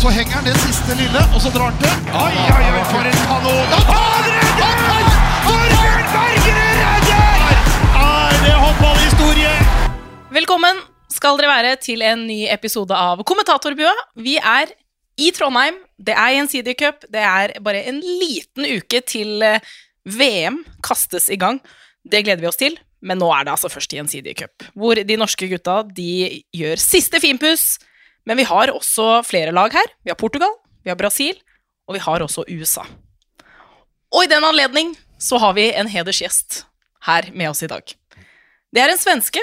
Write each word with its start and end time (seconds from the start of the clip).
Så 0.00 0.08
henger 0.08 0.32
han 0.32 0.46
det 0.48 0.54
siste 0.56 0.94
lille, 0.96 1.20
og 1.36 1.42
så 1.44 1.50
drar 1.52 1.68
han 1.68 1.74
til. 1.76 2.12
Oi, 2.16 2.32
oi, 2.32 2.68
oi, 2.72 2.84
for 2.88 3.04
en 3.04 3.18
kanon! 3.28 3.72
Han 3.84 4.28
redder! 4.32 5.08
Torbjørn 5.44 6.06
Bergerud 6.14 6.78
redder! 6.78 7.42
Er 8.00 8.38
det 8.46 8.54
håndballhistorie? 8.62 9.50
Velkommen 10.32 10.80
skal 11.12 11.36
dere 11.36 11.50
være 11.50 11.74
til 11.84 12.00
en 12.08 12.22
ny 12.30 12.38
episode 12.48 12.96
av 12.96 13.20
Kommentatorbua. 13.28 13.92
Vi 14.16 14.38
er 14.40 14.72
i 15.20 15.28
Trondheim. 15.36 15.76
Det 16.00 16.16
er 16.16 16.32
gjensidig 16.38 16.78
cup. 16.80 17.04
Det 17.04 17.26
er 17.34 17.54
bare 17.60 17.84
en 17.92 18.00
liten 18.00 18.70
uke 18.80 19.02
til 19.04 19.44
eh, 19.44 19.60
VM 20.08 20.62
kastes 20.80 21.28
i 21.28 21.36
gang. 21.44 21.60
Det 22.08 22.24
gleder 22.24 22.40
vi 22.40 22.48
oss 22.48 22.62
til, 22.64 22.80
men 23.04 23.20
nå 23.20 23.28
er 23.36 23.44
det 23.44 23.52
altså 23.52 23.68
først 23.68 23.92
gjensidig 24.00 24.38
cup, 24.40 24.64
hvor 24.72 24.96
de 24.96 25.20
norske 25.20 25.52
gutta 25.52 25.82
de 25.92 26.40
gjør 26.56 26.80
siste 26.88 27.20
finpuss. 27.20 27.74
Men 28.30 28.38
vi 28.38 28.44
har 28.46 28.70
også 28.70 29.24
flere 29.26 29.50
lag 29.50 29.72
her. 29.74 29.88
Vi 30.06 30.10
har 30.12 30.14
Portugal, 30.14 30.52
vi 30.86 30.92
har 30.92 30.98
Brasil, 30.98 31.34
og 31.90 31.96
vi 31.96 32.02
har 32.04 32.22
også 32.22 32.44
USA. 32.46 32.84
Og 34.14 34.22
i 34.22 34.30
den 34.30 34.44
anledning 34.46 34.92
så 35.18 35.40
har 35.42 35.56
vi 35.56 35.64
en 35.74 35.90
hedersgjest 35.90 36.60
her 37.08 37.26
med 37.34 37.50
oss 37.50 37.64
i 37.66 37.70
dag. 37.72 37.82
Det 38.70 38.84
er 38.84 38.92
en 38.92 39.02
svenske 39.02 39.42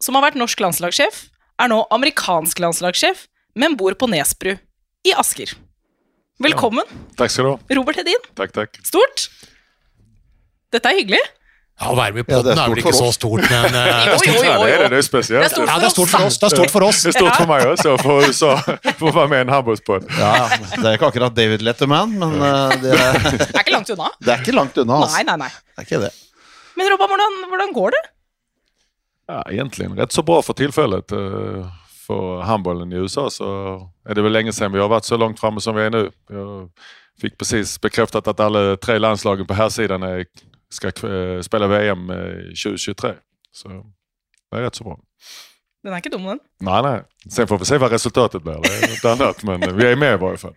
som 0.00 0.16
har 0.16 0.24
vært 0.24 0.40
norsk 0.40 0.62
landslagssjef, 0.64 1.18
er 1.60 1.68
nå 1.68 1.82
amerikansk 1.92 2.64
landslagssjef, 2.64 3.26
men 3.60 3.76
bor 3.76 3.92
på 3.92 4.08
Nesbru 4.08 4.54
i 5.04 5.12
Asker. 5.20 5.52
Velkommen, 6.40 6.88
Takk 7.20 7.28
skal 7.28 7.44
du 7.44 7.50
ha. 7.52 7.76
Robert 7.76 8.00
Hedin. 8.00 8.24
Takk, 8.40 8.56
takk. 8.56 8.80
Stort. 8.88 9.28
Dette 10.72 10.88
er 10.88 10.96
hyggelig. 10.96 11.20
Ja, 11.74 11.88
Å 11.90 11.94
være 11.98 12.14
med 12.14 12.28
i 12.28 12.30
Ja, 12.30 12.38
er 12.38 12.50
er 12.54 12.70
vel 12.70 12.80
ikke 12.84 12.92
så 12.94 13.08
stort, 13.10 13.42
men 13.50 13.74
uh, 13.74 14.04
Jo, 14.12 14.18
jo, 14.22 14.34
jo, 14.34 14.42
det 14.62 14.74
er 14.74 14.84
det. 14.84 14.90
Det 14.92 14.98
er 14.98 15.24
Det 15.26 15.38
er 15.40 15.48
stort. 15.50 15.66
Ja, 15.66 15.78
det 15.82 15.88
er 15.88 15.94
stort 15.94 16.12
for 16.12 16.26
oss. 16.28 16.38
Det 16.38 16.46
er 16.46 16.54
stort 16.54 16.74
for 16.74 16.86
oss. 16.86 17.00
Det 17.02 17.10
er 17.10 17.16
stort 17.18 17.38
for 17.40 17.50
meg 17.50 17.66
også, 17.72 17.94
for, 17.98 18.28
så, 18.38 18.50
for 19.00 19.10
å 19.10 19.14
være 19.16 19.32
med 19.32 19.40
i 19.42 19.46
en 19.48 19.52
håndballspod. 19.56 20.06
Ja, 20.20 20.32
det 20.76 20.84
er 20.84 20.98
ikke 21.00 21.10
akkurat 21.10 21.34
David 21.34 21.66
Letterman, 21.66 22.14
men 22.20 22.36
uh, 22.38 22.76
det, 22.78 22.94
er, 22.94 23.18
Det 23.40 23.50
er 23.50 23.64
ikke 23.64 23.74
langt 23.74 23.90
unna. 23.96 24.10
det 24.22 24.36
er 24.36 24.44
ikke 24.46 24.54
langt 24.54 24.78
unna. 24.84 25.00
Altså. 25.02 25.18
Nei, 25.18 25.26
nei, 25.32 25.38
nei. 25.42 25.50
Det 25.74 25.82
er 25.82 25.88
ikke 25.88 26.02
det. 26.06 26.12
Men 26.78 26.92
Robba, 26.94 27.10
hvordan, 27.10 27.40
hvordan 27.50 27.74
går 27.80 27.96
det? 27.98 28.04
Ja, 29.30 29.40
Egentlig 29.50 29.90
rett 29.98 30.14
så 30.14 30.22
bra 30.22 30.38
for 30.44 30.58
tilfellet. 30.58 31.10
For 32.04 32.42
handballen 32.44 32.84
handbollen 32.84 32.92
i 32.92 33.00
USA 33.00 33.30
så 33.32 33.48
er 34.04 34.14
det 34.14 34.24
vel 34.26 34.34
lenge 34.36 34.52
siden 34.52 34.74
vi 34.74 34.82
har 34.82 34.90
vært 34.92 35.08
så 35.08 35.16
langt 35.16 35.40
framme 35.40 35.62
som 35.64 35.76
vi 35.76 35.86
er 35.86 35.94
nå. 35.94 36.02
Jeg 36.30 37.22
fikk 37.22 37.38
precis 37.40 37.78
bekreftet 37.80 38.28
at 38.28 38.42
alle 38.44 38.74
tre 38.82 38.98
landslagen 39.00 39.48
på 39.48 39.56
her 39.56 39.70
siden 39.72 40.04
är, 40.04 40.26
ska 40.74 40.90
spille 40.90 41.42
spela 41.42 41.66
VM 41.66 42.10
eh, 42.10 42.50
2023. 42.54 43.14
Så 43.52 43.68
det 44.50 44.56
är 44.56 44.62
rätt 44.62 44.74
så 44.74 44.84
bra. 44.84 44.98
Den 45.84 45.92
er 45.92 46.00
ikke 46.00 46.10
dum, 46.14 46.24
den. 46.24 46.38
Nej, 46.64 46.82
nej. 46.82 47.02
Sen 47.30 47.46
får 47.46 47.58
vi 47.58 47.64
se 47.68 47.78
vad 47.78 47.92
resultatet 47.92 48.42
blir. 48.42 48.54
Det 48.62 48.84
är 48.84 48.88
något 48.88 49.20
annat, 49.20 49.42
men 49.42 49.76
vi 49.76 49.84
är 49.86 49.96
med 49.96 50.14
i 50.14 50.16
varje 50.16 50.36
fall. 50.36 50.54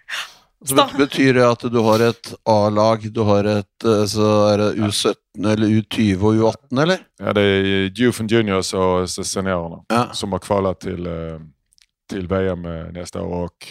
Så 0.66 0.76
bet- 0.76 0.98
betyr 0.98 1.34
det 1.34 1.44
at 1.52 1.60
du 1.72 1.78
har 1.80 2.00
et 2.00 2.34
A-lag, 2.46 3.04
du 3.14 3.20
har 3.22 3.44
et 3.46 3.84
eh, 3.86 4.06
så 4.10 4.30
er 4.54 4.58
det 4.58 4.70
U17 4.82 5.14
eller 5.52 5.68
U20 5.68 6.24
og 6.24 6.34
U18, 6.40 6.82
eller? 6.82 6.98
Ja, 7.20 7.34
det 7.34 7.44
er 7.44 7.90
and 8.20 8.32
Juniors 8.32 8.74
og 8.74 9.10
seniorene 9.10 9.84
Ja. 9.90 10.08
som 10.14 10.32
har 10.32 10.40
kvala 10.40 10.74
til, 10.74 11.04
til, 12.10 12.28
VM 12.30 12.66
neste 12.94 13.20
år. 13.20 13.44
Og 13.44 13.68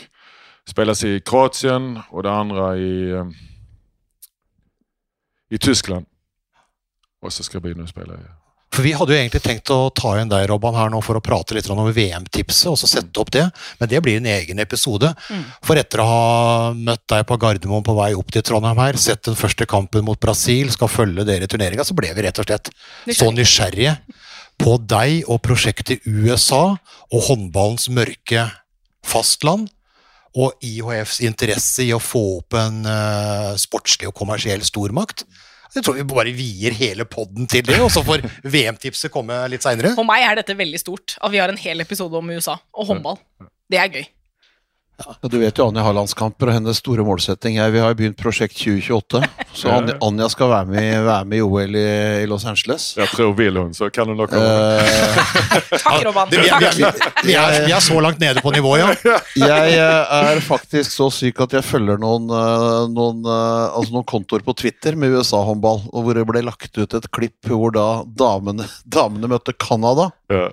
spilles 0.68 1.02
i 1.04 1.18
Kroatien 1.20 1.98
og 2.10 2.22
det 2.24 2.30
andre 2.30 2.78
i, 2.78 3.10
eh, 3.10 3.26
i 5.50 5.58
Tyskland. 5.58 6.06
Och 7.22 7.32
så 7.32 7.44
skal 7.46 7.58
jeg 7.58 7.68
begynne 7.68 7.86
å 7.86 7.90
spille. 7.90 8.18
Ja. 8.20 8.34
For 8.76 8.84
Vi 8.84 8.92
hadde 8.92 9.14
jo 9.14 9.16
egentlig 9.16 9.40
tenkt 9.40 9.70
å 9.72 9.88
ta 9.94 10.10
inn 10.20 10.28
deg, 10.28 10.48
Robban, 10.50 10.74
her 10.76 10.90
nå 10.92 10.98
for 11.04 11.16
å 11.16 11.22
prate 11.24 11.54
litt 11.56 11.68
om 11.72 11.80
VM-tipset, 11.80 12.68
og 12.68 12.76
så 12.76 12.88
sette 12.90 13.22
opp 13.22 13.30
det, 13.32 13.46
men 13.80 13.88
det 13.88 14.02
blir 14.04 14.18
en 14.20 14.28
egen 14.28 14.60
episode. 14.60 15.08
Mm. 15.30 15.44
For 15.64 15.80
etter 15.80 16.02
å 16.02 16.08
ha 16.10 16.26
møtt 16.76 17.06
deg 17.08 17.24
på 17.28 17.38
Gardermoen 17.40 17.86
på 17.86 17.94
vei 17.96 18.10
opp 18.18 18.34
til 18.34 18.44
Trondheim 18.44 18.82
her, 18.82 18.98
sett 19.00 19.24
den 19.24 19.38
første 19.38 19.64
kampen 19.70 20.04
mot 20.04 20.20
Brasil, 20.20 20.68
skal 20.74 20.92
følge 20.92 21.24
dere 21.24 21.48
i 21.48 21.52
turneringa, 21.52 21.86
så 21.88 21.96
ble 21.96 22.12
vi 22.12 22.26
rett 22.26 22.42
og 22.42 22.50
slett 22.50 22.68
så 23.16 23.30
nysgjerrige 23.32 23.96
på 24.60 24.76
deg 24.84 25.24
og 25.24 25.40
prosjektet 25.44 26.04
USA 26.04 26.76
og 26.76 27.26
håndballens 27.30 27.88
mørke 27.92 28.44
fastland. 29.06 29.70
Og 30.36 30.52
IHFs 30.60 31.22
interesse 31.24 31.86
i 31.86 31.94
å 31.96 32.02
få 32.02 32.20
opp 32.42 32.58
en 32.60 32.82
uh, 32.84 33.54
sportslig 33.56 34.10
og 34.10 34.18
kommersiell 34.18 34.60
stormakt. 34.68 35.24
Jeg 35.76 35.84
tror 35.86 35.98
vi 35.98 36.06
bare 36.08 36.32
vier 36.36 36.74
hele 36.76 37.04
podden 37.08 37.48
til 37.50 37.64
det, 37.66 37.78
og 37.84 37.90
så 37.92 38.02
får 38.06 38.24
VM-tipset 38.54 39.12
komme 39.12 39.36
litt 39.52 39.66
seinere. 39.66 39.92
For 39.98 40.08
meg 40.08 40.24
er 40.24 40.40
dette 40.40 40.56
veldig 40.56 40.80
stort, 40.80 41.18
at 41.20 41.32
vi 41.34 41.42
har 41.42 41.52
en 41.52 41.60
hel 41.60 41.84
episode 41.84 42.16
om 42.16 42.32
USA 42.32 42.56
og 42.72 42.92
håndball. 42.92 43.20
Det 43.70 43.80
er 43.82 43.90
gøy. 43.92 44.06
Ja, 44.96 45.28
du 45.28 45.36
vet 45.38 45.58
jo 45.58 45.66
Anja 45.68 45.82
har 45.84 45.92
landskamper 45.92 46.48
og 46.48 46.54
hennes 46.56 46.78
store 46.80 47.04
målsetting 47.04 47.58
er 47.60 47.68
Vi 47.74 47.82
har 47.82 47.90
jo 47.92 47.98
begynt 47.98 48.16
Prosjekt 48.16 48.56
2028, 48.56 49.20
så 49.52 49.74
Anja, 49.74 49.96
Anja 50.06 50.28
skal 50.32 50.48
være 50.48 50.68
med, 50.70 50.88
være 51.04 51.26
med 51.28 51.36
i 51.36 51.42
OL 51.44 51.76
i, 51.76 51.84
i 52.22 52.28
Los 52.30 52.46
Angeles. 52.48 52.86
Jeg 52.96 53.12
tror 53.12 53.34
vil 53.36 53.60
hun, 53.60 53.74
så 53.76 53.90
kan 53.92 54.08
hun 54.08 54.16
nok 54.16 54.32
komme. 54.32 54.48
Vi, 56.32 56.40
vi, 56.40 56.48
vi, 56.80 56.88
vi, 57.28 57.36
er, 57.36 57.68
er 57.68 57.84
så 57.84 58.00
langt 58.00 58.22
nede 58.24 58.40
på 58.40 58.54
nivå, 58.56 58.72
ja. 58.80 58.88
jeg 59.52 59.76
eh, 59.76 60.16
er 60.32 60.40
faktisk 60.44 60.94
så 60.94 61.10
syk 61.12 61.44
at 61.44 61.58
jeg 61.58 61.68
følger 61.68 62.00
noen, 62.00 62.32
eh, 62.32 62.82
noen, 62.96 63.20
eh, 63.20 63.76
altså 63.76 63.98
noen 63.98 64.08
kontoer 64.08 64.46
på 64.46 64.56
Twitter 64.56 64.96
med 64.96 65.12
USA-håndball, 65.18 65.90
hvor 65.92 66.16
det 66.16 66.24
ble 66.28 66.46
lagt 66.48 66.72
ut 66.80 66.96
et 66.96 67.10
klipp 67.12 67.52
hvor 67.52 67.74
da 67.76 67.88
damene, 68.16 68.64
damene 68.88 69.28
møtte 69.36 69.52
Canada. 69.60 70.08
Ja. 70.32 70.48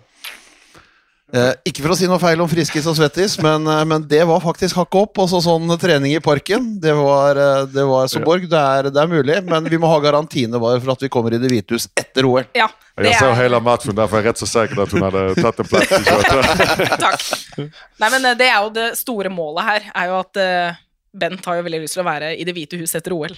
Eh, 1.33 1.53
ikke 1.65 1.81
for 1.81 1.95
å 1.95 1.95
si 1.97 2.05
noe 2.05 2.21
feil 2.21 2.41
om 2.43 2.49
Friskis 2.49 2.85
og 2.85 2.93
Svettis, 2.93 3.39
men, 3.41 3.65
eh, 3.65 3.79
men 3.89 4.03
det 4.05 4.21
var 4.29 4.41
faktisk 4.43 4.77
hakket 4.77 4.99
opp. 5.01 5.21
Også 5.23 5.39
sånn 5.41 5.71
trening 5.81 6.13
i 6.13 6.21
parken. 6.21 6.79
Det 6.79 6.93
var, 6.93 7.39
eh, 7.41 7.65
det 7.73 7.85
var 7.89 8.05
så 8.07 8.21
Borg, 8.21 8.45
det 8.51 8.59
er, 8.59 8.89
det 8.93 9.01
er 9.01 9.09
mulig, 9.09 9.39
men 9.49 9.65
vi 9.65 9.79
må 9.81 9.89
ha 9.89 9.97
garantiene 9.99 10.61
bare 10.61 10.79
for 10.79 10.93
at 10.93 11.01
vi 11.01 11.09
kommer 11.09 11.33
i 11.33 11.39
Det 11.41 11.49
hvite 11.49 11.73
hus 11.73 11.87
etter 11.97 12.27
OL. 12.29 12.45
Ja, 12.53 12.67
det 13.01 13.15
så 13.17 13.25
hele 13.25 13.33
er 13.33 13.41
hela 13.49 13.59
matchen, 13.59 13.95
därför 13.95 14.17
är 14.17 14.21
jag 14.21 14.29
rett 14.29 14.37
så 14.37 14.45
sikker 14.45 14.83
at 14.83 14.91
hun 14.91 15.01
hadde 15.01 15.41
tatt 15.41 15.59
en 15.59 15.65
plass. 15.65 15.91
i 15.91 16.03
22. 16.05 16.97
Takk. 17.01 17.23
Nei, 17.97 18.09
men 18.09 18.25
eh, 18.25 18.37
det 18.37 18.49
er 18.53 18.61
jo 18.61 18.69
det 18.69 18.87
store 18.97 19.29
målet 19.33 19.65
her, 19.65 19.91
er 19.95 20.13
jo 20.13 20.19
at 20.19 20.37
Bent 21.13 21.45
har 21.45 21.59
jo 21.59 21.65
veldig 21.67 21.83
lyst 21.83 21.93
til 21.93 22.01
å 22.01 22.07
være 22.07 22.33
i 22.33 22.45
Det 22.47 22.55
hvite 22.57 22.79
hus 22.81 22.95
etter 22.97 23.13
OL. 23.13 23.35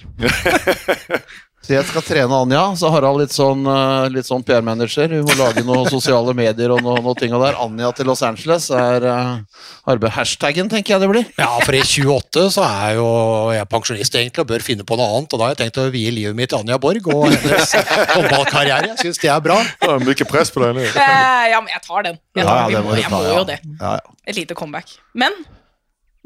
Så 1.66 1.72
jeg 1.74 1.82
skal 1.88 2.04
trene 2.06 2.36
Anja. 2.36 2.60
Så 2.78 2.86
Harald 2.94 3.18
litt 3.18 3.32
sånn, 3.34 3.64
eh, 3.66 4.04
litt 4.14 4.28
sånn 4.28 4.44
PR-manager. 4.46 5.10
Hun 5.10 5.24
må 5.26 5.34
lage 5.34 5.64
noen 5.66 5.88
sosiale 5.96 6.30
medier 6.36 6.70
og 6.70 6.84
noe, 6.84 7.00
noe 7.02 7.18
ting 7.18 7.34
og 7.34 7.42
der. 7.42 7.58
Anja 7.58 7.90
til 7.96 8.06
Los 8.06 8.22
Angeles 8.22 8.68
er 8.70 9.06
uh. 9.10 10.06
Hashtaggen, 10.14 10.70
tenker 10.70 10.94
jeg 10.94 11.02
det 11.02 11.08
blir. 11.10 11.26
Ja, 11.40 11.48
for 11.66 11.74
i 11.74 11.82
28 11.82 12.46
så 12.54 12.62
er 12.68 13.00
jo 13.00 13.08
jeg 13.56 13.66
pensjonist 13.72 14.14
egentlig 14.14 14.44
og 14.44 14.50
bør 14.52 14.66
finne 14.68 14.86
på 14.86 15.00
noe 15.00 15.10
annet, 15.16 15.34
og 15.34 15.42
da 15.42 15.48
har 15.48 15.56
jeg 15.56 15.62
tenkt 15.64 15.82
å 15.82 15.88
vie 15.90 16.14
livet 16.14 16.38
mitt 16.38 16.52
til 16.54 16.62
Anja 16.62 16.78
Borg 16.78 17.10
og 17.10 17.26
hennes 17.34 17.74
håndballkarriere. 18.14 18.92
Jeg 18.92 19.02
syns 19.02 19.22
det 19.24 19.34
er 19.34 19.42
bra. 19.42 19.58
Det 19.82 19.90
er 19.90 20.06
mye 20.06 20.30
press 20.30 20.54
på 20.54 20.62
deg 20.62 20.78
nu. 20.78 20.84
Eh, 20.86 21.44
ja, 21.50 21.58
men 21.58 21.74
jeg 21.74 21.82
tar 21.88 22.10
den. 22.12 22.22
Jeg, 22.36 22.46
tar, 22.46 22.54
Ja, 22.54 22.62
ja, 22.62 22.78
det 22.78 22.86
må, 22.86 22.94
må 22.94 23.00
jeg 23.00 23.10
ta, 23.10 23.16
må 23.16 23.26
ja. 23.26 23.36
jo 23.40 23.46
det. 23.50 23.60
Ja, 23.74 23.98
ja. 23.98 24.18
Et 24.30 24.38
lite 24.38 24.54
comeback. 24.54 25.00
Men 25.18 25.34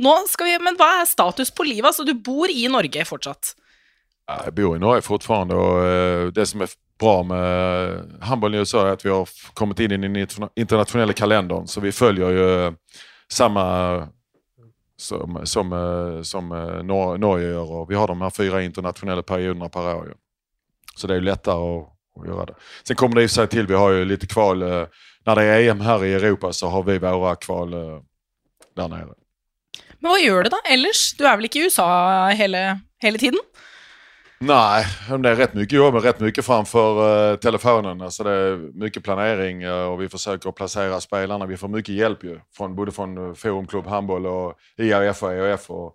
vi, 0.00 0.58
men 0.64 0.78
hva 0.78 0.90
er 1.00 1.08
status 1.08 1.50
på 1.52 1.66
livet? 1.68 1.90
Altså, 1.92 2.04
du 2.04 2.14
bor 2.14 2.48
i 2.48 2.68
Norge 2.68 3.04
fortsatt. 3.04 3.54
Jeg 4.30 4.54
bor 4.54 4.76
i 4.76 4.78
Norge 4.78 5.02
fortfarande 5.02 5.54
och 5.54 5.84
eh, 5.84 6.26
det 6.26 6.46
som 6.46 6.60
er 6.60 6.68
bra 6.98 7.22
med 7.22 8.18
handbollen 8.20 8.58
i 8.58 8.60
USA 8.60 8.86
er 8.86 8.92
at 8.92 9.04
vi 9.04 9.10
har 9.10 9.28
kommet 9.54 9.80
inn 9.80 9.92
i 9.92 9.96
den 9.96 10.16
internasjonale 10.56 11.12
kalenderen, 11.12 11.66
så 11.66 11.80
vi 11.80 11.92
følger 11.92 12.30
jo 12.30 12.48
samme 13.32 13.62
som, 14.96 15.40
som, 15.44 15.72
eh, 15.72 16.22
som 16.22 16.52
eh, 16.52 16.82
Norge 16.84 17.46
gjør. 17.46 17.70
og 17.80 17.88
vi 17.88 17.96
har 17.98 18.06
de 18.06 18.20
her 18.20 18.30
fire 18.30 18.64
internasjonale 18.64 19.22
periodene 19.22 19.68
per 19.68 19.94
år. 19.94 20.12
Så 20.94 21.06
det 21.06 21.16
er 21.16 21.22
jo 21.22 21.30
lettere 21.30 21.56
å, 21.56 21.80
å 22.16 22.26
gjøre 22.26 22.52
det. 22.52 22.58
Sen 22.84 22.96
kommer 22.96 23.20
det 23.20 23.24
i 23.30 23.32
seg 23.32 23.50
til, 23.50 23.66
vi 23.66 23.78
har 23.78 23.92
jo 23.92 24.04
litt 24.04 24.28
kval, 24.30 24.62
Når 25.26 25.36
det 25.36 25.44
er 25.44 25.70
EM 25.70 25.80
her 25.80 26.04
i 26.04 26.14
Europa 26.14 26.52
så 26.52 26.68
har 26.68 26.82
vi 26.82 26.98
våre 26.98 27.36
kval 27.36 27.74
der 28.76 28.88
nere. 28.88 29.19
Men 30.00 30.12
hva 30.12 30.20
gjør 30.20 30.46
du 30.46 30.54
da 30.54 30.60
ellers? 30.72 31.10
Du 31.18 31.26
er 31.26 31.36
vel 31.36 31.48
ikke 31.48 31.60
i 31.60 31.68
USA 31.68 31.88
hele, 32.36 32.64
hele 33.04 33.20
tiden? 33.20 33.40
Nei, 34.40 34.80
det 35.20 35.28
er 35.28 35.36
rett 35.36 35.52
mye 35.52 35.68
jobb, 35.68 35.98
men 35.98 36.22
mye 36.24 36.42
framfor 36.42 37.00
uh, 37.04 37.34
telefonen. 37.42 38.00
Altså, 38.00 38.24
det 38.24 38.32
er 38.32 38.62
mye 38.80 39.02
planering 39.04 39.66
og 39.68 39.98
vi 40.00 40.08
vi 40.08 40.36
å 40.48 40.54
plassere 40.56 41.00
spelarna. 41.04 41.46
Vi 41.46 41.60
får 41.60 41.68
mye 41.68 41.84
hjelp 41.84 42.24
jo, 42.24 42.38
från, 42.56 42.74
både 42.74 42.94
fra 42.96 43.34
Forum 43.36 43.66
Klubb 43.66 43.86
Handboll 43.86 44.26
og 44.26 44.80
IAF 44.80 45.22
og 45.22 45.34
EOF. 45.34 45.70
Og 45.70 45.92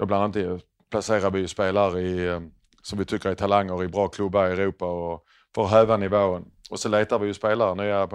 da 0.00 0.08
blant 0.08 0.36
annet 0.36 0.64
plasserer 0.92 1.30
vi 1.30 1.44
spelare 1.48 2.00
i, 2.00 2.16
eh, 2.26 2.40
som 2.82 2.98
vi 2.98 3.04
syns 3.04 3.26
er 3.26 3.36
talanger 3.36 3.84
i 3.84 3.92
bra 3.92 4.08
klubber 4.08 4.48
i 4.48 4.56
Europa 4.56 4.86
og 4.86 5.38
for 5.54 5.66
å 5.66 5.72
heve 5.72 5.98
nivået. 6.00 6.48
Og 6.70 6.78
så 6.80 6.88
leter 6.88 7.18
vi 7.18 7.28
ju 7.28 7.34
spelare 7.34 7.76
nya. 7.76 8.06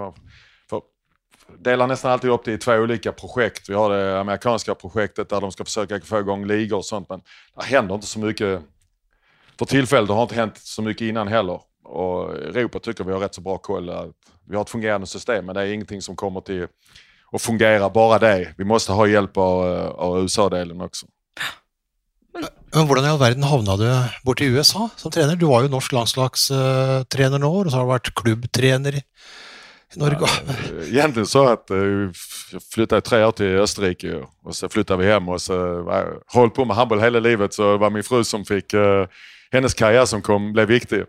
Delar 1.58 1.86
nästan 1.86 2.12
alltid 2.12 2.30
upp 2.30 2.44
det 2.44 2.52
i 2.52 2.58
två 2.58 2.72
olika 2.72 3.12
projekt. 3.12 3.68
Vi 3.68 3.74
har 3.74 3.90
det 3.90 4.20
amerikanska 4.20 4.74
projektet 4.74 5.28
där 5.28 5.40
de 5.40 5.52
ska 5.52 5.64
försöka 5.64 6.00
få 6.00 6.18
igång 6.18 6.46
ligor 6.46 6.76
och 6.76 6.84
sånt. 6.84 7.08
Men 7.08 7.20
det 7.56 7.64
händer 7.64 7.94
inte 7.94 8.06
så 8.06 8.18
mycket 8.18 8.62
för 9.58 9.64
tillfället. 9.64 10.08
Det 10.08 10.14
har 10.14 10.22
inte 10.22 10.34
hänt 10.34 10.58
så 10.58 10.82
mycket 10.82 11.02
innan 11.02 11.28
heller. 11.28 11.60
Och 11.84 12.36
Europa 12.36 12.78
tycker 12.78 13.04
vi 13.04 13.12
har 13.12 13.20
rätt 13.20 13.34
så 13.34 13.40
bra 13.40 13.58
koll. 13.58 13.90
Att 13.90 14.06
vi 14.48 14.54
har 14.54 14.62
ett 14.62 14.70
fungerande 14.70 15.06
system 15.06 15.46
men 15.46 15.54
det 15.54 15.60
är 15.60 15.66
ingenting 15.66 16.02
som 16.02 16.16
kommer 16.16 16.40
till 16.40 16.66
att 17.32 17.42
fungera 17.42 17.90
bara 17.90 18.18
det. 18.18 18.54
Vi 18.58 18.64
måste 18.64 18.92
ha 18.92 19.06
hjälp 19.06 19.36
av, 19.36 19.62
av 19.96 20.22
USA-delen 20.22 20.80
också. 20.80 21.06
Men 22.74 22.86
hvordan 22.86 23.04
i 23.04 23.08
all 23.08 23.18
verden 23.18 23.42
havna 23.42 23.76
du 23.76 23.88
bort 24.24 24.40
i 24.40 24.44
USA 24.44 24.88
som 24.96 25.10
trener? 25.10 25.36
Du 25.36 25.46
var 25.48 25.64
jo 25.64 25.70
norsk 25.72 25.92
landslagstrener 25.92 27.40
nå, 27.40 27.50
og 27.64 27.70
så 27.70 27.80
har 27.80 27.86
du 27.86 27.92
vært 27.94 28.10
klubbtrener 28.20 29.00
Norge. 29.96 30.18
Eh, 30.48 30.88
Egentligen 30.88 31.26
så 31.26 31.48
att 31.48 31.70
eh, 31.70 31.76
jag 32.52 32.62
flyttade 32.74 33.00
tre 33.00 33.24
år 33.24 33.32
till 33.32 33.56
Österrike 33.56 34.22
och 34.44 34.56
så 34.56 34.68
flyttade 34.68 35.04
vi 35.04 35.10
hem 35.12 35.28
och 35.28 35.42
så 35.42 35.82
var 35.82 35.96
jag 35.96 36.06
hållit 36.26 36.54
på 36.54 36.64
med 36.64 36.76
handboll 36.76 37.00
hela 37.00 37.20
livet 37.20 37.54
så 37.54 37.72
det 37.72 37.78
var 37.78 37.90
min 37.90 38.02
fru 38.02 38.24
som 38.24 38.44
fick, 38.44 38.74
eh, 38.74 39.06
hennes 39.52 39.74
karriär 39.74 40.04
som 40.04 40.22
kom 40.22 40.52
blev 40.52 40.68
viktig. 40.68 41.04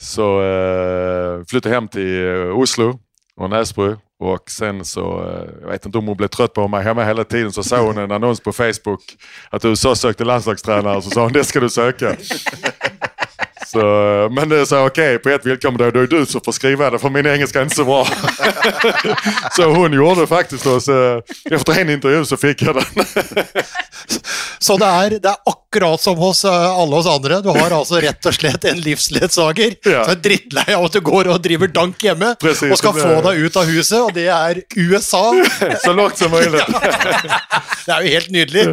Så 0.00 0.42
eh, 0.42 1.44
flyttade 1.48 1.74
hem 1.74 1.88
till 1.88 2.26
eh, 2.26 2.58
Oslo 2.58 2.98
och 3.36 3.50
Näsbro 3.50 3.96
och 4.20 4.50
sen 4.50 4.84
så, 4.84 5.00
jeg 5.26 5.62
jag 5.62 5.68
vet 5.70 5.86
inte 5.86 5.98
om 5.98 6.06
hon 6.06 6.16
blev 6.16 6.28
trött 6.28 6.52
på 6.54 6.68
mig 6.68 6.82
hemma 6.84 7.04
hela 7.04 7.24
tiden 7.24 7.52
så 7.52 7.62
såg 7.62 7.86
hon 7.86 7.98
en 7.98 8.12
annons 8.12 8.40
på 8.40 8.52
Facebook 8.52 9.00
att 9.50 9.64
USA 9.64 9.94
sökte 9.94 10.24
landslagstränare 10.24 11.02
så 11.02 11.10
sa 11.10 11.22
hon 11.22 11.32
det 11.32 11.44
ska 11.44 11.60
du 11.60 11.70
söka. 11.70 12.16
Så, 13.74 14.28
men 14.32 14.48
det 14.48 14.66
sa 14.66 14.86
ok, 14.86 14.98
på 15.22 15.28
ett 15.28 15.46
villkor, 15.46 15.70
men 15.70 15.78
då, 15.78 15.90
då 15.90 16.00
är 16.00 16.06
du 16.06 16.26
som 16.26 16.40
får 16.40 16.52
skriva 16.52 16.90
det 16.90 16.98
för 16.98 17.10
min 17.10 17.26
engelska 17.26 17.58
är 17.58 17.62
inte 17.62 17.76
så 17.76 17.84
bra. 17.84 18.06
så 19.56 19.64
hon 19.64 19.92
gjorde 19.92 20.20
det 20.20 20.26
faktiskt 20.26 20.66
och 20.66 20.82
så, 20.82 21.22
efter 21.50 21.80
en 21.80 21.90
intervju 21.90 22.24
så 22.24 22.36
fick 22.36 22.62
jag 22.62 22.74
den. 22.74 22.84
Så 24.64 24.76
det 24.80 24.86
er, 24.88 25.14
det 25.20 25.28
er 25.28 25.50
akkurat 25.50 26.00
som 26.00 26.16
hos 26.16 26.44
eh, 26.48 26.78
alle 26.80 26.96
oss 26.96 27.08
andre. 27.10 27.40
Du 27.44 27.50
har 27.52 27.72
altså 27.76 27.98
rett 28.00 28.28
og 28.28 28.36
slett 28.36 28.64
en 28.70 28.80
livsledsager 28.80 29.74
Ja. 29.84 30.04
som 30.06 30.14
er 30.14 30.20
drittlei 30.24 30.76
av 30.76 30.86
at 30.86 30.96
du 30.96 31.00
går 31.04 31.28
og 31.34 31.42
driver 31.44 31.68
dank 31.68 32.00
hjemme 32.00 32.30
Precis, 32.40 32.70
og 32.72 32.80
skal 32.80 32.94
det 32.96 33.04
få 33.04 33.18
deg 33.26 33.42
ut 33.44 33.58
av 33.60 33.68
huset, 33.68 33.98
og 34.00 34.14
det 34.16 34.26
er 34.32 34.62
USA. 34.76 35.24
så 35.84 35.92
långt 35.92 36.18
som 36.18 36.32
möjligt. 36.32 36.64
Det 37.84 37.92
er 37.92 38.06
jo 38.06 38.14
helt 38.14 38.30
nydelig. 38.32 38.64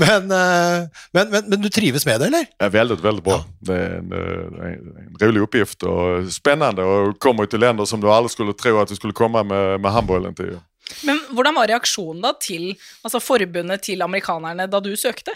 Men, 0.00 0.32
eh, 0.32 0.88
men, 1.12 1.30
men, 1.34 1.42
men 1.52 1.60
du 1.60 1.68
trives 1.68 2.06
med 2.08 2.20
det, 2.20 2.30
eller? 2.30 2.46
Ja, 2.58 2.68
väldigt, 2.68 3.00
väldigt 3.04 3.24
bra. 3.24 3.44
Det 3.60 3.74
är 3.74 3.95
en, 3.98 4.12
eh, 4.12 4.68
en, 4.68 4.96
en 4.98 5.16
rolig 5.20 5.40
uppgift 5.40 5.82
och 5.82 6.32
spännande 6.32 6.82
och 6.82 7.18
kommer 7.18 7.46
till 7.46 7.60
länder 7.60 7.84
som 7.84 8.00
du 8.00 8.10
aldrig 8.10 8.30
skulle 8.30 8.52
tro 8.52 8.78
att 8.78 8.88
du 8.88 8.96
skulle 8.96 9.12
komma 9.12 9.42
med, 9.42 9.80
med 9.80 9.92
handbollen 9.92 10.34
till. 10.34 10.58
Men 11.02 11.20
hvordan 11.30 11.54
var 11.54 11.66
reaksjonen 11.66 12.22
da 12.22 12.32
til 12.40 12.76
altså 13.02 13.20
forbundet 13.20 13.82
til 13.82 14.02
amerikanerne 14.02 14.68
da 14.70 14.80
du 14.80 14.92
søkte? 14.96 15.34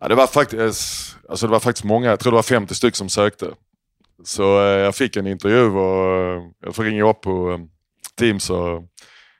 Ja, 0.00 0.08
det, 0.08 0.16
var 0.16 0.26
faktisk, 0.26 1.16
altså 1.28 1.46
det 1.46 1.52
var 1.52 1.58
faktisk 1.58 1.84
mange, 1.84 2.08
jeg 2.08 2.18
tror 2.18 2.30
det 2.30 2.36
var 2.36 2.56
50 2.60 2.76
stykker 2.76 2.96
som 2.96 3.08
søkte. 3.08 3.52
Så 4.24 4.46
jeg 4.62 4.94
fikk 4.94 5.16
en 5.16 5.26
intervju 5.26 5.78
og 5.80 6.42
jeg 6.64 6.74
får 6.74 6.84
ringe 6.88 7.04
opp 7.04 7.22
på 7.22 7.36
eh, 7.52 7.64
Teams 8.18 8.50
och 8.50 8.84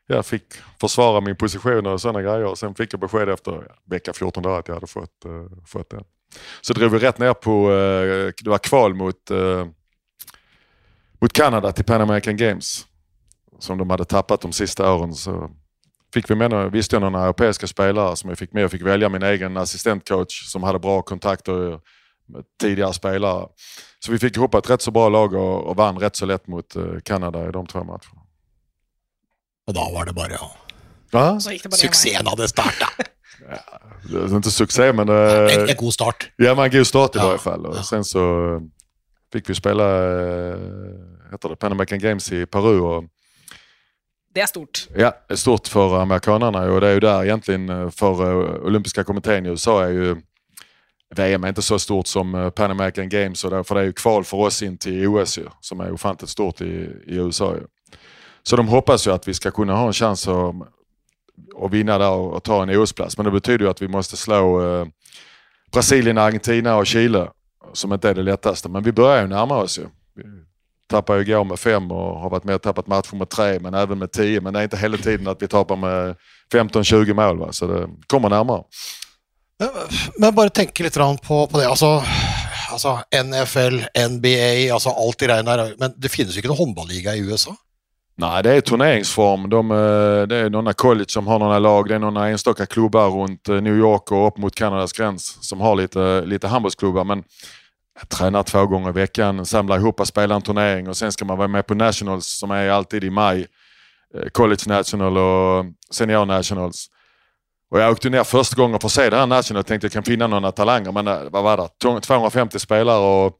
jag 0.06 0.26
fick 0.26 0.44
försvara 0.80 1.20
min 1.20 1.36
position 1.36 1.86
och 1.86 2.00
sådana 2.00 2.22
grejer. 2.22 2.54
Sen 2.54 2.74
fick 2.74 2.92
jag 2.92 3.00
besked 3.00 3.28
efter 3.28 3.68
vecka 3.84 4.12
14 4.12 4.42
dagar 4.42 4.58
att 4.58 4.68
jag 4.68 4.74
hade 4.74 4.86
fått, 4.86 5.24
uh, 5.26 5.46
fått 5.66 5.90
den. 5.90 6.04
Så 6.60 6.72
drog 6.72 6.90
vi 6.90 6.98
rätt 6.98 7.18
ner 7.18 7.34
på, 7.34 7.70
uh, 7.70 8.32
det 8.42 8.50
var 8.50 8.58
kval 8.58 8.94
mot, 8.94 9.30
uh, 9.30 9.66
mot 11.20 11.32
Kanada 11.32 11.72
till 11.72 11.84
Pan 11.84 12.00
American 12.00 12.36
Games. 12.36 12.86
Som 13.58 13.78
de 13.78 13.90
hade 13.90 14.04
tappat 14.04 14.40
de 14.40 14.52
sista 14.52 14.92
åren. 14.92 15.14
Så 15.14 15.50
fick 16.14 16.30
vi 16.30 16.34
med, 16.34 16.72
visste 16.72 16.96
jag 16.96 17.12
några 17.12 17.24
europeiska 17.24 17.66
spelare 17.66 18.16
som 18.16 18.30
jag 18.30 18.38
fick 18.38 18.52
med. 18.52 18.62
Jag 18.62 18.70
fick 18.70 18.82
välja 18.82 19.08
min 19.08 19.22
egen 19.22 19.56
assistentcoach 19.56 20.52
som 20.52 20.62
hade 20.62 20.78
bra 20.78 21.02
kontakter 21.02 21.80
med 22.26 22.44
tidigare 22.60 22.92
spelare. 22.92 23.48
Så 23.98 24.12
vi 24.12 24.18
fick 24.18 24.36
ihop 24.36 24.54
ett 24.54 24.70
rätt 24.70 24.82
så 24.82 24.90
bra 24.90 25.08
lag 25.08 25.34
och, 25.34 25.64
och 25.64 25.76
vann 25.76 25.98
rätt 25.98 26.16
så 26.16 26.26
lätt 26.26 26.46
mot 26.46 26.76
Kanada 27.04 27.48
i 27.48 27.52
de 27.52 27.66
två 27.66 27.84
matcherna. 27.84 28.24
Og 29.66 29.75
da 29.75 29.84
var 29.94 30.05
det 30.05 30.14
bare 30.14 30.38
å 30.40 30.50
Ja, 31.12 31.38
en. 31.40 31.76
Suksessen 31.78 32.26
hadde 32.26 32.49
starta. 32.49 32.88
det 34.11 34.19
är 34.19 34.37
inte 34.37 34.50
succé 34.50 34.93
men 34.93 35.08
En, 35.08 35.49
eh, 35.50 35.70
en 35.70 35.76
god 35.76 35.93
start. 35.94 36.31
ja, 36.37 36.55
men 36.55 36.64
en 36.64 36.70
god 36.70 36.87
start 36.87 37.16
i 37.16 37.19
Ja, 37.19 37.26
varje 37.26 37.38
fall. 37.38 37.66
Och 37.66 37.76
ja. 37.76 37.82
Sen 37.82 38.05
så 38.05 38.61
fikk 39.32 39.43
fick 39.43 39.50
vi 39.50 39.55
spela 39.55 39.84
eh, 39.84 40.58
heter 41.32 41.49
det, 41.49 41.56
Pan 41.56 41.72
American 41.72 41.99
Games 41.99 42.32
i 42.32 42.46
Peru. 42.46 42.81
Och, 42.81 43.05
Det 44.34 44.40
er 44.43 44.46
stort. 44.46 44.88
Ja, 44.96 45.12
det 45.28 45.34
är 45.34 45.37
stort 45.37 45.69
för 45.69 46.02
amerikanerna 46.02 46.62
och 46.72 46.81
det 46.81 46.88
är 46.88 46.93
ju 46.94 47.00
där 47.00 47.25
egentligen 47.25 47.90
for 47.90 47.90
för 47.90 48.14
komiteen 48.16 48.66
olympiska 48.66 49.05
kommittén 49.05 49.46
i 49.46 49.49
USA 49.49 49.84
är 49.84 49.88
ju 49.90 50.16
VM 51.16 51.44
är 51.44 51.49
inte 51.49 51.62
så 51.62 51.78
stort 51.78 52.06
som 52.06 52.34
eh, 52.34 52.50
Pan 52.50 52.70
American 52.70 53.08
Games 53.08 53.44
och 53.44 53.50
därför 53.50 53.75
det 53.75 53.81
är 53.81 53.84
ju 53.84 53.93
kval 53.93 54.25
för 54.25 54.37
oss 54.37 54.62
in 54.62 54.78
till 54.78 55.06
OS 55.06 55.38
ju, 55.38 55.46
som 55.61 55.81
är 55.81 55.93
ofantligt 55.93 56.31
stort 56.31 56.61
i, 56.61 56.64
i 57.06 57.14
USA. 57.16 57.55
Ju. 57.55 57.66
Så 58.49 58.56
de 58.56 58.69
hoppas 58.69 59.06
ju 59.06 59.11
att 59.11 59.29
vi 59.29 59.35
ska 59.35 59.50
kunna 59.50 59.75
ha 59.75 59.87
en 59.87 59.93
chans 59.93 60.29
att, 60.29 60.55
att 61.62 61.70
vinna 61.70 61.99
där 61.99 62.11
och, 62.11 62.32
och 62.32 62.43
ta 62.43 62.62
en 62.62 62.70
OS-plats. 62.70 63.17
Men 63.17 63.25
det 63.25 63.32
betyder 63.32 63.64
ju 63.64 63.70
att 63.70 63.82
vi 63.82 63.88
måste 63.88 64.17
slå 64.17 64.62
eh, 64.62 64.87
Brasilien, 65.73 66.19
Argentina 66.19 66.76
och 66.76 66.87
Chile 66.87 67.29
som 67.73 67.93
inte 67.93 68.08
är 68.08 68.14
det 68.14 68.23
lättaste. 68.23 68.69
Men 68.69 68.82
vi 68.82 68.93
börjar 68.93 69.23
ju 69.23 69.29
närma 69.29 69.56
oss 69.56 69.79
ju. 69.79 69.87
Vi 70.91 71.14
ju 71.14 71.20
igår 71.20 71.44
med 71.44 71.58
fem 71.58 71.91
och 71.91 72.20
har 72.20 72.31
varit 72.31 72.44
med 72.44 72.55
och 72.55 72.62
tappat 72.62 72.87
matcher 72.87 73.17
med 73.17 73.29
tre 73.29 73.58
men 73.61 73.75
även 73.75 73.99
med 73.99 74.12
tio. 74.12 74.41
Men 74.41 74.52
det 74.52 74.58
är 74.58 74.62
inte 74.62 74.76
hela 74.76 74.97
tiden 74.97 75.29
att 75.29 75.43
vi 75.43 75.49
tappar 75.49 75.76
med 75.76 76.17
15-20 76.52 77.14
mål. 77.14 77.38
Va? 77.38 77.52
Så 77.52 77.67
det 77.67 77.88
kommer 78.06 78.29
närmare. 78.29 78.62
Men 80.19 80.35
bare 80.35 80.50
tenke 80.50 80.82
litt 80.82 80.94
på, 80.94 81.47
på 81.47 81.58
det. 81.58 81.69
Altså, 81.69 82.02
altså 82.73 82.99
NFL, 83.25 83.79
NBA, 84.11 84.73
altså 84.75 84.90
alt 84.90 85.19
de 85.19 85.26
greiene 85.26 85.56
der. 85.56 85.75
Men 85.79 85.94
det 85.97 86.11
finnes 86.11 86.35
jo 86.35 86.43
ikke 86.43 86.50
noen 86.52 86.58
håndballiga 86.58 87.14
i 87.14 87.23
USA? 87.23 87.55
Nej, 88.16 88.43
det 88.43 88.50
är 88.50 88.61
turneringsform. 88.61 89.50
De, 89.50 89.70
eh, 89.70 90.26
det 90.26 90.37
är 90.37 90.50
några 90.50 90.72
college 90.72 91.08
som 91.08 91.26
har 91.26 91.38
några 91.38 91.58
lag. 91.58 91.88
Det 91.88 91.94
är 91.94 91.99
några 91.99 92.28
enstaka 92.28 92.66
klubbar 92.66 93.11
runt 93.11 93.49
eh, 93.49 93.61
New 93.61 93.76
York 93.76 94.12
och 94.12 94.28
upp 94.28 94.38
mot 94.38 94.55
Kanadas 94.55 94.93
gräns 94.93 95.49
som 95.49 95.61
har 95.61 95.76
lite, 95.76 96.22
lite 96.26 96.49
handbollsklubbar. 96.49 97.05
Men 97.05 97.25
jeg 98.00 98.08
tränar 98.08 98.43
två 98.43 98.66
gånger 98.66 98.88
i 98.88 98.93
veckan, 98.93 99.46
samlar 99.46 99.76
ihop 99.76 100.06
spelar 100.06 100.37
en 100.37 100.43
turnering 100.43 100.88
och 100.88 100.96
sen 100.96 101.12
ska 101.12 101.25
man 101.25 101.38
vara 101.38 101.49
med 101.49 101.66
på 101.66 101.75
Nationals 101.75 102.26
som 102.26 102.50
är 102.50 102.70
alltid 102.70 103.05
i 103.05 103.11
maj. 103.11 103.46
Eh, 104.14 104.28
College 104.28 104.62
National 104.66 105.19
och 105.19 105.64
Senior 105.90 106.26
Nationals. 106.26 106.87
Och 107.70 107.81
jag 107.81 107.93
åkte 107.93 108.11
ner 108.11 108.25
första 108.25 108.56
gången 108.56 108.81
för 108.81 108.88
att 108.88 108.93
se 108.93 109.11
det 109.11 109.16
här 109.16 109.26
National 109.26 109.61
och 109.61 109.66
tänkte 109.66 109.84
jag 109.84 109.93
kan 109.93 110.02
finna 110.02 110.26
några 110.26 110.52
talanger. 110.52 110.93
Men 110.93 111.05
vad 111.31 111.44
var 111.44 111.56
det? 111.56 111.69
250 112.00 112.58
spelare 112.58 112.99
och 112.99 113.38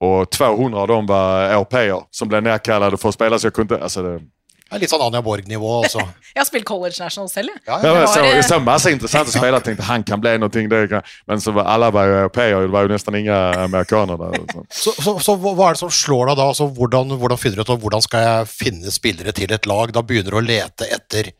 och 0.00 0.30
200 0.30 0.80
av 0.80 0.88
dem 0.88 1.06
var 1.06 1.42
europeer 1.42 2.02
som 2.10 2.28
blev 2.28 2.42
nerkallade 2.42 2.96
för 2.96 3.08
att 3.08 3.14
spela. 3.14 3.38
Så 3.38 3.46
jag 3.46 3.54
kunde 3.54 3.82
alltså 3.82 4.02
det, 4.02 4.20
Det 4.68 4.76
er 4.76 4.82
litt 4.82 4.92
sånn 4.92 5.00
Anja 5.00 5.22
Borg-nivå, 5.24 5.68
altså. 5.80 6.02
Jeg 6.34 6.42
har 6.42 6.44
spilt 6.44 6.66
College 6.68 7.00
National 7.00 7.28
selv, 7.32 7.54
jeg. 7.54 7.62
Ja, 7.64 7.78
Ja, 7.80 7.92
det 7.94 8.00
jag, 8.02 8.08
såg, 8.12 8.22
var, 8.22 8.34
eh, 8.36 8.42
såg 8.44 8.62
massa 8.66 8.90
intressanta 8.92 9.32
spelare 9.32 9.76
han 9.88 10.02
kan 10.04 10.20
bli 10.20 10.34
noe. 10.38 10.48
Det 10.52 10.82
kan. 10.90 11.06
Men 11.26 11.40
så 11.40 11.54
var 11.56 11.64
alle 11.64 11.88
var 11.90 12.04
europeere. 12.04 12.50
europeer, 12.50 12.66
det 12.66 12.74
var 12.74 12.84
jo 12.84 12.92
nesten 12.92 13.16
ingen 13.16 13.62
amerikaner 13.62 14.20
der. 14.20 14.36
Så. 14.52 14.64
Så, 14.68 14.92
så, 15.02 15.14
så 15.24 15.36
hva 15.40 15.70
er 15.70 15.78
det 15.78 15.80
som 15.80 15.90
slår 15.90 16.28
deg 16.28 16.36
da? 16.36 16.50
Altså, 16.52 16.68
hvordan, 16.68 17.16
hvordan 17.16 17.40
finner 17.40 17.56
du 17.56 17.64
ut 17.64 17.80
hvordan 17.80 18.04
skal 18.04 18.26
jeg 18.26 18.50
finne 18.52 18.92
spillere 18.92 19.32
til 19.32 19.56
et 19.56 19.66
lag? 19.66 19.94
Da 19.96 20.04
begynner 20.04 20.36
du 20.36 20.40
å 20.42 20.44
lete 20.44 20.90
etter, 20.92 21.32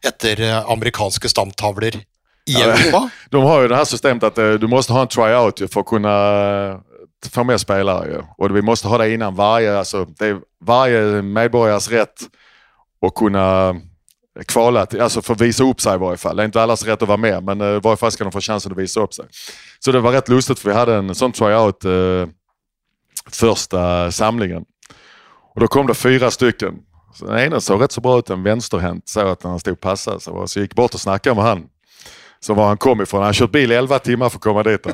etter 0.00 0.40
eh, 0.48 0.72
amerikanske 0.72 1.28
stamtavler 1.28 2.00
i 2.00 2.56
Ja, 2.56 2.72
Europa? 2.72 3.10
De 3.30 3.44
har 3.44 3.60
jo 3.60 3.68
det 3.68 3.76
her 3.76 3.84
systemet 3.84 4.24
att 4.24 4.38
eh, 4.38 4.56
du 4.56 4.66
må 4.66 4.80
ha 4.80 5.02
en 5.04 5.08
tryout 5.08 5.60
for 5.68 5.84
å 5.84 6.00
att 6.00 6.86
kunna 7.28 7.44
mer 7.44 7.56
spelare. 7.56 8.08
Ju. 8.08 8.22
Och 8.38 8.56
vi 8.56 8.62
måste 8.62 8.88
ha 8.88 8.98
det 8.98 9.14
innan 9.14 9.34
varje, 9.34 9.78
alltså, 9.78 10.04
det 10.04 10.26
är 10.26 10.40
varje 10.64 11.22
medborgares 11.22 11.88
rätt 11.88 12.20
att 13.06 13.14
kunna 13.14 13.76
kvala, 14.48 14.86
till, 14.86 15.00
alltså 15.00 15.22
få 15.22 15.34
visa 15.34 15.64
upp 15.64 15.80
sig 15.80 15.94
i 15.94 15.98
varje 15.98 16.16
fall. 16.16 16.36
Det 16.36 16.42
är 16.42 16.44
inte 16.44 16.62
allas 16.62 16.84
rätt 16.84 17.02
att 17.02 17.08
vara 17.08 17.18
med, 17.18 17.44
men 17.44 17.60
eh, 17.60 17.66
i 17.66 17.80
varje 17.80 17.96
fall 17.96 18.12
ska 18.12 18.24
de 18.24 18.32
få 18.32 18.40
chansen 18.40 18.72
att 18.72 18.78
visa 18.78 19.00
upp 19.00 19.14
sig. 19.14 19.24
Så 19.78 19.92
det 19.92 20.00
var 20.00 20.12
rätt 20.12 20.28
lustigt 20.28 20.58
för 20.58 20.68
vi 20.70 20.76
hade 20.76 20.94
en 20.94 21.14
sån 21.14 21.32
tryout 21.32 21.84
eh, 21.84 22.28
första 23.30 24.12
samlingen. 24.12 24.64
Och 25.54 25.60
då 25.60 25.68
kom 25.68 25.86
det 25.86 25.94
fyra 25.94 26.30
stycken. 26.30 26.74
Så 27.14 27.26
den 27.26 27.38
ena 27.38 27.60
såg 27.60 27.82
rätt 27.82 27.92
så 27.92 28.00
bra 28.00 28.18
ut, 28.18 28.30
en 28.30 28.42
vänsterhänt, 28.42 29.08
så 29.08 29.20
att 29.20 29.44
när 29.44 29.50
han 29.50 29.60
stod 29.60 29.72
och 29.72 29.80
passade. 29.80 30.20
Så, 30.20 30.46
så 30.46 30.58
jag 30.58 30.62
gick 30.62 30.74
bort 30.74 30.94
och 30.94 31.00
snackade 31.00 31.36
med 31.36 31.44
han 31.44 31.66
Så 32.40 32.54
var 32.54 32.66
han 32.68 32.76
kom 32.76 33.00
ifrån. 33.00 33.20
Han 33.20 33.26
har 33.26 33.32
kört 33.32 33.52
bil 33.52 33.72
11 33.72 33.98
timmar 33.98 34.28
för 34.28 34.38
att 34.38 34.42
komma 34.42 34.62
dit. 34.62 34.84
Då. 34.84 34.90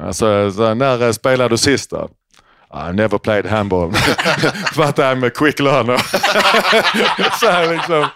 Alltså, 0.00 0.52
så 0.52 0.74
när 0.74 1.02
eh, 1.02 1.12
spelade 1.12 1.48
du 1.48 1.58
sist 1.58 1.90
då? 1.90 2.08
I 2.74 2.92
never 2.92 3.18
played 3.18 3.46
handball. 3.46 3.90
But 4.76 4.98
I'm 4.98 5.26
a 5.26 5.30
quick 5.30 5.60
learner. 5.60 5.98
så 7.40 7.50
här 7.50 7.72
liksom. 7.72 8.06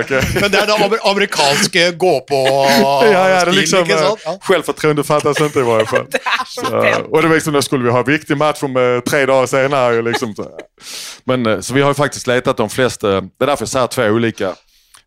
Okay. 0.00 0.22
Men 0.40 0.50
det 0.50 0.58
er 0.58 0.84
amer 0.84 1.10
amerikanske 1.10 1.78
Ja, 1.80 1.90
ja, 1.90 1.92
gå-på-stil, 1.98 3.54
liksom, 3.54 3.84
ikke 3.84 3.98
sant? 3.98 4.20
eh, 4.26 4.38
självförtroende 4.40 5.04
fattas 5.04 5.40
inte 5.40 5.58
i 5.58 5.62
varje 5.62 5.86
fall. 5.86 6.06
Det 6.10 6.20
er 6.24 6.44
så 6.46 6.66
Så, 6.66 7.02
och 7.10 7.22
det 7.22 7.28
var 7.28 7.34
liksom, 7.34 7.52
då 7.52 7.62
skulle 7.62 7.84
vi 7.84 7.90
ha 7.90 7.98
en 7.98 8.04
viktig 8.04 8.36
match 8.36 8.62
om 8.62 8.76
eh, 8.76 9.00
tre 9.10 9.26
dagar 9.26 9.46
senare. 9.46 9.94
ju 9.94 10.02
Liksom, 10.02 10.34
så. 10.34 10.50
Men, 11.24 11.62
så 11.62 11.74
vi 11.74 11.80
har 11.80 11.90
ju 11.90 11.94
faktiskt 11.94 12.26
letat 12.26 12.56
de 12.56 12.70
flesta, 12.70 13.08
det 13.08 13.16
är 13.16 13.46
därför 13.46 13.62
jag 13.62 13.68
säger 13.68 13.86
två 13.86 14.02
olika. 14.02 14.54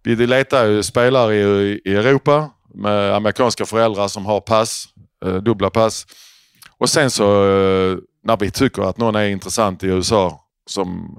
Vi 0.03 0.15
letar 0.15 0.65
ju 0.65 0.83
spelare 0.83 1.35
i, 1.35 1.81
i 1.85 1.95
Europa 1.95 2.49
med 2.73 3.15
amerikanska 3.15 3.65
föräldrar 3.65 4.07
som 4.07 4.25
har 4.25 4.41
pass, 4.41 4.85
dubbla 5.25 5.69
pass. 5.69 6.05
Och 6.77 6.89
sen 6.89 7.11
så 7.11 7.23
eh, 7.23 7.97
när 8.23 8.37
vi 8.37 8.51
tycker 8.51 8.81
att 8.81 8.97
någon 8.97 9.15
är 9.15 9.27
intressant 9.27 9.83
i 9.83 9.87
USA, 9.87 10.45
som, 10.65 11.17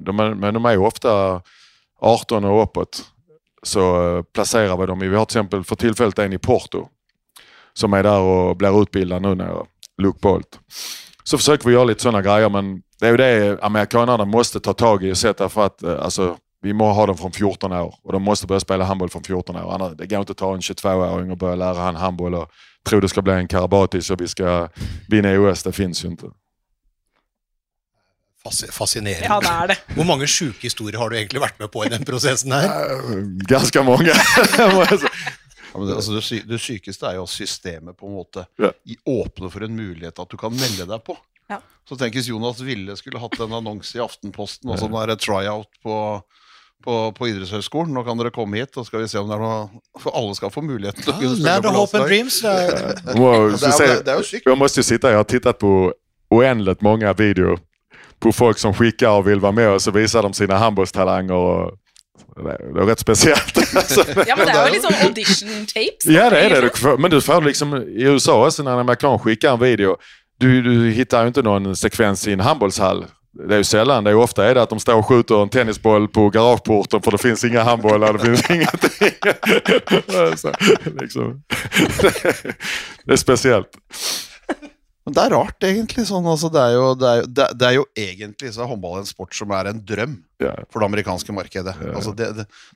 de, 0.00 0.16
men 0.16 0.54
de 0.54 0.64
är 0.64 0.78
ofta 0.78 1.42
18 2.00 2.44
och 2.44 2.62
uppåt 2.62 3.04
så 3.62 4.16
eh, 4.16 4.22
placerar 4.22 4.76
vi 4.76 4.86
dem 4.86 4.98
vi 4.98 5.16
har 5.16 5.24
till 5.24 5.38
exempel 5.38 5.64
för 5.64 5.76
tillfället 5.76 6.18
en 6.18 6.32
i 6.32 6.38
Porto 6.38 6.88
som 7.72 7.92
är 7.92 8.02
där 8.02 8.20
och 8.20 8.56
blir 8.56 8.82
utbildad 8.82 9.22
nu 9.22 9.34
när 9.34 9.66
Luke 10.02 10.18
Bolt. 10.22 10.58
Så 11.24 11.38
försöker 11.38 11.68
vi 11.68 11.74
göra 11.74 11.84
lite 11.84 12.02
sådana 12.02 12.22
grejer 12.22 12.48
men 12.48 12.82
det 13.00 13.06
är 13.06 13.10
ju 13.10 13.16
det 13.16 13.58
amerikanerna 13.62 14.24
måste 14.24 14.60
ta 14.60 14.72
tag 14.72 15.04
i 15.04 15.12
och 15.12 15.18
sätta 15.18 15.48
för 15.48 15.66
att 15.66 15.82
eh, 15.82 16.02
alltså, 16.02 16.36
vi 16.62 16.72
må 16.72 16.92
ha 16.92 17.06
dem 17.06 17.16
från 17.16 17.32
14 17.32 17.72
år 17.72 17.94
och 18.02 18.12
de 18.12 18.22
måste 18.22 18.46
börja 18.46 18.60
spela 18.60 18.84
handboll 18.84 19.08
från 19.08 19.22
14 19.22 19.56
år. 19.56 19.94
Det 19.94 20.06
går 20.06 20.20
inte 20.20 20.32
att 20.32 20.38
ta 20.38 20.54
en 20.54 20.60
22-åring 20.60 21.30
och 21.30 21.36
börja 21.36 21.54
lära 21.54 21.78
han 21.78 21.96
handboll 21.96 22.34
och 22.34 22.50
tro 22.86 23.00
det 23.00 23.08
ska 23.08 23.22
bli 23.22 23.32
en 23.32 23.48
Karabatis 23.48 24.10
och 24.10 24.20
vi 24.20 24.28
ska 24.28 24.68
vinna 25.08 25.32
OS. 25.40 25.62
Det 25.62 25.72
finns 25.72 26.04
ju 26.04 26.08
inte. 26.08 26.26
Fasci- 28.44 28.70
Fascinerende. 28.72 29.26
Ja, 29.28 29.40
det 29.40 29.48
er 29.52 29.66
det. 29.68 29.76
Hvor 29.98 30.06
mange 30.08 30.26
sjuke 30.26 30.64
historier 30.64 30.96
har 30.98 31.10
du 31.12 31.16
egentlig 31.18 31.42
vært 31.42 31.58
med 31.60 31.68
på 31.74 31.82
i 31.84 31.90
den 31.92 32.04
prosessen 32.08 32.54
her? 32.56 32.70
Ganske 32.72 33.50
Ganska 33.52 33.82
många. 33.90 34.14
må 34.72 34.84
jeg 34.88 35.00
si. 35.02 35.10
Ja, 35.70 35.78
men 35.78 35.86
det, 35.86 35.94
altså 36.00 36.14
det, 36.16 36.22
sy 36.26 36.38
det 36.48 36.58
sykeste 36.58 37.06
er 37.10 37.18
jo 37.20 37.26
at 37.28 37.30
systemet 37.34 37.96
på 38.00 38.08
en 38.08 38.16
måte 38.16 38.46
Ja. 38.58 38.72
åpner 39.06 39.52
for 39.52 39.62
en 39.66 39.76
mulighet 39.76 40.18
at 40.18 40.32
du 40.32 40.36
kan 40.40 40.56
melde 40.56 40.86
deg 40.88 41.04
på. 41.06 41.14
Ja. 41.52 41.60
Så 41.86 41.98
tenk 42.00 42.14
hvis 42.16 42.30
Jonas 42.30 42.58
Ville 42.64 42.96
skulle 42.98 43.20
hatt 43.22 43.36
en 43.44 43.52
annonse 43.60 43.98
i 43.98 44.02
Aftenposten 44.02 44.70
og 44.72 44.80
sånn 44.80 44.94
der 44.96 45.14
tryout 45.20 45.68
på, 45.84 45.94
på, 46.84 46.96
på 47.16 47.28
idrettshøyskolen. 47.30 47.92
Nå 47.94 48.04
kan 48.06 48.18
dere 48.20 48.32
komme 48.34 48.60
hit, 48.60 48.76
og 48.80 48.86
skal 48.88 49.04
vi 49.04 49.08
se 49.10 49.20
om 49.20 49.28
det 49.28 49.36
er 49.36 49.42
noe 49.44 50.00
For 50.00 50.14
alle 50.16 50.36
skal 50.38 50.52
få 50.54 50.62
muligheten 50.64 51.02
til 51.04 51.12
å 51.12 51.18
kunne 51.18 51.36
spille 51.36 51.56
på 51.62 51.72
of 51.72 51.76
Hope 51.76 51.98
and 51.98 52.06
landslag. 52.06 52.08
Dreams. 52.08 52.40
Det 52.40 52.52
er, 53.14 53.18
Må 53.20 53.32
Det 53.50 53.58
så 53.60 53.86
er, 53.86 54.04
det. 54.06 54.42
Jag 54.44 54.58
måste 54.58 54.82
sitta, 54.82 55.10
jag 55.10 55.16
har 55.22 55.28
tittat 55.28 55.58
på 55.58 55.92
oändligt 56.30 56.80
många 56.80 57.12
videor 57.12 57.58
på 58.20 58.32
folk 58.32 58.58
som 58.58 58.74
skickar 58.74 59.10
och 59.10 59.28
vill 59.28 59.40
vara 59.40 59.52
med 59.52 59.70
och 59.70 59.82
så 59.82 59.90
visar 59.90 60.22
de 60.22 60.32
sina 60.32 60.56
handbollstalanger. 60.56 61.34
Och 61.34 61.76
det 62.36 62.50
er 62.50 62.58
jo 62.76 62.86
rett 62.86 63.00
spesielt. 63.00 63.56
Ja, 64.28 64.36
men 64.36 64.46
det 64.46 64.54
er 64.54 64.66
jo 64.66 64.72
litt 64.74 64.84
sånn 64.84 65.00
audition 65.04 65.66
tapes. 65.68 66.06
ja 66.06 66.28
det 66.30 66.40
er 66.46 66.68
det. 66.68 66.96
Men 66.98 67.10
du 67.10 67.20
får 67.20 67.42
liksom 67.42 67.74
i 67.76 68.04
USA 68.08 68.36
når 68.36 68.62
när 68.64 68.72
en 68.72 68.78
amerikan 68.78 69.18
skickar 69.18 69.52
en 69.52 69.60
video. 69.60 69.96
Du, 70.40 70.62
du 70.62 70.90
hittar 70.90 71.24
jo 71.24 71.32
ikke 71.34 71.44
noen 71.44 71.76
sekvens 71.76 72.26
i 72.28 72.32
en 72.32 72.40
handbollshall. 72.40 73.04
Det 73.32 73.54
är 73.54 73.58
ju 73.58 73.64
sällan. 73.64 74.04
Det 74.04 74.10
är 74.10 74.14
ofta 74.14 74.44
är 74.44 74.54
det 74.54 74.62
att 74.62 74.70
de 74.70 74.80
står 74.80 74.94
och 74.94 75.06
skjuter 75.06 75.42
en 75.42 75.48
tennisboll 75.48 76.08
på 76.08 76.30
garageporten 76.30 77.02
för 77.02 77.10
det 77.10 77.18
finns 77.18 77.44
inga 77.44 77.62
handbollar. 77.62 78.12
Det 78.12 78.18
finns 78.18 78.50
ingenting. 78.50 79.12
Så, 80.36 80.52
liksom. 81.00 81.42
Det 83.04 83.12
är 83.12 83.16
speciellt. 83.16 83.68
Men 85.04 85.14
det 85.14 85.22
er 85.22 85.30
rart, 85.30 85.64
egentlig. 85.64 86.04
Sånn, 86.06 86.26
altså, 86.28 86.50
det, 86.52 86.60
er 86.60 86.74
jo, 86.76 86.88
det, 86.98 87.08
er, 87.08 87.20
jo- 87.22 87.30
det, 87.38 87.46
det 87.58 87.68
er 87.68 87.76
jo 87.78 87.86
egentlig 87.98 88.50
så 88.54 88.64
er 88.64 88.68
håndball 88.70 88.98
en 89.00 89.08
sport 89.08 89.34
som 89.34 89.54
er 89.56 89.70
en 89.70 89.80
drøm 89.86 90.18
yeah. 90.42 90.60
for 90.70 90.82
det 90.82 90.90
amerikanske 90.90 91.34
markedet. 91.34 91.74
Altså, 91.94 92.12
det, 92.14 92.28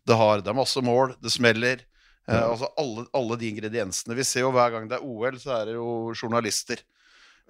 har, 0.08 0.40
det 0.40 0.50
er 0.50 0.56
masse 0.56 0.80
mål, 0.84 1.12
det 1.23 1.34
smeller. 1.34 1.84
Eh, 2.25 2.40
altså, 2.40 2.70
alle, 2.80 3.04
alle 3.12 3.38
de 3.38 3.50
ingrediensene. 3.52 4.16
Vi 4.16 4.25
ser 4.25 4.46
jo 4.46 4.54
hver 4.54 4.73
gang 4.73 4.88
det 4.88 4.96
er 4.99 5.04
OL, 5.04 5.37
så 5.42 5.58
er 5.58 5.68
det 5.68 5.76
jo 5.76 6.14
journalister. 6.16 6.80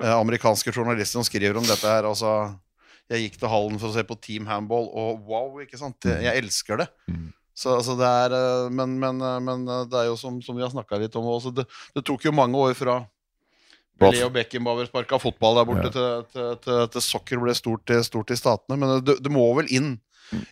Eh, 0.02 0.10
amerikanske 0.10 0.74
journalister 0.74 1.20
som 1.20 1.26
skriver 1.26 1.60
om 1.60 1.66
dette 1.68 1.86
her. 1.86 2.08
Altså, 2.10 2.34
jeg 3.12 3.26
gikk 3.26 3.40
til 3.40 3.50
hallen 3.52 3.80
for 3.80 3.90
å 3.90 3.94
se 3.94 4.04
på 4.08 4.16
Team 4.24 4.46
Handball, 4.48 4.86
og 4.88 5.24
wow, 5.28 5.58
ikke 5.64 5.80
sant? 5.80 5.98
Jeg, 6.08 6.24
jeg 6.24 6.44
elsker 6.44 6.80
det. 6.80 6.86
Mm. 7.10 7.32
Så 7.54 7.76
altså, 7.76 7.94
det 7.94 8.06
er 8.08 8.32
eh, 8.34 8.70
Men, 8.74 8.96
men, 8.98 9.20
eh, 9.22 9.40
men 9.44 9.66
eh, 9.70 9.84
det 9.86 9.98
er 10.00 10.08
jo 10.08 10.16
som, 10.18 10.40
som 10.42 10.56
vi 10.58 10.64
har 10.64 10.72
snakka 10.72 10.98
litt 10.98 11.14
om 11.20 11.28
også, 11.36 11.52
det, 11.54 11.68
det 11.94 12.02
tok 12.06 12.24
jo 12.26 12.32
mange 12.34 12.58
år 12.58 12.74
fra 12.74 13.02
Leo 14.02 14.26
Beckenbauer 14.34 14.88
sparka 14.88 15.20
fotball 15.22 15.60
der 15.60 15.68
borte 15.68 15.86
Ja. 15.86 15.92
til, 15.94 16.24
til, 16.32 16.48
til, 16.64 16.80
til 16.90 17.04
soccer 17.04 17.38
ble 17.38 17.54
stort, 17.54 17.92
stort 18.02 18.32
i 18.34 18.38
statene. 18.40 18.78
Men 18.80 19.04
det, 19.06 19.20
det 19.22 19.30
må 19.30 19.44
vel 19.54 19.70
inn 19.70 19.92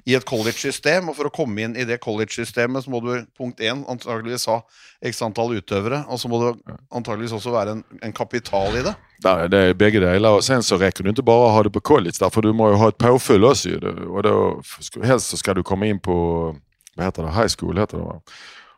i 0.06 0.14
et 0.14 0.24
college-system, 0.24 1.08
og 1.08 1.16
for 1.16 1.28
å 1.28 1.32
komme 1.34 1.62
inn 1.64 1.76
i 1.76 1.84
det 1.84 2.00
college-systemet, 2.00 2.84
så 2.84 2.90
må 2.90 3.00
du 3.00 3.26
punkt 3.38 3.60
én 3.60 3.84
antageligvis 3.90 4.46
ha 4.46 4.60
x 5.04 5.22
antall 5.22 5.56
utøvere, 5.56 6.04
og 6.08 6.20
så 6.20 6.28
må 6.28 6.40
det 6.42 6.76
antageligvis 6.94 7.32
også 7.32 7.50
være 7.54 7.76
en, 7.76 7.84
en 8.02 8.12
kapital 8.12 8.76
i 8.78 8.82
det. 8.82 8.94
Där, 9.22 9.48
det 9.48 9.58
er 9.58 9.74
begge 9.74 10.00
deler. 10.00 10.28
Og 10.28 10.42
sen 10.42 10.62
så 10.62 10.76
rekker 10.76 11.04
du 11.04 11.10
ikke 11.12 11.22
bare 11.22 11.46
å 11.46 11.52
ha 11.54 11.62
det 11.62 11.70
på 11.72 11.80
college 11.80 12.18
därför 12.20 12.42
du 12.42 12.52
må 12.52 12.68
jo 12.72 12.76
ha 12.76 12.88
et 12.88 12.98
påfyll 12.98 13.44
også. 13.44 13.78
Og 14.08 14.22
Det- 14.22 15.06
helst 15.06 15.30
så 15.30 15.36
skal 15.36 15.54
du 15.54 15.62
komme 15.62 15.86
inn 15.86 16.00
på, 16.00 16.56
hva 16.96 17.04
heter 17.04 17.22
det, 17.22 17.34
high 17.34 17.48
school 17.48 17.78
heter 17.78 17.98
det 17.98 18.06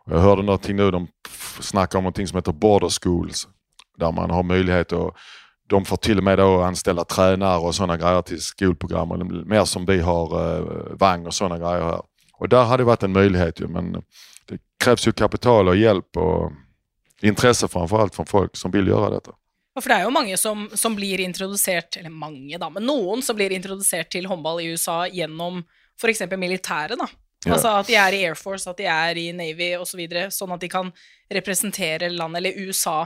Og 0.07 0.13
jeg 0.13 0.21
hørte 0.21 0.43
noe 0.45 0.59
nå, 0.59 0.91
de 0.91 1.63
snakker 1.63 1.99
om 1.99 2.05
noe 2.05 2.27
som 2.27 2.37
heter 2.37 2.53
border 2.53 2.89
schools. 2.91 3.47
der 3.99 4.11
man 4.13 4.31
har 4.31 4.43
möjlighet 4.43 4.93
att, 4.93 5.15
de 5.69 5.85
får 5.85 5.97
till 5.97 6.19
och 6.19 6.25
med 6.25 6.39
då 6.39 6.63
anställa 6.63 7.05
tränare 7.05 7.59
och 7.59 7.75
sådana 7.75 7.97
grejer 7.97 8.23
till 8.23 8.41
skolprogram. 8.41 9.11
Eller 9.11 9.25
mer 9.25 9.65
som 9.65 9.87
vi 9.87 10.01
har 10.01 10.57
eh, 10.57 10.65
Vang 10.99 11.27
och 11.27 11.35
sådana 11.35 11.59
grejer 11.59 11.85
här. 11.85 12.03
Och 12.33 12.49
där 12.49 12.65
hade 12.65 12.81
det 12.81 12.87
varit 12.87 13.03
en 13.03 13.13
möjlighet 13.13 13.61
ju 13.61 13.69
men 13.69 13.93
det 14.49 14.59
krävs 14.85 15.09
ju 15.09 15.13
kapital 15.13 15.69
och 15.69 15.77
hjälp 15.77 16.17
och 16.17 16.53
intresse 17.23 17.69
framförallt 17.69 18.15
från 18.15 18.27
folk 18.27 18.57
som 18.57 18.71
vill 18.71 18.89
göra 18.89 19.11
detta. 19.11 19.33
For 19.75 19.91
det 19.91 19.97
er 19.99 20.05
jo 20.07 20.13
mange 20.15 20.37
som, 20.39 20.69
som 20.79 20.95
blir 20.95 21.19
introdusert, 21.21 21.97
eller 21.99 22.13
mange 22.15 22.59
da, 22.63 22.69
men 22.71 22.85
noen 22.87 23.25
som 23.27 23.35
blir 23.35 23.51
introdusert 23.51 24.13
til 24.15 24.29
håndball 24.31 24.61
i 24.63 24.69
USA 24.71 25.01
gjennom 25.11 25.65
f.eks. 25.99 26.23
militæret. 26.31 26.95
da. 26.99 27.09
Yeah. 27.45 27.57
Altså 27.57 27.73
at 27.81 27.91
de 27.91 27.97
er 27.99 28.15
i 28.15 28.23
Air 28.29 28.39
Force, 28.39 28.71
at 28.71 28.79
de 28.79 28.87
er 28.87 29.19
i 29.19 29.27
Navy 29.35 29.73
osv., 29.77 29.91
så 29.91 29.99
videre, 29.99 30.29
sånn 30.31 30.55
at 30.55 30.63
de 30.63 30.71
kan 30.71 30.93
representere 31.33 32.13
landet, 32.15 32.39
eller 32.39 32.69
USA, 32.69 33.01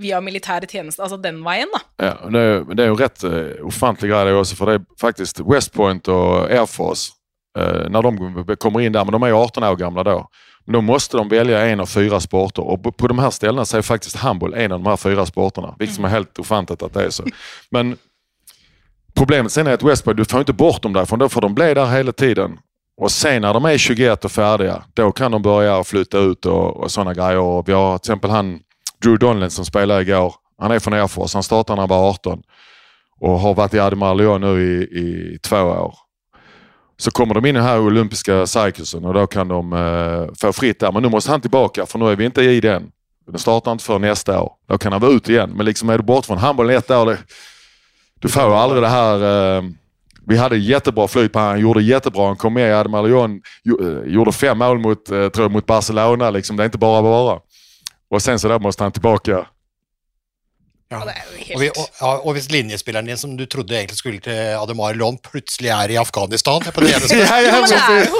via 0.00 0.20
militære 0.20 0.66
tjenester. 0.66 1.04
Altså 1.04 1.18
den 1.20 1.42
veien, 1.44 1.70
da. 1.72 1.80
Ja, 2.00 2.12
det, 2.32 2.42
er 2.42 2.62
det 2.74 2.84
er 2.84 2.92
jo 2.92 3.00
rett 3.00 3.24
uh, 3.24 3.66
ofantlig 3.68 4.12
greie, 4.12 4.28
det 4.28 4.36
også, 4.38 4.56
for 4.58 4.70
det 4.70 4.78
er 4.80 4.86
faktisk 5.00 5.42
West 5.46 5.72
Point 5.74 6.08
og 6.12 6.48
Air 6.50 6.66
Force 6.70 7.12
uh, 7.58 7.88
Når 7.92 8.08
de 8.08 8.56
kommer 8.56 8.80
inn 8.80 8.94
der, 8.94 9.04
men 9.04 9.16
de 9.16 9.26
er 9.26 9.34
jo 9.34 9.42
18 9.42 9.68
år 9.68 9.78
gamle 9.80 10.06
da. 10.08 10.16
Men 10.64 10.78
da 10.78 10.80
måste 10.86 11.18
de 11.18 11.26
velge 11.30 11.58
en 11.58 11.82
av 11.82 11.90
fyra 11.90 12.20
sporter 12.22 12.62
Og 12.62 12.96
på, 12.96 13.08
de 13.08 13.18
här 13.18 13.30
ställena 13.30 13.64
så 13.64 13.76
är 13.76 13.82
faktiskt 13.82 14.16
handboll 14.16 14.54
en 14.54 14.72
av 14.72 14.80
de 14.82 14.88
här 14.88 14.96
fyra 14.96 15.26
sporterna. 15.26 15.74
Vilket 15.78 15.96
som 15.96 16.04
är 16.04 16.08
helt 16.08 16.38
ofantligt 16.38 16.82
att 16.82 16.94
det 16.94 17.04
är 17.04 17.10
så. 17.10 17.24
Men 17.70 17.96
problemet 19.14 19.52
sen 19.52 19.66
är 19.66 19.72
att 19.72 19.82
West 19.82 20.04
Point, 20.04 20.16
du 20.16 20.24
får 20.24 20.40
inte 20.40 20.52
bort 20.52 20.82
dem 20.82 20.92
därifrån. 20.92 21.30
Får 21.30 21.40
de 21.40 21.54
bli 21.54 21.74
där 21.74 21.86
hela 21.86 22.12
tiden. 22.12 22.58
Och 22.96 23.10
sen 23.10 23.42
när 23.42 23.54
de 23.54 23.64
är 23.64 23.78
21 23.78 24.24
och 24.24 24.32
färdiga, 24.32 24.82
då 24.94 25.12
kan 25.12 25.32
de 25.32 25.42
börja 25.42 25.84
flytta 25.84 26.18
ut 26.18 26.46
och, 26.46 26.76
och 26.76 26.90
sådana 26.90 27.14
grejer. 27.14 27.38
Och 27.38 27.68
vi 27.68 27.72
har 27.72 27.98
till 27.98 28.10
exempel 28.10 28.30
han 28.30 28.60
Drew 29.02 29.18
Donlan 29.18 29.50
som 29.50 29.64
spelade 29.64 30.02
igår. 30.02 30.34
Han 30.58 30.70
är 30.70 30.78
från 30.78 30.94
Air 30.94 31.34
Han 31.34 31.42
startade 31.42 31.76
när 31.76 31.82
han 31.82 31.88
var 31.88 32.10
18 32.10 32.42
och 33.20 33.40
har 33.40 33.54
varit 33.54 33.74
i 33.74 33.78
Admiral 33.78 34.18
Lyon 34.18 34.40
nu 34.40 34.62
i, 34.62 34.82
i 34.82 35.38
två 35.38 35.56
år. 35.56 35.94
Så 36.96 37.10
kommer 37.10 37.34
de 37.34 37.46
in 37.46 37.56
i 37.56 37.58
den 37.58 37.68
här 37.68 37.80
olympiska 37.80 38.46
og 38.94 39.14
då 39.14 39.26
kan 39.26 39.48
de 39.48 39.72
eh, 39.72 40.34
få 40.40 40.52
fritt 40.52 40.80
där. 40.80 40.92
Men 40.92 41.02
nu 41.02 41.08
måste 41.08 41.30
han 41.30 41.40
tillbaka 41.40 41.86
för 41.86 41.98
nu 41.98 42.08
är 42.08 42.16
vi 42.16 42.24
inte 42.24 42.42
i 42.42 42.60
den. 42.60 42.90
Den 43.26 43.38
startar 43.38 43.72
inte 43.72 43.84
för 43.84 43.98
nästa 43.98 44.42
år. 44.42 44.52
Då 44.68 44.78
kan 44.78 44.92
han 44.92 45.00
vara 45.00 45.12
ute 45.12 45.32
igen. 45.32 45.50
Men 45.56 45.66
liksom 45.66 45.88
är 45.88 45.98
du 45.98 46.04
bort 46.04 46.26
från 46.26 46.38
handbollen 46.38 46.76
ett 46.76 46.90
år, 46.90 47.06
det, 47.06 47.18
du 48.20 48.28
får 48.28 48.42
ju 48.42 48.54
aldrig 48.54 48.82
det 48.82 48.88
här... 48.88 49.56
Eh, 49.56 49.62
vi 50.26 50.36
hade 50.36 50.56
jättebra 50.56 51.08
flyt 51.08 51.32
på 51.32 51.38
han, 51.38 51.60
gjorde 51.60 51.82
jättebra. 51.82 52.26
Han 52.26 52.36
kom 52.36 52.54
med 52.54 52.68
i 52.70 52.72
Admiral 52.72 53.06
Lyon, 53.08 53.40
eh, 53.80 54.12
gjorde 54.12 54.32
fem 54.32 54.58
mål 54.58 54.78
mot, 54.78 55.10
eh, 55.10 55.28
tror 55.28 55.44
jag, 55.44 55.50
mot 55.52 55.66
Barcelona. 55.66 56.30
Liksom. 56.30 56.56
Det 56.56 56.62
är 56.62 56.64
inte 56.64 56.78
bara 56.78 57.02
bara. 57.02 57.40
Och 58.12 58.22
sen 58.22 58.38
så 58.38 58.48
der 58.48 58.58
måste 58.58 58.82
han 58.82 58.92
tilbake. 58.92 59.44
Ja, 60.90 60.98
er 61.08 61.22
jo 61.48 61.54
Og, 61.54 61.60
vi, 61.60 61.68
og, 62.00 62.26
og 62.26 62.34
hvis 62.36 62.50
linjespilleren 62.52 63.06
din 63.08 63.16
som 63.16 63.32
du 63.36 63.46
trodde 63.48 63.72
egentlig 63.76 63.96
skulle 63.96 64.20
til 64.20 64.36
Ademar 64.60 64.92
Lond, 64.92 65.22
plutselig 65.24 65.70
er 65.72 65.94
i 65.94 65.96
Afghanistan 65.96 66.60
på 66.74 66.84
det 66.84 66.90
eneste 66.92 67.16
Ja, 67.22 67.38
Ja, 67.40 67.60
men 67.60 67.70
det 67.70 67.78
er 67.78 68.02
jo 68.04 68.18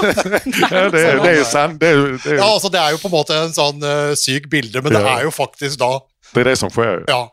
Ja, 0.71 0.89
det, 0.89 1.03
er, 1.05 1.21
det 1.23 1.33
är 1.39 1.43
sant. 1.43 1.81
Det 1.81 1.89
er, 1.89 2.17
det, 2.23 2.37
Ja, 2.39 2.53
altså 2.53 2.69
Det 2.73 2.79
er 2.79 2.95
jo 2.95 2.97
på 3.03 3.11
en 3.11 3.13
måte 3.13 3.37
en 3.37 3.53
sånn 3.53 3.85
uh, 3.85 4.15
syk 4.17 4.49
bilde, 4.49 4.81
men 4.81 4.97
det 4.97 5.03
er 5.05 5.27
jo 5.27 5.31
faktisk 5.31 5.79
da 5.79 5.99
det 6.33 6.41
er 6.41 6.47
det 6.49 6.57
som 6.57 6.69
sker. 6.73 7.03
Ja. 7.07 7.27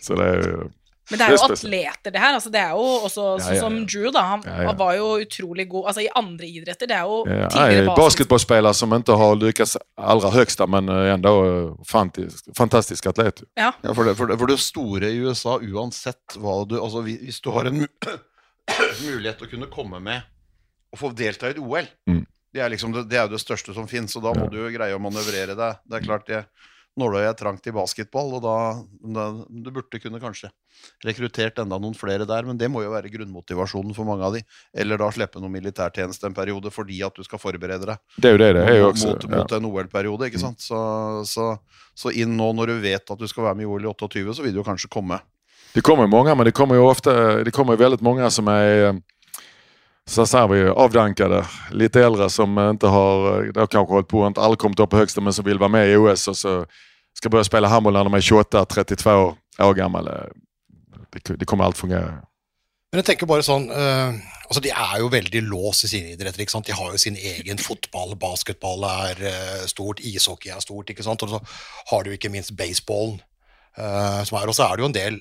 Så 0.00 0.14
det 0.14 0.24
är, 0.24 0.70
Men 1.10 1.18
det 1.18 1.26
er 1.26 1.30
jo 1.34 1.36
Det 1.36 1.44
er 1.44 1.54
atleter, 1.56 2.10
det 2.14 2.20
her. 2.22 2.34
altså 2.38 2.50
Det 2.54 2.60
er 2.60 2.70
jo 2.70 2.84
også 3.06 3.24
Ja, 3.40 3.46
ja, 3.48 3.54
ja, 3.54 3.60
som. 3.60 3.78
Drew, 3.86 4.10
da. 4.14 4.20
Han, 4.28 4.42
Ja, 4.46 4.50
ja. 4.62 4.66
han 4.68 4.76
var 4.78 4.94
jo 4.94 5.06
utrolig 5.24 5.68
god 5.68 5.86
altså 5.90 6.00
i 6.04 6.08
andre 6.14 6.46
idretter. 6.46 6.86
Det 6.86 6.96
er 6.96 7.02
jo 7.02 7.24
tidligere 7.26 7.96
Basketballspiller 7.96 8.68
basket. 8.70 8.80
som 8.80 8.94
ikke 8.98 9.16
har 9.18 9.34
lykkes 9.40 9.76
aller 9.98 10.30
høyest, 10.30 10.62
men 10.68 10.88
eh, 10.88 11.14
ändå 11.14 11.32
eh, 11.46 11.72
fantastisk, 11.90 12.50
fantastisk 12.56 13.06
atlet. 13.10 13.42
Ja. 13.58 13.72
Ja, 13.82 13.92
for 13.94 14.04
det, 14.04 14.16
for, 14.16 14.26
det, 14.26 14.38
for 14.38 14.46
det 14.46 14.58
store 14.62 15.10
i 15.10 15.18
USA, 15.26 15.58
uansett 15.58 16.36
hva 16.38 16.64
du 16.68 16.76
Altså, 16.80 17.02
hvis 17.02 17.40
du 17.40 17.50
har 17.50 17.64
en 17.66 17.82
mulighet 19.04 19.38
til 19.40 19.46
å 19.48 19.50
kunne 19.50 19.70
komme 19.72 20.00
med 20.02 20.22
og 20.92 20.98
få 20.98 21.12
delta 21.14 21.48
i 21.50 21.54
et 21.54 21.58
OL 21.62 21.86
Mm. 22.08 22.24
det, 22.54 22.60
er 22.62 22.68
liksom 22.72 22.92
det, 22.92 23.04
det 23.10 23.18
er 23.18 23.26
jo 23.28 23.34
det 23.36 23.40
største 23.42 23.74
som 23.74 23.86
fins, 23.88 24.16
og 24.16 24.22
da 24.24 24.32
må 24.34 24.44
Ja. 24.46 24.50
du 24.50 24.56
jo 24.58 24.70
greie 24.76 24.94
å 24.96 24.98
manøvrere 25.02 25.54
deg. 25.58 25.76
Det 25.86 25.96
er 26.00 26.06
klart 26.06 26.26
det 26.26 26.44
Nåløyet 27.00 27.32
er 27.32 27.38
trangt 27.38 27.66
i 27.66 27.74
basketball, 27.74 28.34
og 28.36 28.44
da, 28.44 28.56
da 29.16 29.24
Du 29.48 29.70
burde 29.72 30.00
kunne 30.02 30.20
kanskje 30.22 30.50
rekruttert 31.04 31.58
enda 31.60 31.78
noen 31.80 31.96
flere 31.96 32.26
der, 32.28 32.46
men 32.48 32.58
det 32.60 32.70
må 32.72 32.84
jo 32.84 32.92
være 32.92 33.10
grunnmotivasjonen 33.12 33.96
for 33.96 34.08
mange 34.08 34.26
av 34.26 34.36
de. 34.36 34.42
Eller 34.76 35.00
da 35.00 35.10
slippe 35.12 35.42
noe 35.42 35.52
militærtjeneste 35.52 36.28
en 36.28 36.36
periode 36.36 36.72
fordi 36.72 37.00
at 37.06 37.16
du 37.16 37.26
skal 37.26 37.42
forberede 37.42 37.88
deg 37.90 38.00
Det 38.16 38.30
er 38.30 38.36
jo 38.36 38.40
det 38.40 38.50
det 38.56 38.78
jo 38.78 38.88
også, 38.92 39.12
mot, 39.12 39.28
mot, 39.28 39.36
Ja. 39.40 39.44
Mm. 39.44 39.56
en 39.58 39.70
OL-periode, 39.70 40.30
ikke 40.30 40.42
sant? 40.42 40.60
Så, 40.64 40.80
så, 41.28 41.52
så 41.94 42.12
inn 42.12 42.36
nå 42.36 42.52
når 42.56 42.74
du 42.74 42.80
vet 42.86 43.14
at 43.16 43.18
du 43.18 43.28
skal 43.28 43.50
være 43.50 43.60
med 43.60 43.68
i 43.68 43.70
OL 43.70 43.84
i 43.84 43.92
28, 43.92 44.34
så 44.36 44.46
vil 44.46 44.56
du 44.56 44.62
jo 44.62 44.66
kanskje 44.66 44.92
komme. 44.92 45.20
Det 45.74 45.84
kommer 45.86 46.08
mange, 46.10 46.34
men 46.34 46.48
det 46.48 46.56
kommer 46.56 46.76
jo 46.80 46.88
ofte 46.90 47.12
det 47.46 47.54
kommer 47.54 47.78
veldig 47.78 48.02
mange 48.02 48.30
som 48.30 48.48
är 48.48 48.88
eh, 48.88 48.94
så 50.10 50.26
ser 50.26 50.48
vi 50.48 50.68
avdankade, 50.68 51.44
lite 51.70 52.04
äldre 52.04 52.30
som 52.30 52.58
inte 52.58 52.86
har, 52.86 53.42
det 53.52 53.60
har 53.60 53.66
kanske 53.66 53.92
hållit 53.92 54.08
på, 54.08 54.26
inte 54.26 54.40
aldrig 54.40 54.58
kommit 54.58 54.80
upp 54.80 54.90
på 54.90 54.96
högsta 54.96 55.20
men 55.20 55.32
som 55.32 55.44
vill 55.44 55.58
vara 55.58 55.68
med 55.68 55.88
i 55.88 55.96
OS 55.96 56.28
och 56.28 56.36
så 56.36 56.66
ska 57.18 57.28
börja 57.28 57.44
spela 57.44 57.68
handboll 57.68 57.92
när 57.92 58.04
de 58.04 58.14
är 58.14 58.20
28, 58.20 58.64
32 58.64 59.36
år 59.58 59.74
gamla. 59.74 60.26
Det, 61.12 61.34
det 61.36 61.44
kommer 61.44 61.64
allt 61.64 61.78
fungera. 61.78 62.22
Men 62.90 63.04
jeg 63.04 63.12
tenker 63.12 63.28
bare 63.30 63.44
sånn 63.46 63.68
uh, 63.70 64.16
altså 64.48 64.62
De 64.64 64.72
er 64.74 64.96
jo 64.98 65.10
veldig 65.12 65.44
låst 65.46 65.86
i 65.86 65.90
sine 65.92 66.14
idretter. 66.16 66.42
ikke 66.42 66.56
sant? 66.56 66.66
De 66.66 66.74
har 66.74 66.90
jo 66.90 66.98
sin 66.98 67.14
egen 67.16 67.60
fotball, 67.62 68.16
basketball 68.18 68.82
er 68.88 69.20
uh, 69.22 69.66
stort, 69.70 70.02
ishockey 70.02 70.50
er 70.50 70.62
stort, 70.64 70.90
ikke 70.90 71.06
sant? 71.06 71.22
og 71.22 71.36
så 71.36 71.40
har 71.92 72.06
du 72.06 72.14
ikke 72.14 72.32
minst 72.34 72.56
baseballen. 72.58 73.20
Uh, 73.78 74.24
som 74.26 74.40
er, 74.40 74.50
Og 74.50 74.56
så 74.58 74.66
er 74.66 74.74
det 74.74 74.82
jo 74.82 74.90
en 74.90 74.96
del 74.96 75.20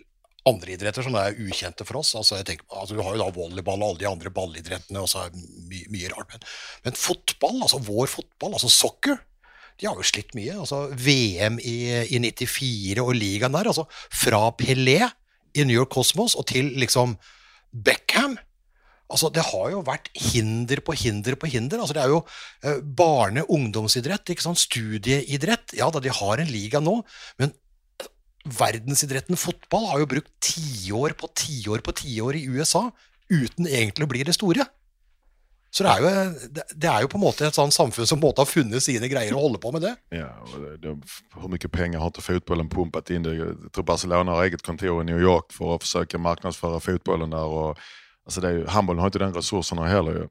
andre 0.50 0.74
idretter 0.74 1.06
som 1.06 1.14
er 1.20 1.38
ukjente 1.38 1.86
for 1.86 2.00
oss. 2.00 2.16
altså 2.18 2.40
jeg 2.40 2.48
tenker, 2.48 2.66
altså 2.74 2.98
Du 2.98 3.04
har 3.06 3.14
jo 3.14 3.22
da 3.22 3.30
volleyball 3.36 3.84
og 3.84 3.92
alle 3.92 4.02
de 4.02 4.10
andre 4.10 4.34
ballidrettene, 4.34 5.04
og 5.04 5.12
så 5.12 5.28
er 5.28 5.34
det 5.34 5.44
my 5.70 5.84
mye 5.94 6.10
rart. 6.16 6.34
Men, 6.34 6.48
men 6.88 6.98
fotball, 6.98 7.60
altså 7.62 7.82
vår 7.86 8.10
fotball, 8.10 8.56
altså 8.58 8.72
soccer, 8.74 9.22
de 9.80 9.88
har 9.88 9.96
jo 9.96 10.04
slitt 10.04 10.34
mye. 10.36 10.58
altså 10.60 10.88
VM 10.92 11.60
i, 11.64 11.78
i 12.12 12.20
94 12.20 13.00
og 13.04 13.14
ligaen 13.16 13.56
der. 13.56 13.70
altså 13.72 13.86
Fra 14.12 14.50
Pelé 14.60 15.00
i 15.56 15.64
New 15.64 15.76
York 15.76 15.94
Cosmos 15.94 16.36
og 16.36 16.48
til 16.52 16.74
liksom 16.82 17.16
Beckham. 17.72 18.38
Altså, 19.10 19.30
Det 19.34 19.42
har 19.42 19.72
jo 19.74 19.82
vært 19.86 20.10
hinder 20.14 20.82
på 20.86 20.94
hinder 20.94 21.36
på 21.40 21.50
hinder. 21.50 21.80
altså 21.80 21.96
Det 21.98 22.04
er 22.04 22.12
jo 22.12 22.26
eh, 22.64 22.82
barne- 22.82 23.46
og 23.46 23.56
ungdomsidrett, 23.56 24.30
ikke 24.30 24.46
sant? 24.46 24.60
studieidrett. 24.62 25.74
Ja 25.80 25.90
da, 25.90 26.00
de 26.00 26.10
har 26.14 26.38
en 26.38 26.52
liga 26.52 26.80
nå, 26.84 27.00
men 27.40 27.54
verdensidretten 28.46 29.38
fotball 29.38 29.88
har 29.92 30.00
jo 30.04 30.10
brukt 30.10 30.32
tiår 30.42 31.14
på 31.20 31.28
tiår 31.36 31.82
på 31.86 31.94
tiår 31.94 32.38
i 32.40 32.46
USA 32.48 32.88
uten 33.30 33.68
egentlig 33.68 34.06
å 34.06 34.12
bli 34.12 34.24
det 34.26 34.36
store. 34.38 34.66
Så 35.72 35.86
det 35.86 35.92
er 35.92 36.02
jo, 36.02 36.50
det, 36.74 36.90
er 36.90 37.04
jo 37.04 37.10
på 37.12 37.20
en 37.20 37.24
måte 37.24 37.46
et 37.46 37.58
sånt 37.58 37.76
samfunn 37.76 38.08
som 38.10 38.22
måte 38.22 38.42
har 38.42 38.50
funnet 38.50 38.82
sine 38.82 39.06
greier 39.12 39.36
og 39.38 39.44
holder 39.46 39.62
på 39.62 39.72
med 39.76 39.84
det. 39.86 39.94
Ja, 40.18 40.32
og 40.42 40.64
det, 40.82 40.96
det, 41.62 41.72
penger 41.72 42.02
har 42.02 42.10
til 42.16 42.26
fotbollen 42.26 42.72
pumpet 42.74 43.12
inn? 43.14 43.28
Jeg 43.30 43.70
tror 43.76 43.86
Barcelona 43.86 44.34
har 44.34 44.50
eget 44.50 44.66
kontor 44.66 45.04
i 45.04 45.06
New 45.06 45.22
York 45.22 45.54
for 45.54 45.76
å 45.76 45.82
forsøke 45.84 46.18
å 46.18 46.26
markedsføre 46.26 46.82
fotbollen 46.82 47.38
der. 47.38 47.46
og 47.46 47.78
altså 48.26 48.42
det 48.42 48.50
er, 48.50 48.68
handbollen 48.74 49.04
har 49.04 49.14
ikke 49.14 49.26
den 49.26 49.38
ressursen 49.38 49.86
heller. 49.86 50.24
jo. 50.24 50.28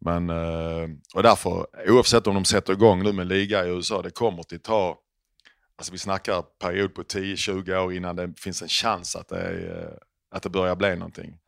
Men, 0.00 0.30
eh, 0.30 0.88
och 1.14 1.22
därför, 1.22 1.66
oavsett 1.88 2.26
om 2.26 2.34
de 2.34 2.44
sätter 2.44 2.72
i 2.72 2.76
gang 2.76 3.16
med 3.16 3.26
liga 3.26 3.64
i 3.64 3.68
USA, 3.68 4.02
det 4.02 4.10
kommer 4.10 4.42
til 4.42 4.58
å 4.58 4.62
ta, 4.62 4.98
altså 5.78 5.92
vi 5.92 5.98
snakker 5.98 6.42
period 6.60 6.94
på 6.94 7.02
10-20 7.02 7.74
år 7.74 7.92
innan 7.92 8.16
det 8.16 8.34
finnes 8.38 8.62
en 8.62 8.68
chans 8.68 9.16
at, 9.16 9.28
det, 9.28 9.40
eh, 9.40 9.96
att 10.30 10.42
det 10.42 10.50
börjar 10.50 10.76
bli 10.76 10.96
någonting. 10.96 11.38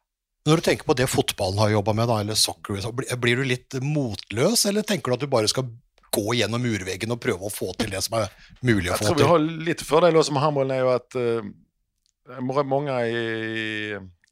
Når 0.48 0.56
du 0.56 0.64
tenker 0.64 0.88
på 0.88 0.96
det 0.96 1.06
fotballen 1.12 1.60
har 1.60 1.74
jobba 1.74 1.92
med, 1.92 2.08
da, 2.08 2.20
eller 2.24 2.36
soccer, 2.38 2.80
blir, 3.20 3.36
du 3.36 3.44
litt 3.44 3.76
motløs, 3.84 4.64
eller 4.70 4.86
tenker 4.86 5.12
du 5.12 5.18
at 5.18 5.24
du 5.26 5.30
bare 5.30 5.50
skal 5.50 5.66
gå 6.14 6.38
gjennom 6.38 6.62
murveggen 6.64 7.12
og 7.12 7.20
prøve 7.20 7.50
å 7.50 7.52
få 7.52 7.74
til 7.76 7.90
det 7.92 8.00
som 8.06 8.16
er 8.22 8.30
mulig 8.64 8.88
å 8.88 8.96
få 8.96 9.02
til? 9.02 9.10
Jeg 9.10 9.10
tror 9.10 9.18
vi 9.20 9.26
har 9.28 9.64
litt 9.68 9.84
fordel 9.84 10.16
også 10.16 10.36
med 10.36 10.44
handballen, 10.46 10.72
er 10.72 10.86
jo 10.86 10.94
at 10.94 11.18
uh, 11.20 12.62
mange 12.64 12.96
i, 13.12 13.26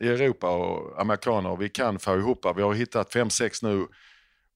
i 0.00 0.08
Europa 0.14 0.54
og 0.56 0.94
amerikanere, 1.04 1.60
vi 1.60 1.68
kan 1.68 2.00
få 2.00 2.16
ihop. 2.22 2.48
Vi 2.48 2.64
har 2.64 2.80
funnet 2.80 3.12
fem-seks 3.12 3.60
nu 3.66 3.84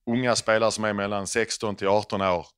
unge 0.08 0.38
spillere 0.40 0.72
som 0.72 0.88
er 0.88 0.96
mellom 0.96 1.28
16 1.28 1.76
til 1.76 1.92
18 1.92 2.24
år 2.24 2.48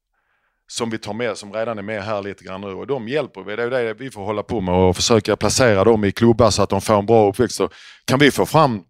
som 0.70 0.90
vi 0.90 0.98
tar 1.02 1.12
med, 1.18 1.34
som 1.36 1.50
redan 1.52 1.78
er 1.78 1.84
med 1.84 2.00
her 2.06 2.22
litt 2.22 2.40
grann 2.40 2.64
og 2.64 2.78
Och 2.78 2.86
de 2.86 3.08
hjelper 3.08 3.42
vi. 3.42 3.56
Det 3.56 3.62
er 3.62 3.66
jo 3.66 3.70
det 3.70 3.98
vi 3.98 4.10
får 4.10 4.24
holde 4.24 4.42
på 4.42 4.60
med 4.60 4.74
å 4.74 4.94
forsøke 4.94 5.34
å 5.34 5.36
plassere 5.36 5.84
dem 5.84 6.04
i 6.04 6.12
klubber 6.12 6.50
så 6.50 6.62
at 6.62 6.70
de 6.70 6.80
får 6.80 7.02
en 7.02 7.06
bra 7.06 7.18
oppvekst. 7.28 7.56
Så 7.56 7.68
kan 8.06 8.18
vi 8.18 8.30
få 8.30 8.46
fram 8.46 8.80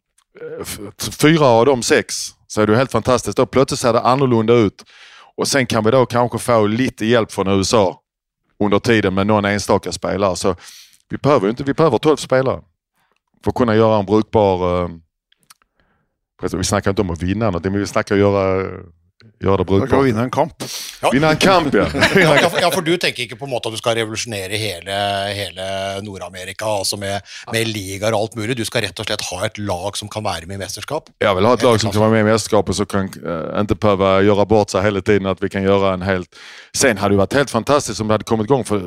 fyra 1.20 1.46
av 1.46 1.66
de 1.66 1.82
sex 1.82 2.14
så 2.46 2.60
är 2.60 2.66
det 2.66 2.76
helt 2.76 2.92
fantastiskt. 2.92 3.36
Då 3.36 3.46
plötsligt 3.46 3.80
ser 3.80 3.92
det 3.92 4.00
annorlunda 4.00 4.54
ut. 4.54 4.84
Och 5.36 5.48
sen 5.48 5.66
kan 5.66 5.84
vi 5.84 5.90
då 5.90 6.06
kanske 6.06 6.38
få 6.38 6.66
lite 6.66 7.06
hjälp 7.06 7.32
från 7.32 7.48
USA 7.48 8.00
under 8.58 8.78
tiden 8.78 9.14
med 9.14 9.26
någon 9.26 9.44
enstaka 9.44 9.92
spelare. 9.92 10.36
Så 10.36 10.56
vi 11.08 11.16
behöver 11.16 11.48
inte, 11.48 11.64
vi 11.64 11.74
behöver 11.74 11.98
12 11.98 12.16
spelare 12.16 12.60
för 13.44 13.50
att 13.50 13.54
kunna 13.54 13.76
göra 13.76 13.98
en 13.98 14.06
brukbar... 14.06 14.82
Eh, 14.82 14.90
vi 16.52 16.64
snackar 16.64 16.90
inte 16.90 17.02
om 17.02 17.10
att 17.10 17.22
vinna 17.22 17.44
någonting, 17.44 17.72
men 17.72 17.80
vi 17.80 17.86
snackar 17.86 18.16
göra, 18.16 18.70
det 19.42 19.64
Da 19.66 19.86
kan 19.86 20.02
vi 20.02 20.10
vinne 20.10 20.22
en 20.22 20.30
kamp. 20.30 20.64
Vinna 21.12 21.30
en 21.30 21.36
kamp, 21.36 21.74
ja. 21.74 21.86
Ja, 22.22 22.36
ja, 22.40 22.48
for, 22.48 22.60
ja, 22.60 22.70
for 22.70 22.86
du 22.86 22.96
tenker 22.96 23.24
ikke 23.24 23.38
på 23.40 23.48
en 23.48 23.52
måte 23.52 23.68
at 23.68 23.74
du 23.74 23.80
skal 23.80 23.96
revolusjonere 23.98 24.58
hele, 24.60 24.98
hele 25.34 25.66
Nord-Amerika, 26.06 26.68
altså 26.82 26.98
med, 27.00 27.26
med 27.52 27.70
ligaer 27.70 28.14
og 28.14 28.20
alt 28.20 28.38
mulig. 28.38 28.56
Du 28.58 28.64
skal 28.68 28.86
rett 28.86 29.02
og 29.02 29.08
slett 29.08 29.26
ha 29.26 29.40
et 29.48 29.58
lag 29.58 29.98
som 29.98 30.10
kan 30.12 30.24
være 30.24 30.46
med 30.46 30.60
i 30.60 30.62
mesterskap. 30.62 31.10
Jeg 31.22 31.38
vil 31.38 31.48
ha 31.48 31.54
et 31.58 31.66
lag 31.66 31.80
som 31.82 31.94
kan 31.94 32.04
være 32.04 32.16
med 32.16 32.26
i 32.26 32.30
mesterskapet, 32.30 32.78
så 32.78 32.86
kan 32.86 33.10
ikke 33.10 33.80
prøve 33.82 34.14
å 34.20 34.26
gjøre 34.28 34.48
bort 34.54 34.74
seg 34.74 34.86
hele 34.86 35.02
tiden. 35.02 35.30
at 35.30 35.42
vi 35.42 35.50
kan 35.52 35.66
gjøre 35.66 35.96
en 35.96 36.06
helt... 36.06 36.42
Sen 36.76 37.00
hadde 37.02 37.16
det 37.16 37.24
vært 37.24 37.40
helt 37.40 37.52
fantastisk 37.52 38.00
om 38.00 38.08
det 38.08 38.20
hadde 38.20 38.30
kommet 38.30 38.50
igång. 38.50 38.66
for 38.68 38.86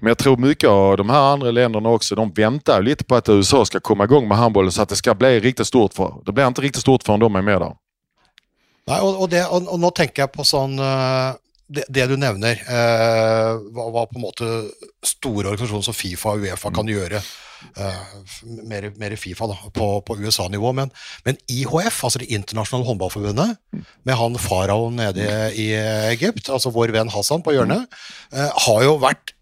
men 0.00 0.12
jeg 0.12 0.20
tror 0.20 0.40
mye 0.40 0.68
av 0.68 0.96
de 1.00 1.06
her 1.08 1.26
andre 1.34 1.52
landene 1.56 1.92
også, 1.94 2.16
de 2.18 2.26
venter 2.36 2.80
jo 2.80 2.88
litt 2.90 3.06
på 3.08 3.16
at 3.16 3.30
USA 3.32 3.62
skal 3.64 3.80
komme 3.84 4.04
i 4.04 4.10
igång 4.10 4.26
med 4.28 4.36
håndballen, 4.40 4.72
så 4.74 4.84
at 4.84 4.92
det 4.92 5.00
skal 5.00 5.16
bli 5.16 5.38
riktig 5.40 5.66
stort. 5.66 5.94
for. 5.94 6.20
det 6.26 6.34
blir 6.34 6.50
ikke 6.50 6.62
riktig 6.62 6.82
stort 6.82 7.02
förrän 7.02 7.20
de 7.20 7.36
er 7.36 7.42
med 7.42 7.60
där. 7.60 7.74
Nei, 8.90 8.98
og, 9.04 9.20
og, 9.22 9.28
det, 9.32 9.44
og, 9.46 9.68
og 9.70 9.78
nå 9.82 9.92
tenker 9.96 10.24
jeg 10.24 10.34
på 10.34 10.46
sånn 10.46 10.74
eh, 10.82 11.28
det, 11.70 11.84
det 11.94 12.08
du 12.10 12.16
nevner, 12.18 12.58
eh, 12.66 13.52
hva, 13.70 13.86
hva 13.94 14.02
på 14.10 14.18
en 14.18 14.24
måte 14.24 14.48
store 15.06 15.52
organisasjoner 15.52 15.86
som 15.86 15.94
Fifa 15.96 16.34
og 16.34 16.42
Uefa 16.42 16.72
kan 16.74 16.90
gjøre. 16.90 17.20
eh, 17.76 18.04
mer, 18.66 18.88
mer 18.98 19.14
Fifa 19.20 19.46
da, 19.50 19.56
på, 19.76 19.88
på 20.06 20.16
USA-nivå, 20.24 20.72
men, 20.76 20.90
men 21.26 21.38
IHF, 21.52 22.02
altså 22.08 22.22
Det 22.22 22.30
internasjonale 22.34 22.88
håndballforbundet, 22.88 23.58
med 24.08 24.18
han 24.18 24.38
faraoen 24.42 24.98
nede 24.98 25.28
i 25.54 25.70
Egypt, 26.10 26.50
altså 26.50 26.72
vår 26.74 26.94
venn 26.96 27.12
Hassan 27.14 27.44
på 27.46 27.54
hjørnet, 27.54 27.86
eh, 28.34 28.50
har 28.66 28.86
jo 28.88 28.96
vært 29.02 29.36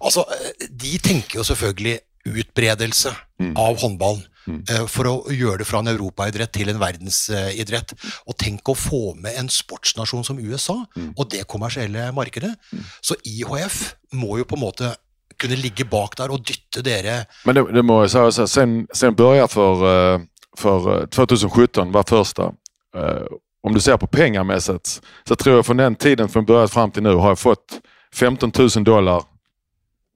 Altså, 0.00 0.22
eh, 0.32 0.68
de 0.80 0.96
tenker 1.04 1.40
jo 1.40 1.44
selvfølgelig 1.44 1.98
utbredelse 2.28 3.10
av 3.58 3.78
håndballen. 3.82 4.22
Eh, 4.48 4.84
For 4.90 5.10
å 5.10 5.14
gjøre 5.32 5.62
det 5.62 5.68
fra 5.68 5.82
en 5.82 5.92
europaidrett 5.92 6.52
til 6.56 6.72
en 6.72 6.80
verdensidrett. 6.80 7.94
Og 8.26 8.36
tenk 8.38 8.68
å 8.68 8.76
få 8.78 9.02
med 9.18 9.36
en 9.38 9.50
sportsnasjon 9.52 10.24
som 10.24 10.38
USA, 10.38 10.78
og 11.16 11.28
det 11.30 11.46
kommersielle 11.50 12.10
markedet. 12.16 12.54
Så 13.00 13.16
IHF 13.24 13.94
må 14.12 14.38
jo 14.38 14.48
på 14.48 14.56
en 14.58 14.66
måte 14.66 14.94
kunne 15.38 15.56
ligge 15.56 15.84
bak 15.86 16.16
der 16.18 16.32
og 16.34 16.42
dytte 16.42 16.82
dere 16.82 17.20
Men 17.46 17.54
det, 17.54 17.62
det 17.76 17.84
må 17.86 18.00
jeg 18.02 18.10
si, 18.10 18.18
altså, 18.18 18.46
sen, 18.50 18.80
sen 18.94 19.14
for 19.54 19.84
eh, 19.86 20.20
eh, 20.64 21.04
2017 21.14 21.92
var 21.92 22.02
första. 22.02 22.52
Eh, 22.96 23.26
Om 23.62 23.74
du 23.74 23.80
ser 23.80 23.96
på 23.96 24.06
pengamässigt 24.06 25.02
så 25.28 25.34
tror 25.34 25.56
jeg 25.56 25.66
fra 25.66 25.74
den 25.74 25.94
tiden 25.94 26.28
från 26.28 26.44
början 26.44 26.68
fram 26.68 26.90
till 26.90 27.02
nu 27.02 27.14
har 27.14 27.28
jeg 27.28 27.38
fått 27.38 27.80
15 28.14 28.52
000 28.76 28.84
dollar 28.84 29.22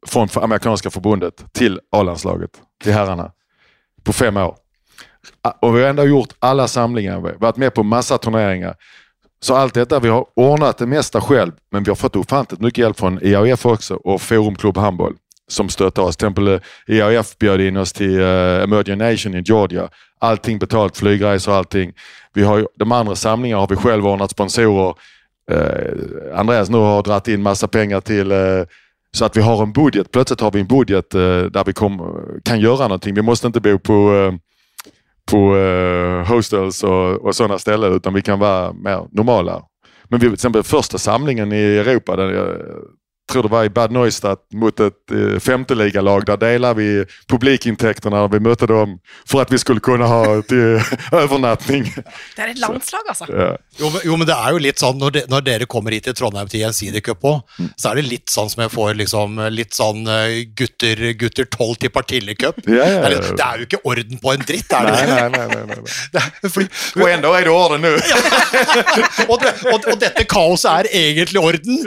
från 0.07 0.29
amerikanske 0.29 0.45
amerikanska 0.45 0.91
förbundet 0.91 1.53
till 1.53 1.81
A-landslaget, 1.91 2.51
till 2.83 2.93
herrarna, 2.93 3.33
på 4.05 4.13
fem 4.13 4.37
år. 4.37 4.57
Og 5.61 5.75
vi 5.75 5.83
har 5.83 5.89
ändå 5.89 6.05
gjort 6.05 6.35
alla 6.39 6.69
samlingar, 6.69 7.21
varit 7.39 7.57
med 7.57 7.75
på 7.75 7.83
massa 7.83 8.19
turneringar. 8.19 8.75
Så 9.41 9.55
allt 9.55 9.75
detta, 9.75 10.01
vi 10.01 10.09
har 10.09 10.27
ordnat 10.37 10.79
det 10.79 10.87
mesta 10.87 11.21
själv, 11.21 11.53
men 11.71 11.83
vi 11.83 11.91
har 11.91 11.97
fått 11.97 12.17
ofantligt 12.17 12.61
mycket 12.61 12.79
hjälp 12.79 12.99
från 12.99 13.19
IAF 13.23 13.67
också 13.67 13.95
och 13.95 14.23
Forum 14.23 14.55
Club 14.55 14.77
Handboll 14.77 15.15
som 15.49 15.69
stöttar 15.69 16.03
oss. 16.03 16.17
Till 16.17 16.27
exempel 16.27 16.49
eh, 16.49 16.61
IAF 16.87 17.39
bjöd 17.39 17.61
in 17.61 17.77
oss 17.77 17.93
till 17.93 18.21
uh, 18.21 18.63
Emerging 18.63 18.99
Nation 18.99 19.35
i 19.35 19.43
Georgia. 19.45 19.89
Allting 20.19 20.59
betalt, 20.59 20.97
flygresor 20.97 21.53
och 21.53 21.59
allting. 21.59 21.93
Vi 22.35 22.43
har, 22.43 22.69
de 22.75 22.93
andra 22.93 23.17
samlingarna 23.17 23.61
har 23.61 23.69
vi 23.69 23.77
själv 23.77 24.07
ordnat 24.07 24.31
sponsorer. 24.31 24.95
Uh, 25.53 26.39
Andreas 26.39 26.71
nu 26.71 26.79
har 26.79 27.03
dragit 27.03 27.29
in 27.29 27.43
massa 27.43 27.69
pengar 27.69 28.01
till 28.01 28.33
eh, 28.33 28.39
så 29.17 29.25
att 29.25 29.37
vi 29.37 29.41
har 29.41 29.63
en 29.63 29.73
budget. 29.73 30.11
Plötsligt 30.11 30.41
har 30.41 30.51
vi 30.51 30.61
en 30.61 30.67
budget 30.67 31.15
eh, 31.15 31.21
där 31.43 31.65
vi 31.65 31.73
kom, 31.73 32.21
kan 32.45 32.61
göra 32.61 32.83
någonting. 32.83 33.15
Vi 33.15 33.23
måste 33.23 33.47
inte 33.47 33.61
bo 33.61 33.79
på, 33.79 34.15
eh, 34.15 34.35
på 35.31 35.57
eh, 35.57 36.29
hostels 36.29 36.83
och, 36.85 37.27
och 37.27 37.35
sådana 37.35 37.59
ställen 37.59 37.93
utan 37.93 38.15
vi 38.15 38.23
kan 38.23 38.39
vara 38.39 38.73
mer 38.73 39.09
normala. 39.11 39.63
Men 40.05 40.21
vi, 40.21 40.27
till 40.27 40.35
exempel 40.35 40.63
första 40.63 40.99
samlingen 40.99 41.53
i 41.53 41.63
Europa, 41.63 42.17
den, 42.17 42.31
tror 43.31 43.43
det 43.43 43.49
var 43.49 43.65
i 43.65 43.71
Bad 43.71 43.93
Neustadt 43.93 44.39
mot 44.55 44.81
ett 44.81 45.11
eh, 45.13 45.39
femteligalag. 45.41 46.27
Där 46.27 46.37
delade 46.37 46.75
vi 46.83 47.05
publikintäkterna 47.29 48.21
när 48.21 48.29
vi 48.29 48.41
mötte 48.41 48.67
dem 48.67 48.99
för 49.27 49.43
att 49.43 49.53
vi 49.53 49.59
skulle 49.59 49.81
kunna 49.81 50.07
ha 50.07 50.43
till 50.43 50.81
övernattning. 51.13 51.85
Det 52.37 52.43
er 52.43 52.49
et 52.53 52.59
landslag, 52.59 53.01
altså. 53.09 53.27
Ja. 53.31 53.57
Jo, 53.79 53.91
men- 53.91 54.01
jo, 54.05 54.17
men 54.17 54.27
det 54.27 54.35
er 54.37 54.53
jo 54.53 54.59
litt 54.59 54.79
sånn, 54.83 54.99
når, 54.99 55.11
de, 55.17 55.23
når 55.31 55.45
dere 55.47 55.67
kommer 55.71 55.95
hit 55.95 56.05
til 56.09 56.15
Trondheim 56.19 56.49
til 56.51 56.61
Gjensidigecup 56.65 57.23
òg, 57.25 57.41
så 57.81 57.93
er 57.93 58.01
det 58.01 58.05
litt 58.11 58.31
sånn 58.33 58.51
som 58.53 58.63
jeg 58.67 58.73
får 58.75 58.95
liksom 59.01 59.39
litt 59.55 59.75
sånn 59.77 60.03
eh, 60.11 60.43
gutter 60.59 61.13
gutter 61.21 61.45
12 61.47 61.75
til 61.85 61.91
Partille-cup. 61.95 62.61
Ja, 62.67 62.85
ja, 62.85 63.01
Det, 63.07 63.07
er 63.07 63.17
ja. 63.17 63.37
det 63.39 63.47
er 63.47 63.63
jo 63.63 63.69
ikke 63.71 63.83
orden 63.93 64.19
på 64.23 64.35
en 64.35 64.45
dritt, 64.49 64.73
er 64.73 64.91
det 64.91 64.93
Nej, 64.93 65.07
nei, 65.09 65.29
nej, 65.31 65.47
nej, 65.55 65.65
nej, 65.71 65.97
det? 66.17 66.23
er- 66.43 66.53
Fordi, 66.53 66.69
og 67.01 67.09
ändå 67.11 67.33
är 67.39 67.45
det 67.45 67.51
orden 67.51 67.81
nu. 67.81 67.95
og, 69.31 69.37
det, 69.43 69.53
og, 69.73 69.89
og 69.93 69.99
dette 70.03 70.25
kaoset 70.29 70.71
er 70.73 70.91
egentlig 70.93 71.41
orden. 71.41 71.79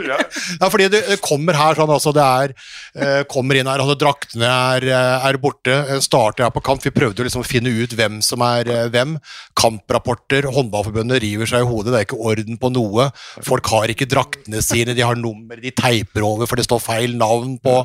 Ja, 0.60 0.68
fordi 0.72 0.88
det, 0.88 1.04
det 1.10 1.20
kom 1.26 1.35
kommer 1.36 1.58
her 1.58 1.78
sånn, 1.78 1.92
altså 1.92 2.12
det 2.16 2.24
er 2.24 2.54
eh, 2.96 3.22
Kommer 3.30 3.58
inn 3.58 3.68
her, 3.68 3.82
altså 3.82 3.96
draktene 4.00 4.48
er, 4.48 4.88
eh, 4.90 5.28
er 5.28 5.38
borte. 5.42 5.72
eh, 5.72 6.02
Starter 6.04 6.46
her 6.46 6.54
på 6.54 6.64
kamp. 6.64 6.84
Vi 6.84 6.94
prøvde 6.94 7.26
liksom 7.26 7.44
å 7.44 7.48
finne 7.48 7.72
ut 7.72 7.94
hvem 7.96 8.20
som 8.24 8.42
er 8.46 8.70
eh, 8.72 8.88
hvem. 8.92 9.16
Kamprapporter. 9.58 10.48
Håndballforbundet 10.56 11.22
river 11.24 11.50
seg 11.50 11.64
i 11.64 11.68
hodet. 11.68 11.92
Det 11.92 12.00
er 12.00 12.08
ikke 12.08 12.22
orden 12.32 12.60
på 12.60 12.72
noe. 12.74 13.10
Folk 13.46 13.68
har 13.74 13.92
ikke 13.92 14.08
draktene 14.10 14.62
sine, 14.64 14.96
de 14.96 15.04
har 15.04 15.18
nummer 15.20 15.60
de 15.60 15.72
teiper 15.76 16.24
over 16.26 16.48
for 16.48 16.58
det 16.58 16.66
står 16.66 16.82
feil 16.82 17.16
navn 17.18 17.56
på 17.62 17.80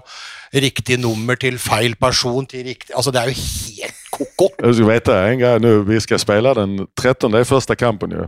riktig 0.52 0.98
nummer 1.00 1.40
til 1.40 1.58
feil 1.62 1.96
person 2.00 2.48
til 2.50 2.66
riktig 2.68 2.96
Altså, 2.96 3.12
det 3.14 3.22
er 3.22 3.32
jo 3.32 3.38
helt 3.40 4.02
ko-ko. 4.12 4.50
Jag 4.60 4.76
ska 4.76 4.86
veta 4.86 5.20
en 5.30 5.40
gang 5.40 5.62
nu. 5.62 5.84
Vi 5.88 6.00
skal 6.00 6.20
spela 6.20 6.54
den 6.54 6.88
13, 7.00 7.32
det 7.32 7.40
er 7.40 7.48
første 7.48 7.76
kampen 7.76 8.12
jo. 8.12 8.28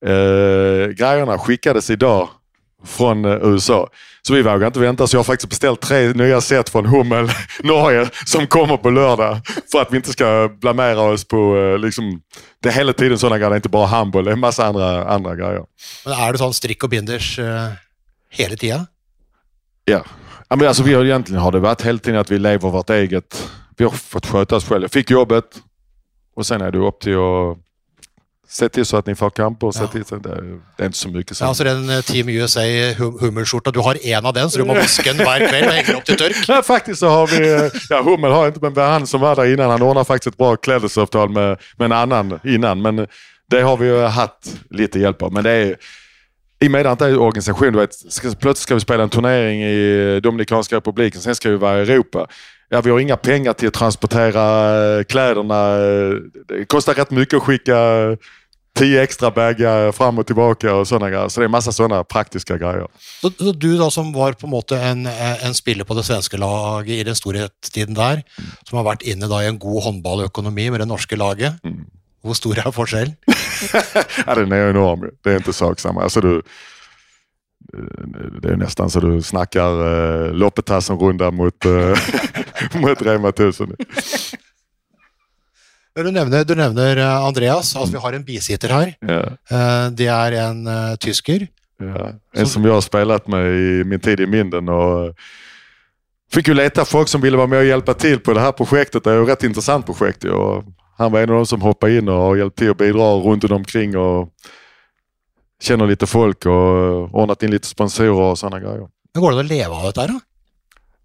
Eh, 0.00 0.94
skikkes 0.96 1.90
i 1.90 1.98
idag 1.98 2.39
från 2.84 3.24
eh, 3.24 3.38
USA. 3.42 3.88
Så 4.22 4.34
vi 4.34 4.42
vågar 4.42 4.66
inte 4.66 4.80
vänta 4.80 5.06
så 5.06 5.16
jag 5.16 5.18
har 5.18 5.24
faktiskt 5.24 5.50
beställt 5.50 5.80
tre 5.80 6.12
nya 6.12 6.40
set 6.40 6.68
från 6.68 6.86
Hummel, 6.86 7.30
Norge, 7.62 8.08
som 8.26 8.46
kommer 8.46 8.76
på 8.76 8.90
lördag. 8.90 9.40
För 9.72 9.82
att 9.82 9.92
vi 9.92 9.96
inte 9.96 10.12
ska 10.12 10.50
blamera 10.60 11.00
oss 11.00 11.24
på 11.24 11.56
eh, 11.56 11.78
liksom, 11.78 12.20
det 12.62 12.68
är 12.68 12.72
hela 12.72 12.92
tiden 12.92 13.18
sådana 13.18 13.38
grejer, 13.38 13.50
är 13.50 13.56
inte 13.56 13.68
bara 13.68 13.86
handboll, 13.86 14.24
det 14.24 14.30
är 14.30 14.32
en 14.32 14.40
massa 14.40 14.66
andra, 14.66 15.04
andra 15.04 15.36
grejer. 15.36 15.64
Men 16.04 16.14
er 16.14 16.32
det 16.32 16.40
sånn 16.42 16.54
strikk 16.54 16.84
og 16.84 16.92
binders 16.92 17.38
uh, 17.38 17.72
hele 18.30 18.56
tiden? 18.56 18.86
Ja. 19.84 20.02
ja 20.48 20.56
men 20.56 20.68
alltså, 20.68 20.82
vi 20.82 20.94
har 20.94 21.04
egentligen 21.04 21.42
har 21.42 21.52
det 21.52 21.60
varit 21.60 21.82
hela 21.82 21.98
tiden 21.98 22.20
att 22.20 22.30
vi 22.30 22.38
lever 22.38 22.70
vårt 22.70 22.90
eget. 22.90 23.50
Vi 23.76 23.84
har 23.84 23.90
fått 23.90 24.26
sköta 24.26 24.56
oss 24.56 24.64
själva. 24.64 24.84
Jag 24.84 24.92
fick 24.92 25.10
jobbet 25.10 25.44
och 26.36 26.46
sen 26.46 26.60
är 26.60 26.70
det 26.70 26.78
upp 26.78 27.00
till 27.00 27.16
att 27.16 27.58
se 28.50 28.68
til 28.68 28.84
så 28.86 28.96
at 28.96 29.06
ni 29.06 29.14
får 29.14 29.30
kamper. 29.30 29.66
Och 29.66 29.74
se 29.74 29.80
Ja. 29.82 30.18
det, 30.18 30.60
er 30.78 30.84
inte 30.84 30.98
så 30.98 31.08
mycket. 31.08 31.40
Ja, 31.40 31.46
altså 31.46 31.64
den 31.64 31.90
eh, 31.90 32.02
Team 32.02 32.28
USA 32.28 32.94
hum 32.98 33.18
hummerskjorta, 33.20 33.70
du 33.70 33.80
har 33.80 33.94
én 33.94 34.26
av 34.26 34.34
den, 34.34 34.50
så 34.50 34.58
du 34.58 34.64
må 34.64 34.74
vaske 34.74 35.04
den 35.08 35.16
hver 35.16 35.48
kveld 35.48 35.66
og 35.66 35.72
henge 35.72 35.96
opp 35.96 36.04
til 36.04 36.16
tørk. 36.16 36.36
Ja, 36.48 36.60
faktisk 36.60 37.00
så 37.00 37.08
har 37.08 37.26
vi, 37.26 37.40
eh, 37.48 37.70
ja 37.90 38.02
Hummel 38.02 38.32
har 38.32 38.46
ikke, 38.50 38.60
men 38.60 38.76
han 38.76 39.06
som 39.06 39.20
var 39.20 39.34
der 39.34 39.52
innan, 39.52 39.70
han 39.70 39.82
ordna 39.82 40.02
faktisk 40.02 40.34
et 40.34 40.38
bra 40.38 40.56
klädesavtal 40.56 41.30
med, 41.30 41.56
med 41.78 41.86
en 41.86 41.92
annen 41.92 42.38
innan. 42.44 42.82
Men 42.82 43.06
det 43.50 43.62
har 43.62 43.76
vi 43.76 43.86
jo 43.88 44.06
hatt 44.06 44.50
litt 44.70 44.94
hjelp 44.94 45.22
av. 45.22 45.32
Men 45.32 45.44
det 45.44 45.52
er 45.52 45.74
i 46.62 46.66
och 46.66 46.70
med 46.70 46.86
att 46.86 46.98
det 46.98 47.06
är 47.06 47.18
organisation, 47.18 47.72
du 47.72 47.78
vet, 47.78 47.94
ska, 47.94 48.28
plötsligt 48.28 48.58
ska 48.58 48.74
vi 48.74 48.80
spela 48.80 49.02
en 49.02 49.08
turnering 49.10 49.62
i 49.62 50.20
Dominikanska 50.20 50.76
republiken, 50.76 51.20
sen 51.20 51.34
ska 51.34 51.50
vi 51.50 51.56
vara 51.56 51.78
i 51.78 51.82
Europa. 51.82 52.26
Ja, 52.68 52.80
vi 52.80 52.90
har 52.90 53.00
inga 53.00 53.16
pengar 53.16 53.52
till 53.52 53.68
att 53.68 53.74
transportera 53.74 54.98
eh, 54.98 55.04
kläderna. 55.04 55.76
Det 56.48 56.64
kostar 56.66 56.94
rätt 56.94 57.10
mycket 57.10 57.34
att 57.36 57.42
skicka 57.42 57.76
tio 58.80 59.02
extra 59.02 59.30
bagar 59.30 59.92
fram 59.92 60.18
och 60.18 60.26
tillbaka 60.26 60.74
och 60.74 60.88
sådana 60.88 61.10
grejer. 61.10 61.28
Så 61.28 61.40
det 61.40 61.46
är 61.46 61.48
massa 61.48 61.72
sådana 61.72 62.04
praktiska 62.04 62.58
grejer. 62.58 62.86
Så, 63.20 63.30
så 63.30 63.52
du 63.52 63.78
da 63.78 63.90
som 63.90 64.12
var 64.12 64.32
på 64.32 64.46
en 64.46 64.50
måte 64.50 64.80
en, 64.80 65.06
eh, 65.06 65.46
en 65.46 65.54
spiller 65.54 65.84
på 65.84 65.94
det 65.94 66.04
svenske 66.04 66.36
laget 66.36 67.00
i 67.00 67.04
den 67.04 67.14
storhetstiden 67.14 67.94
der, 67.94 68.22
som 68.64 68.80
har 68.80 68.88
vært 68.88 69.04
inne 69.04 69.28
da 69.28 69.42
i 69.42 69.50
en 69.50 69.58
god 69.60 69.82
håndballøkonomi 69.84 70.70
med 70.70 70.80
det 70.80 70.88
norske 70.88 71.16
laget, 71.16 71.60
hvor 72.24 72.36
stor 72.36 72.58
er 72.58 72.72
forskjellen? 72.72 73.16
ja, 74.26 74.34
den 74.34 74.52
er 74.52 74.70
enorm. 74.70 75.08
Det 75.24 75.32
er 75.32 75.40
ikke 75.40 75.56
sak 75.56 75.80
samma. 75.80 76.02
Alltså, 76.08 76.20
du, 76.20 76.40
det 78.42 78.52
er 78.52 78.60
nesten 78.60 78.90
så 78.90 79.00
du 79.04 79.12
snakker 79.24 79.80
uh, 79.80 80.36
Loppetassen-runda 80.36 81.30
mot, 81.30 81.68
uh, 81.68 81.96
mot 82.82 83.02
Rema 83.06 83.32
1000. 83.32 83.76
Du 86.04 86.10
nevner, 86.12 86.44
du 86.44 86.54
nevner 86.54 86.96
eh, 86.98 87.26
Andreas, 87.26 87.74
altså 87.76 87.92
vi 87.96 88.02
har 88.02 88.16
en 88.18 88.24
bisitter 88.24 88.68
her. 88.74 88.94
Ja, 89.02 89.20
Eh, 89.50 89.90
Det 89.90 90.06
er 90.08 90.36
en 90.46 90.66
eh, 90.66 90.96
tysker. 90.96 91.48
ja. 91.80 92.12
En 92.34 92.46
som 92.46 92.62
jeg 92.64 92.72
har 92.72 92.80
spilt 92.84 93.28
med 93.28 93.46
i 93.52 93.84
min 93.84 94.00
tid 94.00 94.20
i 94.20 94.26
Minden. 94.26 94.68
og 94.68 95.14
Fikk 96.30 96.46
jo 96.48 96.54
lete 96.54 96.84
folk 96.86 97.08
som 97.08 97.20
ville 97.20 97.36
være 97.36 97.48
med 97.50 97.58
og 97.64 97.66
hjelpe 97.66 97.94
til 97.98 98.20
på 98.20 98.34
det 98.34 98.42
her 98.44 98.52
projektet. 98.52 99.02
Det 99.02 99.10
er 99.10 99.16
jo 99.18 99.24
et 99.24 99.30
rett 99.32 99.42
interessant 99.48 99.84
projekt. 99.86 100.22
ju. 100.24 100.62
Han 100.98 101.10
var 101.12 101.20
en 101.22 101.30
av 101.30 101.36
dem 101.36 101.46
som 101.46 101.60
hoppet 101.60 101.98
inn 101.98 102.08
og 102.08 102.38
har 102.38 102.50
til 102.50 102.70
å 102.70 102.74
bidra 102.78 103.08
rundt 103.24 103.44
omkring 103.50 103.96
og 103.96 104.30
Kjenner 105.60 105.86
litt 105.90 106.00
folk 106.08 106.46
og 106.46 107.10
ordnet 107.12 107.42
inn 107.42 107.50
litt 107.52 107.66
sponsorer 107.68 108.16
og 108.16 108.36
sånne 108.40 108.62
grejer. 108.62 108.86
Men 109.14 109.22
Går 109.22 109.30
det 109.34 109.38
an 109.38 109.44
å 109.44 109.48
leve 109.50 109.74
av 109.76 109.82
dette 109.90 110.00
her, 110.00 110.08
da? 110.14 110.20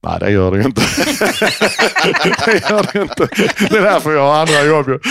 Nej, 0.05 0.19
det 0.19 0.29
gör 0.31 0.51
det 0.51 0.57
ju 0.57 0.63
inte. 0.65 0.81
det 2.45 2.69
gör 2.69 2.93
det 2.93 3.01
inte. 3.01 3.27
Det 3.69 3.77
är 3.77 3.81
därför 3.81 4.13
jag 4.13 4.21
har 4.21 4.39
andra 4.39 4.63
jobb. 4.63 5.01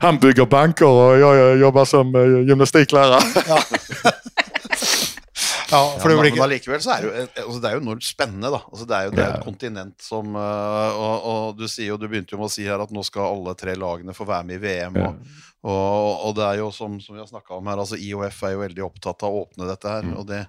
Han 0.00 0.18
bygger 0.18 0.46
banker 0.46 0.86
och 0.86 1.18
jag 1.18 1.58
jobbar 1.58 1.84
som 1.84 2.06
gymnastiklærer. 2.48 3.20
gymnastiklärare. 3.20 3.62
Ja, 5.70 5.98
for 6.00 6.10
Ja, 6.10 6.16
det 6.16 6.22
blir 6.22 6.30
men, 6.32 6.38
men 6.38 6.48
likevel 6.48 6.78
allikevel 6.78 6.80
så 6.80 6.90
er 6.94 7.02
det 7.02 7.08
jo 7.08 7.24
altså 7.44 7.58
det 7.60 7.68
er 7.68 7.74
jo 7.76 7.80
enormt 7.82 8.04
spennende, 8.06 8.50
da. 8.54 8.60
Altså 8.72 8.86
det 8.88 8.96
er 8.96 9.02
jo 9.04 9.10
det 9.12 9.20
er 9.24 9.28
Ja. 9.28 9.34
et 9.36 9.44
kontinent 9.44 10.00
som 10.02 10.36
øh, 10.36 10.96
og, 10.96 11.26
og 11.32 11.58
du 11.58 11.66
sier 11.68 11.90
jo, 11.90 11.96
du 12.00 12.06
begynte 12.08 12.32
jo 12.32 12.38
med 12.40 12.48
å 12.48 12.52
si 12.54 12.64
her 12.64 12.80
at 12.80 12.90
nå 12.94 13.02
skal 13.04 13.26
alle 13.34 13.52
tre 13.54 13.74
lagene 13.76 14.14
få 14.16 14.24
være 14.24 14.44
med 14.48 14.56
i 14.56 14.62
VM. 14.64 14.96
Ja. 14.96 15.10
Og, 15.62 15.76
og, 15.76 16.24
og 16.30 16.34
det 16.38 16.44
er 16.46 16.56
jo 16.62 16.70
som, 16.72 16.96
som 17.04 17.14
vi 17.18 17.20
har 17.20 17.28
snakka 17.28 17.58
om 17.58 17.66
her, 17.68 17.76
altså 17.84 17.98
IOF 18.00 18.42
er 18.48 18.54
jo 18.56 18.62
veldig 18.64 18.84
opptatt 18.86 19.22
av 19.28 19.34
å 19.36 19.42
åpne 19.44 19.68
dette 19.68 19.88
her. 19.92 20.08
Og 20.16 20.24
det 20.30 20.40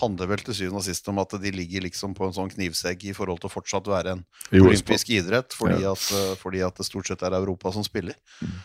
handler 0.00 0.26
vel 0.26 0.42
til 0.44 0.54
syvende 0.54 0.80
og 0.80 0.84
sist 0.86 1.08
om 1.08 1.18
at 1.22 1.34
de 1.40 1.50
ligger 1.54 1.84
liksom 1.84 2.14
på 2.14 2.26
en 2.26 2.32
sånn 2.34 2.50
knivsegg 2.50 3.04
i 3.06 3.12
forhold 3.14 3.40
til 3.42 3.48
å 3.50 3.52
fortsatt 3.52 3.86
være 3.90 4.14
en 4.16 4.22
olympisk 4.60 5.10
idrett, 5.14 5.54
fordi, 5.54 5.84
at, 5.86 6.04
øh, 6.14 6.34
fordi 6.40 6.62
at 6.66 6.76
det 6.80 6.86
stort 6.86 7.06
sett 7.06 7.22
er 7.22 7.36
Europa 7.36 7.72
som 7.72 7.84
spiller. 7.86 8.14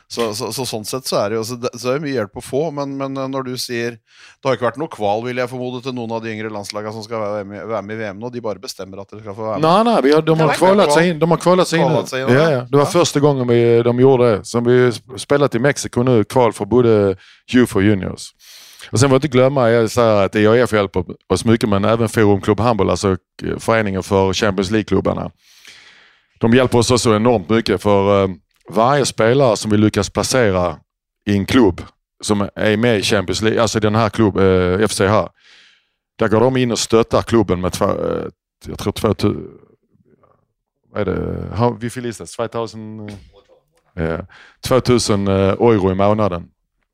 Så, 0.07 0.33
så, 0.33 0.51
så 0.55 0.65
sånn 0.65 0.85
sett 0.85 1.05
så 1.09 1.19
er 1.23 1.29
det 1.29 1.39
jo 1.39 1.43
så 1.43 1.55
det, 1.61 1.69
så 1.77 1.91
er 1.91 1.99
det 1.99 2.05
mye 2.07 2.15
hjelp 2.15 2.39
å 2.41 2.43
få, 2.43 2.63
men, 2.75 2.95
men 2.97 3.17
øh, 3.17 3.27
når 3.29 3.43
du 3.51 3.57
sier 3.57 3.97
Det 3.99 4.47
har 4.47 4.55
ikke 4.55 4.65
vært 4.69 4.79
noe 4.79 4.91
kval, 4.91 5.21
vil 5.25 5.37
jeg 5.37 5.49
formode, 5.51 5.81
til 5.83 5.93
noen 5.95 6.11
av 6.15 6.21
de 6.23 6.31
yngre 6.31 6.49
landslagene 6.53 6.93
som 6.95 7.03
skal 7.03 7.19
være 7.21 7.45
med, 7.45 7.65
være 7.67 7.81
med 7.85 7.95
i 7.95 7.99
VM 7.99 8.19
nå. 8.21 8.29
De 8.31 8.41
bare 8.41 8.59
bestemmer 8.63 9.01
at 9.01 9.09
dere 9.11 9.21
skal 9.23 9.35
få 9.35 9.45
være 9.49 9.59
med. 9.59 9.65
Nei, 9.67 9.83
nei, 9.89 9.95
vi 10.05 10.13
har, 10.15 10.23
de 10.23 10.35
har 10.39 10.53
kvalet 10.55 10.93
seg 10.95 11.09
inn. 11.11 11.19
De 11.19 11.27
har 11.33 11.41
kvalet 11.43 11.67
seg 11.67 11.81
inn. 11.83 11.89
Kvalet 11.91 12.11
seg 12.13 12.23
inn 12.23 12.31
ja, 12.33 12.39
ja. 12.39 12.49
ja. 12.57 12.61
Det 12.69 12.77
var 12.79 12.85
Ja. 12.87 12.91
första 12.93 13.19
gången 13.19 13.47
vi, 13.51 13.59
de 13.83 13.99
gjorde 13.99 14.29
det. 14.31 14.45
Som 14.47 14.63
vi 14.63 14.77
spilte 15.19 15.57
i 15.57 15.59
Mexiko 15.61 16.03
nå, 16.07 16.23
kval 16.23 16.53
for 16.53 16.65
både 16.65 17.15
Youth 17.53 17.75
och 17.75 17.83
Juniors. 17.83 18.31
Och 18.91 18.99
sen 18.99 19.09
får 19.09 19.15
jag 19.15 19.17
inte 19.17 19.27
glömma, 19.27 19.69
jag 19.69 19.91
säger 19.91 20.25
att 20.25 20.35
IAF 20.35 20.73
hjälper 20.73 21.05
oss 21.27 21.45
mycket, 21.45 21.69
men 21.69 21.85
även 21.85 22.09
Forum 22.09 22.41
Club 22.41 22.59
Handboll, 22.59 22.89
alltså 22.89 23.17
eh, 23.43 23.57
föreningen 23.57 24.03
för 24.03 24.33
Champions 24.33 24.71
League-klubbarna. 24.71 25.31
De 26.39 26.53
hjälper 26.53 26.77
oss 26.77 26.91
också 26.91 27.15
enormt 27.15 27.49
mycket 27.49 27.81
för 27.81 28.23
eh, 28.23 28.29
varje 28.69 29.05
spelare 29.05 29.57
som 29.57 29.71
vi 29.71 29.77
lyckas 29.77 30.09
placera 30.09 30.77
i 31.25 31.33
en 31.33 31.45
klubb 31.45 31.81
som 32.23 32.49
är 32.55 32.77
med 32.77 32.99
i 32.99 33.01
Champions 33.03 33.41
League, 33.41 33.61
alltså 33.61 33.79
den 33.79 33.95
här 33.95 34.09
klubben, 34.09 34.87
FCH. 34.87 35.27
Där 36.19 36.27
går 36.27 36.39
de 36.39 36.57
in 36.57 36.71
och 36.71 36.79
stöttar 36.79 37.21
klubben 37.21 37.61
med 37.61 37.73
två, 37.73 37.85
eh, 37.85 38.25
jag 38.67 38.79
tror 38.79 38.93
2000, 38.93 39.47
vad 40.91 41.01
är 41.01 41.05
det, 41.05 41.77
vi 41.79 41.89
förlistat 41.89 42.29
2000, 42.29 43.09
eh, 43.95 44.19
2000 44.67 45.27
eh, 45.27 45.33
euro 45.33 45.91
i 45.91 45.95
månaden 45.95 46.47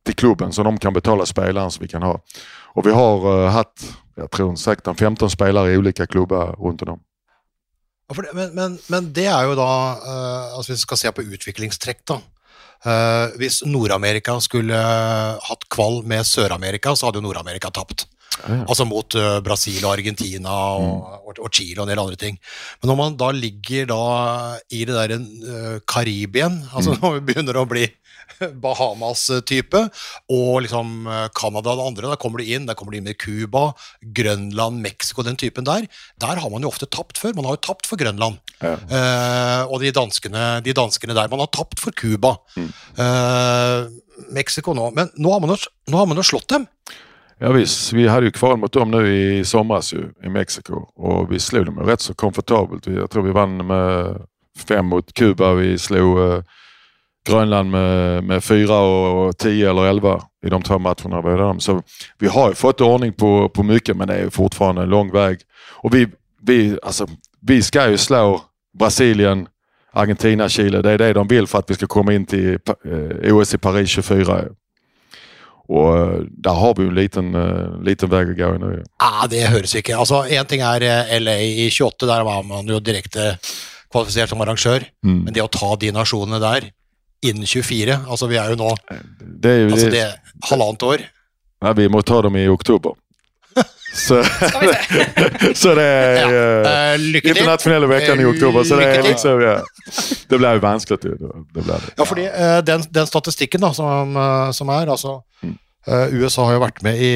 till 0.06 0.15
klubben 0.15 0.54
så 0.54 0.63
de 0.63 0.78
kan 0.78 0.94
betala 0.94 1.26
spelaren 1.26 1.72
som 1.72 1.82
vi 1.82 1.88
kan 1.88 2.04
ha. 2.04 2.22
Och 2.76 2.86
vi 2.86 2.91
har 2.91 3.28
uh, 3.28 3.50
haft, 3.50 3.98
jag 4.15 4.32
tror 4.32 4.56
säkert 4.56 4.88
en 4.88 4.96
15 4.96 5.30
spelare 5.30 5.72
i 5.72 5.78
olika 5.78 6.08
klubbar 6.08 6.56
runt 6.60 6.82
om. 6.82 7.00
Ja, 8.08 8.22
det, 8.22 8.34
men, 8.34 8.56
men, 8.56 8.80
men 8.88 9.13
det 9.13 9.26
er 9.26 9.48
jo 9.50 9.56
da 9.58 9.70
uh, 9.98 10.56
altså 10.56 10.72
Hvis 10.72 10.84
vi 10.84 10.88
skal 10.88 11.02
se 11.02 11.12
på 11.12 11.26
utviklingstrekk, 11.26 12.04
da. 12.06 12.20
Uh, 12.86 13.34
hvis 13.39 13.63
Nord-Amerika 13.65 14.36
skulle 14.44 14.78
eh, 14.78 15.46
hatt 15.48 15.63
kvall 15.74 16.04
med 16.06 16.28
Sør-Amerika, 16.28 16.94
så 16.94 17.08
hadde 17.08 17.18
jo 17.18 17.26
Nord-Amerika 17.26 17.72
tapt. 17.74 18.04
Ja. 18.44 18.60
Altså 18.68 18.86
mot 18.86 19.15
uh, 19.18 19.39
Brasil 19.41 19.80
og 19.80 19.96
Argentina 19.96 20.54
og, 20.78 21.24
og, 21.24 21.39
og 21.48 21.50
Chile 21.50 21.80
og 21.80 21.88
en 21.88 21.94
del 21.94 22.04
andre 22.04 22.20
ting. 22.20 22.38
Men 22.82 22.91
når 22.91 23.00
man 23.00 23.18
da 23.18 23.32
ligger 23.34 23.89
da 23.89 24.04
i 24.70 24.84
det 24.86 25.00
der 25.00 25.15
uh, 25.18 25.80
Karibien, 25.89 26.60
altså 26.76 26.94
når 27.00 27.18
vi 27.18 27.26
begynner 27.32 27.58
å 27.58 27.65
bli 27.70 27.88
Bahamas-type, 28.65 29.81
og 30.33 30.63
liksom 30.65 31.09
eh, 31.11 31.27
Canada 31.38 31.73
og 31.73 31.79
det 31.79 31.88
andre, 31.89 32.11
da 32.13 32.19
kommer 32.21 32.41
du 32.41 32.49
inn, 32.49 32.67
der 32.69 32.77
kommer 32.77 32.93
du 32.93 32.99
inn 32.99 33.07
med 33.07 33.19
Cuba, 33.21 33.67
Grønland, 34.15 34.81
Mexico, 34.83 35.25
den 35.25 35.39
typen 35.39 35.67
der. 35.67 35.88
Der 36.21 36.41
har 36.41 36.53
man 36.53 36.65
jo 36.65 36.71
ofte 36.71 36.89
tapt 36.89 37.21
før. 37.21 37.35
Man 37.38 37.49
har 37.49 37.57
jo 37.57 37.65
tapt 37.71 37.89
for 37.89 37.99
Grønland. 38.01 38.41
Ja. 38.61 38.75
Eh, 38.75 39.61
og 39.69 39.81
de 39.83 39.93
danskene, 39.95 40.47
de 40.65 40.75
danskene 40.75 41.17
der. 41.17 41.31
Man 41.31 41.43
har 41.43 41.51
tapt 41.53 41.81
for 41.83 41.95
Cuba. 41.95 42.35
Eh, 42.55 43.88
Mexico 44.35 44.73
nå. 44.73 44.91
Men 44.95 45.11
nå 45.19 45.33
har 45.33 45.43
man 45.43 45.55
jo, 45.55 45.59
nå 45.91 45.99
har 45.99 46.07
man 46.09 46.19
jo 46.19 46.25
slått 46.25 46.49
dem. 46.53 46.67
Ja 47.43 47.51
visst, 47.51 47.91
vi 47.91 48.05
hadde 48.07 48.29
jo 48.29 48.35
kval 48.38 48.55
mot 48.61 48.71
dem 48.71 48.93
nå 48.93 49.01
i 49.11 49.41
somras 49.43 49.91
i 49.91 50.29
Mexico, 50.31 50.85
og 50.95 51.33
vi 51.33 51.39
slo 51.43 51.65
dem 51.67 51.81
jo 51.81 51.88
rett 51.88 52.03
så 52.05 52.15
komfortabelt. 52.15 52.88
Jeg 52.88 53.09
tror 53.11 53.25
vi 53.25 53.35
vann 53.35 53.57
med 53.59 54.21
fem 54.55 54.88
mot 54.88 55.11
Kuba. 55.19 55.51
Vi 55.59 55.73
slo 55.81 56.05
eh, 56.23 56.55
Grönland 57.25 57.71
med, 57.71 58.23
med 58.23 58.43
fyra 58.43 58.79
och, 58.79 59.38
tio 59.38 59.69
eller 59.69 59.85
elva 59.85 60.21
i 60.45 60.49
de 60.49 60.61
två 60.61 60.79
matcherna. 60.79 61.21
vi 61.21 61.38
dem. 61.38 61.59
Så 61.59 61.81
vi 62.19 62.27
har 62.27 62.49
ju 62.49 62.55
fått 62.55 62.81
ordning 62.81 63.13
på, 63.13 63.49
på 63.49 63.63
mycket 63.63 63.97
men 63.97 64.07
det 64.07 64.13
är 64.13 64.23
jo 64.23 64.29
fortfarande 64.29 64.81
en 64.81 64.89
lång 64.89 65.11
väg. 65.11 65.38
Och 65.71 65.95
vi, 65.95 66.07
vi, 66.41 66.77
alltså, 66.83 67.07
vi 67.41 67.61
ska 67.61 67.89
ju 67.89 67.97
slå 67.97 68.41
Brasilien, 68.79 69.47
Argentina, 69.93 70.49
Chile. 70.49 70.81
Det 70.81 70.91
är 70.91 70.97
det 70.97 71.13
de 71.13 71.27
vill 71.27 71.47
för 71.47 71.59
att 71.59 71.69
vi 71.69 71.75
ska 71.75 71.88
komma 71.88 72.13
in 72.13 72.25
till 72.25 72.59
eh, 72.85 73.35
OS 73.35 73.53
i 73.53 73.57
Paris 73.57 73.89
24. 73.89 74.45
Og 75.67 76.25
der 76.29 76.53
har 76.53 76.73
vi 76.77 76.83
jo 76.83 76.89
en 76.89 76.95
liten, 76.95 77.35
eh, 77.35 77.83
liten 77.85 78.09
vei 78.09 78.21
å 78.25 78.35
gå 78.38 78.49
nu. 78.61 78.83
Ah, 79.01 79.25
det 79.27 79.47
høres 79.49 79.73
ikke. 79.75 79.97
Altså, 79.97 80.21
Én 80.29 80.45
ting 80.45 80.61
er 80.61 80.83
eh, 80.85 81.19
LA 81.19 81.38
i 81.41 81.69
28, 81.69 82.05
der 82.05 82.25
var 82.27 82.43
man 82.45 82.69
jo 82.69 82.79
direkte 82.79 83.38
kvalifisert 83.91 84.29
som 84.29 84.41
arrangør. 84.41 84.85
Mm. 85.05 85.23
Men 85.25 85.33
det 85.33 85.41
å 85.41 85.49
ta 85.49 85.75
de 85.75 85.91
nasjonene 85.95 86.41
der 86.43 86.69
innen 87.29 87.47
24 87.47 87.97
Altså, 88.05 88.27
vi 88.31 88.38
er 88.41 88.53
jo 88.53 88.59
nå 88.59 88.69
Det 89.19 89.51
er 89.51 89.59
jo 89.63 89.71
altså, 89.73 89.89
det, 89.93 90.03
er 90.03 90.45
halvannet 90.49 90.85
år. 90.88 91.03
Nei, 91.65 91.73
vi 91.79 91.89
må 91.89 92.01
ta 92.05 92.21
dem 92.25 92.38
i 92.38 92.45
oktober. 92.51 92.95
Så, 93.95 94.17
så 95.61 95.71
det 95.77 95.83
er 95.88 96.17
ja. 96.19 96.39
uh, 96.65 96.95
lykke 96.99 97.29
til. 97.29 97.38
Internasjonale 97.38 97.88
veckan 97.88 98.19
i 98.19 98.25
oktober. 98.27 98.65
Så 98.67 98.75
det 98.75 98.89
er 98.91 99.05
liksom, 99.05 99.39
ja. 99.39 99.53
Det 100.27 100.39
blir 100.41 100.57
jo 100.57 100.63
vanskelig. 100.65 100.97
Det, 101.05 101.29
det 101.55 101.63
blir 101.63 101.69
det. 101.69 101.93
Ja, 101.95 102.03
fordi 102.09 102.25
uh, 102.27 102.57
den, 102.67 102.83
den 102.91 103.07
statistikken 103.07 103.63
da, 103.63 103.71
som, 103.77 104.17
som 104.51 104.73
er 104.75 104.91
altså 104.91 105.21
Mm. 105.43 105.55
eh, 105.88 106.13
USA 106.19 106.45
har 106.47 106.57
jo 106.57 106.63
vært 106.63 106.81
med 106.85 106.97
i 106.97 107.13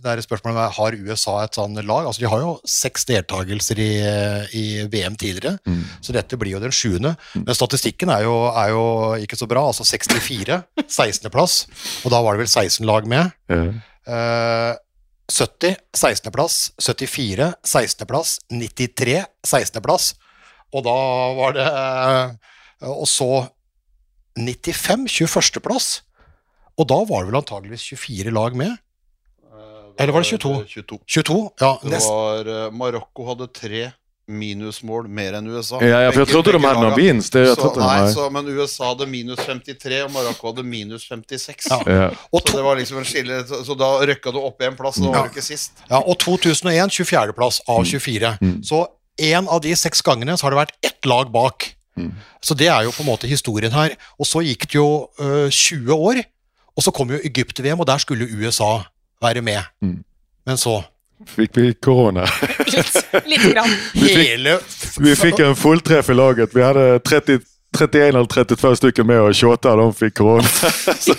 Det 0.00 0.08
er 0.08 0.20
et 0.20 0.24
spørsmål 0.24 0.54
om 0.56 0.72
har 0.76 0.96
USA 1.04 1.34
et 1.44 1.56
sånn 1.58 1.74
lag. 1.84 2.06
altså 2.08 2.22
De 2.22 2.28
har 2.32 2.40
jo 2.40 2.54
seks 2.68 3.04
deltakelser 3.10 3.78
i, 3.84 3.90
i 4.56 4.64
VM 4.88 5.16
tidligere, 5.20 5.58
Mm. 5.66 5.82
så 6.00 6.12
dette 6.16 6.38
blir 6.40 6.54
jo 6.54 6.60
den 6.62 6.72
sjuende. 6.72 7.16
Men 7.34 7.54
statistikken 7.54 8.08
er 8.10 8.22
jo, 8.24 8.34
er 8.48 8.70
jo 8.72 8.84
ikke 9.24 9.36
så 9.36 9.46
bra. 9.50 9.66
altså 9.68 9.84
64, 9.84 10.62
16.-plass, 10.86 11.66
og 12.04 12.10
da 12.14 12.22
var 12.24 12.36
det 12.38 12.46
vel 12.46 12.52
16 12.52 12.86
lag 12.88 13.06
med. 13.06 13.30
Mm. 13.52 13.80
Uh, 14.08 14.74
70, 15.30 15.76
16.-plass. 15.94 16.72
74, 16.80 17.52
16.-plass. 17.62 18.38
93, 18.50 19.20
16.-plass. 19.46 20.14
Og 20.74 20.84
da 20.86 20.96
var 21.36 21.54
det 21.54 21.66
uh, 21.66 22.90
Og 22.90 23.06
så 23.10 23.28
95, 24.38 25.06
21.-plass. 25.10 25.90
Og 26.78 26.86
da 26.88 27.00
var 27.04 27.22
det 27.24 27.30
vel 27.32 27.40
antageligvis 27.42 27.84
24 27.92 28.32
lag 28.32 28.56
med? 28.56 28.78
Eller 29.98 30.12
var 30.12 30.20
det 30.22 30.28
22? 30.30 30.64
22. 30.68 30.98
22? 31.06 31.38
Ja, 31.60 31.78
Det 31.82 32.00
var, 32.04 32.46
eh, 32.66 32.70
Marokko 32.72 33.26
hadde 33.28 33.48
tre 33.52 33.92
minusmål 34.30 35.08
mer 35.10 35.34
enn 35.34 35.48
USA. 35.50 35.80
Ja, 35.82 35.88
ja, 35.88 36.00
jeg 36.06 36.12
trodde 36.14 36.26
Begge- 36.26 36.42
tror 36.44 36.52
de 36.52 36.58
begge 36.62 36.74
hade 36.78 36.96
vinst. 37.00 37.32
Det, 37.34 37.40
var 37.48 37.54
så, 37.54 37.60
tror 37.60 37.72
inte 37.72 37.86
nei, 37.86 38.12
så, 38.14 38.26
men 38.30 38.46
USA 38.54 38.84
hadde 38.92 39.06
minus 39.10 39.40
53, 39.42 40.02
og 40.04 40.12
Marokko 40.14 40.52
hadde 40.52 40.62
minus 40.64 41.08
56. 41.08 41.66
Ja. 41.70 41.80
Ja. 41.86 42.10
Så 42.38 42.56
det 42.56 42.62
var 42.64 42.76
liksom 42.78 42.98
en 43.00 43.08
skille, 43.08 43.40
så, 43.48 43.74
da 43.78 43.88
røkka 44.06 44.32
du 44.32 44.38
opp 44.38 44.62
én 44.62 44.76
plass, 44.78 45.00
og 45.02 45.08
da 45.10 45.18
var 45.18 45.28
det 45.28 45.34
ikke 45.36 45.46
sist. 45.48 45.72
ja, 45.90 45.98
og 45.98 46.16
2001 46.22 46.94
24.-plass 47.00 47.60
av 47.68 47.82
24. 47.84 48.36
Mm. 48.40 48.62
Så 48.70 48.84
én 49.20 49.48
av 49.50 49.60
de 49.66 49.74
seks 49.76 50.00
gangene 50.06 50.36
så 50.38 50.46
har 50.46 50.54
det 50.54 50.60
vært 50.62 50.76
ett 50.86 51.04
lag 51.10 51.32
bak. 51.34 51.72
Mm. 51.98 52.12
Så 52.40 52.54
det 52.56 52.68
er 52.70 52.86
jo 52.86 52.94
på 52.94 53.02
en 53.02 53.10
måte 53.10 53.26
historien 53.28 53.72
her. 53.74 53.96
Og 54.18 54.26
så 54.30 54.44
gikk 54.46 54.68
det 54.70 54.78
jo 54.78 55.08
øh, 55.18 55.50
20 55.50 55.90
år, 55.92 56.22
og 56.76 56.86
så 56.86 56.94
kom 56.94 57.10
jo 57.10 57.18
Egypt-VM, 57.18 57.80
og 57.82 57.86
der 57.90 57.98
skulle 57.98 58.30
USA 58.30 58.84
være 59.22 59.42
med. 59.44 59.62
Mm. 59.82 60.00
Men 60.46 60.58
så 60.60 60.80
Fikk 61.28 61.56
vi 61.56 61.74
korona? 61.84 62.24
Litt, 62.72 62.94
lite 63.28 63.50
grann. 63.52 63.72
Vi 63.92 64.08
Hele 64.14 64.54
Vi 65.04 65.12
fikk 65.20 65.42
en 65.44 65.56
fulltreff 65.56 66.08
i 66.08 66.16
laget. 66.16 66.54
Vi 66.56 66.62
hadde 66.64 67.00
30, 67.04 67.42
31 67.76 68.06
eller 68.08 68.24
32 68.24 68.76
stykker 68.80 69.04
med 69.04 69.20
og 69.20 69.34
28 69.36 69.68
av 69.68 69.82
dem 69.82 69.92
fikk 69.98 70.16
korona. 70.22 70.48
så, 71.04 71.16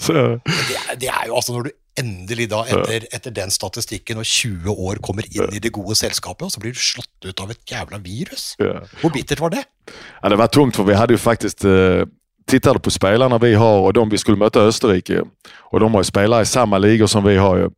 så, 0.00 0.16
det 0.48 0.78
er, 0.78 0.96
det 1.00 1.12
er 1.12 1.28
jo 1.28 1.36
altså 1.36 1.58
når 1.58 1.68
du 1.68 1.72
endelig 2.00 2.48
da, 2.48 2.62
etter, 2.72 3.04
etter 3.12 3.34
den 3.36 3.52
statistikken 3.52 4.20
og 4.22 4.24
20 4.28 4.72
år 4.72 5.00
kommer 5.04 5.28
inn 5.28 5.52
i 5.52 5.60
det 5.62 5.72
gode 5.76 5.96
selskapet, 5.98 6.46
og 6.48 6.54
så 6.54 6.62
blir 6.62 6.72
du 6.72 6.80
slått 6.80 7.28
ut 7.28 7.44
av 7.44 7.52
et 7.52 7.60
jævla 7.68 8.00
virus. 8.00 8.54
ja. 8.62 8.80
Hvor 9.02 9.12
bittert 9.12 9.42
var 9.44 9.52
det? 9.52 9.66
Ja, 9.92 10.32
det 10.32 10.40
var 10.40 10.52
tungt 10.52 10.78
for 10.78 10.88
vi 10.88 10.96
hadde 10.96 11.18
jo 11.18 11.20
faktisk 11.20 11.66
eh, 11.68 12.06
tittade 12.46 12.78
på 12.78 12.90
spelarna 12.90 13.38
vi 13.38 13.54
har 13.54 13.80
och 13.80 13.92
de 13.92 14.08
vi 14.08 14.18
skulle 14.18 14.36
möta 14.36 14.60
Österrike. 14.60 15.22
Och 15.58 15.80
de 15.80 15.94
har 15.94 16.00
ju 16.00 16.04
spelare 16.04 16.42
i 16.42 16.46
samma 16.46 16.78
ligor 16.78 17.06
som 17.06 17.24
vi 17.24 17.36
har 17.36 17.56
ju. 17.56 17.70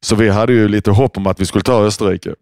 Så 0.00 0.16
vi 0.16 0.28
hade 0.28 0.52
ju 0.52 0.68
lite 0.68 0.90
hopp 0.90 1.16
om 1.16 1.26
att 1.26 1.40
vi 1.40 1.46
skulle 1.46 1.62
ta 1.62 1.84
Österrike. 1.84 2.34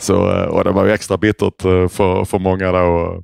Så, 0.00 0.30
eh, 0.30 0.44
och 0.44 0.64
det 0.64 0.70
var 0.70 0.84
ju 0.84 0.92
extra 0.92 1.16
bittert 1.16 1.64
eh, 1.64 1.88
för, 1.88 2.24
för 2.24 2.38
många 2.38 2.72
då. 2.72 3.22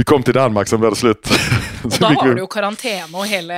Vi 0.00 0.04
kom 0.04 0.22
til 0.24 0.32
Danmark, 0.32 0.64
så 0.64 0.78
ble 0.80 0.88
det 0.94 0.96
slutt. 0.96 1.28
Og 1.84 1.92
da 2.00 2.08
har 2.12 2.30
du 2.36 2.38
jo 2.40 2.46
karantene 2.48 3.08
og 3.16 3.24
hele, 3.28 3.56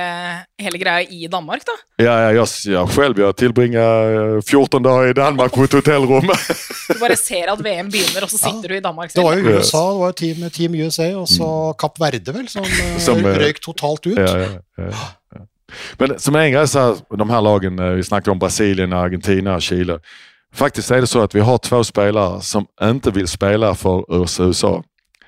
hele 0.59 0.79
greia 0.79 1.03
i 1.07 1.27
Danmark, 1.31 1.63
da. 1.67 1.75
Ja, 1.99 2.15
ja 2.23 2.29
ja. 2.35 2.41
jag 2.71 2.89
selv 2.91 3.19
jeg 3.19 3.35
tillbringade 3.35 4.35
eh, 4.37 4.41
14 4.41 4.83
dager 4.83 5.09
i 5.11 5.13
Danmark 5.13 5.53
på 5.55 5.63
et 5.63 5.73
hotellrom. 5.73 6.27
Du 6.93 6.99
bare 6.99 7.15
ser 7.19 7.51
at 7.51 7.63
VM 7.63 7.91
begynner, 7.91 8.23
og 8.23 8.31
så 8.31 8.37
sitter 8.37 8.73
du 8.73 8.75
i 8.75 8.83
Danmark 8.83 9.13
Det 9.15 9.23
var 9.23 9.39
jo 9.39 9.55
USA, 9.55 9.83
det 9.91 9.99
var 9.99 10.11
jo 10.11 10.17
Team, 10.19 10.49
team 10.51 10.77
USA, 10.83 11.09
og 11.15 11.27
så 11.27 11.47
Kapp 11.79 11.99
Verde, 11.99 12.35
vel, 12.35 12.47
som, 12.49 12.63
eh, 12.63 12.99
Som, 13.07 13.25
eh, 13.25 13.39
røyk 13.43 13.63
totalt 13.63 14.07
ut. 14.07 14.19
Ja, 14.19 14.37
ja, 14.37 14.53
ja, 14.77 14.91
ja. 15.35 15.47
Men 15.99 16.19
som 16.19 16.35
en 16.35 16.51
greie, 16.51 16.67
så 16.67 16.79
här, 16.79 17.17
de 17.17 17.29
her 17.29 17.41
lagen, 17.41 17.79
eh, 17.79 17.91
vi 17.91 18.03
snakket 18.03 18.31
om 18.31 18.39
Brasilien, 18.39 18.93
Argentina 18.93 19.55
og 19.55 19.61
Chile. 19.61 19.99
Faktisk 20.55 20.91
er 20.91 21.01
det 21.01 21.07
så 21.07 21.23
at 21.23 21.35
vi 21.35 21.39
har 21.39 21.57
två 21.57 21.83
spillere 21.83 22.41
som 22.41 22.67
ikke 22.83 23.13
vil 23.13 23.27
spille 23.27 23.75
for 23.75 24.05
USA. 24.09 24.81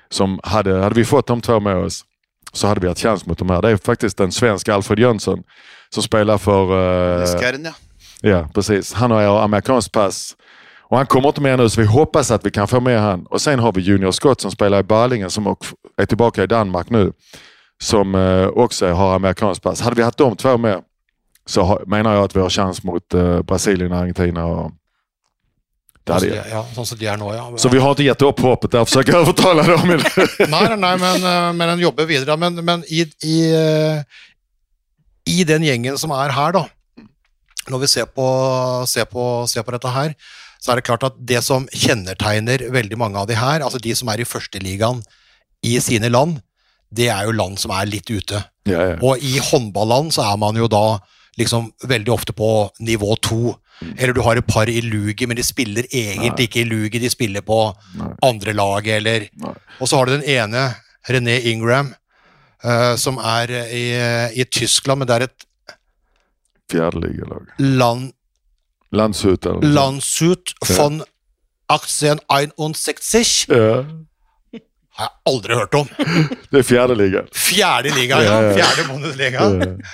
Som 0.08 0.40
hade, 0.42 0.78
hade 0.78 0.94
vi 0.94 1.04
fått 1.04 1.26
de 1.26 1.40
två 1.40 1.60
med 1.60 1.76
oss 1.76 2.04
så 2.52 2.66
hade 2.66 2.80
vi 2.80 2.88
haft 2.88 3.00
chans 3.00 3.26
mot 3.26 3.38
de 3.38 3.50
här. 3.50 3.62
Det 3.62 3.70
är 3.70 3.76
faktiskt 3.76 4.18
den 4.18 4.32
svenska 4.32 4.74
Alfred 4.74 4.98
Jönsson 4.98 5.42
som 5.88 6.02
spelar 6.02 6.38
för... 6.38 6.72
Uh, 6.72 7.20
ja. 7.64 7.72
Ja, 8.20 8.48
precis. 8.54 8.92
Han 8.92 9.10
har 9.10 9.42
amerikanskt 9.42 9.92
pass. 9.92 10.36
Och 10.88 10.96
han 10.96 11.06
kommer 11.06 11.28
inte 11.28 11.40
med 11.40 11.58
nu, 11.58 11.68
så 11.68 11.80
vi 11.80 11.86
hoppas 11.86 12.30
att 12.30 12.46
vi 12.46 12.50
kan 12.50 12.68
få 12.68 12.80
med 12.80 13.00
han. 13.00 13.26
Och 13.26 13.40
sen 13.40 13.58
har 13.58 13.72
vi 13.72 13.80
Junior 13.80 14.10
Scott 14.10 14.40
som 14.40 14.50
spelar 14.50 14.80
i 14.80 14.82
Balingen 14.82 15.30
som 15.30 15.46
också 15.46 15.74
är 15.96 16.06
tillbaka 16.06 16.42
i 16.42 16.46
Danmark 16.46 16.90
nu. 16.90 17.12
Som 17.82 18.14
eh, 18.14 18.46
också 18.46 18.88
har 18.88 19.14
amerikanskt 19.14 19.62
pass. 19.62 19.80
Hade 19.80 19.96
vi 19.96 20.02
haft 20.02 20.18
de 20.18 20.36
två 20.36 20.58
med 20.58 20.82
så 21.46 21.82
menar 21.86 22.14
jag 22.14 22.24
att 22.24 22.36
vi 22.36 22.40
har 22.40 22.50
chans 22.50 22.84
mot 22.84 23.14
eh, 23.14 23.42
Brasilien, 23.42 23.92
Argentina 23.92 24.44
och... 24.44 24.72
Det 26.06 26.20
Sånn 26.20 26.30
de, 26.30 26.36
ja, 26.52 26.60
sånn 26.70 26.86
som 26.86 26.98
de 27.00 27.06
er 27.10 27.16
nå, 27.18 27.32
ja. 27.34 27.44
Så 27.58 27.70
vi 27.72 27.80
har 27.82 27.90
inte 27.90 28.04
gett 28.06 28.22
upp 28.22 28.40
hoppet 28.46 28.70
där, 28.76 28.84
försöker 28.86 29.24
fortelle 29.26 29.64
det, 29.66 30.46
Nei, 30.46 30.62
nei, 30.70 30.76
nei, 30.78 30.92
men, 31.02 31.24
eh, 31.26 31.48
men 31.58 31.72
en 31.72 31.82
jobber 31.82 32.06
videre. 32.06 32.36
Men, 32.38 32.60
men 32.64 32.84
i, 32.86 33.02
i, 33.26 33.36
eh, 33.50 34.22
i 35.26 35.42
den 35.48 35.66
gjengen 35.66 35.98
som 35.98 36.14
er 36.14 36.30
her, 36.36 36.54
da, 36.54 36.62
når 37.66 37.82
vi 37.82 37.90
ser 37.90 38.06
på, 38.06 38.26
ser, 38.86 39.08
på, 39.10 39.24
ser 39.50 39.66
på 39.66 39.74
dette 39.74 39.90
her, 39.96 40.14
så 40.62 40.72
er 40.72 40.78
det 40.78 40.86
klart 40.86 41.08
at 41.10 41.18
det 41.18 41.42
som 41.44 41.66
kjennetegner 41.74 42.68
veldig 42.74 42.98
mange 43.02 43.18
av 43.18 43.26
de 43.26 43.34
her, 43.38 43.64
altså 43.66 43.82
de 43.82 43.94
som 43.98 44.08
er 44.12 44.22
i 44.22 44.28
førsteligaen 44.28 45.02
i 45.66 45.74
sine 45.82 46.10
land, 46.12 46.38
det 46.94 47.10
er 47.10 47.26
jo 47.26 47.34
land 47.34 47.58
som 47.58 47.74
er 47.74 47.90
litt 47.90 48.10
ute. 48.10 48.44
ja, 48.70 48.92
ja. 48.92 48.96
Og 49.02 49.18
i 49.18 49.40
håndballand 49.42 50.14
så 50.14 50.22
er 50.30 50.38
man 50.38 50.54
jo 50.58 50.70
da 50.70 51.00
liksom 51.36 51.72
veldig 51.84 52.12
ofte 52.14 52.32
på 52.32 52.70
nivå 52.78 53.16
to. 53.22 53.56
Eller 53.96 54.12
du 54.16 54.22
har 54.24 54.36
et 54.40 54.46
par 54.46 54.68
i 54.72 54.80
luget, 54.80 55.26
men 55.28 55.36
de 55.36 55.42
spiller 55.44 55.84
egentlig 55.92 56.48
ikke 56.48 56.60
i 56.62 56.68
luget, 56.68 57.00
de 57.02 57.10
spiller 57.12 57.44
på 57.44 57.58
Nei. 57.98 58.08
andre 58.24 58.52
laget, 58.56 58.96
eller 59.02 59.26
Nei. 59.42 59.54
Og 59.80 59.88
så 59.90 59.96
har 60.00 60.06
du 60.08 60.14
den 60.16 60.24
ene, 60.24 60.62
René 61.08 61.36
Ingram, 61.52 61.92
uh, 62.64 62.94
som 62.96 63.18
er 63.20 63.52
i, 63.68 63.84
i 64.40 64.44
Tyskland, 64.48 64.98
men 65.02 65.08
det 65.10 65.16
er 65.18 65.26
et 65.28 65.46
Fjerdeligalag. 66.72 67.52
land, 67.58 68.12
Landshut 68.96 69.44
eller 69.46 69.60
noe 69.60 69.62
sånt. 69.62 69.74
Landshut 69.76 70.54
von 70.76 71.02
1861. 71.70 73.46
Ja, 73.50 73.84
Har 74.96 75.10
jeg 75.10 75.34
aldri 75.34 75.56
hørt 75.58 75.74
om. 75.76 75.88
det 76.50 76.62
er 76.62 76.64
fjerde 76.64 76.94
liga. 76.96 77.22
Fjerde 77.36 77.92
liga, 77.92 78.22
ja. 78.24 78.38
Fjerde 78.56 78.86
Bundesliga. 78.88 79.50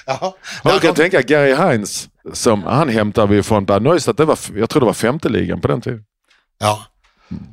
Ja. 0.07 0.33
Man 0.65 0.79
kan 0.81 0.95
tenke 0.95 1.19
tänka 1.19 1.23
Gary 1.27 1.55
Heinz, 1.59 2.09
som, 2.33 2.63
han 2.63 2.89
hämtar 2.89 3.27
vi 3.27 3.43
fra 3.43 3.61
Bad 3.61 3.83
Neustadt. 3.83 4.19
Det 4.19 4.29
var, 4.31 4.39
jeg 4.55 4.71
tror 4.71 4.87
det 4.87 4.93
var 4.93 4.99
femte 4.99 5.29
ligan 5.29 5.61
på 5.61 5.69
den 5.69 5.81
tiden. 5.81 6.01
Ja. 6.63 6.79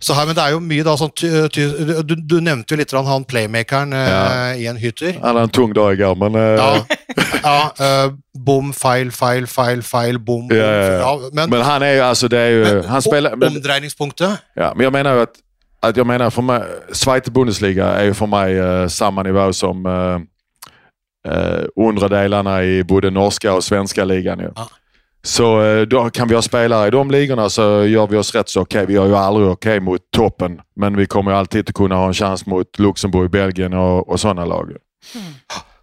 Så 0.01 0.13
her, 0.13 0.25
men 0.27 0.35
det 0.35 0.43
er 0.43 0.53
jo 0.53 0.59
mye 0.63 0.83
da 0.83 0.93
sånn 0.99 1.11
du, 1.15 2.13
du 2.17 2.35
nevnte 2.43 2.75
jo 2.75 2.79
litt 2.79 2.93
av 2.95 3.07
han 3.07 3.25
playmakeren 3.27 3.93
ja. 3.95 4.21
uh, 4.51 4.59
i 4.59 4.67
en 4.69 4.79
hytter. 4.79 5.15
Han 5.23 5.37
er 5.37 5.47
en 5.47 5.53
tung 5.55 5.73
dag 5.75 5.99
i 5.99 6.09
men... 6.19 6.35
Uh. 6.35 6.55
Ja. 6.59 6.69
ja 7.47 7.57
uh, 7.79 8.15
bom, 8.35 8.73
feil, 8.75 9.11
feil, 9.15 9.47
feil, 9.47 9.83
feil, 9.85 10.19
bom. 10.19 10.51
Ja, 10.53 11.15
men, 11.31 11.49
Men 11.51 11.63
han 11.65 11.85
er 11.85 11.97
jo 11.97 12.07
altså 12.07 12.29
det 12.31 12.39
er 12.39 12.55
jo 12.55 12.63
men 12.65 12.89
han 12.91 13.05
spiller, 13.05 13.35
Men, 13.39 13.55
omdreiningspunktet 13.57 14.39
ja, 14.59 14.73
men 14.75 14.87
jeg 14.87 14.95
mener 14.95 15.19
jo 15.19 15.27
att, 15.27 15.39
att 15.79 15.97
jag 15.97 16.07
menar 16.07 16.29
för 16.29 16.41
mig, 16.41 16.61
Zweite 16.91 17.31
Bundesliga 17.31 17.87
är 17.87 18.03
ju 18.03 18.13
för 18.13 18.27
mig 18.27 18.57
eh, 18.57 18.87
samma 18.87 19.23
nivå 19.23 19.53
som 19.53 19.85
eh, 19.85 20.19
eh, 21.33 21.63
undre 21.75 22.07
delarna 22.07 22.63
i 22.63 22.83
både 22.83 23.09
norska 23.09 23.53
och 23.53 23.63
svenska 23.63 24.05
ligan. 24.05 24.39
Ju. 24.39 24.51
Ah. 24.55 24.67
Så 25.23 25.61
eh, 25.61 25.81
då 25.81 26.09
kan 26.09 26.27
vi 26.27 26.35
ha 26.35 26.41
spelare 26.41 26.87
i 26.87 26.91
de 26.91 27.11
ligorna 27.11 27.49
så 27.49 27.85
gör 27.85 28.07
vi 28.07 28.17
oss 28.17 28.35
rätt 28.35 28.49
så 28.49 28.61
okej. 28.61 28.85
Vi 28.85 28.93
gör 28.93 29.07
ju 29.07 29.15
aldrig 29.15 29.47
okej 29.47 29.79
mot 29.79 30.01
toppen, 30.11 30.61
men 30.75 30.97
vi 30.97 31.05
kommer 31.05 31.31
ju 31.31 31.37
alltid 31.37 31.69
att 31.69 31.75
kunna 31.75 31.95
ha 31.95 32.07
en 32.07 32.13
chans 32.13 32.45
mot 32.45 32.79
Luxemburg, 32.79 33.31
Belgien 33.31 33.73
och, 33.73 34.09
och 34.09 34.19
sådana 34.19 34.45
lag. 34.45 34.71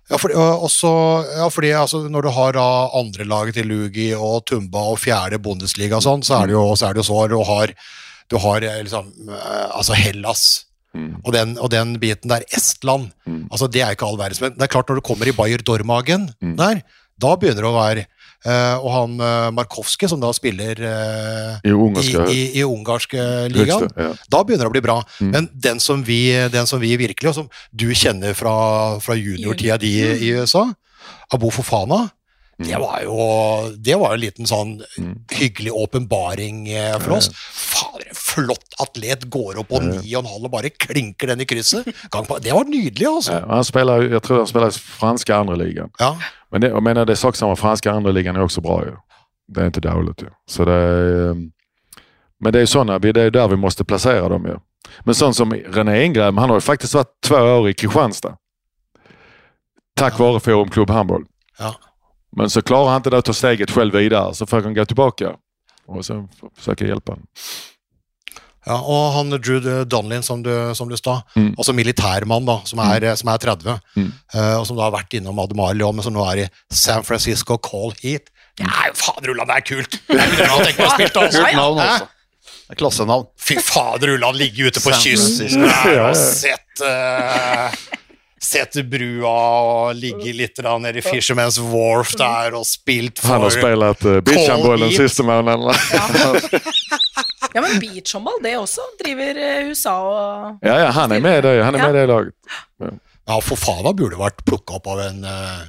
Ja, 0.09 0.19
fordi, 0.19 0.35
også, 0.39 0.89
ja, 1.39 1.49
fordi 1.51 1.71
altså, 1.75 2.09
når 2.09 2.23
du 2.23 2.29
har 2.31 2.53
da 2.55 2.67
andre 2.95 3.25
laget 3.25 3.55
til 3.55 3.67
Lugi 3.67 4.13
og 4.15 4.45
Tumba 4.47 4.79
og 4.93 5.01
fjerde 5.03 5.41
Bundesliga 5.43 5.99
og 5.99 6.05
sånn, 6.05 6.23
så 6.23 6.37
er 6.39 6.47
det 6.47 6.55
jo, 6.55 6.63
så 6.79 6.87
er 6.87 6.95
det 6.95 7.03
jo 7.03 7.09
så 7.09 7.25
du 7.33 7.41
har, 7.43 7.73
du 8.31 8.39
har 8.43 8.65
eh, 8.67 8.83
liksom, 8.87 9.13
eh, 9.29 9.67
altså 9.71 9.99
Hellas 9.99 10.47
Og, 10.97 11.33
den, 11.35 11.59
og 11.61 11.69
den 11.69 11.99
biten 12.01 12.31
der, 12.33 12.45
Estland, 12.57 13.11
altså 13.53 13.67
det 13.69 13.83
er 13.85 13.93
ikke 13.93 14.07
all 14.09 14.17
verdens, 14.17 14.41
men 14.41 14.55
det 14.55 14.65
er 14.65 14.71
klart 14.73 14.89
når 14.89 15.03
du 15.03 15.05
kommer 15.05 15.29
i 15.29 15.35
Bayer 15.37 15.61
Dormagen 15.61 16.31
der, 16.41 16.81
da 17.21 17.35
begynner 17.37 17.67
det 17.67 17.69
å 17.69 17.77
være 17.77 18.07
Uh, 18.47 18.79
Og 18.85 18.91
han 18.93 19.15
uh, 19.19 19.49
Markowski, 19.51 20.07
som 20.07 20.21
da 20.23 20.29
spiller 20.37 20.79
uh, 20.79 21.57
I 21.67 21.73
ungarske 21.73 22.27
i, 22.31 22.37
i, 22.37 22.43
i 22.61 22.63
ungarske 22.63 23.23
ligaen, 23.51 23.89
ja. 23.97 24.11
da 24.31 24.43
begynner 24.47 24.69
det 24.69 24.71
å 24.71 24.75
bli 24.77 24.85
bra. 24.85 25.01
Men 25.25 25.49
den 25.51 25.81
som, 25.83 26.05
vi, 26.07 26.31
den 26.53 26.69
som 26.69 26.79
vi 26.83 26.93
virkelig, 27.01 27.33
og 27.33 27.39
som 27.41 27.49
du 27.75 27.89
kjenner 27.97 28.37
fra, 28.39 28.55
fra 29.03 29.17
juniortida 29.19 29.81
di 29.83 29.97
i 29.99 30.31
USA, 30.37 30.67
Abu 31.35 31.49
Fofana, 31.51 32.05
Mm. 32.59 32.69
Det 32.69 32.79
var 32.81 33.01
jo, 33.05 33.17
det 33.77 33.97
var 34.01 34.15
en 34.15 34.21
liten 34.21 34.49
sånn 34.49 34.71
mm. 34.81 35.13
hyggelig 35.37 35.73
åpenbaring 35.77 36.63
eh, 36.73 36.95
for 37.03 37.19
oss. 37.19 37.29
Fader, 37.53 38.07
en 38.09 38.17
flott 38.17 38.79
atlet 38.81 39.27
går 39.33 39.61
opp 39.61 39.69
på 39.75 39.81
ni 39.85 40.15
og 40.15 40.23
en 40.23 40.31
halv 40.31 40.49
og 40.49 40.55
bare 40.55 40.71
klinker 40.73 41.29
den 41.33 41.45
i 41.45 41.49
krysset. 41.49 41.85
Det 41.85 42.55
var 42.55 42.71
nydelig, 42.71 43.07
altså. 43.11 43.43
Han 43.51 43.67
spiller, 43.69 44.07
jeg 44.09 44.23
tror 44.25 44.41
han 44.41 44.49
spiller 44.49 44.79
franske 45.01 45.37
andreligaen. 45.37 45.93
Ja. 46.01 46.15
Men 46.53 46.65
det, 46.65 46.73
jeg 46.73 46.87
mener, 46.89 47.05
det 47.05 47.19
sak 47.21 47.37
samme, 47.37 47.59
fransk 47.61 47.91
andreligaen 47.93 48.41
er 48.41 48.47
også 48.47 48.65
bra. 48.65 48.79
Jo. 48.89 48.97
Det 49.53 49.63
er 49.63 49.75
ikke 49.75 49.85
dårlig. 49.85 50.17
Jo. 50.25 50.33
Så 50.49 50.65
det 50.65 50.79
er, 50.81 51.45
men 52.41 52.53
det 52.53 52.63
er, 52.63 52.73
sånne, 52.73 52.97
det 53.05 53.17
er 53.21 53.37
der 53.37 53.53
vi 53.53 53.61
må 53.61 53.69
plassere 53.85 54.29
dem. 54.33 54.49
Jo. 54.49 54.63
Men 55.05 55.19
sånn 55.19 55.37
som 55.37 55.53
René 55.53 56.01
Ingram, 56.07 56.41
han 56.41 56.53
har 56.53 56.61
jo 56.61 56.65
faktisk 56.65 56.97
vært 56.97 57.13
to 57.27 57.37
år 57.37 57.69
i 57.69 57.77
Kristianstad. 57.77 58.41
Takk 59.97 60.17
ja. 60.17 60.25
være 60.25 60.41
Forum 60.45 60.73
Klubb 60.73 60.93
Håndball. 60.93 61.25
Ja. 61.61 61.75
Men 62.37 62.51
så 62.51 62.63
klarar 62.63 62.89
han 62.89 62.97
inte 62.97 63.11
det 63.11 63.19
att 63.19 63.25
ta 63.25 63.33
steget 63.33 63.71
själv 63.71 63.95
vidare, 63.95 64.35
så 64.35 64.47
får 64.47 64.63
han 64.63 64.75
gå 64.75 64.85
tillbaka. 64.85 65.35
Och 65.87 66.05
sen 66.05 66.29
å 66.67 66.75
hjälpa 66.85 67.13
honom. 67.13 67.27
Ja, 68.67 68.81
og 68.83 69.13
han 69.15 69.31
Drew 69.31 69.85
Donlin, 69.87 70.23
som 70.27 70.41
du, 70.43 70.51
som 70.75 70.89
du 70.91 70.97
sa, 70.97 71.21
Mm. 71.37 71.55
altså 71.59 71.73
militærmann, 71.73 72.47
da, 72.47 72.57
som 72.65 72.79
er, 72.83 73.15
som 73.15 73.29
er 73.31 73.39
30, 73.39 73.79
Mm. 73.97 74.13
uh, 74.35 74.59
og 74.59 74.67
som 74.67 74.77
da 74.77 74.83
har 74.83 74.91
vært 74.91 75.15
innom 75.15 75.39
Ademar 75.39 75.73
Leon, 75.75 75.95
men 75.95 76.03
som 76.03 76.13
nå 76.13 76.25
er 76.33 76.37
i 76.45 76.49
San 76.71 77.05
Francisco 77.05 77.57
Call 77.59 77.93
Heat. 78.03 78.23
Det 78.59 78.67
er 78.67 78.89
jo 78.89 78.95
fader 78.95 79.31
Ulland, 79.31 79.49
det 79.49 79.57
er 79.57 79.61
kult! 79.61 80.01
Det 80.09 80.19
er 80.19 80.31
meg 80.35 80.51
å 80.51 80.59
altså. 80.59 80.97
Kult 80.99 81.55
navn, 81.55 81.79
altså. 81.79 82.09
Det 82.67 82.75
er 82.75 82.81
klassenavn. 82.81 83.27
Fy 83.39 83.55
fader 83.63 84.09
Ulland, 84.17 84.37
ligge 84.37 84.67
ute 84.67 84.81
på 84.83 84.91
kysten 84.99 85.63
der 85.63 86.01
og 86.09 86.17
sett 86.19 86.83
eh, 86.83 87.71
Sett 88.47 88.77
brua 88.87 89.33
og 89.67 89.97
ligge 89.99 90.31
litt 90.37 90.61
da 90.63 90.77
nede 90.79 91.01
i 91.01 91.05
Fisherman's 91.05 91.59
Wharf 91.59 92.15
der 92.19 92.55
og 92.55 92.67
spilt 92.69 93.19
for 93.19 93.35
Han 93.35 93.47
har 93.47 93.55
spilt 93.57 94.07
uh, 94.07 94.21
beachhandboll 94.23 94.87
den 94.87 94.95
siste 94.95 95.27
måneden. 95.27 95.67
Ja, 97.57 97.63
men 97.65 97.79
beachhåndball, 97.81 98.37
det 98.45 98.53
også, 98.59 98.83
driver 99.01 99.39
eh, 99.41 99.69
USA 99.71 99.95
og 99.97 100.67
Ja, 100.67 100.75
ja, 100.83 100.91
han 100.93 101.13
er 101.17 101.23
med 101.25 101.39
i 101.39 101.45
det. 101.47 101.53
Han 101.65 101.75
er 101.75 101.87
med 101.87 101.95
i 101.95 101.99
det 102.03 102.09
laget. 102.11 102.35
Ja, 103.27 103.39
Fofana 103.41 103.95
burde 103.97 104.19
vært 104.21 104.43
plukka 104.45 104.77
opp 104.77 104.91
av 104.93 105.01
en 105.07 105.25
eh, 105.25 105.63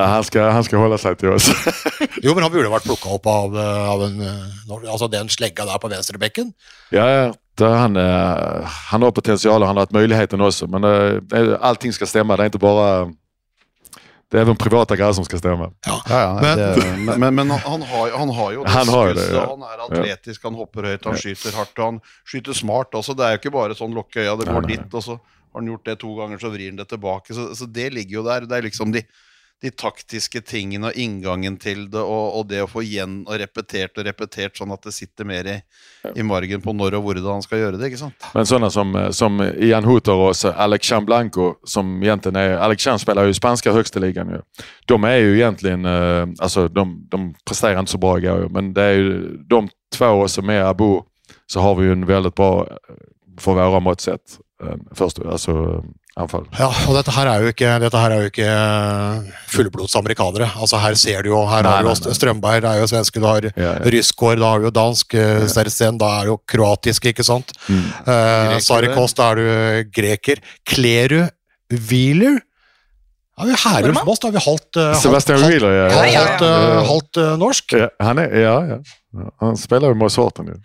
Nej, 0.00 0.08
han, 0.14 0.24
skal, 0.24 0.48
han 0.56 0.64
skal, 0.64 0.80
holde 0.80 0.98
seg 1.02 1.18
til 1.20 1.34
oss. 1.36 1.50
Jo, 2.24 2.32
men 2.34 2.42
han 2.46 2.52
burde 2.54 2.72
vært 2.72 2.88
plukka 2.88 3.12
opp 3.18 3.26
av, 3.30 3.54
eh, 3.60 3.86
av 3.92 4.02
en 4.08 4.20
eh, 4.24 4.90
Altså 4.90 5.08
den 5.12 5.28
slegga 5.32 5.66
der 5.68 5.78
på 5.82 5.90
venstrebekken. 5.92 6.52
Ja, 6.96 7.06
ja. 7.12 7.24
Det, 7.60 7.68
han, 7.68 7.96
eh, 8.00 8.76
han 8.90 9.02
har 9.04 9.12
potensial 9.12 9.60
og 9.60 9.68
han 9.68 9.76
har 9.76 9.84
hatt 9.84 9.92
muligheten 9.96 10.40
også, 10.40 10.68
Men 10.72 10.86
det- 11.28 11.58
allting 11.60 11.92
skal 11.92 12.08
stemme. 12.08 12.36
Det 12.40 12.46
er 12.46 12.52
ikke 12.54 12.62
bare 12.64 13.10
Det 14.30 14.38
er 14.40 14.46
de 14.46 14.54
private 14.54 14.94
greier 14.96 15.12
som 15.18 15.24
skal 15.26 15.40
stemme. 15.42 15.66
Ja, 15.86 15.96
ja, 16.08 16.38
Men- 16.40 16.58
det, 16.58 16.84
men, 17.04 17.20
men, 17.20 17.34
men 17.34 17.50
han, 17.50 17.82
har, 17.82 18.12
han 18.16 18.30
har 18.30 18.52
jo 18.54 18.62
det 18.64 18.70
Han 18.76 18.88
har 18.94 19.12
det, 19.18 19.26
ja. 19.34 19.42
Han 19.50 19.64
er 19.66 19.82
atletisk, 19.88 20.44
han 20.46 20.54
hopper 20.54 20.86
høyt, 20.92 21.04
han 21.10 21.18
skyter 21.18 21.56
hardt, 21.58 21.74
og 21.78 21.84
han 21.88 21.98
skyter 22.30 22.54
smart 22.56 22.94
også. 22.94 23.16
Det 23.18 23.26
er 23.26 23.34
jo 23.36 23.40
ikke 23.42 23.52
bare 23.58 23.74
sånn 23.76 23.92
lukke 23.96 24.22
øya, 24.22 24.36
det 24.38 24.46
Nei, 24.46 24.54
går 24.54 24.68
nei. 24.68 24.76
dit, 24.76 24.94
og 24.94 25.02
så 25.02 25.16
har 25.18 25.58
han 25.58 25.66
gjort 25.72 25.84
det 25.90 25.96
to 25.98 26.12
ganger, 26.14 26.38
så 26.38 26.52
vrir 26.54 26.70
han 26.70 26.78
det 26.78 26.86
tilbake. 26.92 27.34
Så, 27.34 27.48
så 27.58 27.66
det 27.66 27.88
ligger 27.92 28.20
jo 28.20 28.24
der. 28.30 28.46
Det 28.46 28.56
er 28.60 28.68
liksom 28.70 28.94
de, 28.94 29.02
de 29.60 29.70
taktiske 29.76 30.40
tingene 30.48 30.88
og 30.88 30.96
inngangen 30.96 31.58
til 31.60 31.82
det, 31.92 32.00
og, 32.00 32.38
og 32.38 32.46
det 32.48 32.62
å 32.64 32.68
få 32.70 32.80
igjen 32.86 33.18
og 33.26 33.36
repetert 33.42 33.98
og 34.00 34.06
repetert, 34.08 34.56
sånn 34.56 34.72
at 34.72 34.86
det 34.86 34.94
sitter 34.96 35.28
mer 35.28 35.50
i, 35.52 35.56
i 36.16 36.24
margen 36.24 36.62
på 36.64 36.72
når 36.76 36.96
og 36.96 37.04
hvordan 37.04 37.28
han 37.36 37.44
skal 37.44 37.60
gjøre 37.60 37.80
det. 37.80 37.90
ikke 37.90 38.00
sant? 38.00 38.28
Men 38.32 38.48
sånne 38.48 38.70
som, 38.72 38.94
eh, 38.96 39.10
som 39.16 39.36
Ian 39.52 39.88
og 39.90 40.32
så 40.36 40.54
Alexandre 40.56 41.10
Blanco 41.10 41.50
som 41.68 41.92
egentlig 42.00 42.40
er 42.40 42.56
Alexan 42.62 43.00
spiller 43.02 43.28
jo 43.28 43.34
i 43.34 43.36
spanska 43.36 43.74
høyesteligaen, 43.76 44.32
jo. 44.38 44.42
De 44.88 44.96
er 45.06 45.20
jo 45.20 45.36
egentlig 45.36 45.76
uh, 45.84 46.26
Altså, 46.40 46.66
de, 46.68 46.82
de 47.12 47.18
presterer 47.46 47.78
ikke 47.80 47.92
så 47.92 48.00
bra 48.00 48.16
ju, 48.20 48.48
men 48.52 48.72
det 48.76 48.82
er 48.82 48.96
jo 48.96 49.14
de 49.50 49.60
två 49.92 50.12
som 50.28 50.50
er 50.50 50.64
Abu 50.64 51.02
så 51.50 51.60
har 51.60 51.74
vi 51.74 51.88
jo 51.88 51.92
en 51.92 52.06
veldig 52.06 52.30
bra, 52.36 52.66
for 53.40 53.58
våre 53.58 53.80
måtsett. 53.82 54.38
Først, 54.94 55.18
sett, 55.18 55.50
eh, 56.10 56.16
eh, 56.16 56.22
anfall. 56.24 56.46
Ja, 56.58 56.68
og 56.88 56.98
dette 56.98 57.14
her 57.14 57.30
er 57.30 57.44
jo 57.44 57.52
ikke, 57.54 57.70
dette 57.84 58.02
her 58.02 58.14
er 58.14 58.24
jo 58.24 58.32
ikke 58.32 58.48
eh, 58.50 59.30
fullblods 59.54 59.96
amerikanere. 60.00 60.50
Altså 60.56 60.80
Her 60.82 60.98
ser 60.98 61.22
du 61.22 61.32
jo 61.32 61.44
Her 61.46 61.62
Nei, 61.62 61.72
har 61.72 61.86
du 61.86 61.90
nei, 61.90 61.96
jo. 61.96 62.18
Strømberg, 62.18 62.60
det 62.64 62.70
er 62.70 62.82
jo 62.82 62.90
svenske, 62.90 63.22
du 63.22 63.28
har 63.28 63.48
Ja, 63.50 63.52
ja. 63.60 63.72
Ryskår, 63.94 64.36
da 64.40 64.52
har 64.52 64.60
du 64.60 64.68
jo 64.68 64.74
dansk, 64.74 65.14
ja. 65.14 65.48
Sersen, 65.48 65.98
da 66.00 66.12
er 66.18 66.28
du 66.28 66.34
jo 66.34 66.38
kroatisk, 66.50 67.10
ikke 67.12 67.26
sant? 67.26 67.54
Mm. 67.68 67.88
Eh, 68.04 68.58
Sarikos, 68.64 69.16
da 69.18 69.32
er 69.32 69.42
du 69.42 69.90
greker. 69.94 70.42
Kleru, 70.68 71.26
Wheeler 71.70 72.40
ja, 73.40 73.46
vi 73.46 73.88
er? 73.88 74.04
Moss, 74.04 74.20
da 74.20 74.28
har 74.28 74.34
vi 74.34 74.42
halvt, 74.44 74.76
uh, 74.76 74.90
halvt, 74.92 75.30
Wheeler, 75.40 75.72
ja. 75.72 75.86
halvt, 75.94 76.12
ja, 76.12 76.24
halvt, 76.26 76.42
uh, 76.44 76.88
halvt 76.90 77.20
uh, 77.22 77.30
norsk. 77.40 77.72
Ja, 77.78 77.88
han 78.04 78.20
er, 78.20 78.34
ja, 78.36 78.56
ja. 78.68 78.78
Han 79.40 79.56
spiller 79.56 79.94
jo 79.94 79.98
med 79.98 80.12
jo. 80.12 80.58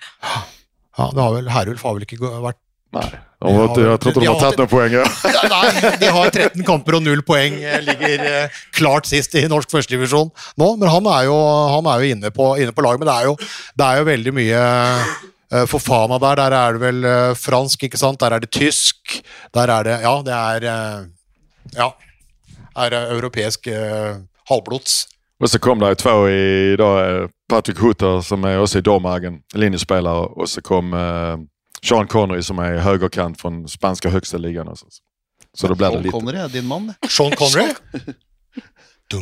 Ja, 0.95 1.07
det 1.11 1.21
har 1.21 1.33
vel, 1.35 1.49
Herulf 1.51 1.83
har 1.83 1.95
vel 1.95 2.05
ikke 2.07 2.19
vært 2.43 2.59
Nej. 2.95 3.11
De 3.45 3.51
har, 3.53 3.67
tror 3.75 3.91
inte 3.93 4.19
de 4.23 4.27
har 4.31 4.39
tatt 4.39 4.57
noen 4.57 4.69
poeng. 4.71 4.93
Ja. 4.95 5.03
Nei, 5.51 5.91
de 6.01 6.07
har 6.15 6.29
13 6.33 6.63
kamper 6.65 6.95
og 6.97 7.03
null 7.05 7.21
poeng. 7.27 7.57
eh, 7.61 7.81
Ligger 7.83 8.23
eh, 8.25 8.59
klart 8.73 9.05
sist 9.09 9.35
i 9.37 9.43
norsk 9.51 9.69
førstedivisjon 9.75 10.31
nå. 10.57 10.69
Men 10.81 10.89
han 10.89 11.09
er 11.11 11.27
jo, 11.27 11.35
han 11.75 11.89
er 11.91 12.01
jo 12.01 12.13
inne, 12.15 12.31
på, 12.33 12.47
inne 12.63 12.73
på 12.73 12.85
laget. 12.85 13.03
Men 13.03 13.09
det 13.11 13.15
er 13.19 13.27
jo, 13.29 13.35
det 13.75 13.85
er 13.89 13.99
jo 13.99 14.07
veldig 14.07 14.33
mye 14.39 14.61
eh, 15.51 15.65
For 15.69 15.83
Fana 15.83 16.17
der, 16.23 16.39
der 16.41 16.55
er 16.57 16.77
det 16.79 16.81
vel 16.87 17.09
fransk, 17.37 17.83
ikke 17.89 17.99
sant? 18.01 18.19
Der 18.23 18.33
er 18.37 18.41
det 18.45 18.49
tysk. 18.55 19.19
Der 19.53 19.69
er 19.75 19.83
det 19.91 19.97
Ja, 20.07 20.15
det 20.25 20.33
er 20.39 20.69
Ja. 21.75 21.91
Er 22.75 22.89
det 22.91 23.03
europeisk 23.15 23.67
eh, 23.71 24.15
halvblods. 24.49 24.95
Og 25.43 25.49
så 25.51 25.59
kom 25.59 25.79
det 25.83 25.89
jo 25.91 25.95
två 26.01 26.15
i, 26.31 26.73
idag. 26.73 26.97
eh, 27.03 27.27
Patrick 27.51 27.77
Hutter 27.83 28.21
som 28.25 28.43
er 28.47 28.57
også 28.63 28.79
i 28.79 28.81
Dormagen, 28.87 29.41
linjespiller, 29.53 30.31
og 30.39 30.47
så 30.49 30.63
kom 30.65 30.93
eh, 30.97 31.35
Sean 31.85 32.07
Connery 32.09 32.41
som 32.41 32.59
er 32.63 32.79
høyrekant 32.81 33.37
fra 33.37 33.51
den 33.53 33.65
spanske 33.69 34.09
høyeste 34.09 34.39
liga. 34.41 34.65
Litt 34.65 34.97
Sean 35.55 35.77
Connery 36.09 36.41
er 36.41 36.49
din 36.53 36.65
mann. 36.69 36.93
Sean 37.07 37.35
Connery? 37.37 37.75
Det 39.05 39.19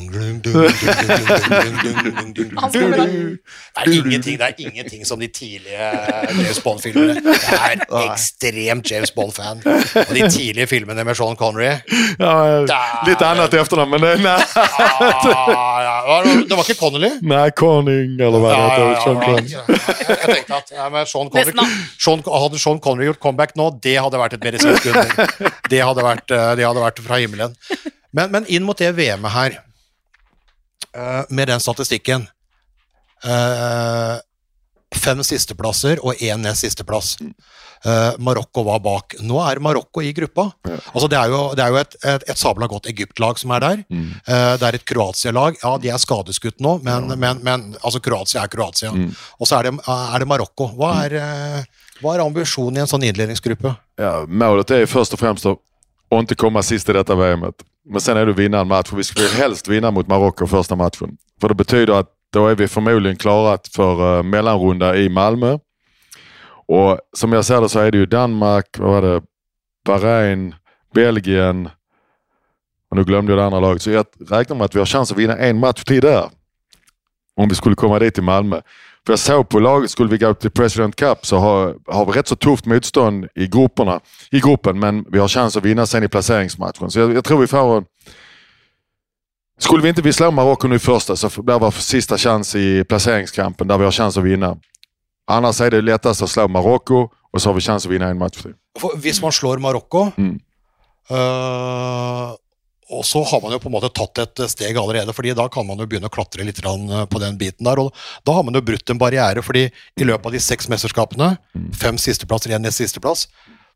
er 3.76 3.92
ingenting, 3.92 4.38
det 4.40 4.46
er 4.46 4.54
ingenting 4.58 5.06
som 5.06 5.20
de 5.20 5.28
tidlige 5.28 5.90
James 6.30 6.60
Bond-filmene. 6.64 7.16
Jeg 7.52 7.80
er 7.92 8.12
ekstremt 8.14 8.92
James 8.92 9.12
Bond-fan. 9.12 9.60
Og 10.08 10.14
de 10.16 10.30
tidlige 10.30 10.68
filmene 10.68 11.04
med 11.04 11.16
Sean 11.20 11.36
Connery 11.36 11.66
ja, 12.20 12.64
Litt 13.08 13.22
annet 13.28 13.54
i 13.54 13.60
efternavn, 13.60 13.92
men 13.92 14.02
det, 14.06 14.14
nei. 14.24 14.38
det 16.48 16.56
var 16.56 16.64
ikke 16.64 16.80
Connolly? 16.80 17.12
Nei, 17.34 17.50
Conning 17.60 18.16
eller 18.22 18.40
hva 18.40 18.54
det 18.54 18.62
heter. 18.64 18.84
Jeg 20.00 20.32
tenkte 20.32 20.62
at 20.62 21.12
Sean 21.12 21.28
Connery, 21.34 22.32
Hadde 22.40 22.64
Sean 22.64 22.80
Connery 22.80 23.12
gjort 23.12 23.20
comeback 23.28 23.52
nå, 23.60 23.68
det 23.84 23.98
hadde 24.00 24.24
vært 24.24 24.40
et 24.40 24.48
medisinsk 24.48 24.88
under. 24.94 25.12
Det, 25.68 25.84
eh, 25.84 26.56
det 26.56 26.66
hadde 26.70 26.88
vært 26.88 27.04
fra 27.04 27.20
himmelen. 27.20 27.52
Men, 28.14 28.32
men 28.32 28.48
inn 28.48 28.64
mot 28.64 28.78
det 28.80 28.94
VM-et 28.96 29.34
her 29.34 29.60
eh, 30.96 31.24
med 31.30 31.52
den 31.52 31.64
statistikken 31.64 32.28
uh, 33.26 34.22
Fem 34.94 35.24
sisteplasser 35.26 35.98
og 36.06 36.20
én 36.22 36.38
nest 36.46 36.62
sisteplass. 36.62 37.16
Uh, 37.84 38.14
Marokko 38.22 38.62
var 38.68 38.78
bak. 38.86 39.16
Nå 39.26 39.40
er 39.42 39.58
Marokko 39.58 40.04
i 40.06 40.12
gruppa. 40.14 40.52
Altså 40.94 41.08
Det 41.10 41.18
er 41.18 41.32
jo, 41.34 41.40
det 41.58 41.64
er 41.64 41.74
jo 41.74 41.80
et, 41.82 41.98
et, 42.12 42.26
et 42.30 42.38
sabla 42.38 42.68
godt 42.70 42.92
Egypt-lag 42.92 43.42
som 43.42 43.56
er 43.58 43.64
der. 43.64 43.82
Mm. 43.90 44.12
Det 44.62 44.68
er 44.68 44.78
et 44.78 44.86
Kroatia-lag. 44.86 45.58
Ja, 45.64 45.74
de 45.82 45.90
er 45.90 45.98
skadeskutt 45.98 46.62
nå, 46.62 46.76
men, 46.86 47.10
men, 47.18 47.42
men 47.42 47.66
altså 47.82 48.04
Kroatia 48.06 48.46
er 48.46 48.54
Kroatia. 48.54 48.94
Mm. 48.94 49.10
Og 49.42 49.50
så 49.50 49.58
er 49.58 49.72
det, 49.72 49.74
er 49.82 50.22
det 50.22 50.30
Marokko. 50.30 50.70
Hva 50.78 50.94
er, 51.08 51.18
eh, 51.18 51.84
hva 52.04 52.14
er 52.14 52.24
ambisjonen 52.28 52.78
i 52.78 52.86
en 52.86 52.94
sånn 52.94 53.10
innledningsgruppe? 53.10 53.74
Ja, 54.00 54.14
målet 54.30 54.78
er 54.78 54.90
først 54.90 55.18
og 55.18 55.26
fremst 55.26 55.50
å 55.50 55.58
ikke 56.22 56.38
komme 56.46 56.62
sist 56.66 56.90
i 56.90 56.96
detta 56.96 57.18
VMet. 57.18 57.66
Men 57.86 58.02
sen 58.02 58.18
är 58.18 58.26
det 58.26 58.32
att 58.32 58.38
vinna 58.38 58.60
en 58.60 58.68
match. 58.68 58.94
Vi 58.94 59.04
skulle 59.04 59.28
helst 59.28 59.68
vinna 59.68 59.92
mot 59.92 60.08
Marocko 60.08 60.48
första 60.48 60.76
matchen. 60.76 61.18
För 61.42 61.50
det 61.50 61.56
betyder 61.56 61.94
att 61.94 62.10
då 62.34 62.48
är 62.48 62.56
vi 62.56 62.68
förmodligen 62.68 63.18
klara 63.18 63.58
för 63.76 64.18
uh, 64.18 64.24
mellanrunda 64.24 64.98
i 64.98 65.10
Malmö. 65.10 65.58
Och 66.68 67.00
som 67.14 67.34
jag 67.34 67.46
ser 67.46 67.62
det 67.62 67.70
så 67.70 67.80
är 67.80 67.92
det 67.92 67.98
ju 67.98 68.06
Danmark, 68.06 68.66
vad 68.80 68.90
var 68.90 69.02
det? 69.02 69.22
Bahrain, 69.86 70.56
Belgien. 70.94 71.70
Och 72.90 72.98
nu 72.98 73.04
glömde 73.04 73.32
jag 73.32 73.40
det 73.40 73.46
andra 73.46 73.60
laget. 73.60 73.82
Så 73.82 73.92
jag 73.92 74.06
räknar 74.30 74.58
med 74.58 74.66
att 74.66 74.76
vi 74.76 74.80
har 74.80 74.86
chans 74.86 75.12
att 75.12 75.18
vinna 75.18 75.38
en 75.38 75.60
match 75.60 75.84
till 75.84 76.02
där. 76.02 76.30
Om 77.36 77.50
vi 77.50 77.56
skulle 77.56 77.76
komma 77.76 78.00
dit 78.00 78.18
i 78.18 78.22
Malmö. 78.22 78.62
For 79.06 79.14
jeg 79.14 79.20
så 79.20 79.44
på 79.44 79.60
laget, 79.60 79.92
skulle 79.92 80.12
vi 80.12 80.18
gå 80.18 80.30
opp 80.32 80.40
til 80.40 80.50
President 80.52 80.96
Cup, 80.96 81.26
så 81.26 81.40
har, 81.40 81.74
har 81.92 82.06
vi 82.06 82.12
rett 82.16 82.28
så 82.32 82.36
tøft 82.36 82.66
motstand 82.66 83.26
i, 83.36 83.48
grupperna, 83.48 84.00
i 84.32 84.40
gruppen, 84.40 84.80
men 84.80 85.06
vi 85.12 85.20
har 85.20 85.28
sjanse 85.28 85.60
å 85.60 85.64
vinne 85.64 85.84
sen 85.88 86.04
i 86.04 86.08
plasseringsmatchen. 86.08 86.90
Så 86.90 87.00
jeg, 87.02 87.16
jeg 87.18 87.24
tror 87.28 87.42
vi 87.44 87.48
får 87.52 87.78
en 87.78 87.86
skulle 89.60 89.84
vi 89.84 89.90
inte 89.90 90.02
vi 90.02 90.14
slå 90.14 90.32
Marocko 90.32 90.68
nu 90.68 90.80
första 90.80 91.16
så 91.16 91.30
blir 91.42 91.54
det 91.54 91.60
vår 91.60 91.72
sista 91.72 92.18
chans 92.18 92.56
i 92.56 92.84
placeringskampen 92.84 93.68
där 93.68 93.78
vi 93.78 93.84
har 93.84 93.92
chans 93.92 94.18
att 94.18 94.24
vinna. 94.24 94.58
Annars 95.28 95.62
är 95.62 95.72
det 95.72 95.82
lättast 95.82 96.22
att 96.22 96.30
slå 96.30 96.48
Marocko 96.48 97.10
och 97.32 97.42
så 97.42 97.50
har 97.50 97.54
vi 97.54 97.62
chans 97.62 97.86
att 97.86 97.92
vinna 97.92 98.08
en 98.08 98.18
match 98.18 98.42
till. 98.42 98.54
Hvis 98.96 99.22
man 99.22 99.32
slår 99.32 99.58
Marokko, 99.58 100.12
Mm. 100.18 100.40
øh, 101.12 102.30
og 102.92 103.06
så 103.08 103.24
har 103.24 103.42
man 103.44 103.54
jo 103.56 103.60
på 103.64 103.70
en 103.70 103.76
måte 103.78 103.92
tatt 103.96 104.20
et 104.24 104.44
steg 104.52 104.78
allerede, 104.80 105.14
fordi 105.16 105.34
da 105.38 105.48
kan 105.52 105.66
man 105.68 105.80
jo 105.80 105.88
begynne 105.88 106.10
å 106.10 106.14
klatre 106.14 106.46
litt 106.46 106.60
eh, 106.60 107.06
på 107.10 107.22
den 107.24 107.40
biten 107.40 107.68
der. 107.68 107.80
Og 107.80 107.94
da 108.28 108.36
har 108.36 108.44
man 108.44 108.58
jo 108.58 108.64
brutt 108.66 108.90
en 108.92 109.00
barriere, 109.02 109.44
fordi 109.46 109.70
i 109.70 110.08
løpet 110.08 110.30
av 110.30 110.36
de 110.36 110.44
seks 110.44 110.70
mesterskapene, 110.72 111.34
fem 111.80 112.00
sisteplasser, 112.02 112.52
igjen 112.52 112.66
nest 112.66 112.82
sisteplass, 112.82 113.28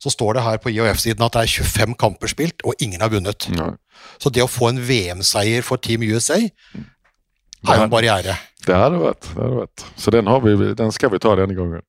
så 0.03 0.13
står 0.13 0.37
det 0.37 0.45
her 0.45 0.59
på 0.61 0.69
IOF-siden 0.75 1.23
at 1.25 1.33
det 1.33 1.45
er 1.45 1.55
25 1.65 1.97
kamper 1.97 2.29
spilt, 2.29 2.61
og 2.67 2.77
ingen 2.83 3.01
har 3.01 3.09
vunnet. 3.13 3.49
Nei. 3.55 3.71
Så 4.21 4.29
det 4.29 4.43
å 4.45 4.51
få 4.51 4.69
en 4.69 4.83
VM-seier 4.85 5.65
for 5.65 5.81
Team 5.81 6.05
USA 6.05 6.37
er 6.37 7.79
jo 7.79 7.87
en 7.87 7.91
barriere. 7.91 8.37
Det 8.67 8.75
er. 8.75 8.89
Det 8.93 9.01
vet. 9.01 9.29
varit. 9.35 9.85
Så 9.95 10.11
den, 10.13 10.27
har 10.27 10.43
vi, 10.43 10.73
den 10.77 10.91
skal 10.93 11.09
vi 11.13 11.19
ta 11.23 11.33
denne 11.39 11.55
gangen. 11.57 11.81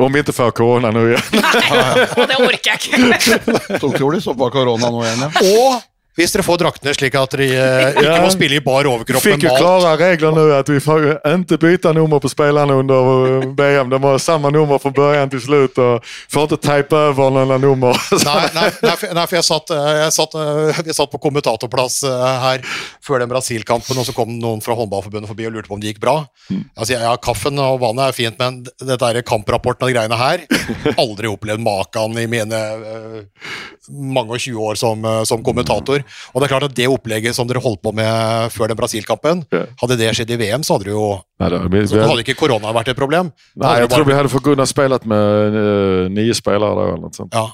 Om 0.00 0.12
vi 0.12 0.18
inte 0.22 0.32
får 0.32 0.50
corona 0.56 0.90
nu 0.90 1.10
igen. 1.10 1.22
Og 2.16 2.28
det 2.28 2.36
orker 2.38 2.70
jeg 2.70 2.78
ikke. 2.78 3.78
Så 3.80 3.90
tror 3.98 4.14
de 4.14 4.20
så 4.22 4.34
på 4.38 4.48
korona 4.54 4.88
nå 4.92 5.02
igjen, 5.04 5.24
ja. 5.26 5.30
Og 5.50 5.89
hvis 6.18 6.34
dere 6.34 6.46
får 6.46 6.62
draktene 6.64 6.94
slik 6.96 7.18
at 7.18 7.36
dere 7.36 7.50
eh, 7.50 7.98
ikke 8.02 8.22
må 8.24 8.32
spille 8.34 8.60
i 8.60 8.64
bar 8.64 8.88
overkropp 8.90 9.26
ju 9.26 9.36
malt 9.36 9.60
klara 9.60 9.96
regler 10.00 10.36
nå 10.36 10.46
at 10.58 10.70
vi 10.70 10.80
får 10.82 11.10
ikke 11.34 11.60
bytte 11.60 11.94
nummer 11.96 12.22
på 12.22 12.30
spelarna 12.32 12.78
under 12.80 13.54
VM 13.56 13.80
VM. 13.80 13.90
De 13.90 14.02
har 14.02 14.18
samme 14.18 14.50
nummer 14.50 14.78
fra 14.78 14.90
begynnelsen 14.90 15.32
til 15.32 15.42
slutt 15.44 15.78
og 15.82 16.10
får 16.32 16.48
ikke 16.48 16.60
teipe 16.64 17.00
over 17.10 17.32
noen 17.34 17.62
nummer. 17.62 17.96
Nei, 18.20 18.46
nei, 18.54 18.68
nei, 18.82 18.94
for, 18.96 19.14
nei, 19.16 19.26
for 19.26 19.38
jeg 19.38 19.46
satt, 19.46 19.72
eh, 19.74 19.90
jeg 20.04 20.14
satt, 20.16 20.36
jeg 20.86 20.96
satt 20.96 21.12
på 21.12 21.20
kommentatorplass 21.22 22.00
eh, 22.08 22.26
her 22.44 22.64
før 23.04 23.22
den 23.22 23.30
Brasil-kampen, 23.30 23.98
og 24.00 24.08
så 24.08 24.14
kom 24.16 24.32
noen 24.40 24.62
fra 24.64 24.76
håndballforbundet 24.78 25.30
forbi 25.30 25.48
og 25.48 25.56
lurte 25.56 25.70
på 25.70 25.78
om 25.78 25.82
det 25.82 25.94
gikk 25.94 26.02
bra. 26.02 26.16
Altså, 26.50 26.94
ja, 26.96 27.14
Kaffen 27.22 27.60
og 27.62 27.80
vannet 27.82 28.10
er 28.10 28.16
fint, 28.16 28.40
men 28.40 28.62
dette 28.64 29.24
kamprapporten 29.26 29.88
og 29.88 29.94
greiene 29.94 30.18
her 30.18 30.44
Aldri 31.00 31.30
opplevd 31.30 31.62
maken 31.62 32.18
i 32.20 32.26
mine 32.30 32.58
eh, 32.58 33.44
mange 33.90 34.36
og 34.36 34.42
20 34.42 34.66
år 34.70 34.78
som, 34.80 35.04
eh, 35.04 35.22
som 35.28 35.42
kommentator. 35.44 35.99
Og 36.34 36.40
det 36.40 36.48
er 36.48 36.54
klart 36.54 36.68
at 36.68 36.76
det 36.76 36.88
opplegget 36.90 37.36
som 37.36 37.48
dere 37.50 37.62
holdt 37.64 37.82
på 37.84 37.94
med 37.96 38.52
før 38.54 38.72
den 38.72 38.80
Brasil-kampen, 38.80 39.44
hadde 39.50 40.00
det 40.00 40.12
skjedd 40.16 40.34
i 40.34 40.40
VM, 40.40 40.66
så 40.66 40.76
hadde 40.76 40.90
det 40.90 40.96
jo 40.96 41.08
Nej, 41.40 41.50
då, 41.50 41.62
vi, 41.72 41.86
så 41.88 42.02
hadde 42.04 42.24
ikke 42.24 42.38
korona 42.42 42.74
vært 42.76 42.92
et 42.92 42.98
problem. 42.98 43.32
Nei, 43.56 43.78
jeg 43.80 43.88
bare... 43.88 43.96
tror 43.96 44.10
vi 44.10 44.18
hadde 44.18 44.32
fått 44.32 44.46
kunna 44.50 44.68
spelat 44.68 45.06
med 45.08 45.56
uh, 45.56 46.04
nye 46.12 46.36
spillere 46.36 46.74
eller 46.74 47.00
noe 47.00 47.16
sånt. 47.16 47.34
Ja. 47.34 47.48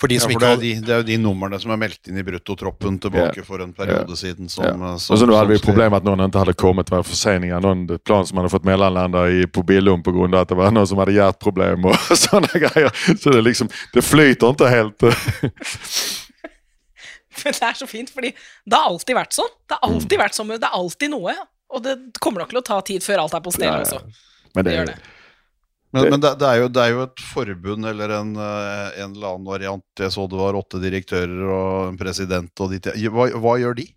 For 0.00 0.08
de 0.08 0.16
Ja, 0.16 0.20
som 0.20 0.30
for 0.30 0.38
ikke 0.38 0.46
det, 0.46 0.52
er 0.52 0.60
de, 0.60 0.86
det 0.86 0.92
er 0.94 1.00
jo 1.02 1.06
de 1.10 1.16
numrene 1.20 1.58
som 1.60 1.72
er 1.74 1.80
meldt 1.80 2.08
inn 2.08 2.16
i 2.16 2.24
bruttotroppen 2.24 2.96
tilbake 3.04 3.42
for 3.44 3.60
en 3.60 3.74
periode 3.76 4.16
siden. 4.16 4.48
Som, 4.48 4.64
yeah. 4.64 4.78
som, 4.96 5.12
Och 5.12 5.18
som, 5.18 5.28
så 5.28 5.36
hadde 5.36 5.52
vi 5.52 5.58
problemet 5.60 6.00
at 6.00 6.06
noen 6.08 6.24
ikke 6.24 6.40
hadde 6.40 6.54
kommet 6.54 6.88
kommit 6.88 6.94
med 6.94 7.08
forseninger. 7.10 7.60
Noen 7.60 7.84
plan 8.00 8.24
som 8.26 8.40
hadde 8.40 8.52
fått 8.52 8.64
mellanlanda 8.64 9.26
på 9.52 9.62
Billum 9.68 10.02
på 10.02 10.14
at 10.32 10.48
det 10.48 10.56
var 10.56 10.72
noen 10.72 10.88
som 10.88 11.02
hadde 11.02 11.18
hjerteproblemer 11.18 11.92
og 11.92 12.16
sånne 12.24 12.62
greier. 12.64 12.96
Så 13.12 13.34
det, 13.34 13.44
liksom, 13.44 13.68
det 13.92 14.04
flyter 14.06 14.56
ikke 14.56 14.72
helt. 14.72 15.08
Men 17.46 17.56
det 17.56 17.68
er 17.70 17.78
så 17.78 17.88
fint, 17.90 18.10
fordi 18.14 18.32
det 18.34 18.76
har 18.76 18.90
alltid 18.90 19.18
vært 19.18 19.36
sånn. 19.36 19.54
Det 19.68 19.78
har 19.78 19.88
alltid 19.88 20.20
vært 20.20 20.36
sånn, 20.36 20.52
det 20.56 20.68
er 20.68 20.76
alltid 20.80 21.14
noe. 21.14 21.36
Og 21.70 21.84
det 21.86 21.96
kommer 22.18 22.42
nok 22.42 22.52
til 22.52 22.60
å 22.60 22.66
ta 22.66 22.80
tid 22.86 23.04
før 23.04 23.24
alt 23.24 23.38
er 23.38 23.42
på 23.44 23.54
stell 23.54 23.70
Ja, 23.70 23.78
ja. 23.78 23.86
også. 23.86 24.28
Men 24.54 24.64
Det 24.64 24.70
det, 24.70 24.76
gjør 24.76 24.90
det. 24.90 24.98
Men, 25.90 26.06
men 26.06 26.22
det, 26.22 26.30
det, 26.38 26.46
er 26.46 26.60
jo, 26.62 26.66
det 26.70 26.82
er 26.82 26.92
jo 26.92 27.00
et 27.02 27.22
forbund 27.32 27.86
eller 27.90 28.12
en, 28.14 28.28
eh, 28.38 29.00
en 29.02 29.14
eller 29.14 29.32
annen 29.32 29.46
variant. 29.48 29.86
Jeg 29.98 30.14
så 30.14 30.26
det 30.30 30.38
var 30.38 30.58
åtte 30.58 30.78
direktører 30.82 31.48
og 31.50 31.88
en 31.88 31.98
president 31.98 32.62
og 32.62 32.76
de 32.76 33.08
hva, 33.10 33.26
hva 33.42 33.56
gjør 33.58 33.80
de? 33.80 33.88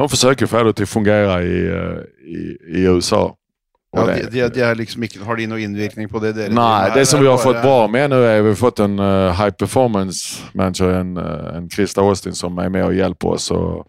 de 0.00 0.06
å 0.06 0.08
få 0.08 0.62
det 0.64 0.76
til 0.78 0.86
å 0.86 0.88
fungere 0.88 1.36
i, 1.44 1.58
eh, 1.68 2.00
i, 2.24 2.40
i 2.80 2.86
USA. 2.88 3.26
Ja, 3.90 4.04
de, 4.06 4.26
de, 4.30 4.42
de 4.54 4.60
er 4.62 4.76
liksom 4.78 5.02
ikke, 5.02 5.24
har 5.26 5.38
de 5.40 5.48
noen 5.50 5.64
innvirkning 5.64 6.06
på 6.10 6.20
det 6.22 6.30
dere 6.36 6.54
Nei, 6.54 6.92
det 6.94 7.02
som 7.10 7.18
vi 7.18 7.26
har 7.26 7.40
fått 7.42 7.58
bra 7.58 7.88
med 7.90 8.12
nå, 8.12 8.20
er 8.22 8.44
vi 8.44 8.52
har 8.52 8.60
fått 8.60 8.84
en 8.84 8.94
uh, 9.02 9.32
high 9.34 9.50
performance 9.50 10.44
manager, 10.54 10.92
en, 11.00 11.16
uh, 11.18 11.56
en 11.56 11.66
Krista 11.72 12.04
Austin 12.06 12.38
som 12.38 12.58
er 12.62 12.70
med 12.70 12.86
og 12.86 12.94
hjelper 12.94 13.34
oss. 13.34 13.48
Og, 13.50 13.82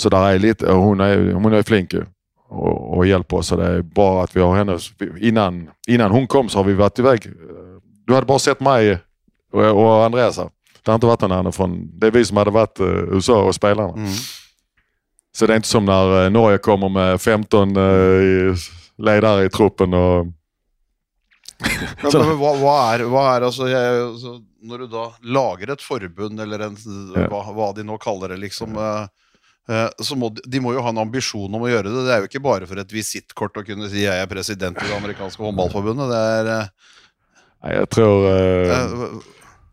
så 0.00 0.08
der 0.08 0.30
er 0.30 0.40
litt, 0.40 0.64
og 0.64 0.80
hun 0.86 1.04
er, 1.04 1.26
hun 1.36 1.52
er 1.52 1.68
flink 1.68 1.92
og, 1.98 2.72
og 2.72 3.04
hjelper 3.04 3.42
oss. 3.42 3.52
og 3.52 3.60
det 3.60 3.68
er 3.68 3.86
bra 4.00 4.08
at 4.22 4.32
vi 4.32 4.40
har 4.40 4.62
henne. 4.62 4.80
Innan, 5.20 5.66
innan 5.84 6.16
hon 6.16 6.26
kom 6.26 6.48
så 6.48 6.62
har 6.62 6.70
vi 6.70 6.80
vært 6.80 7.04
i 7.04 7.08
vei. 7.10 7.18
Du 8.08 8.16
hadde 8.16 8.30
bare 8.32 8.46
sett 8.48 8.64
meg 8.64 8.94
og, 9.52 9.66
og 9.66 10.06
Andreas 10.06 10.40
her. 10.40 10.48
Det 10.82 10.88
har 10.88 10.98
ikke 10.98 11.12
vært 11.12 11.26
noen 11.26 11.36
andre 11.36 11.52
från... 11.52 11.74
Det 12.00 12.08
er 12.08 12.16
vi 12.16 12.24
som 12.26 12.40
hadde 12.40 12.56
vært 12.56 12.80
uh, 12.80 13.12
USA 13.12 13.42
og 13.44 13.52
spillerne. 13.54 14.08
Mm. 14.08 14.22
Så 15.36 15.46
det 15.46 15.54
er 15.54 15.62
ikke 15.62 15.70
som 15.70 15.86
når 15.88 16.10
eh, 16.18 16.30
Norge 16.32 16.58
kommer 16.60 16.90
med 16.92 17.20
15 17.20 17.76
eh, 17.80 18.64
ledare 18.98 19.46
i 19.46 19.52
truppen 19.52 19.94
og 19.94 20.32
Men, 21.62 22.10
men, 22.12 22.36
hva, 22.40 22.52
hva, 22.58 22.76
er, 22.94 23.04
hva 23.06 23.24
er 23.36 23.44
altså 23.46 23.68
jeg, 23.70 23.98
altså, 24.02 24.32
Når 24.66 24.78
du 24.82 24.86
da 24.90 25.04
lager 25.22 25.70
et 25.70 25.82
forbund, 25.84 26.40
eller 26.42 26.64
en, 26.66 26.76
Ja. 27.14 27.28
hva, 27.30 27.42
hva 27.54 27.68
de 27.76 27.84
nå 27.86 27.98
kaller 28.02 28.34
det, 28.34 28.40
liksom 28.42 28.74
eh, 28.78 29.06
eh, 29.70 29.88
så 30.02 30.16
må 30.18 30.32
de, 30.34 30.42
de 30.46 30.60
må 30.62 30.72
jo 30.74 30.82
ha 30.82 30.90
en 30.90 31.02
ambisjon 31.04 31.54
om 31.54 31.62
å 31.62 31.70
gjøre 31.70 31.90
det. 31.90 32.02
Det 32.06 32.14
er 32.14 32.24
jo 32.24 32.30
ikke 32.30 32.42
bare 32.42 32.66
for 32.66 32.82
et 32.82 32.90
visittkort 32.94 33.58
å 33.58 33.64
kunne 33.66 33.88
si 33.90 34.02
'jeg 34.02 34.22
er 34.22 34.26
president 34.30 34.78
i 34.78 34.86
det 34.88 34.96
amerikanske 34.98 35.42
håndballforbundet'. 35.42 36.10
Det 36.10 36.22
er 36.38 36.50
eh, 36.56 36.66
Nei, 37.62 37.72
jeg 37.78 37.88
tror... 37.94 38.26
eh, 38.26 38.74
eh, 38.74 39.06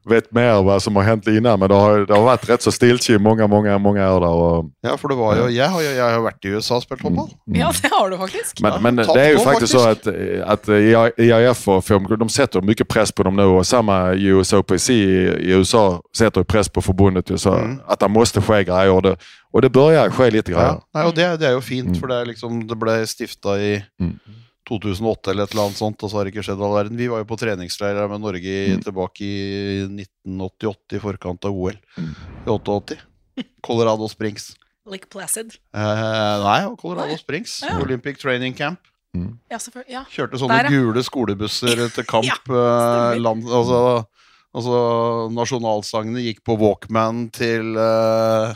vet 0.07 0.29
mer 0.33 0.61
hva 0.63 0.79
som 0.81 0.95
har 0.95 1.03
hendt 1.03 1.27
innan, 1.27 1.59
men 1.59 1.69
det 1.69 1.75
har, 1.77 2.05
det 2.07 2.15
har 2.15 2.23
vært 2.25 2.47
rett 2.49 2.63
så 2.63 2.71
stiltje 2.71 3.15
i 3.15 3.19
mange 3.21 3.47
mange, 3.47 3.73
mange 3.79 3.99
år 4.01 4.19
Der, 4.23 4.27
og... 4.45 4.69
Ja, 4.83 4.95
for 4.95 5.11
det 5.11 5.17
var 5.19 5.35
jo 5.37 5.47
Jeg 5.51 5.69
har 5.69 5.81
jo 5.81 5.89
jeg 5.89 6.13
har 6.15 6.21
vært 6.23 6.45
i 6.45 6.53
USA 6.55 6.75
og 6.79 6.83
spilt 6.83 7.01
håndball. 7.01 7.29
Ja, 7.53 7.69
det 7.71 7.91
har 7.93 8.09
du 8.09 8.17
faktisk. 8.17 8.61
men 8.61 8.71
Ja, 8.73 8.79
men 8.79 8.95
det 8.97 9.07
er 9.17 9.31
jo 9.35 9.43
faktisk, 9.43 9.73
faktiskt 9.73 9.73
så 9.73 9.89
at, 9.89 10.07
at 10.55 11.19
IAF 11.19 11.67
og 11.67 11.83
FOM, 11.83 12.07
de 12.19 12.29
sätter 12.29 12.61
mye 12.61 12.85
press 12.89 13.11
på 13.11 13.23
dem 13.23 13.35
nå. 13.35 13.49
og 13.57 13.65
Samme 13.65 14.15
USOPC 14.15 14.89
i, 14.89 15.51
i 15.51 15.53
USA 15.59 15.99
setter 16.13 16.43
press 16.43 16.69
på 16.69 16.81
forbundet 16.81 17.29
i 17.29 17.37
så 17.37 17.49
Mm. 17.59 17.79
At 17.89 17.99
det 17.99 18.09
må 18.11 18.23
skje 18.25 18.63
greier. 18.65 18.89
och 18.91 19.01
det, 19.03 19.15
og 19.53 19.61
det 19.61 19.71
bør 19.71 20.09
skje 20.09 20.31
litt 20.31 20.45
greier. 20.45 20.79
Ja, 20.79 20.79
nei, 20.93 21.05
og 21.07 21.15
det, 21.15 21.39
det 21.39 21.47
er 21.47 21.51
jo 21.57 21.61
fint, 21.61 21.89
Mm. 21.89 21.99
for 21.99 22.07
det, 22.07 22.15
er 22.21 22.25
liksom, 22.25 22.67
det 22.67 22.79
ble 22.79 23.05
stifta 23.07 23.57
i 23.59 23.83
Mm. 23.99 24.19
2008 24.69 25.31
eller 25.33 25.43
et 25.47 25.53
eller 25.55 25.65
annet 25.67 25.79
sånt, 25.81 26.03
og 26.05 26.09
så 26.11 26.19
har 26.19 26.25
det 26.29 26.33
ikke 26.35 26.45
skjedd 26.47 26.61
all 26.63 26.75
verden. 26.77 26.97
Vi 26.99 27.07
var 27.11 27.23
jo 27.23 27.27
på 27.29 27.37
treningsleir 27.41 27.99
med 28.11 28.21
Norge 28.23 28.45
i, 28.45 28.75
Mm. 28.77 28.83
tilbake 28.85 29.25
i 29.25 29.87
1988, 29.89 30.95
i 30.95 30.99
forkant 31.03 31.45
av 31.49 31.51
OL. 31.57 31.75
Mm. 31.97 32.13
I 32.45 32.49
88. 32.53 32.97
Colorado 33.65 34.07
Springs. 34.11 34.53
Lake 34.89 35.09
Placid. 35.09 35.57
Eh, 35.73 35.79
nei, 35.81 36.61
Colorado 36.63 36.75
Colorado 36.81 37.17
Springs. 37.17 37.59
Ja. 37.67 37.77
Olympic 37.83 38.17
Training 38.21 38.53
Camp. 38.57 38.79
Ja, 39.49 39.57
selvfølgelig. 39.57 39.89
Ja. 39.93 40.03
Kjørte 40.13 40.37
sånne 40.37 40.57
Der, 40.61 40.69
ja. 40.69 40.79
gule 40.83 41.03
skolebusser 41.03 41.81
til 41.95 42.05
kamp. 42.09 42.25
Ja, 42.29 42.37
eh, 43.13 43.19
land, 43.19 43.43
altså, 43.49 43.79
altså 44.53 45.29
nasjonalsangene 45.33 46.21
gikk 46.25 46.43
på 46.45 46.55
Walkman 46.61 47.27
til 47.33 47.73
uh, 47.77 48.53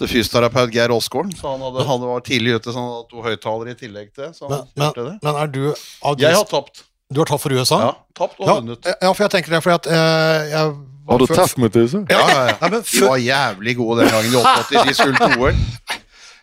til 0.00 0.08
fysioterapeut 0.08 0.72
Geir 0.74 0.92
Aasgaard. 0.94 1.34
Så 1.38 1.50
han, 1.52 1.60
hadde, 1.66 1.84
han 1.88 2.00
var 2.06 2.20
tidlig 2.26 2.56
ute, 2.58 2.72
så 2.72 2.78
han 2.80 2.88
hadde 2.94 3.10
to 3.10 3.22
høyttalere 3.26 3.74
i 3.74 3.78
tillegg 3.78 4.08
til. 4.16 4.30
Så 4.36 4.48
han 4.48 4.64
Men, 4.76 4.92
det. 4.96 5.18
men, 5.22 5.34
er 5.42 5.46
du 5.52 5.60
av 6.02 6.18
Jeg 6.20 6.34
har 6.36 6.48
tapt. 6.48 6.84
Du 7.12 7.20
har 7.20 7.28
tapt 7.28 7.42
for 7.44 7.52
USA? 7.52 7.78
Ja, 7.82 7.90
tapt 8.16 8.38
og 8.40 8.46
Ja, 8.48 8.54
vunnet. 8.60 8.86
ja, 8.88 9.10
for 9.12 9.22
jeg 9.26 9.30
tenker 9.34 9.52
det, 9.52 9.62
fordi 9.62 9.74
at 9.74 9.86
eh, 9.92 10.50
jeg 10.52 10.72
Har 11.10 11.18
du 11.18 11.26
tapt 11.28 11.58
mot 11.60 11.76
USA? 11.76 12.00
Ja, 12.08 12.20
ja, 12.30 12.44
ja. 12.48 12.54
Nei, 12.62 12.70
men 12.72 12.86
De 12.88 13.02
var 13.04 13.16
jævlig 13.20 13.76
gode 13.76 14.00
den 14.00 14.14
gangen 14.14 14.32
i 14.32 14.36
88. 14.40 14.86
De 14.88 14.94
skulle 14.94 15.18
til 15.20 15.40
OL. 15.42 15.52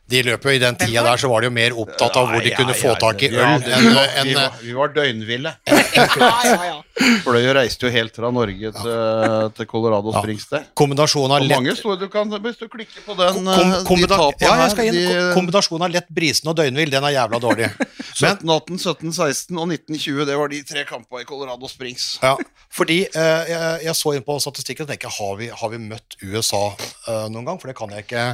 de 0.09 0.21
løp 0.25 0.45
jo 0.47 0.53
I 0.55 0.59
den 0.61 0.75
tida 0.79 1.03
der 1.05 1.17
så 1.21 1.29
var 1.31 1.41
de 1.43 1.49
jo 1.49 1.53
mer 1.53 1.75
opptatt 1.77 2.15
av 2.17 2.27
hvor 2.31 2.41
de 2.43 2.51
kunne 2.57 2.73
få 2.77 2.95
tak 3.01 3.21
i 3.25 3.29
øl 3.29 3.39
enn 3.45 3.63
vi 3.63 3.93
var- 3.93 4.13
vi, 4.25 4.33
var, 4.35 4.55
vi 4.63 4.73
var 4.77 4.93
døgnville. 4.95 5.51
ja, 5.69 6.05
ja, 6.19 6.55
ja. 6.69 6.77
Fløy 7.23 7.45
og 7.47 7.53
reiste 7.55 7.85
jo 7.87 7.91
helt 7.93 8.15
fra 8.19 8.27
Norge 8.35 8.71
til, 8.75 9.51
til 9.55 9.67
Colorado 9.71 10.11
Springs 10.17 10.47
der. 10.51 10.65
kombinasjonen 10.75 11.31
av 11.37 11.45
Og 11.45 11.51
mange 11.53 11.69
lett 11.71 11.79
store, 11.79 11.95
du 12.01 12.09
kan, 12.11 12.27
Hvis 12.43 12.57
du 12.59 12.65
klikker 12.67 13.05
på 13.05 13.15
den 13.19 13.37
kom, 13.39 13.47
eh, 13.47 13.75
kombina- 13.87 14.17
de 14.19 14.45
ja, 14.45 14.55
jeg 14.65 14.71
skal 14.73 14.89
inn. 14.89 14.97
de, 14.99 15.21
Kombinasjonen 15.37 15.85
av 15.87 15.93
lett 15.95 16.09
brisen 16.11 16.51
og 16.51 16.57
døgnvill, 16.59 16.91
den 16.91 17.07
er 17.07 17.15
jævla 17.15 17.39
dårlig. 17.39 17.69
Men 18.21 18.35
17, 18.35 18.49
18, 18.49 18.79
17, 18.83 19.13
16 19.15 19.57
og 19.61 19.69
1920, 19.71 20.25
det 20.27 20.35
var 20.41 20.51
de 20.51 20.63
tre 20.73 20.83
kampene 20.89 21.23
i 21.23 21.27
Colorado 21.29 21.69
Springs. 21.71 22.09
Ja, 22.23 22.33
fordi 22.73 22.99
eh, 23.07 23.43
jeg, 23.53 23.83
jeg 23.87 23.95
så 23.95 24.15
inn 24.17 24.25
på 24.27 24.35
statistikken 24.43 24.83
og 24.87 24.91
tenkte 24.91 25.13
har 25.21 25.37
vi, 25.39 25.47
har 25.61 25.71
vi 25.71 25.79
møtt 25.85 26.17
USA 26.25 26.65
eh, 27.07 27.29
noen 27.31 27.45
gang? 27.47 27.61
For 27.61 27.71
det 27.71 27.77
kan 27.79 27.95
jeg 27.95 28.03
ikke, 28.09 28.25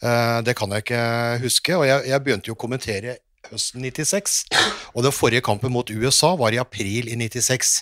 det 0.00 0.54
kan 0.58 0.70
jeg 0.70 0.84
ikke 0.84 1.02
huske. 1.42 1.74
Og 1.74 1.86
jeg, 1.88 2.04
jeg 2.10 2.22
begynte 2.24 2.50
jo 2.50 2.54
å 2.54 2.60
kommentere 2.60 3.16
høsten 3.48 3.82
96, 3.82 4.38
og 4.94 5.04
den 5.06 5.14
forrige 5.14 5.44
kampen 5.46 5.72
mot 5.74 5.90
USA 5.90 6.34
var 6.38 6.54
i 6.54 6.60
april 6.60 7.08
i 7.10 7.16
96. 7.18 7.78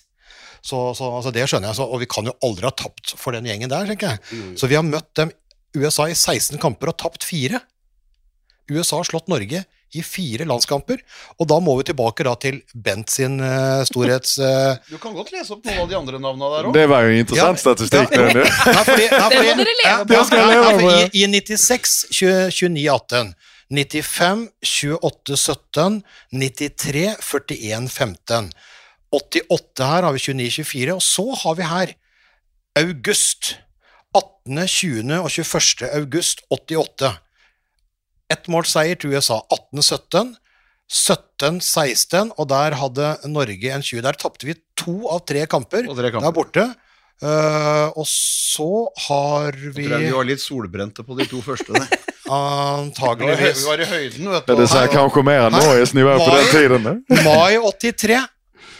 Så, 0.66 0.78
så 0.98 1.08
altså 1.18 1.30
det 1.34 1.46
skjønner 1.46 1.70
jeg, 1.70 1.78
så, 1.78 1.86
og 1.86 2.00
vi 2.02 2.08
kan 2.10 2.26
jo 2.26 2.34
aldri 2.46 2.66
ha 2.66 2.74
tapt 2.74 3.14
for 3.20 3.36
den 3.36 3.46
gjengen 3.46 3.70
der, 3.70 3.86
tenker 3.86 4.14
jeg. 4.16 4.42
Så 4.58 4.70
vi 4.70 4.78
har 4.78 4.86
møtt 4.86 5.12
dem 5.18 5.30
USA 5.76 6.08
i 6.10 6.16
16 6.16 6.58
kamper 6.62 6.90
og 6.90 6.98
tapt 7.02 7.26
fire. 7.26 7.60
USA 8.72 9.00
har 9.02 9.08
slått 9.08 9.28
Norge 9.30 9.62
i 9.94 10.02
fire 10.02 10.46
landskamper. 10.48 11.00
Og 11.38 11.48
da 11.50 11.58
må 11.62 11.76
vi 11.78 11.86
tilbake 11.90 12.26
da 12.26 12.34
til 12.40 12.60
Bent 12.74 13.12
sin 13.12 13.38
uh, 13.40 13.84
storhets... 13.86 14.36
Uh... 14.42 14.74
Du 14.90 14.98
kan 15.02 15.14
godt 15.16 15.32
lese 15.34 15.54
opp 15.54 15.66
noen 15.66 15.84
av 15.84 15.90
de 15.90 15.98
andre 15.98 16.20
navnene 16.22 16.52
der 16.52 16.68
òg. 16.68 16.76
Det 16.76 16.86
var 16.90 17.06
jo 17.06 17.18
interessant 17.22 17.62
statistikk. 17.62 18.14
Ja, 18.16 18.26
men, 18.26 18.40
Nei, 18.42 18.84
fordi, 18.90 19.10
nei, 19.12 19.28
Det 19.32 19.42
må 19.42 19.58
dere 19.60 19.76
leve 19.80 19.90
ja, 19.90 19.98
på. 20.02 20.14
ja, 20.14 20.46
ja, 20.52 20.70
ja. 20.72 21.02
I, 21.10 21.22
I 21.22 21.28
96 21.32 21.98
29 22.12 22.88
18 22.96 23.36
95 23.76 24.48
28 24.62 25.36
17 25.42 26.00
93 26.30 27.06
41 27.18 27.88
15 27.90 28.50
88 29.16 29.86
her 29.86 30.06
har 30.06 30.14
vi 30.14 30.22
29 30.22 30.50
24 30.64 30.94
Og 30.94 31.02
så 31.02 31.24
har 31.42 31.56
vi 31.58 31.70
her 31.70 31.94
august 32.76 33.56
18., 34.14 34.68
20. 34.68 35.18
og 35.18 35.30
21. 35.30 35.88
august 35.92 36.42
88 36.50 37.16
Ett 38.32 38.48
måls 38.50 38.72
seier 38.74 38.98
til 38.98 39.14
USA 39.14 39.38
18-17 39.74 40.34
17-16, 40.86 42.28
og 42.38 42.46
der 42.50 42.76
hadde 42.78 43.06
Norge 43.26 43.70
en 43.74 43.82
20. 43.82 44.02
Der 44.06 44.18
tapte 44.18 44.46
vi 44.46 44.54
to 44.78 45.08
av 45.10 45.24
tre 45.26 45.42
kamper. 45.50 45.88
Og 45.90 45.98
tre 45.98 46.12
kamper. 46.14 46.26
Der 46.28 46.34
borte. 46.34 46.66
Uh, 47.16 47.88
og 47.96 48.04
så 48.06 48.86
har 49.06 49.56
vi 49.56 49.86
Jeg 49.86 49.88
Tror 49.88 49.94
jeg 49.96 50.04
vi 50.04 50.16
var 50.18 50.26
litt 50.28 50.42
solbrente 50.42 51.02
på 51.02 51.16
de 51.18 51.26
to 51.30 51.40
første. 51.42 51.72
antageligvis 52.36 53.62
vi 53.62 53.68
var 53.70 53.80
i 53.80 53.86
høyden, 53.88 54.28
vet 54.34 54.48
du. 54.48 54.54
det 54.58 54.66
sier 54.68 54.90
kanskje 54.90 55.22
mer 55.24 55.46
enn 55.46 55.54
Norges 55.54 55.94
nivå 55.96 56.16
på 56.20 56.26
den 56.34 56.48
tiden. 56.52 56.88
mai 57.26 57.56
83. 57.56 58.20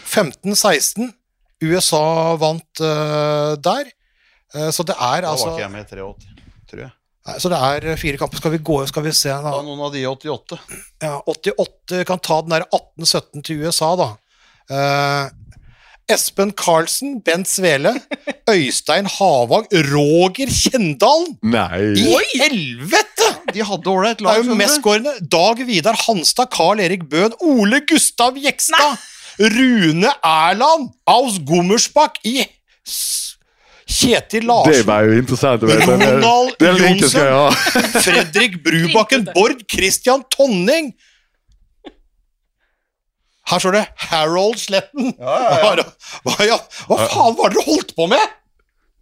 15-16. 0.07 1.11
USA 1.65 2.05
vant 2.39 2.83
uh, 2.85 3.57
der. 3.57 3.89
Uh, 4.53 4.69
så 4.71 4.85
det 4.85 4.95
er 4.95 5.25
Da 5.25 5.33
var 5.33 5.33
altså 5.33 5.51
ikke 5.51 5.65
jeg 5.65 5.73
med 5.73 5.83
i 5.83 5.91
83, 5.97 6.39
tror 6.69 6.85
jeg. 6.85 6.96
Nei, 7.27 7.37
Så 7.43 7.49
det 7.51 7.57
er 7.59 7.89
eh, 7.91 7.97
fire 7.99 8.17
kamper. 8.21 8.39
Skal 8.41 8.53
vi 8.55 8.61
gå 8.63 8.77
Skal 8.87 9.03
vi 9.07 9.11
se 9.15 9.29
Da 9.33 9.41
da. 9.43 9.57
noen 9.65 9.81
av 9.87 9.91
de 9.95 10.05
88. 10.07 10.59
Ja, 11.03 11.17
88 11.27 12.05
kan 12.07 12.19
ta 12.23 12.41
den 12.45 12.55
der 12.55 12.65
18-17 12.71 13.43
til 13.43 13.65
USA, 13.67 13.91
da. 13.99 14.09
Eh, 14.71 15.29
Espen 16.07 16.53
Karlsen, 16.55 17.17
Bent 17.19 17.49
Svele, 17.51 17.91
Øystein 18.53 19.09
Havang, 19.11 19.65
Roger 19.91 20.47
Kjendalen! 20.55 21.33
Nei. 21.43 21.81
I 21.99 22.13
helvete! 22.39 23.27
De 23.51 23.65
hadde 23.67 23.91
ålreit 23.91 24.21
Det 24.21 24.23
lag. 24.23 24.39
er 24.39 24.47
jo 24.47 24.55
mestskårende. 24.55 25.17
Dag 25.27 25.59
Vidar 25.67 25.99
Hanstad, 26.05 26.47
Carl 26.55 26.79
Erik 26.79 27.03
Bøhn, 27.11 27.35
Ole 27.43 27.81
Gustav 27.89 28.39
Jekstad, 28.39 28.95
Rune 29.37 30.13
Erland, 30.23 30.93
Aus 31.11 31.41
Gummersbakk 31.43 32.21
i 32.23 32.37
Kjetil 33.87 34.43
Det 34.43 34.47
Larsen, 34.49 34.85
var 34.87 35.05
jo 35.07 35.13
interessant 35.15 35.63
å 35.63 35.69
vite. 35.69 35.85
Ronald 35.87 36.59
Johnsen. 36.59 37.59
Fredrik 38.05 38.57
Brubakken, 38.65 39.27
Bård 39.35 39.63
Christian 39.71 40.25
Tonning. 40.33 40.91
Her 43.47 43.63
står 43.63 43.77
det 43.77 43.85
Harold 44.09 44.59
Sletten. 44.59 45.13
Hva, 45.15 45.77
hva, 46.27 46.35
ja, 46.43 46.57
hva 46.89 46.97
faen 47.07 47.37
var 47.39 47.53
det 47.53 47.61
dere 47.61 47.67
holdt 47.69 47.93
på 47.95 48.09
med? 48.11 48.35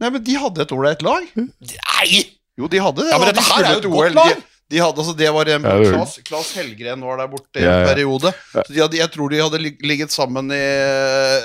Nei, 0.04 0.12
men 0.12 0.22
de 0.28 0.36
hadde 0.38 0.62
et 0.62 0.74
ålreit 0.76 1.02
lag. 1.06 1.26
Nei! 1.40 2.26
Jo, 2.60 2.70
de 2.72 2.82
hadde 2.84 3.08
det. 3.08 3.10
Ja, 3.10 3.18
men 3.20 3.32
dette 3.32 3.42
de 3.42 3.48
her 3.50 3.66
er 3.66 3.74
jo 3.74 3.82
et 3.82 3.90
godt 3.96 4.20
lag. 4.20 4.44
De, 4.70 4.76
de 4.76 4.82
hadde, 4.82 4.98
altså, 4.98 5.14
det 5.18 5.30
var 5.34 5.46
en, 5.54 5.62
Klas, 5.86 6.16
Klas 6.26 6.48
Helgren 6.58 7.02
var 7.06 7.18
der 7.22 7.28
borte 7.30 7.60
i 7.60 7.64
Ja, 7.64 7.72
en 7.76 7.82
ja. 7.84 7.88
periode. 7.94 8.32
Så 8.56 8.74
de 8.74 8.82
hadde, 8.82 8.98
jeg 8.98 9.12
tror 9.14 9.30
de 9.30 9.42
hadde 9.44 9.60
ligget 9.86 10.12
sammen 10.12 10.50
i 10.52 10.58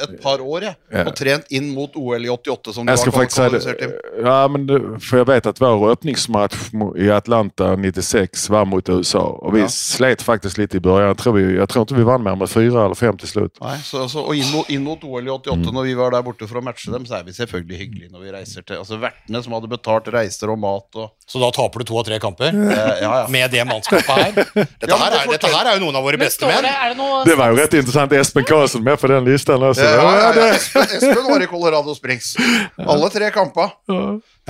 et 0.06 0.14
par 0.22 0.40
år 0.40 0.64
jeg, 0.70 0.76
og 1.04 1.12
trent 1.18 1.50
inn 1.52 1.70
mot 1.74 1.94
OL 2.00 2.24
i 2.24 2.30
88, 2.32 2.72
som 2.74 2.86
de 2.86 2.92
Jag 2.92 2.98
ska 3.02 3.10
var 3.10 3.26
kvalifisert 3.26 3.78
til. 3.78 3.92
Ja, 4.24 4.38
men 4.48 4.66
det, 4.66 4.78
for 5.04 5.20
jeg 5.20 5.28
vet 5.28 5.46
at 5.50 5.60
vår 5.60 5.84
åpningsmatch 5.92 6.70
i 6.96 7.10
Atlanta 7.12 7.74
96 7.76 8.48
var 8.50 8.64
mot 8.64 8.88
USA. 8.88 9.22
Og 9.42 9.52
vi 9.54 9.60
Ja. 9.60 9.68
slet 9.68 10.22
faktisk 10.24 10.58
litt 10.58 10.74
i 10.74 10.80
begynnelsen. 10.80 11.08
Jeg, 11.10 11.16
tror, 11.20 11.32
vi, 11.36 11.44
tror 11.66 11.84
ikke 11.86 11.96
vi 12.00 12.06
vann 12.08 12.22
mer 12.24 12.36
med 12.40 12.48
fire 12.50 12.84
eller 12.86 12.96
fem 12.98 13.16
til 13.20 13.28
slutt. 13.28 13.60
Nei, 13.60 13.76
så, 13.84 14.06
så, 14.08 14.24
og 14.24 14.34
inn 14.36 14.48
mot, 14.52 14.68
inn 14.72 14.82
mot 14.84 15.04
OL 15.04 15.26
i 15.28 15.30
88, 15.30 15.70
når 15.72 15.84
vi 15.90 15.94
var 15.98 16.10
der 16.16 16.22
borte 16.26 16.48
for 16.48 16.60
å 16.60 16.64
matche 16.64 16.90
dem, 16.92 17.04
så 17.06 17.18
er 17.20 17.24
vi 17.28 17.32
selvfølgelig 17.36 17.78
hyggelige 17.84 18.12
når 18.12 18.24
vi 18.24 18.32
reiser 18.34 18.64
til 18.66 18.80
Altså 18.80 18.96
vertene 19.00 19.42
som 19.44 19.52
hadde 19.56 19.68
betalt 19.70 20.08
reiser 20.12 20.50
og 20.52 20.58
mat 20.62 20.96
og 20.96 21.10
Så 21.28 21.38
da 21.42 21.50
taper 21.54 21.82
du 21.84 21.84
to 21.90 21.98
av 22.00 22.06
tre 22.08 22.18
kamper? 22.22 22.48
eh, 22.54 23.02
Ja, 23.04 23.09
ja. 23.18 23.26
Med 23.32 23.50
det 23.50 23.64
mannskapet 23.68 24.10
her? 24.10 24.32
Dette, 24.54 24.88
Ja, 24.88 24.98
her 25.00 25.16
er, 25.18 25.30
dette 25.34 25.52
her 25.52 25.70
er 25.70 25.78
jo 25.78 25.84
noen 25.84 25.98
av 26.00 26.06
våre 26.06 26.20
beste 26.20 26.48
menn. 26.48 26.64
det 26.66 26.96
noe 26.98 27.22
Det 27.28 27.36
var 27.38 27.52
jo 27.52 27.60
rett 27.60 27.76
interessant. 27.78 28.14
Espen 28.16 28.46
Karlsson 28.48 28.84
med 28.86 29.00
på 29.00 29.10
den 29.10 29.28
lista. 29.28 29.58
Alltså. 29.58 29.84
Ja, 29.84 30.10
ja, 30.18 30.32
ja. 30.36 30.50
Espen, 30.56 30.88
Espen 30.98 31.24
var 31.28 31.44
i 31.44 31.48
Colorado 31.50 31.94
Springs. 31.96 32.34
Alle 32.80 33.10
tre 33.12 33.30
kamper. 33.34 33.74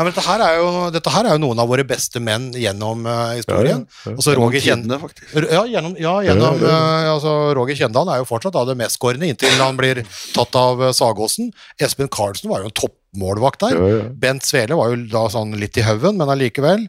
Ja, 0.01 0.05
men 0.05 0.15
dette, 0.15 0.23
her 0.25 0.41
er 0.41 0.55
jo, 0.57 0.69
dette 0.95 1.13
her 1.13 1.27
er 1.29 1.37
jo 1.37 1.43
noen 1.43 1.59
av 1.61 1.69
våre 1.69 1.85
beste 1.85 2.23
menn 2.25 2.47
gjennom 2.57 3.03
uh, 3.05 3.35
historien. 3.37 3.83
Ja, 4.07 4.15
ja, 4.15 4.37
Roger 4.39 4.63
Kjendal. 4.65 5.03
Ja, 5.35 5.65
gjennom, 5.69 5.97
ja, 6.01 6.15
gjennom 6.25 6.63
Ja, 6.63 6.71
ja, 6.71 6.79
eh, 7.03 7.11
altså, 7.17 7.35
Roger 7.59 7.77
Kjendal 7.77 8.09
er 8.15 8.23
jo 8.23 8.29
fortsatt 8.31 8.55
da 8.57 8.63
det 8.71 8.79
mestskårende 8.81 9.29
inntil 9.29 9.61
han 9.61 9.77
blir 9.77 10.01
tatt 10.33 10.57
av 10.57 10.81
uh, 10.81 10.89
Sagåsen. 10.97 11.51
Espen 11.83 12.09
Karlsen 12.09 12.49
var 12.49 12.65
jo 12.65 12.71
en 12.71 12.79
toppmålvakt 13.15 13.61
der. 13.61 13.75
Ja, 13.75 13.89
ja. 13.99 14.09
Bent 14.13 14.45
Svele 14.45 14.77
var 14.77 14.91
jo 14.93 14.99
da 15.11 15.25
sånn 15.31 15.55
litt 15.59 15.77
i 15.77 15.83
haugen, 15.83 16.17
men 16.19 16.29
allikevel. 16.31 16.87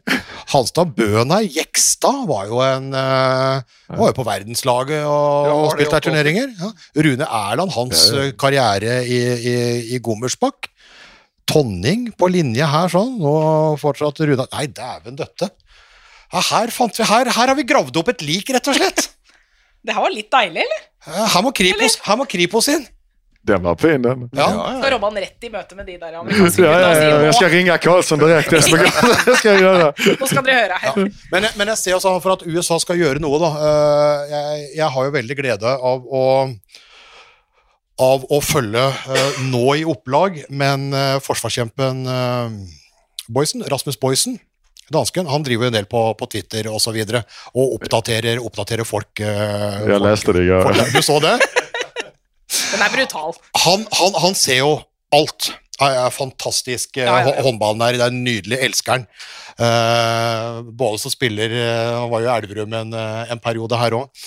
Hanstad 0.52 0.94
Bøhner 0.96 1.42
Jekstad 1.42 2.26
var 2.28 2.46
jo 2.46 2.60
en 2.62 2.92
eh, 2.94 3.62
var 3.96 4.10
jo 4.10 4.16
på 4.16 4.24
verdenslaget 4.26 5.04
og, 5.06 5.46
Ja, 5.46 5.54
og 5.54 5.72
spilte 5.74 5.96
her 5.98 6.04
turneringer. 6.06 6.52
Ja. 6.58 6.70
Rune 7.02 7.26
Erland, 7.26 7.72
hans 7.74 8.04
Ja, 8.10 8.14
ja. 8.16 8.26
eh, 8.28 8.36
karriere 8.38 9.00
i, 9.04 9.18
i, 9.52 9.56
i 9.96 9.98
Gommersbakk. 10.02 10.68
Tonning 11.46 12.12
på 12.16 12.30
linje 12.30 12.64
her 12.70 12.88
sånn, 12.92 13.18
og 13.26 13.78
fortsatt 13.82 14.22
Rune 14.22 14.46
Nei, 14.52 14.66
dæven 14.70 15.18
døtte. 15.18 15.50
Her, 16.32 16.70
fant 16.72 16.96
vi, 16.96 17.04
her, 17.04 17.28
her 17.28 17.50
har 17.50 17.56
vi 17.58 17.66
gravd 17.68 17.98
opp 18.00 18.08
et 18.14 18.22
lik, 18.24 18.48
rett 18.54 18.68
og 18.70 18.78
slett. 18.78 19.08
Det 19.84 19.90
her 19.90 20.04
var 20.04 20.12
litt 20.14 20.30
deilig, 20.30 20.62
eller? 20.62 20.82
Her 21.32 21.42
må 21.42 21.50
Kripos, 21.50 21.96
her 22.06 22.14
må 22.20 22.24
Kripos 22.30 22.68
inn. 22.70 22.84
Den 23.44 23.62
var 23.64 23.74
fin 23.80 24.02
den. 24.04 24.28
Ja. 24.38 24.46
Skal 24.78 24.92
Robban 24.94 25.16
rett 25.18 25.42
i 25.42 25.48
møte 25.50 25.74
med 25.74 25.86
de 25.90 25.96
der 25.98 26.14
amerikanske 26.20 26.62
Ja, 26.62 26.74
ja, 26.78 26.90
ja. 26.94 27.16
Jag 27.26 27.34
ska 27.34 27.48
nå, 27.48 27.52
ringa 27.56 27.78
Karlsson 27.82 28.20
direkt. 28.22 28.50
Det 28.54 28.62
skal 29.40 29.56
jeg 29.56 29.64
gjøre. 29.64 29.88
nå 30.20 30.28
skal 30.30 30.44
dere 30.46 30.60
høre 30.60 30.78
her. 30.84 31.00
Men, 31.32 31.48
men 31.58 31.72
jeg 31.72 31.80
ser 31.80 31.96
altså 31.98 32.12
for 32.22 32.36
at 32.36 32.44
USA 32.46 32.78
skal 32.84 33.00
gjøre 33.02 33.18
noe, 33.24 33.40
da. 33.42 33.50
eh, 33.58 34.30
Jeg, 34.30 34.68
jeg 34.78 34.88
har 34.94 35.08
jo 35.08 35.14
veldig 35.18 35.38
glede 35.42 35.74
av 35.74 36.06
å 36.06 36.22
av 38.02 38.22
å 38.32 38.38
følge 38.42 38.82
eh, 39.14 39.42
nå 39.50 39.64
i 39.78 39.82
opplag, 39.86 40.38
men 40.50 40.88
uh, 40.96 41.18
forsvarskjempen 41.22 42.00
uh, 42.08 42.54
Boysen, 43.30 43.62
Rasmus 43.70 43.98
Boysen, 44.00 44.38
dansken, 44.92 45.28
han 45.30 45.44
driver 45.46 45.68
en 45.68 45.76
del 45.76 45.86
på, 45.90 46.00
på 46.18 46.26
Twitter 46.32 46.66
og 46.72 46.80
så 46.82 46.90
videre, 46.96 47.20
og 47.52 47.76
oppdaterer, 47.76 48.40
oppdaterer 48.42 48.88
folk. 48.88 49.20
eh, 49.20 49.28
Jag 49.28 49.92
folk- 49.92 50.06
leste 50.08 50.34
det. 50.38 50.46
folk. 50.64 50.82
Du 50.96 51.02
så 51.04 51.18
det? 51.22 51.36
Den 52.72 52.84
er 52.84 52.92
brutal. 52.94 53.36
han, 53.64 53.84
han, 53.98 54.16
han 54.26 54.34
ser 54.38 54.58
jo 54.62 54.72
alt. 55.14 55.52
Ja, 55.82 56.06
fantastisk 56.14 56.96
eh, 57.00 57.06
Ja, 57.08 57.20
ja, 57.24 57.32
ja. 57.34 57.42
hå- 57.42 57.78
der. 57.80 57.96
Det 57.98 58.06
er 58.06 58.14
nydelig. 58.14 58.58
Elsker 58.68 58.92
han. 58.98 59.06
Uh, 59.52 60.62
både 60.72 60.98
som 61.02 61.12
spiller 61.12 61.52
eh, 61.52 61.88
Han 62.00 62.08
var 62.08 62.22
jo 62.24 62.28
i 62.30 62.32
Elverum 62.38 62.72
en, 62.78 62.94
en 62.96 63.40
periode 63.44 63.76
her 63.76 63.92
òg. 63.98 64.22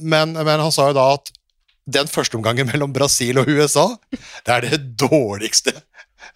men, 0.00 0.32
men 0.32 0.62
han 0.64 0.72
sa 0.72 0.86
jo 0.88 0.94
da 0.96 1.10
at 1.18 1.28
den 1.92 2.08
første 2.08 2.38
omgangen 2.38 2.68
mellom 2.72 2.92
Brasil 2.94 3.38
og 3.42 3.50
USA, 3.52 3.88
det 4.46 4.54
er 4.54 4.64
det 4.70 4.80
dårligste 5.02 5.74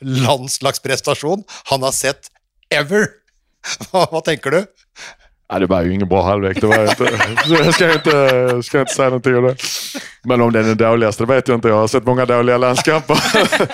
landslagsprestasjon 0.04 1.44
han 1.70 1.86
har 1.86 1.94
sett 1.96 2.28
ever. 2.74 3.08
Hva, 3.90 4.04
hva 4.12 4.20
tenker 4.26 4.52
du? 4.54 4.60
Ja, 5.48 5.58
det 5.58 5.66
var 5.66 5.82
ju 5.82 5.94
ingen 5.94 6.08
bra 6.08 6.22
halvlek. 6.22 6.60
Det 6.60 6.66
var 6.66 6.82
inte, 6.82 7.18
så 7.46 7.54
jag 7.64 7.74
ska 7.74 7.92
inte, 7.92 8.62
ska 8.62 8.80
inte 8.80 8.94
säga 8.94 9.08
någonting 9.08 9.36
om 9.36 9.44
det. 9.44 9.56
Men 10.24 10.40
om 10.40 10.52
det 10.52 10.58
är 10.58 10.62
den 10.62 10.76
dåligaste, 10.76 11.22
det 11.22 11.34
vet 11.34 11.48
jag 11.48 11.56
inte. 11.56 11.68
Jag 11.68 11.76
har 11.76 11.88
sett 11.88 12.04
många 12.04 12.26
dåliga 12.26 12.58
landskamper. 12.58 13.18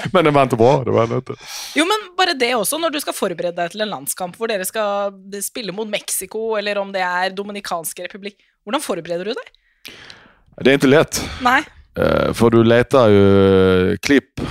Men 0.12 0.24
den 0.24 0.34
var 0.34 0.42
inte 0.42 0.56
bra. 0.56 0.84
Det 0.84 0.90
var 0.90 1.06
den 1.06 1.16
inte. 1.16 1.32
Jo, 1.74 1.84
men 1.84 2.16
bare 2.16 2.34
det 2.34 2.54
også, 2.54 2.78
når 2.78 2.90
du 2.90 3.00
skal 3.00 3.14
forberede 3.16 3.56
deg 3.56 3.72
til 3.72 3.84
en 3.84 3.88
landskamp 3.88 4.36
hvor 4.36 4.50
dere 4.50 4.64
skal 4.68 5.14
spille 5.42 5.72
mot 5.72 5.88
Mexico, 5.88 6.56
eller 6.58 6.78
om 6.78 6.92
det 6.92 7.00
er 7.00 7.32
Dominikansk 7.36 8.00
republikk, 8.04 8.36
hvordan 8.64 8.84
forbereder 8.84 9.24
du 9.24 9.32
deg? 9.32 9.52
Det 10.60 10.70
är 10.70 10.74
inte 10.74 10.86
lätt. 10.86 11.22
Nei. 11.40 11.62
For 11.94 12.34
För 12.34 12.50
du 12.50 12.64
letar 12.64 13.08
ju 13.08 13.92
eh, 13.92 13.96
klipp 13.96 14.40
eh, 14.40 14.46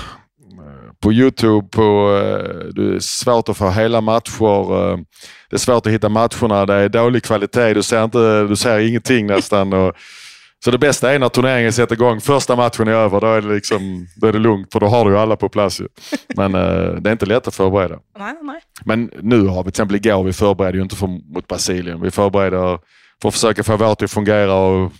på 1.01 1.13
Youtube. 1.13 1.67
På, 1.67 2.17
eh, 2.17 2.65
det 2.75 2.95
är 2.95 2.99
svårt 2.99 3.49
att 3.49 3.57
få 3.57 3.69
hela 3.69 4.01
matcher. 4.01 4.91
eh, 4.91 4.97
Det 5.49 5.55
är 5.55 5.57
svårt 5.57 5.85
att 5.87 5.93
hitta 5.93 6.09
matcherna. 6.09 6.65
Det 6.65 6.73
är 6.73 6.89
dålig 6.89 7.23
kvalitet. 7.23 7.73
Du 7.73 7.83
ser, 7.83 8.03
inte, 8.03 8.43
du 8.43 8.55
ser 8.55 8.79
ingenting 8.79 9.27
nästan. 9.27 9.73
Och, 9.73 9.93
så 10.63 10.71
det 10.71 10.77
bästa 10.77 11.13
är 11.13 11.19
när 11.19 11.29
turneringen 11.29 11.73
sätter 11.73 11.95
igång. 11.95 12.21
Första 12.21 12.55
matchen 12.55 12.87
är 12.87 12.91
över. 12.91 13.21
Då 13.21 13.27
är 13.27 13.41
det, 13.41 13.53
liksom, 13.53 14.07
då 14.15 14.27
är 14.27 14.33
det 14.33 14.39
lugnt. 14.39 14.73
För 14.73 14.79
då 14.79 14.87
har 14.87 15.05
du 15.05 15.11
ju 15.11 15.17
alla 15.17 15.35
på 15.35 15.49
plats. 15.49 15.81
Men 16.35 16.55
eh, 16.55 16.93
det 17.01 17.09
är 17.09 17.11
inte 17.11 17.25
lätt 17.25 17.47
att 17.47 17.55
förbereda. 17.55 17.99
Nei, 18.19 18.33
nei. 18.41 18.59
Men 18.85 19.11
nu 19.21 19.47
har 19.47 19.57
vi 19.63 19.71
till 19.71 19.81
exempel 19.81 19.95
igår, 19.95 20.23
vi 20.23 20.33
förbereder 20.33 20.73
ju 20.77 20.81
inte 20.83 20.95
för, 20.95 21.07
mot 21.07 21.47
Brasilien. 21.47 22.01
Vi 22.01 22.11
förbereder 22.11 22.79
för 23.21 23.27
att 23.27 23.33
försöka 23.33 23.63
få 23.63 23.77
vårt 23.77 24.01
att 24.01 24.11
fungera 24.11 24.53
och 24.53 24.91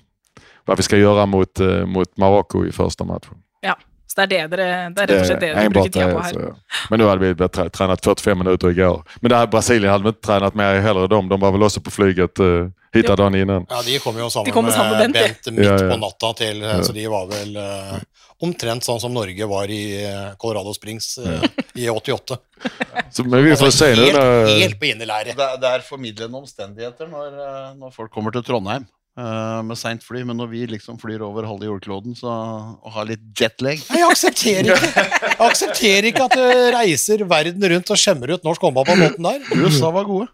vad 0.66 0.78
vi 0.78 0.84
ska 0.84 0.98
göra 0.98 1.26
mot, 1.26 1.60
mot 1.86 2.18
Marocko 2.18 2.66
i 2.66 2.72
första 2.72 3.04
matchen. 3.04 3.38
Ja. 3.62 3.78
Så 4.12 4.18
det 4.20 4.26
er 4.42 4.48
det 4.52 4.58
dere, 4.60 4.90
det 4.92 5.04
er 5.04 5.08
rett 5.08 5.22
og 5.22 5.28
slett 5.30 5.40
det 5.40 5.50
dere 5.56 5.70
bruker 5.72 5.92
tida 5.96 6.08
på 6.12 6.22
her. 6.26 6.34
så- 6.36 6.90
Men 6.92 7.00
nå 7.00 7.08
hadde 7.08 7.22
vi 7.24 7.48
trä- 7.48 7.70
tränat 7.72 8.04
45 8.04 8.38
minutter 8.38 8.70
i 8.70 8.74
går. 8.82 9.04
Men 9.22 9.30
det 9.32 9.38
her 9.38 9.48
Brasilien 9.48 9.92
hadde 9.94 10.04
vi 10.04 10.12
ikke 10.12 10.26
trent 10.28 10.56
mer 10.56 10.82
heller. 10.84 11.08
De, 11.08 11.22
de 11.30 11.38
var 11.40 11.52
vel 11.56 11.64
også 11.64 11.80
på 11.86 11.92
flyget 11.96 12.40
uh, 12.44 12.68
hit 12.94 13.08
dagen 13.08 13.36
innan. 13.40 13.66
Ja, 13.70 13.82
de 13.88 14.00
kom 14.04 14.18
jo 14.20 14.28
sammen, 14.30 14.52
kom 14.52 14.68
sammen 14.72 14.98
med 15.00 15.12
med 15.16 15.22
Bent, 15.22 15.52
midt 15.56 15.66
Ja, 15.66 15.78
ja. 15.80 15.90
på 15.94 16.00
natta 16.02 16.34
til, 16.44 16.60
eh, 16.64 16.82
så 16.84 16.92
de 16.94 17.08
var 17.08 17.26
vel 17.32 17.56
uh, 17.56 18.00
omtrent 18.44 18.84
sånn 18.84 19.00
som 19.00 19.14
Norge 19.14 19.48
var 19.48 19.70
i 19.72 19.82
eh, 20.04 20.34
Colorado 20.42 20.74
Springs 20.74 21.18
uh, 21.24 21.40
i 21.80 21.88
88. 21.88 22.38
Så, 23.12 23.24
men 23.24 23.44
vi 23.44 23.56
får 23.56 23.66
Altså, 23.66 23.72
se 23.72 23.94
helt, 23.96 24.14
när... 24.14 24.46
helt 24.60 24.80
på 24.80 24.86
innelære. 24.92 25.34
Det, 25.36 25.46
er- 25.48 25.58
det 25.62 25.68
er 25.72 25.80
formidlende 25.88 26.38
omstendigheter 26.38 27.08
når, 27.12 27.28
eh, 27.48 27.74
når 27.80 27.92
folk 27.96 28.12
kommer 28.12 28.32
til 28.36 28.44
Trondheim 28.44 28.84
eh, 28.84 28.90
med 29.18 29.76
seint 29.78 30.04
fly, 30.08 30.22
men 30.24 30.38
når 30.40 30.48
vi 30.54 30.62
liksom 30.72 30.96
flyr 31.02 31.20
over 31.22 31.44
halve 31.44 31.66
jordkloden 31.68 32.16
så, 32.16 32.32
og 32.80 32.92
har 32.96 33.06
litt 33.10 33.20
jetlag 33.36 33.82
Nei, 33.90 33.98
Jeg 34.00 34.08
aksepterer 34.08 34.70
ikke 34.72 34.92
Jeg 35.04 35.40
aksepterer 35.50 36.08
ikke 36.08 36.24
at 36.30 36.36
du 36.38 36.46
reiser 36.78 37.24
verden 37.28 37.66
rundt 37.74 37.92
og 37.92 38.00
skjemmer 38.00 38.32
ut 38.38 38.46
norsk 38.48 38.62
håndball 38.62 38.86
på 38.88 38.96
den 38.96 39.04
måten 39.10 39.28
der. 39.28 39.66
USA 39.66 39.90
var 39.92 40.08
gode. 40.08 40.30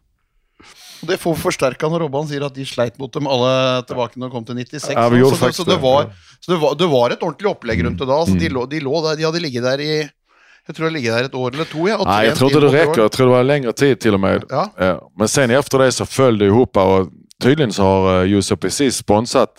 Og 1.01 1.09
Det 1.09 1.17
får 1.21 1.36
forsterka 1.41 1.89
når 1.89 2.05
Robban 2.05 2.30
sier 2.30 2.45
at 2.45 2.53
de 2.57 2.65
sleit 2.69 2.95
mot 3.01 3.11
dem 3.13 3.28
alle 3.30 3.51
tilbake 3.89 4.17
når 4.17 4.30
de 4.30 4.36
kom 4.38 4.45
til 4.45 4.55
96. 4.61 4.93
Ja, 4.93 5.07
vi 5.13 5.19
så, 5.25 5.30
så, 5.34 5.41
faktisk 5.41 5.63
så, 5.63 5.67
det 5.71 5.80
var, 5.82 6.07
så 6.41 6.53
det, 6.53 6.59
var, 6.61 6.78
det 6.80 6.88
var 6.93 7.13
et 7.17 7.25
ordentlig 7.25 7.51
opplegg 7.51 7.84
rundt 7.86 7.99
det 8.01 8.07
da. 8.09 8.21
Så 8.30 8.34
de, 8.38 8.47
Mm. 8.49 8.55
lå, 8.57 8.65
de, 8.69 8.80
lå 8.86 9.01
der, 9.05 9.15
de 9.19 9.28
hadde 9.28 9.41
ligget 9.43 9.63
der 9.67 9.84
i 9.86 9.91
Jeg 10.67 10.75
tror 10.75 10.84
de 10.84 10.88
hadde 10.89 10.95
ligget 10.99 11.13
der 11.17 11.30
et 11.30 11.36
år 11.38 11.53
eller 11.53 11.65
to. 11.69 11.86
Ja, 11.88 11.97
Nei, 12.03 12.23
jeg 12.28 12.34
inn 12.34 12.38
det 12.38 12.45
rekker. 12.45 12.57
Jeg 12.57 12.67
år. 12.67 12.73
räcker. 12.78 13.01
Jag 13.01 13.11
tror 13.17 13.25
det 13.30 13.34
var 13.38 13.43
lengre 13.49 13.73
tid 13.73 14.01
til 14.01 14.13
og 14.17 14.19
med. 14.19 14.43
Ja. 14.51 14.65
Ja. 14.80 14.95
Men 15.17 15.28
sen 15.28 15.51
efter 15.51 15.80
det 15.80 15.91
så 15.91 16.05
föll 16.05 16.38
det 16.38 16.45
ihop 16.45 16.78
och 16.78 17.07
tydligen 17.42 17.74
så 17.74 17.84
har 17.84 18.26
USA 18.26 18.56
precis 18.56 18.96
sponsrat 18.98 19.50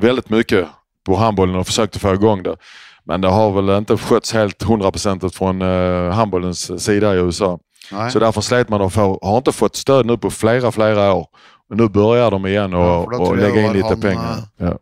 väldigt 0.00 0.30
mycket 0.30 0.66
på 1.06 1.16
handbollen 1.16 1.56
och 1.56 1.66
försökt 1.66 1.96
att 1.96 2.02
få 2.02 2.14
igång 2.14 2.42
det. 2.42 2.56
Men 3.04 3.20
det 3.20 3.28
har 3.28 3.50
väl 3.62 3.78
inte 3.78 3.96
skötts 3.96 4.32
helt 4.32 4.62
hundraprocentigt 4.62 5.34
från 5.34 5.62
uh, 5.62 6.10
handbollens 6.12 6.84
sida 6.84 7.14
i 7.14 7.18
USA. 7.18 7.58
Nej. 7.92 8.10
Så 8.10 8.18
därför 8.18 8.40
slet 8.40 8.68
man 8.68 8.80
och 8.80 8.92
får, 8.92 9.18
har 9.22 9.36
inte 9.38 9.52
fått 9.52 9.76
stöd 9.76 10.06
nu 10.06 10.18
på 10.18 10.30
flera, 10.30 10.72
flera 10.72 11.12
år. 11.14 11.26
Och 11.70 11.76
nu 11.76 11.88
börjar 11.88 12.30
de 12.30 12.46
igen 12.46 12.74
och, 12.74 12.80
Ja, 13.14 13.18
och 13.18 13.36
lägga 13.36 13.60
in 13.66 13.72
lite 13.72 13.88
han, 13.88 14.00
pengar. 14.00 14.32
eh, 14.32 14.66
Ja. 14.66 14.78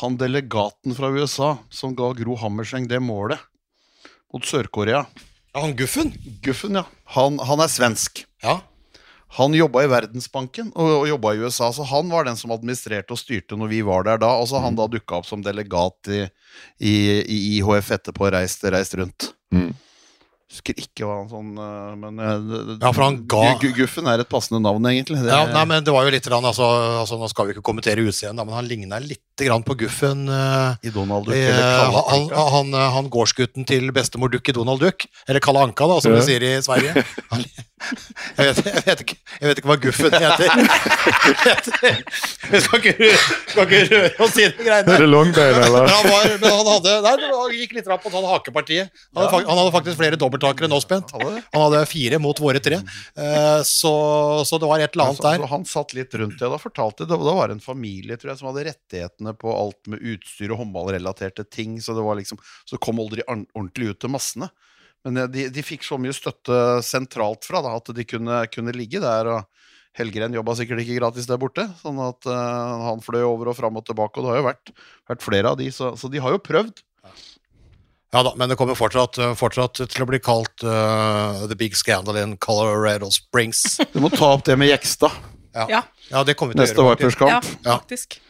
Han 0.00 0.16
delegaten 0.16 0.94
fra 0.94 1.08
USA 1.08 1.56
som 1.70 1.94
ga 1.96 2.12
Gro 2.12 2.36
Hammerseng 2.36 2.88
det 2.88 3.00
målet 3.00 3.38
mot 4.32 4.44
Sør-Korea 4.44 5.06
Ja, 5.54 5.60
han 5.60 5.76
Guffen? 5.76 6.12
Guffen, 6.42 6.74
ja. 6.74 6.84
Han, 7.04 7.38
han 7.38 7.60
er 7.60 7.68
svensk. 7.68 8.24
Ja. 8.42 8.60
Han 9.34 9.54
jobba 9.56 9.82
i 9.82 9.88
Verdensbanken 9.90 10.68
og, 10.78 10.90
og 11.00 11.06
jobba 11.10 11.32
i 11.34 11.40
USA, 11.42 11.72
så 11.74 11.82
han 11.90 12.10
var 12.12 12.28
den 12.28 12.36
som 12.38 12.52
administrerte 12.54 13.16
og 13.16 13.18
styrte 13.18 13.56
når 13.58 13.72
vi 13.72 13.80
var 13.86 14.04
der 14.06 14.20
da. 14.22 14.28
Og 14.38 14.46
så 14.50 14.60
han 14.62 14.76
da 14.78 14.86
dukka 14.86 15.18
opp 15.18 15.26
som 15.26 15.42
delegat 15.42 16.10
i, 16.14 16.20
i, 16.78 16.92
i 17.24 17.38
IHF 17.58 17.90
etterpå, 17.98 18.30
reist, 18.30 18.62
reist 18.70 18.94
rundt. 19.00 19.32
Mm. 19.54 19.72
Husker 20.54 20.76
ikke 20.78 21.02
hva 21.08 21.14
han 21.22 21.30
sånn 21.32 21.46
eh, 21.58 21.94
Men 21.98 22.18
eh, 22.22 22.58
Ja, 22.84 22.90
for 22.94 23.02
han 23.08 23.16
ga- 23.26 23.56
Gu- 23.56 23.62
Gu- 23.64 23.72
Guffen 23.80 24.06
er 24.12 24.20
et 24.22 24.28
passende 24.30 24.60
navn, 24.62 24.84
egentlig. 24.86 25.16
Det, 25.24 25.32
ja, 25.32 25.40
nei, 25.50 25.64
men 25.66 25.82
det 25.82 25.90
var 25.90 26.04
jo 26.06 26.12
litt 26.14 26.28
altså, 26.30 26.68
altså, 27.00 27.18
Nå 27.18 27.26
skal 27.32 27.48
vi 27.48 27.56
ikke 27.56 27.64
kommentere 27.66 28.04
utseendet, 28.06 28.44
men 28.46 28.54
han 28.54 28.68
ligna 28.70 29.00
litt 29.02 29.24
grann 29.40 29.64
på 29.66 29.74
Guffen. 29.80 30.28
eh, 30.30 30.86
I 30.86 30.92
Donald 30.94 31.26
Duck 31.26 31.34
eller 31.34 31.80
Kalle 31.80 32.04
han, 32.12 32.28
han, 32.54 32.72
han 33.00 33.10
gårdsgutten 33.10 33.66
til 33.66 33.90
bestemor 33.96 34.30
Duck 34.30 34.52
i 34.52 34.54
Donald 34.54 34.84
Duck. 34.84 35.08
Eller 35.26 35.42
Kalle 35.42 35.64
Anka, 35.66 35.88
da, 35.90 35.98
som 36.04 36.14
Ja. 36.14 36.20
de 36.22 36.28
sier 36.28 36.46
i 36.52 36.54
Sverige. 36.62 37.02
Han, 37.84 38.46
jeg, 38.46 38.54
vet, 38.54 38.66
jeg, 38.66 38.84
vet 38.86 39.00
ikke, 39.04 39.16
jeg 39.40 39.50
vet 39.50 39.60
ikke 39.60 39.70
hva 39.70 39.76
Guffen 39.82 40.14
heter. 40.14 40.48
Vi 42.50 42.60
skal 42.64 42.80
ikke, 42.80 43.10
skal 43.50 43.64
ikke 43.64 43.80
røre 43.90 44.24
oss 44.26 44.38
i 44.38 44.46
de 44.46 44.66
greiene 44.66 44.84
Är 44.84 44.86
der. 44.86 45.04
det 45.04 45.08
longbein, 45.10 45.58
eller? 45.66 45.88
Han, 45.90 46.08
var, 46.08 46.28
men 46.40 46.50
han 46.50 46.70
hadde 46.72 46.94
nei, 47.04 47.14
det 47.20 47.58
gikk 47.60 47.76
litt 47.78 47.90
rart 47.90 48.02
på 48.04 48.12
sånn 48.12 48.26
hakepartiet. 48.28 48.92
Han 49.14 49.28
hadde, 49.28 49.44
han 49.48 49.60
hadde 49.60 49.74
faktisk 49.76 50.00
flere 50.00 50.18
dobbelttakere 50.20 50.68
enn 50.68 50.76
oss, 50.76 50.88
Bent. 50.88 51.14
Han 51.14 51.62
hadde 51.66 51.84
fire 51.90 52.20
mot 52.22 52.40
våre 52.40 52.62
tre. 52.64 52.80
Eh, 52.80 53.60
så, 53.68 53.94
så 54.48 54.60
det 54.60 54.70
var 54.70 54.82
et 54.84 54.96
eller 54.96 55.12
annet 55.12 55.24
der. 55.24 55.44
så 55.44 55.50
han 55.54 55.68
satt 55.68 55.94
litt 55.96 56.14
rundt 56.20 56.38
det. 56.40 56.50
Da 56.52 56.60
fortalte 56.60 57.08
det, 57.08 57.14
da 57.14 57.36
var 57.36 57.50
det 57.50 57.58
en 57.58 57.64
familie 57.64 58.18
tror 58.20 58.34
jeg, 58.34 58.42
som 58.42 58.50
hadde 58.50 58.66
rettighetene 58.70 59.34
på 59.40 59.54
alt 59.54 59.90
med 59.90 60.04
utstyr 60.14 60.54
og 60.54 60.62
håndballrelaterte 60.62 61.46
ting. 61.48 61.78
Så 61.84 61.96
det 61.96 62.04
var 62.06 62.20
liksom, 62.20 62.40
så 62.68 62.80
kom 62.80 63.02
aldri 63.02 63.24
ordentlig 63.28 63.92
ut 63.94 64.02
til 64.04 64.12
massene. 64.14 64.50
Men 65.04 65.20
eh, 65.20 65.28
de, 65.30 65.48
de 65.52 65.64
fikk 65.64 65.84
så 65.86 65.98
mye 66.00 66.14
støtte 66.16 66.60
sentralt 66.86 67.46
fra 67.46 67.62
da, 67.64 67.76
at 67.78 67.92
de 67.96 68.06
kunne, 68.08 68.44
kunne 68.54 68.74
ligge 68.76 69.02
der. 69.04 69.30
og 69.36 69.44
Helgren 69.94 70.34
jobba 70.34 70.56
sikkert 70.58 70.82
ikke 70.82 70.98
gratis 70.98 71.28
der 71.30 71.38
borte, 71.38 71.68
sånn 71.78 72.00
at 72.02 72.26
uh, 72.26 72.88
han 72.88 73.04
fløy 73.04 73.22
over 73.22 73.52
og 73.52 73.58
fram 73.60 73.76
og 73.78 73.84
tilbake. 73.86 74.18
Og 74.18 74.26
det 74.26 74.32
har 74.32 74.40
jo 74.40 74.48
vært, 74.48 74.72
vært 75.12 75.22
flere 75.22 75.52
av 75.52 75.60
de, 75.60 75.68
så, 75.70 75.92
så 76.00 76.10
de 76.10 76.22
har 76.24 76.34
jo 76.34 76.40
prøvd. 76.42 76.82
Ja 78.14 78.22
da, 78.22 78.30
men 78.38 78.50
det 78.50 78.56
kommer 78.58 78.78
fortsatt, 78.78 79.18
fortsatt 79.38 79.80
til 79.90 80.04
å 80.04 80.06
bli 80.06 80.20
kalt 80.22 80.62
uh, 80.66 81.46
The 81.50 81.56
Big 81.58 81.74
Scandal 81.78 82.18
in 82.20 82.36
Colorado 82.42 83.10
Springs. 83.14 83.78
Du 83.94 84.00
må 84.02 84.10
ta 84.10 84.32
opp 84.36 84.44
det 84.46 84.54
med 84.58 84.70
Jekstad 84.70 85.14
Ja, 85.54 85.82
Ja, 86.10 86.22
det 86.26 86.36
kommer 86.38 86.54
vi 86.54 86.60
til 86.60 86.66
neste 86.66 86.82
å 86.82 86.88
gjøre. 86.88 87.00
Vipers-kamp. 87.00 87.50
ja, 87.50 87.72
Ja. 87.72 87.78
faktisk. 87.82 88.20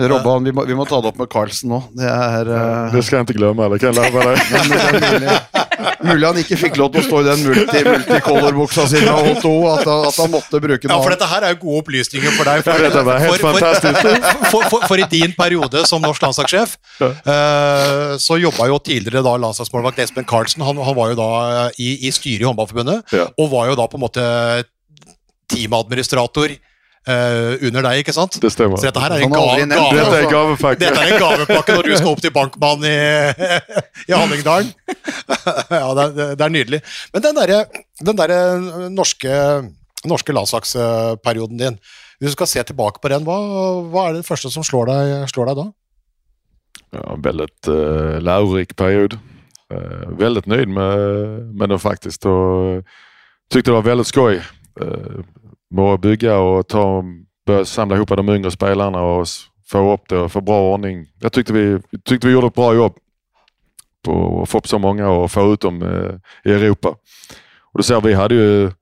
Robban, 0.00 0.46
vi 0.46 0.52
må, 0.54 0.64
vi 0.64 0.74
må 0.78 0.86
ta 0.88 1.00
det 1.02 1.10
opp 1.10 1.18
med 1.20 1.28
Carlsen 1.30 1.70
nå. 1.74 1.80
Det 1.98 2.06
er 2.08 2.48
uh... 2.48 2.94
Det 2.94 3.02
skal 3.04 3.20
jeg 3.20 3.28
ikke 3.28 3.38
glemme 3.42 3.66
heller, 3.66 3.82
kan. 3.82 5.50
Mulig, 6.04 6.26
han 6.26 6.38
ikke 6.42 6.56
fikk 6.60 6.76
lov 6.80 6.90
til 6.94 7.02
å 7.02 7.04
stå 7.06 7.20
i 7.22 7.26
den 7.28 7.42
multi, 7.46 7.80
multicolor-buksa 7.86 8.86
si 8.90 9.00
med 9.02 9.28
H2, 9.30 9.52
at, 9.74 9.84
han- 9.88 10.06
at 10.10 10.18
han 10.22 10.30
måtte 10.32 10.60
bruke 10.62 10.88
Ja, 10.90 10.98
for 11.02 11.14
dette 11.14 11.28
her 11.30 11.46
er 11.48 11.54
jo 11.54 11.60
gode 11.64 11.82
opplysninger 11.84 12.34
for 12.36 12.48
deg. 12.50 12.64
For, 12.64 12.72
for, 12.80 13.58
for, 13.60 14.10
for, 14.52 14.68
for, 14.74 14.86
for 14.92 15.02
i 15.04 15.06
din 15.12 15.34
periode 15.38 15.84
som 15.88 16.02
norsk 16.04 16.22
landslagssjef, 16.26 16.76
uh, 17.02 18.16
så 18.20 18.38
jobba 18.42 18.68
jo 18.72 18.78
tidligere 18.90 19.22
da 19.26 19.36
landslagsmålvakt 19.46 20.00
Espen 20.04 20.26
Karlsen. 20.28 20.64
Han, 20.66 20.80
han 20.84 20.96
var 20.98 21.12
jo 21.14 21.20
da 21.20 21.30
i, 21.80 21.92
i 22.08 22.12
styret 22.14 22.44
i 22.44 22.48
Håndballforbundet, 22.50 23.04
Ja. 23.16 23.28
og 23.36 23.50
var 23.52 23.70
jo 23.72 23.78
da 23.80 23.86
på 23.90 23.98
en 24.00 24.04
måte 24.06 24.26
teamadministrator 25.50 26.52
eh, 27.08 27.66
under 27.68 27.86
deg, 27.88 28.02
ikke 28.02 28.14
sant? 28.16 28.40
Det 28.42 28.50
stemmer. 28.52 28.80
Så 28.80 28.90
dette 28.90 29.02
her 29.04 29.14
er 29.16 29.24
en 29.24 29.30
nevnt 29.30 29.72
gave, 29.72 29.94
Detta 29.96 30.16
är 30.18 30.22
altså. 30.22 30.30
gavepack. 30.34 30.80
dette 30.80 31.04
er 31.04 31.14
en 31.14 31.22
gavepakke 31.22 31.76
når 31.78 31.88
du 31.88 31.96
skal 31.96 32.10
opp 32.12 32.24
til 32.24 32.34
bankmannen 32.34 32.88
i, 32.90 32.96
i 34.10 34.16
Hallingdalen. 34.16 34.72
ja, 35.82 35.86
det 35.96 36.04
er, 36.06 36.34
det 36.34 36.46
er 36.46 36.54
nydelig. 36.56 36.82
Men 37.14 37.28
den 37.28 37.40
derre 37.40 37.64
den 38.00 38.16
derre 38.16 38.90
norske, 38.92 39.32
norske 40.08 40.34
landslagsperioden 40.34 41.60
din, 41.60 41.76
hvis 42.20 42.32
du 42.32 42.36
skal 42.38 42.50
se 42.50 42.62
tilbake 42.68 43.00
på 43.02 43.10
den, 43.12 43.24
hva, 43.24 43.36
hva 43.92 44.08
er 44.08 44.18
det 44.18 44.28
første 44.28 44.52
som 44.52 44.64
slår 44.66 44.90
deg, 44.90 45.12
slår 45.32 45.50
deg 45.50 45.60
da? 45.60 45.66
Ja, 46.90 47.04
en 47.14 47.24
väldigt 47.24 47.68
uh, 47.70 48.18
lærerik 48.20 48.74
periode. 48.76 49.20
Uh, 49.70 50.10
veldig 50.18 50.42
nøyd 50.50 50.72
med, 50.74 51.52
med 51.54 51.76
faktisk, 51.78 52.26
og 52.26 52.82
syntes 53.52 53.68
det 53.68 53.76
var 53.76 53.86
veldig 53.86 54.06
skoj. 54.08 54.40
Uh, 54.80 55.20
å 55.76 55.96
bygga 55.96 56.38
och 56.38 56.68
ta, 56.68 57.04
börja 57.46 57.64
samla 57.64 57.96
ihop 57.96 58.08
de 58.08 58.28
yngre 58.28 58.50
spelarna 58.50 59.00
och 59.02 59.26
få 59.70 59.92
upp 59.94 60.08
det 60.08 60.18
och 60.18 60.32
få 60.32 60.40
bra 60.40 60.60
ordning. 60.72 61.06
Jag 61.20 61.32
tyckte 61.32 61.52
vi, 61.52 61.78
tyckte 62.04 62.26
vi 62.26 62.32
gjorde 62.32 62.46
ett 62.46 62.54
bra 62.54 62.74
jobb 62.74 62.94
på 64.04 64.40
att 64.42 64.48
få 64.48 64.58
upp 64.58 64.68
så 64.68 64.78
många 64.78 65.08
och 65.08 65.30
få 65.30 65.52
ut 65.52 65.60
dem 65.60 65.82
eh, 65.82 66.50
i 66.50 66.54
Europa. 66.54 66.88
Och 67.72 67.78
du 67.78 67.82
ser, 67.82 68.00
vi 68.00 68.14
hade 68.14 68.34
ju 68.34 68.72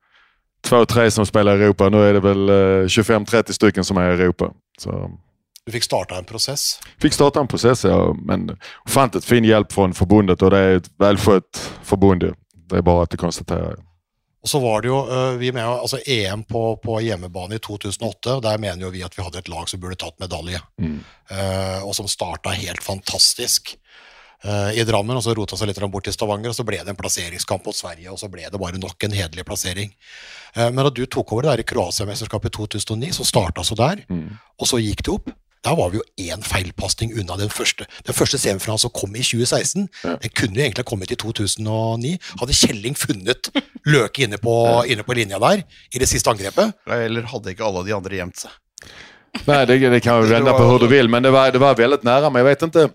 två, 0.64 0.84
tre 0.84 1.10
som 1.10 1.26
spelar 1.26 1.56
i 1.58 1.62
Europa. 1.62 1.88
Nu 1.88 2.08
är 2.08 2.12
det 2.12 2.20
väl 2.20 2.48
eh, 2.48 2.84
25-30 2.86 3.52
stycken 3.52 3.84
som 3.84 3.96
är 3.96 4.10
i 4.10 4.22
Europa. 4.22 4.50
Så 4.78 5.10
Du 5.66 5.72
fikk 5.72 5.84
starta 5.84 6.18
en 6.18 6.24
prosess. 6.24 6.80
fick 7.00 7.12
starta 7.12 7.40
en 7.40 7.46
process 7.48 7.84
ja, 7.84 8.16
men 8.22 8.56
ofantligt 8.84 9.24
fin 9.24 9.44
hjälp 9.44 9.72
från 9.72 9.94
förbundet 9.94 10.42
och 10.42 10.50
det 10.50 10.58
är 10.58 10.76
ett 10.76 10.90
välskött 10.98 11.72
förbund. 11.82 12.22
ja. 12.22 12.34
Det 12.70 12.76
är 12.76 12.82
bara 12.82 13.02
att 13.02 13.16
konstatera. 13.16 13.76
Og 14.38 14.50
så 14.50 14.60
var 14.62 14.82
det 14.82 14.90
jo 14.90 14.98
øh, 15.10 15.40
vi 15.40 15.50
mener, 15.50 15.80
altså 15.82 15.98
EM 16.06 16.44
på, 16.46 16.62
på 16.82 17.00
hjemmebane 17.02 17.58
i 17.58 17.62
2008. 17.62 18.36
og 18.36 18.42
Der 18.42 18.60
mener 18.62 18.86
jo 18.86 18.92
vi 18.94 19.02
at 19.02 19.16
vi 19.16 19.24
hadde 19.24 19.40
et 19.42 19.50
lag 19.50 19.66
som 19.68 19.80
burde 19.82 19.98
tatt 19.98 20.18
medalje. 20.22 20.60
Mm. 20.78 21.00
Uh, 21.28 21.82
og 21.84 21.92
som 21.98 22.08
starta 22.08 22.54
helt 22.54 22.84
fantastisk 22.84 23.74
uh, 24.46 24.70
i 24.70 24.84
Drammen. 24.86 25.18
og 25.18 25.24
Så 25.26 25.34
rota 25.34 25.58
seg 25.58 25.72
litt 25.72 25.82
bort 25.90 26.06
til 26.06 26.14
Stavanger, 26.14 26.54
og 26.54 26.56
så 26.56 26.66
ble 26.66 26.78
det 26.78 26.94
en 26.94 27.00
plasseringskamp 27.00 27.66
mot 27.66 27.76
Sverige. 27.76 28.12
Og 28.14 28.22
så 28.22 28.30
ble 28.30 28.46
det 28.46 28.62
bare 28.62 28.78
nok 28.78 29.08
en 29.08 29.18
hederlig 29.18 29.46
plassering. 29.48 29.90
Uh, 30.54 30.70
men 30.70 30.84
da 30.86 30.94
du 30.94 31.02
tok 31.06 31.34
over 31.34 31.48
det 31.48 31.56
der 31.56 31.64
i 31.64 31.68
Kroatia-mesterskapet 31.74 32.54
i 32.54 32.56
2009, 32.60 33.12
så 33.18 33.26
starta 33.26 33.66
så 33.66 33.74
der. 33.78 34.06
Mm. 34.06 34.38
Og 34.62 34.70
så 34.70 34.78
gikk 34.78 35.02
det 35.02 35.18
opp. 35.18 35.34
Da 35.64 35.74
var 35.74 35.90
vi 35.90 35.98
jo 35.98 36.04
én 36.30 36.42
feilpasning 36.44 37.12
unna 37.18 37.36
den 37.36 37.50
første. 37.50 37.86
Den 38.06 38.14
første 38.14 38.38
semifinalen 38.38 38.78
som 38.78 38.92
kom 38.94 39.16
i 39.16 39.24
2016, 39.26 39.88
Ja. 40.04 40.16
den 40.22 40.30
kunne 40.30 40.54
jo 40.54 40.62
egentlig 40.62 40.84
ha 40.84 40.90
kommet 40.90 41.10
i 41.10 41.16
2009. 41.16 42.18
Hadde 42.40 42.54
Kjelling 42.54 42.94
funnet 42.96 43.50
Løke 43.86 44.22
inne 44.24 44.38
på, 44.38 44.54
inne 44.86 45.02
på 45.02 45.14
linja 45.14 45.38
der 45.38 45.64
i 45.94 45.98
det 45.98 46.08
siste 46.08 46.30
angrepet. 46.30 46.74
Eller 46.86 47.22
hadde 47.22 47.50
ikke 47.54 47.64
alle 47.64 47.84
de 47.86 47.94
andre 47.96 48.16
gjemt 48.20 48.36
seg? 48.44 48.50
Nei, 49.46 49.64
det, 49.66 49.80
det 49.92 50.00
kan 50.02 50.22
vi 50.22 50.30
vende 50.32 50.54
på 50.56 50.64
hur 50.64 50.78
du 50.78 50.88
vil, 50.88 51.08
men 51.08 51.22
det 51.22 51.32
var, 51.32 51.50
det 51.52 51.60
var 51.60 51.76
veldig 51.78 52.00
nære. 52.06 52.30
Men 52.30 52.44
jeg 52.44 52.50
vet 52.52 52.66
ikke 52.68 52.88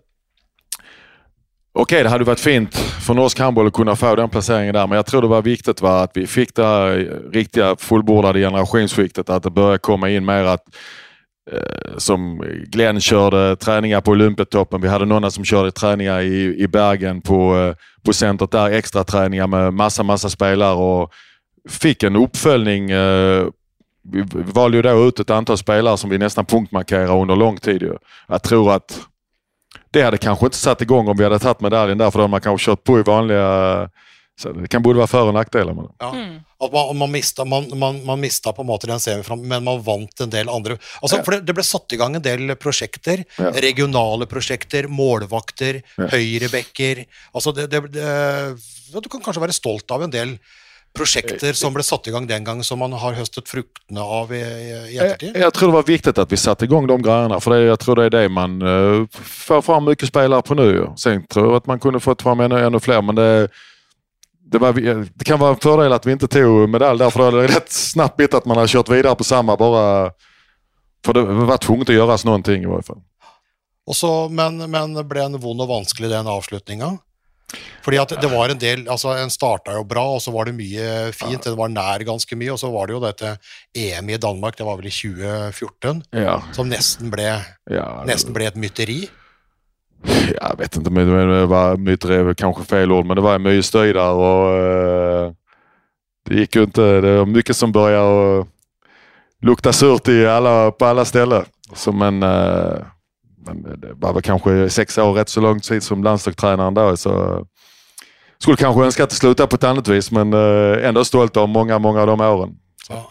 Ok, 1.74 1.90
det 1.90 2.10
hadde 2.12 2.26
vært 2.28 2.42
fint 2.42 2.76
for 3.02 3.18
norsk 3.18 3.40
Handball 3.42 3.72
å 3.72 3.74
kunne 3.74 3.96
få 3.98 4.12
den 4.20 4.30
plasseringen 4.30 4.76
der, 4.76 4.86
men 4.86 5.00
jeg 5.00 5.08
tror 5.10 5.26
det 5.26 5.30
var 5.32 5.42
viktig 5.42 5.72
at 5.74 5.82
att 5.82 6.12
vi 6.14 6.28
fikk 6.30 6.54
det 6.60 6.68
riktige 7.34 7.72
fullbordede 7.82 8.46
fullbordade 8.46 9.20
At 9.20 9.30
att 9.30 9.44
det 9.44 9.54
bør 9.54 9.78
komme 9.78 10.12
inn 10.14 10.26
mer 10.26 10.46
att 10.46 10.62
eh, 10.70 11.03
som 11.98 12.44
Glenn 12.68 13.02
körde 13.02 13.56
träningar 13.56 14.02
på 14.02 14.12
Olympiatoppen. 14.12 14.82
Vi 14.82 14.88
hade 14.88 15.06
några 15.06 15.32
som 15.32 15.46
körde 15.46 15.72
träningar 15.72 16.22
i, 16.22 16.56
i 16.64 16.68
Bergen 16.68 17.22
på, 17.22 17.58
eh, 17.58 17.76
på 18.06 18.14
centret 18.14 18.52
där. 18.52 18.72
Extra 18.72 19.04
träningar 19.04 19.48
med 19.48 19.74
massa, 19.74 20.04
massa 20.04 20.30
spelare 20.30 20.76
och 20.76 21.12
fick 21.70 22.04
en 22.04 22.16
uppföljning. 22.16 22.92
Eh, 22.92 23.46
vi 24.12 24.24
valde 24.32 24.78
ju 24.78 24.84
då 24.84 25.08
ut 25.08 25.20
ett 25.20 25.30
antal 25.30 25.58
spelare 25.58 25.98
som 25.98 26.10
vi 26.10 26.18
nästan 26.18 26.46
punktmarkerar 26.46 27.22
under 27.22 27.36
lång 27.36 27.58
tid. 27.58 27.92
Jag 28.28 28.44
tror 28.44 28.74
att 28.74 29.00
det 29.92 30.02
hade 30.02 30.18
kanske 30.18 30.46
inte 30.46 30.58
satt 30.58 30.82
igång 30.82 31.08
om 31.08 31.18
vi 31.18 31.24
hade 31.24 31.40
tagit 31.40 31.62
medaljen 31.62 31.98
där 31.98 32.12
för 32.12 32.20
då 32.20 32.24
hade 32.24 32.32
man 32.32 32.42
kanske 32.42 32.72
kört 32.72 32.84
på 32.84 33.00
i 33.00 33.04
vanliga... 33.04 33.90
Så 34.40 34.50
det 34.52 34.68
kan 34.68 34.82
både 34.82 34.98
være 34.98 35.12
før- 35.12 35.30
og 35.30 35.36
nackdelar 35.38 35.76
med 35.78 35.86
det. 35.86 35.94
Ja. 36.02 36.10
Mm. 36.12 36.40
At 36.64 36.74
man, 36.74 36.98
man, 36.98 37.12
mista, 37.12 37.46
man, 37.46 37.68
man, 37.78 38.00
man 38.06 38.20
mista 38.20 38.54
på 38.56 38.64
en 38.64 38.70
måte 38.70 38.90
den 38.90 39.02
semifram, 39.04 39.44
men 39.46 39.64
man 39.64 39.84
vant 39.86 40.24
en 40.26 40.32
del 40.32 40.50
andre 40.50 40.78
altså, 41.02 41.20
For 41.22 41.36
det, 41.36 41.44
det 41.46 41.56
ble 41.58 41.66
satt 41.68 41.94
i 41.94 42.00
gang 42.02 42.18
en 42.18 42.24
del 42.24 42.56
prosjekter. 42.58 43.26
Ja. 43.38 43.52
Regionale 43.62 44.28
prosjekter, 44.30 44.90
målvakter, 44.90 45.84
Ja. 45.98 46.10
høyrebacker. 46.10 47.06
Altså 47.34 47.54
det, 47.54 47.70
det, 47.72 47.84
det, 47.94 48.10
du 48.94 49.10
kan 49.10 49.22
kanskje 49.22 49.44
være 49.44 49.56
stolt 49.56 49.92
av 49.94 50.06
en 50.06 50.14
del 50.14 50.38
prosjekter 50.94 51.58
som 51.58 51.74
ble 51.74 51.84
satt 51.86 52.08
i 52.08 52.14
gang 52.14 52.28
den 52.30 52.46
gang, 52.46 52.62
som 52.64 52.82
man 52.82 52.94
har 52.98 53.16
høstet 53.18 53.50
fruktene 53.50 54.02
av 54.02 54.34
i, 54.34 54.42
i, 54.42 54.98
ettertid? 55.02 55.32
Jeg, 55.34 55.42
jag 55.42 55.54
tror 55.56 55.72
det 55.72 55.78
var 55.78 55.88
viktig 55.88 56.14
at 56.14 56.34
vi 56.34 56.40
satte 56.40 56.70
gang 56.70 56.88
de 56.90 56.98
greiene, 57.02 57.40
for 57.42 57.56
det, 57.56 57.68
jeg 57.68 57.80
tror 57.82 58.00
det 58.00 58.08
er 58.10 58.16
det 58.18 58.24
man 58.34 58.60
uh, 58.62 59.22
får 59.50 59.64
fram 59.66 59.88
mye 59.90 60.10
spillere 60.10 60.46
på 60.46 60.58
nå. 60.58 60.68
Jeg 60.70 60.90
Sen 61.02 61.26
tror 61.30 61.56
at 61.58 61.64
att 61.64 61.68
man 61.68 61.80
kunne 61.80 62.02
fått 62.04 62.22
fram 62.22 62.42
enda 62.46 62.58
flere, 62.58 62.80
fler 62.80 63.02
men 63.02 63.16
det, 63.18 63.50
det, 64.54 64.60
var, 64.60 64.74
det 65.18 65.26
kan 65.26 65.40
vara 65.40 65.50
en 65.50 65.60
fördel 65.60 65.94
att 65.94 66.06
vi 66.06 66.12
inte 66.12 66.28
tog 66.28 66.70
medalj 66.70 67.00
där 67.00 67.10
för 67.10 67.32
det 67.32 67.42
det 67.42 67.56
rätt 67.56 67.72
snabbt 67.72 68.22
at 68.22 68.34
att 68.34 68.46
man 68.46 68.58
har 68.58 68.68
kört 68.68 68.90
vidare 68.90 69.16
på 69.16 69.24
samma 69.24 69.58
bara 69.58 70.12
For 71.06 71.14
det 71.14 71.24
var 71.24 71.60
tvunget 71.60 71.92
å 71.92 71.96
gjøres 71.98 72.24
noen 72.24 72.44
ting, 72.48 72.64
i 72.64 72.70
hvert 72.70 72.88
fall. 72.88 73.02
Også, 73.92 74.30
men, 74.32 74.62
men 74.72 74.96
ble 75.08 75.26
en 75.26 75.36
vond 75.44 75.66
og 75.66 75.68
vanskelig 75.68 76.08
den 76.14 76.30
avslutninga? 76.32 76.94
Fordi 77.84 78.00
at 78.00 78.14
det 78.24 78.30
var 78.32 78.50
en 78.50 78.58
del 78.58 78.88
altså 78.90 79.12
En 79.20 79.30
starta 79.30 79.76
jo 79.76 79.84
bra, 79.86 80.06
og 80.16 80.22
så 80.24 80.32
var 80.34 80.48
det 80.48 80.56
mye 80.58 81.12
fint. 81.14 81.44
Det 81.44 81.58
var 81.60 81.70
nær 81.70 82.06
ganske 82.08 82.38
mye. 82.40 82.54
Og 82.56 82.62
så 82.62 82.72
var 82.74 82.88
det 82.88 82.96
jo 82.96 83.02
dette 83.04 83.34
EM 83.76 84.14
i 84.16 84.22
Danmark, 84.22 84.56
det 84.58 84.66
var 84.68 84.80
vel 84.80 84.88
i 84.90 84.96
2014, 84.96 86.06
Ja, 86.24 86.38
som 86.56 86.72
nesten 86.72 87.12
ble, 87.14 87.28
ja, 87.70 87.90
nesten 88.08 88.36
ble 88.36 88.48
et 88.48 88.60
mytteri. 88.60 89.02
Jag 90.42 90.58
vet 90.58 90.76
inte, 90.76 90.90
men 90.90 91.08
det 91.08 91.46
var 91.46 92.24
väl 92.24 92.36
kanske 92.36 92.64
fel 92.64 92.92
ord, 92.92 93.06
men 93.06 93.16
det 93.16 93.22
var 93.22 93.40
mycket 93.40 93.66
støy 93.66 93.94
där 93.94 94.12
och 94.12 94.56
eh, 94.58 95.32
det 96.30 96.36
gick 96.36 96.56
ju 96.56 96.64
inte. 96.64 97.02
Det 97.02 97.18
var 97.18 97.26
mycket 97.26 97.58
som 97.58 97.72
började 97.72 98.46
lukta 99.42 99.74
surt 99.74 100.08
i 100.08 100.28
alla, 100.28 100.72
på 100.72 100.86
alla 100.86 101.06
ställen. 101.06 101.46
Så 101.76 101.92
men, 101.92 102.24
eh, 102.24 102.78
men 103.46 103.80
det 103.82 103.94
var 103.94 104.14
väl 104.14 104.22
kanske 104.22 104.70
sex 104.70 104.98
år, 104.98 105.14
rätt 105.14 105.30
så 105.30 105.42
lång 105.42 105.60
tid 105.60 105.84
som 105.84 106.04
landslagstränaren 106.04 106.74
då. 106.74 106.98
Så 106.98 107.46
skulle 108.40 108.58
kanske 108.58 108.84
önska 108.84 109.04
att 109.04 109.10
det 109.10 109.16
slutade 109.16 109.48
på 109.48 109.56
ett 109.56 109.64
annat 109.64 109.88
vis, 109.88 110.12
men 110.12 110.34
eh, 110.34 110.88
ändå 110.88 111.06
stolt 111.06 111.38
av 111.38 111.50
många, 111.50 111.80
många 111.80 112.02
av 112.02 112.08
de 112.08 112.22
åren. 112.22 112.56
Så, 112.88 113.04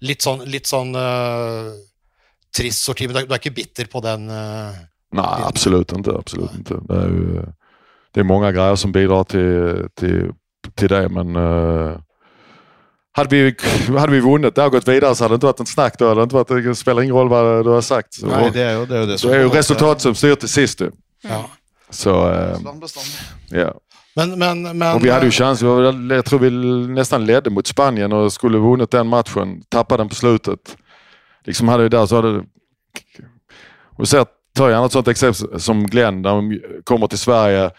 litt 0.00 0.22
sånn, 0.22 0.42
litt 0.44 0.68
sånn 0.68 0.92
uh, 0.96 1.72
trist 2.56 2.84
sorti, 2.84 3.06
men 3.08 3.16
du 3.16 3.22
er, 3.22 3.28
du 3.28 3.32
er 3.34 3.40
ikke 3.40 3.54
bitter 3.56 3.88
på 3.90 4.02
den 4.04 4.28
eh, 4.30 4.82
Nej, 5.14 5.42
absolut 5.44 5.92
inte. 5.92 6.10
Absolut 6.10 6.54
inte. 6.54 6.74
Det, 6.88 6.94
är 6.94 7.08
ju, 7.08 7.42
det 8.12 8.20
är 8.20 8.24
många 8.24 8.52
grejer 8.52 8.76
som 8.76 8.92
bidrar 8.92 9.24
till, 9.24 9.88
till, 9.94 10.32
till 10.74 10.88
det, 10.88 11.08
men 11.08 11.36
uh, 11.36 11.98
hade, 13.12 13.28
vi, 13.36 13.56
hade 13.98 14.12
vi 14.12 14.20
vunnit 14.20 14.58
och 14.58 14.72
gått 14.72 14.88
vidare 14.88 15.14
så 15.14 15.24
hade 15.24 15.32
det 15.32 15.34
inte 15.34 15.46
varit 15.46 15.60
en 15.60 15.66
snack 15.66 15.98
då. 15.98 16.08
Hade 16.08 16.20
det, 16.20 16.22
inte 16.22 16.34
varit, 16.34 16.64
det 16.64 16.74
spelar 16.74 17.02
ingen 17.02 17.14
roll 17.14 17.28
vad 17.28 17.64
du 17.64 17.70
har 17.70 17.80
sagt. 17.80 18.14
Så, 18.14 18.26
Nei, 18.26 18.50
det 18.50 18.62
er 18.62 18.72
jo 18.74 18.86
det, 18.86 18.96
er 18.96 19.00
jo 19.00 19.06
det 19.06 19.18
så 19.18 19.28
är 19.28 19.40
ju 19.40 19.48
resultatet 19.48 20.02
som 20.02 20.14
styr 20.14 20.34
till 20.34 20.48
sist. 20.48 20.78
Du. 20.78 20.90
ja. 21.22 21.44
Så, 21.90 22.32
eh, 22.32 22.58
ja. 23.50 23.72
Men, 24.16 24.38
men, 24.38 24.78
men 24.78 24.96
Och 24.96 25.04
vi 25.04 25.10
hade 25.10 25.24
ju 25.24 25.30
chans. 25.30 25.62
Jeg 25.62 26.12
Jag 26.12 26.24
tror 26.24 26.38
vi 26.38 26.50
nästan 26.94 27.26
ledde 27.26 27.50
mot 27.50 27.66
Spanien 27.66 28.12
och 28.12 28.32
skulle 28.32 28.58
vunnit 28.58 28.90
den 28.90 29.06
matchen. 29.06 29.62
Tappade 29.68 30.00
den 30.02 30.08
på 30.08 30.14
slutet. 30.14 30.76
Liksom 31.44 31.68
hade 31.68 31.82
vi 31.82 31.88
där 31.88 32.06
så 32.06 32.16
hade... 32.16 32.44
Och 33.96 34.08
så 34.08 34.26
tar 34.54 34.70
gjerne 34.70 34.86
ett 34.86 34.92
sånt 34.92 35.08
exempel 35.08 35.60
som 35.60 35.86
Glenn, 35.86 36.22
när 36.22 36.30
de 36.30 36.60
kommer 36.84 37.06
till 37.06 37.18
Sverige, 37.18 37.70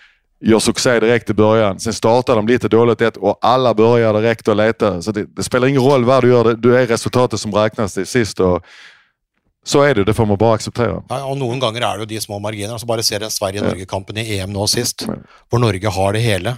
gör 0.42 0.60
succé 0.60 1.00
direkt 1.00 1.30
i 1.30 1.34
början. 1.34 1.80
Sen 1.80 1.94
startar 1.94 2.36
de 2.36 2.48
lite 2.48 2.68
dåligt 2.68 3.02
ett 3.02 3.18
och 3.18 3.38
alla 3.42 3.74
börjar 3.74 4.14
direkt 4.14 4.48
att 4.48 4.58
leta. 4.58 5.02
Så 5.02 5.12
det, 5.12 5.26
det 5.36 5.44
spelar 5.44 5.68
ingen 5.68 5.82
roll 5.82 6.06
vad 6.06 6.24
du 6.24 6.30
gör, 6.30 6.44
det, 6.44 6.56
du 6.56 6.78
är 6.78 6.88
resultatet 6.88 7.40
som 7.40 7.52
räknas 7.54 7.94
till 7.94 8.06
sist. 8.08 8.40
Och 8.40 8.64
så 9.66 9.86
er 9.86 9.96
det, 9.96 10.04
det 10.04 10.14
får 10.14 10.26
man 10.26 10.38
bare 10.38 10.54
akseptere. 10.56 11.02
Ja, 11.10 11.24
og 11.26 11.38
Noen 11.38 11.60
ganger 11.60 11.82
er 11.82 11.98
det 11.98 12.06
jo 12.06 12.12
de 12.12 12.22
små 12.22 12.40
marginer. 12.40 12.74
altså 12.76 12.86
Bare 12.86 13.04
se 13.04 13.18
den 13.20 13.32
Sverige-Norge-kampen 13.32 14.18
i 14.22 14.38
EM 14.38 14.54
nå 14.54 14.68
sist, 14.68 15.08
hvor 15.50 15.60
Norge 15.60 15.90
har 15.90 16.14
det 16.14 16.22
hele. 16.22 16.54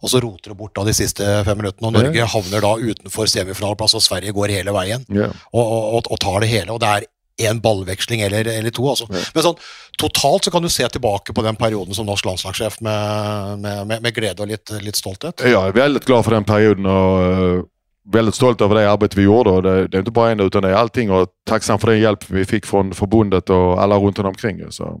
Og 0.00 0.08
så 0.08 0.20
roter 0.22 0.54
det 0.54 0.56
bort 0.56 0.72
da 0.78 0.84
de 0.86 0.94
siste 0.94 1.26
fem 1.44 1.58
minuttene, 1.58 1.90
og 1.90 1.92
Norge 1.98 2.24
havner 2.32 2.64
da 2.64 2.70
utenfor 2.78 3.26
semifinaleplass, 3.28 3.94
og 3.98 4.02
Sverige 4.02 4.32
går 4.32 4.54
hele 4.54 4.72
veien 4.72 5.04
og, 5.52 5.60
og, 5.60 5.94
og, 5.98 6.02
og 6.14 6.20
tar 6.22 6.40
det 6.40 6.48
hele. 6.54 6.72
Og 6.72 6.80
det 6.80 6.88
er 6.88 7.06
én 7.38 7.60
ballveksling 7.62 8.20
eller, 8.26 8.48
eller 8.50 8.74
to. 8.74 8.84
altså. 8.90 9.06
Ja. 9.10 9.22
Men 9.34 9.46
sånn, 9.46 9.58
totalt 9.98 10.48
så 10.48 10.52
kan 10.54 10.64
du 10.64 10.70
se 10.72 10.88
tilbake 10.88 11.34
på 11.34 11.44
den 11.46 11.58
perioden 11.58 11.94
som 11.94 12.06
norsk 12.08 12.26
landslagssjef 12.26 12.80
med, 12.84 13.58
med, 13.62 13.82
med, 13.86 14.04
med 14.04 14.14
glede 14.14 14.44
og 14.44 14.50
litt, 14.50 14.72
litt 14.84 14.98
stolthet. 14.98 15.44
Ja, 15.46 15.66
jeg 15.68 15.74
er 15.74 15.80
väldigt 15.80 16.08
glad 16.08 16.26
for 16.26 16.36
den 16.36 16.48
perioden 16.48 16.88
og 16.90 17.18
veldig 17.22 17.66
väldigt 18.12 18.34
stolt 18.34 18.60
over 18.60 18.74
det 18.74 18.88
arbeidet 18.88 19.18
vi 19.18 19.22
gjorde. 19.22 19.60
Det, 19.62 19.88
det 19.88 19.98
er 19.98 20.04
ikke 20.06 20.16
bare 20.16 20.32
en 20.32 20.40
utan 20.40 20.64
det 20.64 20.70
er 20.72 20.80
allting 20.80 21.10
Og 21.12 21.28
takksam 21.46 21.78
for 21.80 21.92
den 21.92 22.00
hjelp 22.00 22.24
vi 22.30 22.44
fikk 22.48 22.66
fra 22.66 22.82
forbundet 22.96 23.50
og 23.50 23.78
alle 23.82 23.98
rundt 24.00 24.18
omkring. 24.18 24.62
Så. 24.72 24.96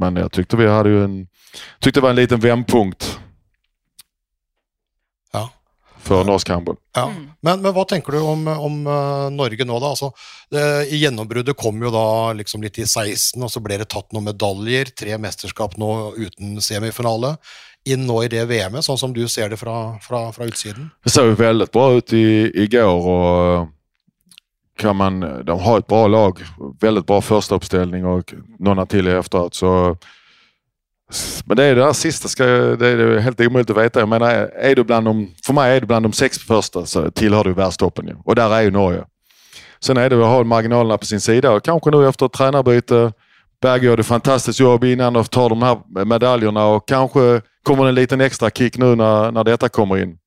Men 0.00 0.16
jeg 0.16 0.32
tykte 0.32 0.60
vi 0.60 0.70
hadde 0.70 1.04
en, 1.04 1.16
tykte 1.82 2.00
det 2.00 2.04
var 2.06 2.14
en 2.14 2.22
liten 2.22 2.42
vändpunkt 2.42 3.10
Ja. 3.12 3.21
För 6.02 6.24
norsk 6.24 6.48
handball. 6.48 6.76
Ja. 6.94 7.04
Mm. 7.10 7.30
Men, 7.40 7.62
men 7.62 7.74
hva 7.74 7.84
tenker 7.84 8.12
du 8.12 8.20
om, 8.20 8.46
om 8.48 8.86
eh, 8.86 9.26
Norge 9.30 9.64
nå, 9.64 9.78
da? 9.80 9.92
Altså, 9.94 10.12
det, 10.50 10.62
I 10.92 11.02
gjennombruddet 11.02 11.56
kom 11.58 11.82
jo 11.82 11.92
da 11.94 12.32
liksom 12.36 12.62
litt 12.62 12.78
i 12.82 12.86
16, 12.86 13.38
og 13.42 13.50
så 13.50 13.62
ble 13.62 13.78
det 13.80 13.90
tatt 13.92 14.10
noen 14.12 14.30
medaljer. 14.32 14.90
Tre 14.98 15.18
mesterskap 15.22 15.76
nå 15.80 15.92
uten 16.18 16.58
semifinale. 16.64 17.36
Inn 17.88 18.06
nå 18.06 18.20
i 18.22 18.30
det 18.30 18.44
VM-et, 18.50 18.84
sånn 18.86 18.98
som 19.00 19.14
du 19.14 19.24
ser 19.30 19.50
det 19.50 19.58
fra, 19.58 19.96
fra, 20.02 20.28
fra 20.34 20.46
utsiden. 20.46 20.90
Det 21.02 21.14
ser 21.14 21.30
jo 21.30 21.38
veldig 21.38 21.70
bra 21.74 21.88
ut 21.98 22.14
i, 22.14 22.26
i 22.62 22.68
går. 22.70 23.06
og 23.14 23.70
kan 24.78 24.96
man, 24.96 25.20
de 25.20 25.60
har 25.60 25.78
et 25.78 25.86
bra 25.86 26.06
lag. 26.06 26.38
Veldig 26.80 27.04
bra 27.06 27.20
førsteoppstilling 27.22 28.06
og 28.08 28.34
noen 28.58 28.82
til 28.90 29.10
i 29.10 29.16
efteråt. 29.18 29.58
Så, 29.58 29.72
men 31.44 31.56
det 31.56 31.64
är 31.64 31.74
det 31.74 31.80
där 31.80 31.92
sista, 31.92 32.28
ska, 32.28 32.44
det 32.46 32.88
är 32.88 33.18
helt 33.18 33.40
omöjligt 33.40 33.70
att 33.70 33.76
veta. 33.76 34.00
Jag 34.00 34.08
menar, 34.08 34.30
är 34.56 34.74
du 34.74 34.84
bland 34.84 35.06
de, 35.06 35.34
för 35.46 35.52
mig 35.52 35.76
är 35.76 35.80
du 35.80 35.86
bland 35.86 36.04
de 36.04 36.12
sex 36.12 36.38
första 36.38 36.86
så 36.86 37.10
tillhör 37.10 37.44
du 37.44 37.52
världstoppen. 37.52 38.06
ju. 38.06 38.14
Och 38.24 38.34
där 38.34 38.50
är 38.50 38.62
ju 38.62 38.70
Norge. 38.70 39.04
Sen 39.80 39.96
är 39.96 40.10
det 40.10 40.16
att 40.16 40.24
ha 40.24 40.44
marginalerna 40.44 40.98
på 40.98 41.06
sin 41.06 41.20
sida 41.20 41.50
och 41.50 41.64
kanske 41.64 41.90
nu 41.90 42.08
efter 42.08 42.26
ett 42.26 42.32
tränarbyte 42.32 43.12
Berg 43.62 43.84
gör 43.84 43.96
det 43.96 44.02
fantastiskt 44.02 44.60
jobb 44.60 44.84
innan 44.84 45.16
och 45.16 45.30
tar 45.30 45.48
de 45.48 45.62
här 45.62 46.04
medaljerna 46.04 46.66
och 46.66 46.88
kanske 46.88 47.40
kommer 47.62 47.84
det 47.84 47.88
en 47.88 47.94
liten 47.94 48.20
extra 48.20 48.50
kick 48.50 48.78
nu 48.78 48.96
när, 48.96 49.32
när 49.32 49.44
detta 49.44 49.68
kommer 49.68 50.02
in. 50.02 50.18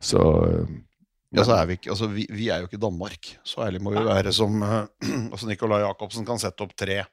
Så 0.00 0.46
eh, 0.46 0.64
Ja, 1.30 1.44
så 1.44 1.54
er 1.54 1.66
vi, 1.66 1.76
ikke, 1.78 1.92
altså, 1.94 2.08
vi, 2.10 2.24
vi 2.26 2.48
er 2.50 2.58
jo 2.58 2.66
ikke 2.66 2.80
Danmark. 2.82 3.28
Så 3.46 3.62
ærlig 3.62 3.78
må 3.82 3.92
vi 3.94 4.00
være 4.02 4.32
som 4.34 4.62
eh, 4.66 4.80
altså 5.32 5.46
Nicolai 5.46 5.84
Jacobsen 5.84 6.26
kan 6.26 6.40
sette 6.42 6.64
opp 6.66 6.72
tre 6.74 7.04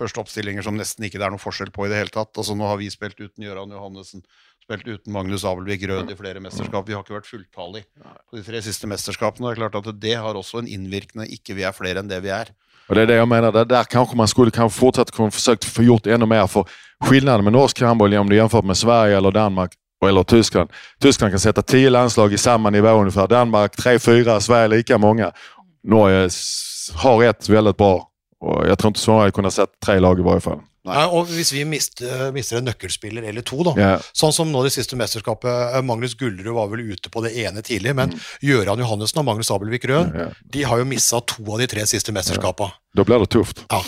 første 0.00 0.22
oppstillinger 0.22 0.64
som 0.66 0.78
nesten 0.78 1.06
ikke 1.06 1.20
det 1.20 1.26
er 1.28 1.34
noe 1.34 1.42
forskjell 1.42 1.72
på 1.74 1.86
i 1.86 1.90
det 1.92 2.00
hele 2.00 2.14
tatt. 2.14 2.32
Altså 2.34 2.56
Nå 2.56 2.68
har 2.68 2.80
vi 2.80 2.90
spilt 2.92 3.20
uten 3.20 3.44
Gøran 3.44 3.74
Johannessen, 3.74 4.24
spilt 4.64 4.88
uten 4.88 5.12
Magnus 5.14 5.44
Abelvik 5.48 5.84
Rød 5.90 6.10
i 6.12 6.18
flere 6.18 6.42
mesterskap. 6.42 6.88
Vi 6.88 6.96
har 6.96 7.04
ikke 7.04 7.18
vært 7.18 7.30
fulltallige 7.30 7.86
på 8.30 8.40
de 8.40 8.44
tre 8.46 8.62
siste 8.64 8.90
mesterskapene. 8.90 9.50
Det 9.50 9.58
er 9.58 9.62
klart 9.62 9.78
at 9.82 10.02
det 10.02 10.16
har 10.16 10.38
også 10.40 10.64
en 10.64 10.70
innvirkning, 10.70 11.30
ikke 11.36 11.58
vi 11.58 11.68
er 11.68 11.76
flere 11.76 12.02
enn 12.02 12.10
det 12.10 12.22
vi 12.24 12.32
er. 12.34 12.52
Og 12.90 12.96
det 12.96 13.04
er 13.04 13.12
det 13.12 13.20
jeg 13.20 13.28
mener. 13.30 13.52
Det 13.54 13.60
er 13.60 13.70
der 13.70 13.90
kanskje 13.90 14.16
man 14.18 14.28
skulle 14.28 14.50
kanske 14.50 14.78
fortsatt 14.78 15.12
kunna 15.14 15.30
försökt 15.30 15.64
få 15.64 15.84
gjort 15.86 16.08
enda 16.10 16.26
mer. 16.26 16.48
For 16.50 16.66
forskjellen 17.04 17.44
med 17.46 17.54
norsk 17.54 17.80
håndball, 17.86 18.14
om 18.18 18.28
du 18.28 18.36
jämför 18.36 18.62
med 18.62 18.76
Sverige 18.76 19.16
eller 19.16 19.30
Danmark 19.30 19.76
eller 20.06 20.22
Tyskland. 20.22 20.70
Tyskland 21.02 21.32
kan 21.32 21.40
sette 21.40 21.62
ti 21.62 21.90
landslag 21.90 22.32
i 22.32 22.38
samme 22.38 22.70
nivå 22.70 22.90
ungefär. 22.90 23.26
Danmark 23.26 23.76
tre-fire, 23.76 24.40
Sverige 24.40 24.68
like 24.68 24.98
mange. 24.98 25.32
Norge 25.84 26.30
har 26.94 27.22
ett 27.22 27.48
veldig 27.48 27.76
bra. 27.76 28.09
Och 28.40 28.66
jeg 28.66 28.78
tror 28.80 28.90
ikke 28.94 29.00
Sverige 29.04 29.24
jeg 29.30 29.34
kunne 29.36 29.50
sett 29.52 29.72
tre 29.84 29.98
lag 30.00 30.18
i 30.18 30.22
hvert 30.24 30.42
fall. 30.42 30.60
Nei. 30.88 31.02
og 31.12 31.26
Hvis 31.28 31.50
vi 31.52 31.60
mister, 31.68 32.30
mister 32.32 32.56
en 32.56 32.64
nøkkelspiller 32.64 33.26
eller 33.28 33.42
to, 33.44 33.58
da, 33.66 33.74
Yeah. 33.76 34.00
sånn 34.16 34.32
som 34.32 34.48
nå 34.50 34.62
det 34.64 34.72
siste 34.72 34.96
mesterskapet 34.96 35.74
eh, 35.76 35.82
Magnus 35.84 36.14
Gullerud 36.16 36.54
var 36.56 36.70
vel 36.72 36.86
ute 36.94 37.10
på 37.12 37.20
det 37.22 37.34
ene 37.36 37.60
tidlig, 37.60 37.92
men 37.94 38.14
Gøran 38.40 38.80
Johannessen 38.80 39.20
og 39.20 39.26
Magnus 39.28 39.50
Abelvik 39.52 39.84
Rød 39.84 40.14
yeah. 40.16 40.32
de 40.56 40.62
har 40.64 40.78
jo 40.80 40.86
mista 40.88 41.20
to 41.20 41.44
av 41.52 41.60
de 41.60 41.66
tre 41.68 41.84
siste 41.86 42.12
mesterskapene. 42.16 42.72
Da 42.96 43.04
blir 43.04 43.20
det 43.20 43.28
tufft. 43.36 43.60
Ja. 43.70 43.82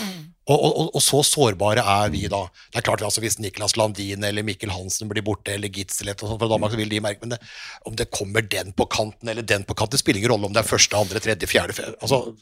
Og, 0.45 0.59
og, 0.59 0.73
og- 0.83 0.91
og 0.99 1.01
så 1.01 1.23
sårbare 1.25 1.81
er 1.81 2.11
vi 2.13 2.27
da. 2.29 2.43
Det 2.75 2.83
er 2.83 2.87
klart 2.91 3.01
altså 3.07 3.21
Hvis 3.23 3.39
Niklas 3.39 3.77
Landin 3.79 4.25
eller 4.27 4.43
Mikkel 4.43 4.71
Hansen 4.75 5.09
blir 5.09 5.23
borte, 5.25 5.55
eller 5.55 5.69
Gitzelett 5.73 6.21
sånt 6.21 6.37
fra 6.43 6.49
Danmark, 6.51 6.73
så 6.75 6.77
vil 6.77 6.91
de 6.91 7.01
merke 7.01 7.23
Men 7.23 7.31
det, 7.37 7.39
om 7.87 7.95
det 7.97 8.11
kommer 8.11 8.43
den 8.43 8.73
på 8.77 8.85
kanten 8.91 9.29
eller 9.33 9.43
den 9.47 9.63
på 9.65 9.73
kanten, 9.75 9.93
det 9.97 10.01
spiller 10.03 10.19
ingen 10.21 10.33
rolle 10.35 10.45
om 10.51 10.53
det 10.53 10.61
er 10.61 10.69
første, 10.69 10.93
andre, 10.99 11.21
tredje, 11.23 11.47
fjerde 11.49 11.73
fjerde 11.73 11.95
altså, 12.03 12.35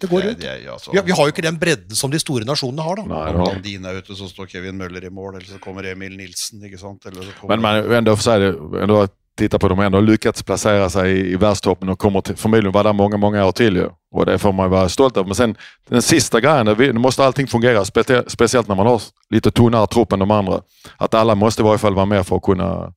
Det 0.00 0.06
går 0.10 0.20
Det- 0.20 0.28
rundt. 0.28 0.40
det- 0.40 0.60
ja, 0.64 0.78
så- 0.78 0.90
Vi, 0.92 0.98
har- 0.98 1.04
vi 1.04 1.12
har 1.12 1.22
jo 1.26 1.32
ikke 1.32 1.42
den 1.42 1.58
bredden 1.58 1.94
som 1.96 2.10
de 2.10 2.18
store 2.18 2.44
nasjonene 2.44 2.82
har, 2.82 2.96
da. 2.96 3.02
Nei, 3.02 3.32
Når 3.32 3.62
det 3.62 3.74
er 3.84 3.98
ute, 3.98 4.14
så 4.14 4.28
står 4.28 4.46
Kevin 4.46 4.76
Møller 4.78 5.04
i 5.04 5.10
mål, 5.10 5.34
eller 5.34 5.46
så 5.46 5.58
kommer 5.60 5.82
Emil 5.84 6.16
Nilsen. 6.16 6.62
ikke 6.64 6.78
sant? 6.78 7.06
Eller 7.06 7.22
så 7.22 7.28
kommer 7.40 7.56
Men 7.56 7.62
man 7.62 7.92
ändå 7.92 8.16
så 8.16 8.22
säga 8.22 8.38
det, 8.38 8.82
ändå 8.82 9.08
titta 9.36 9.58
på 9.58 9.68
dem, 9.68 9.80
ändå 9.80 10.00
lyckats 10.00 10.42
placera 10.42 10.90
sig 10.90 11.12
i, 11.12 11.32
i 11.32 11.36
världstoppen 11.36 11.88
och 11.88 11.98
kommer 11.98 12.20
till, 12.20 12.36
förmodligen 12.36 12.72
vara 12.72 12.82
där 12.84 12.92
många, 12.92 13.16
många 13.16 13.46
år 13.46 13.52
till 13.52 13.76
ju. 13.76 13.88
Och 14.14 14.26
det 14.26 14.38
får 14.38 14.52
man 14.52 14.70
vara 14.70 14.88
stolt 14.88 15.16
över. 15.16 15.26
Men 15.26 15.34
sen 15.34 15.56
den 15.88 16.02
sista 16.02 16.40
grejen, 16.40 16.66
nå 16.94 17.00
måste 17.00 17.24
allting 17.24 17.46
fungera, 17.46 17.84
spesielt 17.84 18.30
speciellt 18.30 18.68
när 18.68 18.74
man 18.76 18.86
har 18.86 19.02
lite 19.30 19.50
tunnare 19.50 19.86
trupp 19.86 20.12
än 20.12 20.18
de 20.18 20.30
andra. 20.30 20.60
Att 20.96 21.14
alla 21.14 21.34
måste 21.34 21.62
i 21.62 21.64
varje 21.64 21.78
fall 21.78 21.94
vara 21.94 22.06
med 22.06 22.26
för 22.26 22.36
att 22.36 22.42
kunna... 22.42 22.92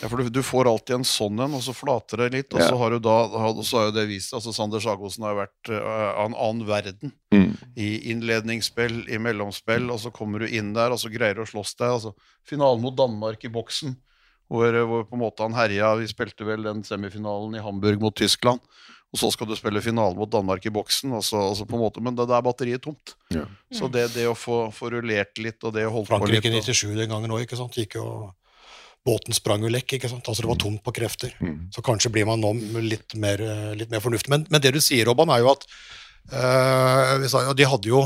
Ja, 0.00 0.08
for 0.08 0.22
du, 0.22 0.28
du 0.30 0.40
får 0.46 0.68
alltid 0.70 0.94
en 1.00 1.04
sånn 1.06 1.40
en, 1.42 1.56
og 1.58 1.62
så 1.64 1.72
flater 1.74 2.22
det 2.22 2.28
litt. 2.36 2.54
Og 2.54 2.60
Ja. 2.62 2.68
så 2.70 2.78
har 2.78 2.94
du 2.94 2.98
da, 3.02 3.16
så 3.66 3.80
har 3.80 3.88
jo 3.88 3.94
det 3.96 4.04
vist 4.10 4.32
altså 4.36 4.52
Sander 4.54 4.80
Sagosen 4.82 5.24
har 5.26 5.34
vært 5.40 5.70
eh, 5.74 5.82
av 5.82 6.28
en 6.30 6.36
annen 6.38 6.66
verden. 6.68 7.12
Mm. 7.34 7.50
I 7.76 7.88
innledningsspill, 8.12 9.02
i 9.10 9.18
mellomspill, 9.18 9.90
og 9.90 9.98
så 10.00 10.12
kommer 10.14 10.44
du 10.44 10.46
inn 10.54 10.72
der, 10.76 10.94
og 10.94 11.00
så 11.02 11.10
greier 11.12 11.34
du 11.38 11.42
å 11.44 11.50
slåss 11.50 11.74
deg. 11.80 11.96
Altså, 11.98 12.14
finalen 12.46 12.82
mot 12.84 12.96
Danmark 12.96 13.42
i 13.44 13.50
boksen, 13.52 13.96
hvor, 14.52 14.78
hvor 14.86 15.04
på 15.08 15.18
en 15.18 15.24
måte 15.24 15.42
han 15.46 15.54
herja. 15.56 15.94
Vi 15.98 16.06
spilte 16.10 16.46
vel 16.46 16.62
den 16.68 16.82
semifinalen 16.86 17.54
i 17.58 17.62
Hamburg 17.64 18.00
mot 18.02 18.14
Tyskland. 18.16 18.60
Og 19.12 19.20
så 19.20 19.28
skal 19.34 19.44
du 19.50 19.52
spille 19.58 19.80
finalen 19.84 20.16
mot 20.16 20.30
Danmark 20.32 20.64
i 20.64 20.70
boksen. 20.72 21.12
Og 21.12 21.24
så, 21.26 21.36
og 21.50 21.56
så 21.58 21.66
på 21.68 21.76
en 21.76 21.82
måte, 21.84 22.00
men 22.00 22.14
da 22.16 22.24
da 22.24 22.38
er 22.38 22.44
batteriet 22.46 22.80
tomt. 22.84 23.12
Ja. 23.34 23.42
Så 23.72 23.90
det, 23.92 24.06
det 24.14 24.24
å 24.30 24.32
få, 24.38 24.70
få 24.72 24.88
rullert 24.94 25.36
litt, 25.42 25.58
og 25.68 25.74
det 25.76 25.84
å 25.84 25.92
holde 25.92 26.08
på 26.08 26.30
litt 26.30 26.40
Frankrike 26.40 26.62
97 26.64 26.94
den 26.96 27.10
gangen 27.12 27.34
òg, 27.34 27.42
ikke 27.44 27.58
sant. 27.60 27.76
Gikk 27.76 27.98
jo 27.98 28.06
Båten 29.06 29.34
sprang 29.34 29.64
jo 29.64 29.70
lekk, 29.72 29.96
ikke 29.96 30.10
sant. 30.10 30.26
Altså 30.30 30.44
det 30.44 30.50
var 30.52 30.58
tomt 30.62 30.82
på 30.86 30.94
krefter. 30.94 31.34
Mm. 31.42 31.72
Så 31.74 31.82
kanskje 31.82 32.12
blir 32.14 32.26
man 32.28 32.42
nå 32.42 32.52
litt 32.84 33.16
mer, 33.18 33.40
eh, 33.42 33.72
litt 33.78 33.90
mer 33.90 34.02
fornuftig. 34.04 34.30
Men, 34.30 34.46
men 34.50 34.62
det 34.62 34.74
du 34.76 34.80
sier, 34.82 35.08
Robban, 35.08 35.32
er 35.34 35.42
jo 35.42 35.50
at 35.50 35.66
øh, 36.30 37.16
vi 37.24 37.30
sa, 37.32 37.42
de, 37.58 37.66
hadde 37.66 37.90
jo, 37.90 38.04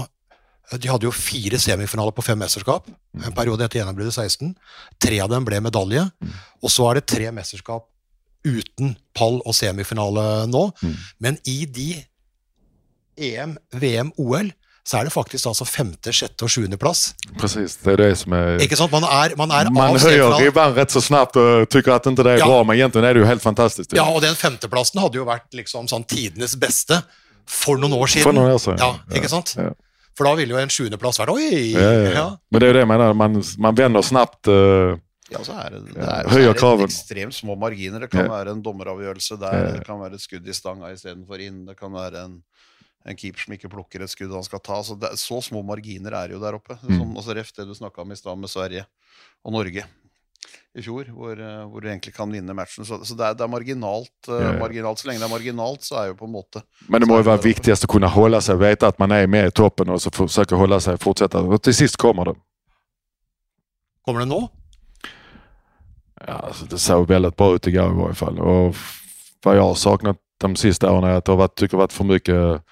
de 0.72 0.92
hadde 0.92 1.08
jo 1.08 1.12
fire 1.12 1.60
semifinaler 1.60 2.16
på 2.16 2.24
fem 2.24 2.40
mesterskap. 2.40 2.88
En 3.20 3.36
periode 3.36 3.66
etter 3.66 3.82
gjennombruddet 3.82 4.16
ble 4.16 4.24
det 4.24 4.32
16. 4.38 4.54
Tre 5.04 5.20
av 5.20 5.32
dem 5.34 5.44
ble 5.48 5.60
medalje. 5.68 6.06
Og 6.64 6.72
så 6.72 6.88
er 6.88 7.00
det 7.00 7.08
tre 7.12 7.28
mesterskap 7.34 7.84
uten 8.46 8.94
pall 9.16 9.40
og 9.42 9.56
semifinale 9.58 10.46
nå. 10.48 10.68
Mm. 10.80 10.96
Men 11.24 11.40
i 11.50 11.58
de 11.68 11.90
EM, 13.16 13.56
VM, 13.76 14.12
OL 14.20 14.52
så 14.86 15.00
er 15.00 15.08
det 15.08 15.12
faktisk 15.12 15.48
altså 15.50 15.66
femte, 15.66 16.12
sjette 16.14 16.46
og 16.46 16.50
sjuende 16.52 16.78
plass. 16.78 17.08
Precis, 17.40 17.74
det 17.82 17.96
er 17.96 18.02
det 18.04 18.10
som 18.20 18.32
er 18.38 18.60
Ikke 18.62 18.76
sant? 18.78 18.92
Man 18.94 19.02
er, 19.02 19.32
man 19.36 19.50
er 19.50 19.70
Man 19.74 19.98
semifinalen. 19.98 20.38
ribban 20.44 20.74
rätt 20.76 20.94
så 20.94 21.00
snart 21.02 21.34
og 21.42 21.66
tycker 21.74 21.96
at 21.96 22.06
inte 22.06 22.22
det 22.22 22.36
er 22.36 22.38
Ja. 22.38 22.46
bra, 22.46 22.62
men 22.62 22.76
egentlig 22.78 23.02
er 23.02 23.14
det 23.14 23.20
jo 23.24 23.26
helt 23.26 23.42
fantastisk. 23.42 23.92
Ja, 23.98 24.04
og 24.06 24.22
den 24.22 24.34
femteplassen 24.38 25.00
hadde 25.02 25.18
jo 25.18 25.24
vært 25.26 25.50
liksom 25.52 25.88
sånn 25.90 26.06
tidenes 26.06 26.54
beste 26.56 27.02
for 27.46 27.76
noen 27.82 27.92
år 27.98 28.06
siden. 28.06 28.22
For 28.22 28.32
noen 28.32 28.54
år 28.54 28.62
siden, 28.62 28.78
Ja, 28.78 28.92
ja. 29.10 29.16
ikke 29.18 29.28
sant? 29.28 29.54
Ja. 29.58 29.72
For 30.16 30.24
da 30.24 30.34
ville 30.38 30.54
jo 30.54 30.58
en 30.62 30.68
sjuendeplass 30.72 31.18
vært 31.18 31.34
Oi! 31.34 31.72
Ja, 31.74 31.80
ja, 31.92 32.10
ja. 32.14 32.36
Men 32.50 32.60
det 32.60 32.66
er 32.68 32.72
jo 32.72 32.76
det 32.78 32.84
jeg 32.86 32.88
mener. 32.88 33.12
man, 33.14 33.42
man 33.58 33.74
vender 33.74 34.02
snabbt. 34.02 34.46
uh, 34.48 34.96
Ja, 35.28 35.38
så 35.42 35.52
er 35.58 35.70
det, 35.74 35.80
det 35.92 35.98
er, 35.98 36.28
så 36.30 36.38
er 36.38 36.76
det 36.78 36.86
ekstremt 36.86 37.34
små 37.34 37.56
marginer. 37.58 37.98
Det 38.06 38.10
kan 38.12 38.24
Ja. 38.26 38.30
være 38.30 38.52
en 38.54 38.62
dommeravgjørelse 38.62 39.36
der, 39.40 39.52
Ja. 39.66 39.72
det 39.72 39.84
kan 39.84 39.98
være 39.98 40.14
et 40.14 40.20
skudd 40.22 40.46
i 40.46 40.52
stanga 40.54 40.92
istedenfor 40.94 41.40
inn, 41.42 41.66
det 41.66 41.76
kan 41.76 41.90
være 41.90 42.24
en, 42.24 42.42
en 43.06 43.18
keeper 43.18 43.44
som 43.44 43.54
ikke 43.54 43.70
plukker 43.70 44.02
et 44.02 44.10
skudd 44.10 44.34
han 44.34 44.46
skal 44.46 44.62
ta. 44.64 44.80
Så, 44.86 44.96
det, 44.98 45.12
så 45.20 45.38
små 45.44 45.62
marginer 45.66 46.16
er 46.24 46.34
jo 46.34 46.40
der 46.42 46.58
oppe. 46.58 46.78
Mm. 46.82 46.98
Som, 46.98 47.14
altså 47.14 47.36
Ref 47.38 47.52
det 47.54 47.68
du 47.68 47.74
snakka 47.76 48.02
om 48.02 48.12
i 48.12 48.18
stad 48.18 48.40
med 48.40 48.50
Sverige 48.52 48.86
og 49.46 49.54
Norge 49.54 49.86
i 50.76 50.82
fjor, 50.84 51.08
hvor, 51.08 51.38
eh, 51.40 51.62
hvor 51.70 51.80
du 51.80 51.88
egentlig 51.88 52.12
kan 52.14 52.32
vinne 52.32 52.54
matchen. 52.54 52.84
Så, 52.84 52.98
så 53.04 53.14
det, 53.16 53.24
er, 53.24 53.36
det 53.38 53.44
er 53.46 53.48
marginalt, 53.48 54.12
eh, 54.28 54.34
Ja, 54.34 54.50
ja. 54.52 54.58
marginalt. 54.60 55.00
Så 55.00 55.08
lenge 55.08 55.22
det 55.22 55.28
er 55.28 55.32
marginalt, 55.32 55.86
så 55.86 55.96
er 56.02 56.10
jo 56.10 56.18
på 56.18 56.28
en 56.28 56.34
måte 56.34 56.62
Men 56.88 57.00
det 57.00 57.08
må 57.08 57.20
jo 57.20 57.28
være 57.30 57.42
viktigst 57.46 57.86
å 57.86 57.90
kunne 57.90 58.10
holde 58.12 58.42
seg, 58.44 58.58
vite 58.60 58.68
kunna 58.68 58.76
hålla 58.76 58.84
sig, 58.84 58.86
veta 58.86 58.88
att 58.88 58.98
man 58.98 59.12
er 59.12 59.26
med 59.26 59.46
i 59.48 59.50
toppen 59.50 59.88
og 59.88 60.02
så 60.02 60.12
forsøke 60.12 60.54
å 60.54 60.60
holde 60.60 60.80
seg, 60.84 61.00
fortsette. 61.00 61.40
Og 61.40 61.62
til 61.62 61.74
sist 61.74 61.96
kommer 61.96 62.32
det. 62.32 62.36
Kommer 64.04 64.20
det 64.20 64.28
nå? 64.28 64.42
Ja, 66.26 66.40
altså, 66.48 66.66
det 66.66 66.78
jo 66.88 67.08
veldig 67.08 67.32
bra 67.36 67.54
ut 67.54 67.66
i 67.66 67.72
går 67.72 67.92
i 67.92 68.02
hvert 68.02 68.16
fall. 68.16 68.38
Og 68.40 68.76
hva 69.42 69.56
jeg 69.56 69.64
har 69.64 69.74
savnet 69.80 70.20
de 70.44 70.56
siste 70.60 70.88
årene, 70.88 71.14
er 71.14 71.22
at 71.22 71.26
det 71.26 71.32
har 71.32 71.40
vært, 71.40 71.56
tycker 71.56 71.76
det 71.76 71.80
har 71.80 71.86
varit 71.86 71.92
för 71.92 72.04
mycket 72.04 72.62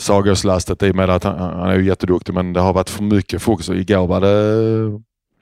Sagåslastet 0.00 0.82
i 0.82 0.90
och 0.90 0.94
med 0.96 1.10
att 1.10 1.24
han, 1.24 1.38
han 1.38 1.70
är 1.70 1.76
ju 1.78 1.86
jätteduktig 1.86 2.34
men 2.34 2.52
det 2.52 2.60
har 2.60 2.72
varit 2.72 2.90
för 2.90 3.02
mycket 3.02 3.42
fokus. 3.42 3.68
Och 3.68 3.76
Igår 3.76 4.06
var 4.06 4.20
det 4.20 5.00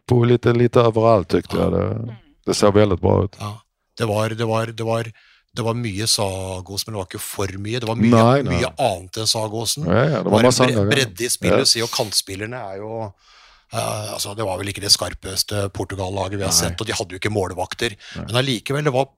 på 0.08 0.24
lite, 0.24 0.52
lite 0.52 0.80
överallt 0.80 1.28
tyckte 1.28 1.56
jag. 1.56 1.72
Det, 1.72 2.16
det 2.46 2.54
ser 2.54 2.72
väldigt 2.72 3.00
bra 3.00 3.24
ut. 3.24 3.36
Ja. 3.40 3.60
Det 3.98 4.04
var, 4.04 4.30
det 4.30 4.44
var, 4.44 4.66
det 4.66 4.82
var, 4.84 5.12
det 5.56 5.62
var 5.62 5.74
mye 5.74 6.06
Sagos, 6.06 6.86
men 6.86 6.92
det 6.94 6.98
var 6.98 7.06
ikke 7.08 7.18
for 7.22 7.50
mye. 7.58 7.80
Det 7.82 7.88
var 7.88 7.96
mye, 7.98 8.10
Nei, 8.14 8.42
nei. 8.46 8.58
mye 8.60 8.70
annet 8.78 9.16
enn 9.18 9.26
Sagosen. 9.26 9.88
Ja, 9.88 9.96
ja, 9.96 10.04
det 10.04 10.18
Det 10.22 10.24
var 10.30 10.36
var 10.38 10.46
masse 10.46 10.64
en 10.64 10.74
bre 10.76 10.84
bredde 10.92 11.24
i 11.26 11.30
spillet. 11.32 11.72
Ja. 11.76 11.84
Og 11.88 11.90
kantspillerne 11.96 12.60
er 12.72 12.76
jo 12.78 12.90
uh, 13.08 14.12
altså 14.14 14.34
Det 14.38 14.46
var 14.46 14.58
vel 14.60 14.70
ikke 14.72 14.84
det 14.86 14.92
skarpeste 14.94 15.64
Portugal-laget 15.74 16.38
vi 16.38 16.46
har 16.46 16.54
Nei. 16.54 16.60
sett, 16.60 16.78
og 16.80 16.86
de 16.86 16.94
hadde 16.94 17.16
jo 17.16 17.20
ikke 17.20 17.34
målvakter. 17.34 17.98
Men 18.22 18.38
allikevel, 18.42 18.86
det 18.86 18.94
var 18.94 19.10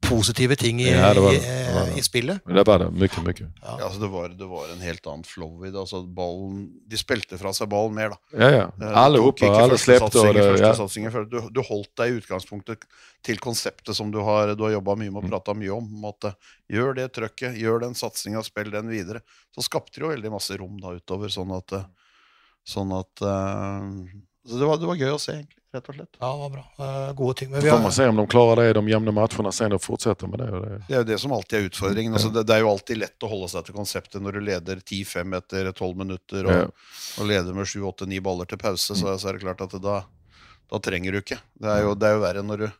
positive 0.00 0.56
ting 0.56 0.80
i, 0.80 0.88
Ja, 0.90 1.12
det 1.14 1.20
var 1.22 1.32
det. 1.32 1.40
Det 1.44 1.74
var 1.74 1.86
det. 1.86 1.98
i 1.98 2.02
spillet. 2.02 2.40
Men 2.46 2.56
det 2.56 2.64
var 2.66 2.78
det, 2.82 2.86
Mye, 2.90 3.22
mye. 3.26 3.46
ja, 3.62 3.74
altså 3.84 4.00
det, 4.00 4.08
var, 4.10 4.28
det 4.34 4.46
var 4.50 4.70
en 4.72 4.80
helt 4.82 5.06
annen 5.06 5.24
flow 5.28 5.64
i 5.64 5.70
det. 5.70 5.78
Altså 5.78 6.00
ballen, 6.06 6.64
de 6.90 6.98
spilte 6.98 7.38
fra 7.38 7.52
seg 7.54 7.68
ballen 7.70 7.94
mer, 7.94 8.14
da. 8.14 8.18
Ja, 8.40 8.48
ja. 8.50 8.64
Alle 9.04 9.20
oppe, 9.22 9.46
alle 9.46 9.76
ja. 9.78 11.24
Du, 11.30 11.38
du 11.52 11.60
holdt 11.68 11.92
deg 12.00 12.10
i 12.10 12.18
utgangspunktet 12.20 12.88
til 13.26 13.38
konseptet 13.42 13.94
som 13.96 14.10
du 14.10 14.18
har, 14.24 14.54
du 14.56 14.64
har 14.66 14.72
jobba 14.78 14.96
mye 14.96 15.10
Mm. 15.10 15.14
med 15.14 15.24
og 15.24 15.30
prata 15.30 15.54
mye 15.54 15.70
om. 15.76 15.86
om 16.00 16.04
at, 16.10 16.24
eh, 16.30 16.34
gjør 16.74 16.94
det 16.96 17.12
trøkket, 17.16 17.56
gjør 17.60 17.80
den 17.86 17.94
satsinga, 17.94 18.42
spill 18.46 18.70
den 18.70 18.88
videre. 18.88 19.20
Så 19.54 19.62
skapte 19.66 19.98
det 20.00 20.04
jo 20.06 20.10
veldig 20.14 20.30
masse 20.32 20.56
rom 20.58 20.76
da 20.80 20.94
utover, 20.96 21.28
sånn 21.28 21.50
at, 21.56 21.72
eh, 21.72 21.84
sånn 22.66 22.92
at 22.98 23.22
eh, 23.22 24.20
Så 24.48 24.58
det 24.58 24.66
var, 24.66 24.76
det 24.80 24.86
var 24.88 24.96
gøy 24.96 25.12
å 25.14 25.20
se, 25.20 25.32
egentlig. 25.36 25.59
Rett 25.70 25.86
og 25.88 25.94
slett. 25.94 26.16
Ja, 26.18 26.28
det 26.34 26.40
var 26.40 26.50
bra. 26.50 26.62
Eh, 26.82 27.12
gode 27.14 27.34
ting. 27.38 27.50
Men 27.52 27.60
vi 27.62 27.70
Får 27.70 27.82
man 27.84 27.92
se 27.94 28.06
om 28.10 28.16
de 28.18 28.26
klarer 28.26 28.56
det 28.56 28.70
i 28.70 28.72
de 28.80 28.82
jevne 28.90 29.12
matchene 29.14 29.52
sen 29.54 29.72
og 29.76 29.82
fortsetter 29.84 30.26
med 30.26 30.40
det. 30.42 30.48
det. 30.64 30.78
Er 30.90 30.96
jo 31.04 31.08
det 31.12 31.18
som 31.22 31.32
alltid 31.36 31.58
er 31.60 31.68
utfordringen. 31.70 32.16
Altså, 32.18 32.32
det, 32.34 32.42
det 32.48 32.56
er 32.56 32.64
jo 32.64 32.70
alltid 32.72 32.98
lett 32.98 33.22
å 33.22 33.30
holde 33.30 33.48
seg 33.52 33.68
til 33.68 33.76
konseptet 33.78 34.18
når 34.24 34.32
du 34.32 34.40
leder 34.48 34.82
10-5 34.82 35.36
etter 35.38 35.70
12 35.72 35.94
minutter 36.02 36.48
og, 36.50 36.56
Ja. 36.56 36.66
og 37.22 37.30
leder 37.30 37.54
med 37.54 37.70
7-8-9 37.70 38.18
baller 38.26 38.50
til 38.50 38.58
pause, 38.58 38.96
så, 38.98 39.14
så 39.14 39.28
er 39.30 39.38
det 39.38 39.44
klart 39.46 39.62
at 39.62 39.70
det, 39.78 39.82
da, 39.86 40.00
da 40.74 40.78
trenger 40.82 41.12
du 41.14 41.20
ikke. 41.22 41.38
Det 41.62 41.70
er 41.70 41.84
jo, 41.86 41.94
det 41.94 42.08
er 42.10 42.16
jo 42.18 42.24
verre 42.26 42.42
når 42.46 42.66
du 42.66 42.70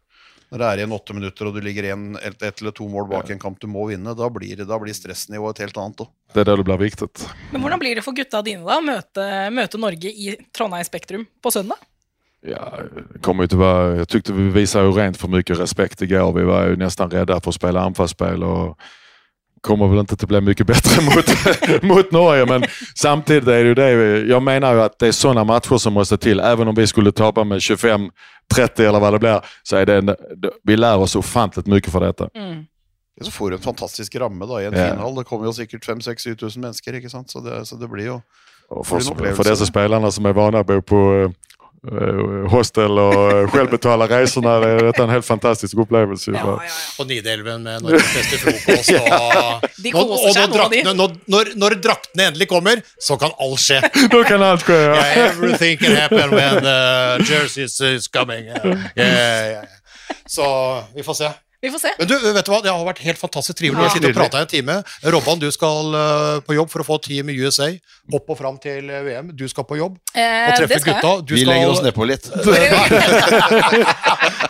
når 0.50 0.58
det 0.58 0.66
er 0.66 0.80
igjen 0.82 0.92
åtte 0.96 1.14
minutter 1.14 1.46
og 1.46 1.54
du 1.54 1.60
ligger 1.62 1.86
en, 1.92 2.16
ett 2.18 2.40
et 2.42 2.58
eller 2.58 2.72
to 2.74 2.88
mål 2.90 3.04
bak 3.06 3.28
en 3.30 3.38
kamp 3.38 3.60
du 3.62 3.68
må 3.70 3.84
vinne. 3.86 4.16
Da 4.18 4.26
blir, 4.34 4.56
det- 4.58 4.66
da 4.66 4.80
blir 4.82 4.90
stressnivået 4.98 5.54
et 5.60 5.68
helt 5.68 5.78
annet 5.78 6.02
òg. 6.02 6.08
Det 6.34 6.40
er 6.42 6.48
det 6.50 6.56
det 6.58 6.64
blir 6.66 6.80
viktig. 6.90 7.06
Men 7.52 7.62
hvordan 7.62 7.78
blir 7.78 7.94
det 7.94 8.02
for 8.02 8.18
gutta 8.18 8.40
dine 8.42 8.66
da, 8.66 8.80
å 8.80 8.82
møte, 8.82 9.28
møte 9.54 9.78
Norge 9.78 10.10
i 10.10 10.34
Trondheim 10.50 10.82
Spektrum 10.90 11.28
på 11.38 11.52
søndag? 11.54 11.78
Ja, 12.42 12.78
kommer 13.22 13.42
ju 13.42 13.44
inte 13.44 13.56
vara, 13.56 13.96
jag 13.96 14.08
tyckte 14.08 14.32
vi 14.32 14.48
visade 14.48 14.84
ju 14.86 14.92
rent 14.92 15.16
för 15.16 15.28
mycket 15.28 15.58
respekt 15.58 16.02
igår. 16.02 16.32
Vi 16.32 16.44
var 16.44 16.66
ju 16.66 16.76
nästan 16.76 17.10
rädda 17.10 17.40
för 17.40 17.48
att 17.50 17.54
spela 17.54 17.80
anfallsspel 17.80 18.42
och 18.44 18.78
kommer 19.60 19.88
väl 19.88 19.98
inte 19.98 20.14
att 20.14 20.24
bli 20.28 20.40
mycket 20.40 20.66
bättre 20.66 21.02
mot, 21.04 21.82
mot 21.82 22.12
Norge. 22.12 22.46
Men 22.46 22.64
samtidigt 22.94 23.48
är 23.48 23.52
det 23.64 23.68
ju 23.68 23.74
det, 23.74 23.90
jag 24.26 24.42
menar 24.42 24.74
ju 24.74 24.80
att 24.82 24.98
det 24.98 25.06
är 25.08 25.12
sådana 25.12 25.44
matcher 25.44 25.76
som 25.78 25.92
måste 25.92 26.18
till. 26.18 26.40
Även 26.40 26.68
om 26.68 26.74
vi 26.74 26.86
skulle 26.86 27.12
tappa 27.12 27.44
med 27.44 27.58
25-30 27.58 28.10
eller 28.76 29.00
vad 29.00 29.12
det 29.12 29.18
blir, 29.18 29.40
så 29.62 29.76
är 29.76 29.86
det, 29.86 29.96
en- 29.96 30.16
vi 30.62 30.76
lär 30.76 30.96
oss 30.98 31.16
ofantligt 31.16 31.66
mycket 31.66 31.92
för 31.92 32.00
detta. 32.00 32.28
Mm. 32.34 32.64
Så 33.22 33.30
får 33.30 33.50
du 33.50 33.56
en 33.56 33.62
fantastisk 33.62 34.14
ramme 34.16 34.46
da 34.46 34.62
i 34.62 34.66
en 34.66 34.72
Ja. 34.72 34.90
final. 34.90 35.14
Det 35.14 35.24
kommer 35.24 35.44
jo 35.46 35.52
sikkert 35.52 35.86
5000-7000 35.88 36.58
mennesker, 36.58 36.92
ikke 36.94 37.10
sant? 37.10 37.30
Så 37.30 37.40
det, 37.40 37.66
så 37.66 37.76
det 37.76 37.88
blir 37.88 38.06
jo 38.06 38.20
Och 38.68 38.86
För 38.86 38.96
en 38.96 39.02
för, 39.02 39.12
upplevelse. 39.12 39.42
för 39.42 39.50
dessa 39.50 39.66
spelarna 39.66 40.10
som 40.10 40.26
är 40.26 40.32
vana 40.32 40.58
att 40.58 40.66
bo 40.66 40.82
på 40.82 41.14
eh, 41.14 41.30
hostel 42.52 42.98
og 43.00 43.50
selv 43.54 43.70
betale 43.72 44.04
reisene. 44.10 44.52
Dette 44.60 44.92
det 44.92 44.98
är 44.98 45.04
en 45.04 45.10
helt 45.10 45.26
fantastisk 45.26 45.78
opplevelse. 45.78 46.30
Ja, 46.30 46.36
ja, 46.36 46.64
ja. 46.64 46.72
Og 46.98 47.06
Nidelven 47.06 47.62
med 47.62 47.82
Norges 47.82 48.14
beste 48.14 48.38
frokost. 48.38 48.90
Og, 49.00 49.64
De 49.76 49.92
og, 49.94 50.10
og 50.10 50.34
når, 50.36 50.52
draktene, 50.52 50.92
når, 50.94 51.12
når, 51.26 51.52
når 51.56 51.74
draktene 51.80 52.26
endelig 52.28 52.48
kommer, 52.48 52.82
så 53.00 53.16
kan 53.16 53.32
alt 53.40 53.60
skje. 53.60 53.80
Då 54.12 54.24
kan 54.24 54.42
alt 54.42 54.64
skje, 54.66 54.76
Ja. 54.80 54.94
Yeah, 54.94 55.30
everything 55.30 55.78
can 55.78 55.96
happen 55.96 56.30
when 56.30 56.62
the 56.62 57.24
jersey 57.24 57.64
is, 57.64 58.08
coming. 58.08 58.44
Yeah, 58.44 58.78
yeah, 58.96 59.50
yeah. 59.50 59.64
Så 60.26 60.44
vi 60.94 61.02
får 61.02 61.14
se. 61.14 61.30
Vi 61.60 61.68
får 61.70 61.78
se. 61.82 61.90
Men 61.98 62.08
du, 62.08 62.14
vet 62.32 62.46
du 62.46 62.50
hva? 62.54 62.60
Det 62.64 62.70
har 62.72 62.84
vært 62.86 63.02
helt 63.04 63.18
fantastisk 63.20 63.58
trivelig. 63.58 63.82
Ja. 63.82 63.88
har 63.88 63.92
sittet 63.96 64.14
og 64.14 64.16
prata 64.16 64.40
en 64.40 64.48
time. 64.48 64.78
Robban, 65.12 65.38
du 65.42 65.50
skal 65.52 65.92
eh, 65.98 66.38
på 66.46 66.54
jobb 66.56 66.70
for 66.72 66.80
å 66.80 66.86
få 66.88 66.96
Team 67.04 67.28
i 67.28 67.36
USA 67.36 67.68
opp 68.16 68.30
og 68.32 68.38
fram 68.40 68.56
til 68.62 68.88
eh, 68.88 69.02
VM. 69.04 69.28
Du 69.36 69.44
skal 69.50 69.64
på 69.68 69.76
jobb 69.80 69.98
Eh, 70.10 70.48
og 70.50 70.56
treffe 70.58 70.74
jeg. 70.74 70.82
gutta. 70.88 71.10
Du 71.22 71.34
Vi 71.36 71.44
skal, 71.44 71.52
legger 71.52 71.70
oss 71.70 71.82
nedpå 71.84 72.02
litt. 72.08 72.24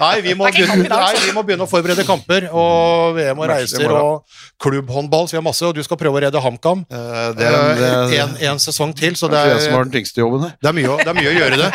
Nei, 0.00 0.20
vi 0.24 0.32
må, 0.38 0.46
begynne, 0.48 0.86
nei, 0.88 1.10
vi 1.26 1.32
må 1.36 1.42
begynne 1.44 1.66
å 1.66 1.70
forberede 1.70 2.04
kamper. 2.08 2.46
Og 2.56 3.16
VM 3.18 3.38
og 3.42 3.46
reiser 3.50 3.90
og 3.92 4.22
klubbhåndball. 4.62 5.26
Så 5.28 5.32
vi 5.36 5.40
har 5.40 5.44
masse, 5.46 5.64
og 5.66 5.74
du 5.76 5.82
skal 5.84 5.98
prøve 6.00 6.16
å 6.20 6.22
redde 6.24 6.40
HamKam. 6.44 6.78
Eh, 6.88 7.32
Det 7.36 7.46
er, 7.50 7.58
Eh, 7.80 8.20
en, 8.22 8.32
en 8.52 8.58
sesong 8.60 8.92
til, 8.96 9.14
så 9.16 9.26
det 9.28 9.32
det 9.36 9.40
er 9.40 9.44
det 9.44 9.52
er, 9.54 9.58
det 10.60 10.68
er, 10.68 10.72
mye, 10.76 10.88
å- 10.90 10.98
det 11.00 11.08
er 11.10 11.14
mye 11.16 11.30
å 11.30 11.32
gjøre 11.36 11.56
det. 11.60 11.70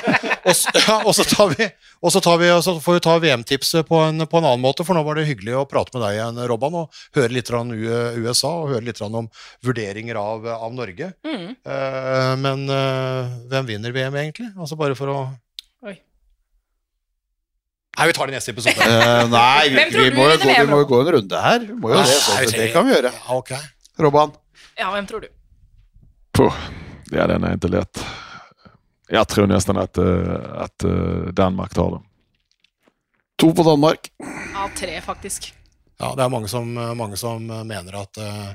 Og 0.45 0.53
så, 0.55 0.69
ja, 0.87 0.95
og 1.05 1.13
så 1.17 1.23
tar 1.25 1.47
vi 1.55 1.65
og 2.05 2.11
så, 2.13 2.19
tar 2.21 2.37
vi, 2.37 2.49
og 2.53 2.61
så 2.61 2.75
får 2.83 2.93
vi 2.93 2.99
ta 3.01 3.15
VM-tipset 3.17 3.87
på, 3.87 3.95
på 4.29 4.37
en 4.37 4.45
annen 4.45 4.61
måte, 4.61 4.83
for 4.85 4.93
nå 4.93 5.01
var 5.07 5.15
det 5.17 5.24
hyggelig 5.27 5.55
å 5.59 5.65
prate 5.69 5.93
med 5.95 6.03
deg 6.05 6.17
igjen, 6.17 6.41
Robban, 6.49 6.77
og 6.81 6.99
høre 7.17 7.33
litt 7.35 7.49
om 7.55 7.73
USA 7.75 8.51
og 8.61 8.71
høre 8.73 8.87
litt 8.87 9.01
om 9.05 9.27
vurderinger 9.65 10.19
av, 10.19 10.47
av 10.55 10.75
Norge. 10.75 11.11
Mm. 11.25 11.47
Eh, 11.55 12.31
men 12.41 12.65
eh, 12.69 13.35
hvem 13.51 13.69
vinner 13.69 13.95
VM, 13.95 14.17
egentlig? 14.21 14.51
Altså 14.55 14.77
bare 14.79 14.97
for 14.97 15.13
å 15.13 15.17
Oi. 15.85 15.95
Nei, 17.95 18.07
vi 18.09 18.15
tar 18.17 18.29
det 18.29 18.35
i 18.35 18.37
neste 18.37 18.55
episode. 18.55 18.89
Eh, 18.95 19.21
nei, 19.31 19.67
vi, 19.73 19.85
vi, 19.95 20.07
må 20.15 20.27
gå, 20.31 20.49
vi 20.49 20.67
må 20.69 20.81
jo 20.83 20.89
gå 20.89 21.01
en 21.03 21.11
runde 21.17 21.43
her. 21.45 21.67
Vi 21.67 21.77
må 21.77 21.93
jo 21.93 21.99
det, 22.01 22.07
så, 22.11 22.39
Nei, 22.39 22.49
det 22.53 22.71
kan 22.73 22.87
vi 22.87 22.95
gjøre. 22.95 23.13
Okay. 23.37 23.69
Robban. 24.01 24.35
Ja, 24.79 24.89
hvem 24.93 25.07
tror 25.09 25.25
du? 25.25 25.29
Puh. 26.35 26.63
Ja, 27.13 27.27
den 27.29 27.45
er 27.47 27.55
ikke 27.55 27.69
lett. 27.71 28.01
Jeg 29.13 29.29
tror 29.29 29.47
nesten 29.47 29.77
at, 29.77 29.99
at 30.01 30.85
Danmark 31.37 31.75
tar 31.77 31.93
den. 31.93 32.04
To 33.41 33.51
på 33.53 33.63
Danmark. 33.67 34.11
Ja, 34.53 34.69
tre, 34.77 35.01
faktisk. 35.03 35.53
Ja, 35.99 36.11
det 36.15 36.23
er 36.25 36.31
mange 36.31 36.47
som, 36.51 36.71
mange 36.73 37.17
som 37.19 37.43
mener 37.47 38.01
at, 38.01 38.19
eh, 38.19 38.51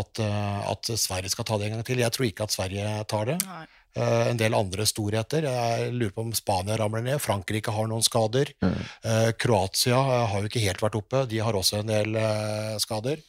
at, 0.00 0.20
eh, 0.20 0.60
at 0.70 0.92
Sverige 0.98 1.32
skal 1.32 1.46
ta 1.48 1.58
det 1.58 1.68
en 1.68 1.76
gang 1.76 1.86
til. 1.86 2.02
Jeg 2.02 2.12
tror 2.12 2.28
ikke 2.28 2.46
at 2.46 2.54
Sverige 2.54 2.92
tar 3.08 3.28
det. 3.32 3.38
Nei. 3.44 3.64
Eh, 3.96 4.30
en 4.30 4.40
del 4.40 4.56
andre 4.56 4.84
storheter. 4.88 5.48
Jeg 5.48 5.92
lurer 5.94 6.12
på 6.12 6.26
om 6.26 6.32
Spania 6.36 6.76
ramler 6.76 7.04
ned. 7.04 7.20
Frankrike 7.24 7.72
har 7.72 7.88
noen 7.88 8.04
skader. 8.04 8.52
Mm. 8.60 8.80
Eh, 9.08 9.30
Kroatia 9.40 10.00
har 10.32 10.40
jo 10.40 10.50
ikke 10.50 10.64
helt 10.66 10.84
vært 10.84 10.98
oppe. 11.00 11.24
De 11.30 11.40
har 11.40 11.56
også 11.56 11.80
en 11.80 11.92
del 11.92 12.18
skader. 12.82 13.22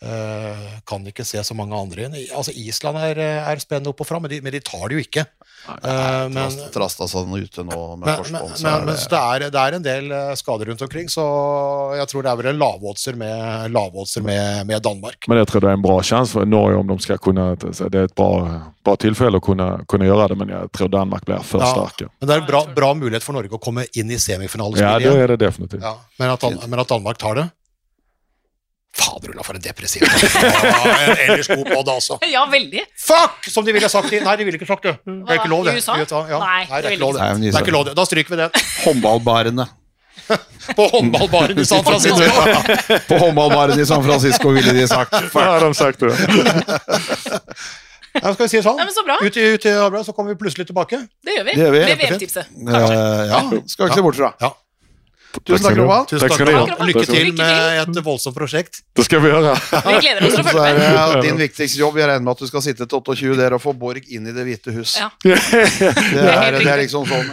Eh, 0.00 0.78
kan 0.88 1.04
ikke 1.04 1.26
se 1.28 1.42
så 1.44 1.52
mange 1.52 1.76
andre 1.76 2.06
inn. 2.06 2.14
Altså, 2.32 2.54
Island 2.56 2.96
er, 3.04 3.18
er 3.20 3.60
spennende 3.60 3.90
opp 3.92 4.00
og 4.00 4.06
fram, 4.08 4.22
men 4.24 4.30
de, 4.32 4.38
men 4.40 4.54
de 4.54 4.60
tar 4.64 4.86
det 4.88 4.96
jo 4.96 5.02
ikke. 5.04 5.26
Eh, 5.68 6.28
men, 6.32 6.54
Trast- 6.72 7.02
sånn 7.04 7.34
ute 7.36 7.60
nå 7.68 7.80
med 7.98 8.06
men, 8.06 8.16
korsbånd. 8.16 8.46
men, 8.48 8.56
så 8.56 8.64
men, 8.64 8.72
er 8.72 8.86
men 8.86 8.94
det- 8.96 9.10
det, 9.12 9.20
er, 9.20 9.44
det 9.52 9.60
er 9.60 9.76
en 9.76 9.84
del 9.84 10.08
eh, 10.16 10.30
skader 10.40 10.70
rundt 10.72 10.80
omkring, 10.86 11.10
så 11.12 11.26
jeg 12.00 12.08
tror 12.08 12.24
det 12.24 12.32
er 12.32 12.40
vel 12.40 12.48
en 12.54 12.62
lavoddser 12.62 13.18
med, 13.20 13.76
med, 14.24 14.66
med 14.72 14.82
Danmark. 14.88 15.28
Men 15.28 15.42
jeg 15.42 15.50
tror 15.52 15.66
det 15.66 15.68
er 15.74 15.76
en 15.82 15.84
bra 15.84 16.00
chans 16.00 16.32
for 16.32 16.48
Norge 16.48 16.80
om 16.80 16.88
de 16.94 16.98
skal 17.04 17.20
kunne 17.20 17.50
Det 17.60 17.84
er 17.92 18.08
et 18.08 18.16
bra, 18.16 18.32
bra 18.82 18.96
tilfelle 18.96 19.36
å 19.36 19.44
kunne, 19.44 19.68
kunne, 19.84 20.08
gjøre 20.08 20.32
det, 20.32 20.40
men 20.40 20.48
jeg 20.56 20.72
tror 20.72 20.88
Danmark 20.96 21.28
blir 21.28 21.44
for 21.44 21.60
Ja. 21.60 21.74
sterke. 21.76 22.08
Men 22.24 22.32
det 22.32 22.36
er 22.38 22.40
en 22.40 22.48
bra, 22.48 22.64
det. 22.64 22.74
bra 22.80 22.94
mulighet 22.96 23.22
for 23.28 23.36
Norge 23.36 23.52
å 23.52 23.60
komme 23.60 23.84
inn 23.92 24.08
i 24.08 24.16
Ja, 24.16 24.24
semifinalespillet 24.30 25.04
det 25.04 25.12
igjen. 25.12 25.20
är 25.20 25.28
det 25.28 25.40
definitivt. 25.44 25.82
Ja, 25.84 25.98
men, 26.16 26.30
at, 26.30 26.68
men 26.72 26.80
at 26.80 26.88
Danmark 26.88 27.18
tar 27.20 27.34
det 27.34 27.50
Fader, 28.96 29.30
Ulla, 29.30 29.42
for 29.46 29.54
en 29.54 29.62
depressiv 29.62 30.02
ja, 30.06 30.80
en 31.06 31.16
Ellers 31.30 31.46
god 31.48 31.62
podd, 31.70 31.88
altså. 31.92 32.16
Ja, 32.34 32.42
veldig. 32.50 32.82
Fuck! 32.98 33.46
Som 33.54 33.64
de 33.64 33.72
ville 33.76 33.88
sagt. 33.88 34.12
i- 34.12 34.20
Nei, 34.24 34.36
de 34.40 34.44
ville 34.48 34.58
ikke 34.58 34.66
sagt 34.68 34.82
det. 34.88 34.96
Det 35.06 35.30
er 35.30 35.38
ikke 35.38 35.52
lov, 35.52 35.64
det. 35.68 35.76
I 35.76 35.82
USA? 35.84 35.94
ja. 36.00 36.06
Nei, 36.42 36.64
Nei, 36.64 36.64
det 36.66 36.78
er 36.78 36.88
det 36.88 36.96
ikke 36.96 37.04
lov, 37.04 37.12
det. 37.14 37.20
Nei, 37.20 37.50
Det 37.50 37.54
er 37.54 37.62
ikke 37.66 37.76
lov, 37.76 37.84
det. 37.90 37.94
Da 38.00 38.04
stryker 38.08 38.34
vi 38.34 38.40
den. 38.42 38.50
Håndballbarene. 38.86 39.68
På 40.76 40.84
håndballbaren 40.92 41.58
i 41.58 41.64
San 41.66 41.82
Francisco. 41.86 42.18
På 43.08 43.16
håndballbaren 43.22 43.80
i 43.80 43.86
San 43.88 44.02
Francisco, 44.04 44.50
ville 44.54 44.74
de 44.76 44.84
sagt. 44.90 45.14
Ja, 45.34 45.46
har 45.54 45.64
de 45.64 45.70
sagt 45.74 46.02
det. 46.04 46.12
Ja, 48.20 48.32
skal 48.34 48.44
vi 48.44 48.48
si 48.50 48.58
det 48.58 48.64
sånn? 48.66 48.78
Ja, 48.82 48.86
så 48.90 49.04
bra. 49.06 49.16
Ut 49.22 49.36
i, 49.38 49.44
ut 49.54 49.66
i 49.66 49.72
arbeid, 49.78 50.02
så 50.06 50.12
kommer 50.14 50.34
vi 50.34 50.38
plutselig 50.40 50.66
tilbake. 50.70 50.98
Det 51.24 51.36
gjør 51.36 51.44
vi. 51.46 51.52
Det 51.54 51.62
gjør 51.64 51.74
vi. 51.76 51.82
Med 51.86 52.00
VM-tipset. 52.02 52.50
Ja, 52.66 52.80
ja, 53.30 53.40
skal 53.70 53.86
ikke 53.90 53.98
se 54.00 54.04
bort 54.06 54.18
fra. 54.18 54.32
Ja. 54.42 54.50
Tusen 55.30 55.62
takk, 55.62 55.76
Robban. 55.78 56.06
Tusen 56.10 56.28
takk, 56.28 56.38
takk. 56.40 56.48
Robban. 56.50 56.86
Lykke 56.88 57.04
til 57.06 57.28
med 57.38 57.78
et 57.80 57.98
voldsomt 58.04 58.34
prosjekt. 58.34 58.80
Det 58.98 59.04
skal 59.06 59.22
vi 59.22 59.30
gjøre. 59.30 59.52
Vi 59.86 59.94
gleder 60.02 60.26
oss 60.26 60.34
til 60.34 60.42
å 60.42 60.46
følge 60.50 60.72
med. 60.76 60.96
det 60.98 61.20
din 61.28 61.38
viktigste 61.38 61.78
jobb. 61.78 61.98
Jeg 62.00 62.08
regner 62.10 62.24
med 62.26 62.32
at 62.34 62.42
du 62.42 62.50
skal 62.50 62.64
sitte 62.64 62.86
til 62.90 62.98
28 62.98 63.36
der 63.38 63.54
og 63.56 63.62
få 63.62 63.74
Borg 63.78 64.10
inn 64.10 64.26
i 64.26 64.34
Det 64.34 64.46
hvite 64.48 64.74
hus. 64.74 64.96
Ja. 64.98 65.10
Det, 66.10 66.22
er, 66.26 66.56
det 66.58 66.68
er 66.68 66.80
liksom 66.82 67.04
sånn 67.06 67.28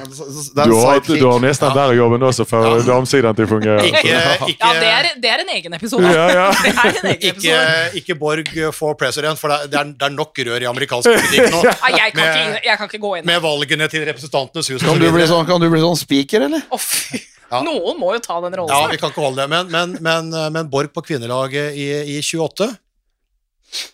Du 0.67 0.75
har, 0.77 0.99
Du 1.05 1.25
har, 1.25 1.39
nesten 1.41 1.73
du 1.73 1.79
har 1.79 1.93
jobben 1.95 2.23
også 2.27 2.45
for 2.47 2.63
ja. 2.63 2.83
damesiden 2.85 3.35
til 3.37 3.47
å 3.47 3.49
fungere. 3.49 3.85
Ikke, 3.87 4.01
ikke, 4.03 4.51
Ja, 4.61 4.71
det 4.77 4.91
er, 4.91 5.09
det 5.23 5.31
er 5.33 5.43
en 5.43 5.51
egen 5.55 5.77
episode. 5.77 6.11
Ja, 6.13 6.27
ja. 6.31 6.47
Det 6.63 6.73
er 6.73 6.99
en 7.01 7.09
egen 7.11 7.29
episode. 7.31 8.01
ikke 8.01 8.17
Borg 8.19 8.51
for 8.77 8.97
president, 8.99 9.39
for 9.39 9.51
det 9.51 9.77
er, 9.79 9.91
det 9.93 10.07
er, 10.07 10.13
nok 10.17 10.43
rør 10.49 10.65
i 10.65 10.69
amerikansk 10.69 11.09
politikk 11.09 11.49
nå. 11.53 11.63
Ja, 11.67 11.93
jeg, 11.95 12.13
kan 12.13 12.21
Med- 12.21 12.37
ikke, 12.41 12.61
jeg 12.69 12.81
kan 12.81 12.91
ikke 12.91 13.01
gå 13.03 13.15
inn. 13.19 13.27
Med 13.29 13.41
valgene 13.43 13.89
til 13.91 14.05
Representantenes 14.07 14.71
hus. 14.73 14.85
Kan 14.85 15.01
du, 15.01 15.09
bli 15.13 15.27
sånn, 15.29 15.47
kan 15.49 15.61
du 15.63 15.69
bli 15.71 15.81
sånn 15.83 15.99
speaker, 15.99 16.47
eller? 16.49 16.63
Å, 16.69 16.79
fy. 16.81 17.23
Ja. 17.51 17.61
Noen 17.63 17.99
må 17.99 18.11
jo 18.15 18.19
ta 18.23 18.39
den 18.43 18.57
rollen. 18.59 18.73
Ja, 18.73 18.89
vi 18.91 18.99
kan 18.99 19.13
ikke 19.13 19.23
holde 19.23 19.43
det. 19.43 19.47
Men, 19.51 19.69
men, 19.71 19.95
men, 20.03 20.33
men 20.53 20.67
Borg 20.71 20.91
på 20.95 21.03
kvinnelaget 21.05 21.77
i, 21.79 21.87
i 22.17 22.19
28, 22.19 22.67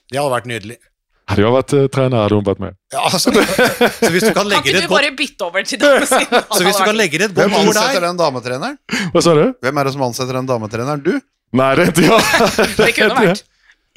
det 0.09 0.19
hadde 0.19 0.31
vært 0.33 0.49
nydelig. 0.49 0.79
Hadde 1.29 1.43
jag 1.45 1.53
vært 1.55 1.73
uh, 1.77 1.83
trener, 1.93 2.19
hadde 2.25 2.35
hun 2.35 2.47
vært 2.47 2.59
med. 2.59 2.75
Ja, 2.91 3.05
altså, 3.07 3.31
så 3.31 4.09
hvis 4.11 4.25
du 4.25 4.33
kan 4.35 4.49
Kan 4.51 4.59
ikke 4.59 4.81
du 4.83 4.89
bare 4.91 5.11
bytte 5.15 5.45
over 5.47 5.63
til 5.63 5.79
damesiden? 5.79 6.41
så 6.57 6.65
hvis 6.65 6.79
du 6.81 6.83
kan 6.83 6.97
legge 6.99 7.21
det 7.21 7.29
et 7.29 7.37
Hvem 7.37 7.53
godt 7.53 7.61
ord 7.61 7.69
ansetter 7.79 8.05
den 8.09 8.19
dametreneren? 8.19 8.75
Hva 9.13 9.23
sa 9.23 9.35
du? 9.37 9.45
Hvem 9.63 9.79
er 9.79 9.87
det 9.87 9.93
som 9.95 10.03
ansetter 10.09 10.39
den 10.39 10.49
dametreneren? 10.49 11.05
Du? 11.05 11.13
Nei, 11.53 11.69
det 11.79 11.85
er 11.85 11.93
inte 11.93 12.05
jag. 12.09 12.27
Det 12.81 12.89
kunne 12.97 13.21
vært. 13.21 13.45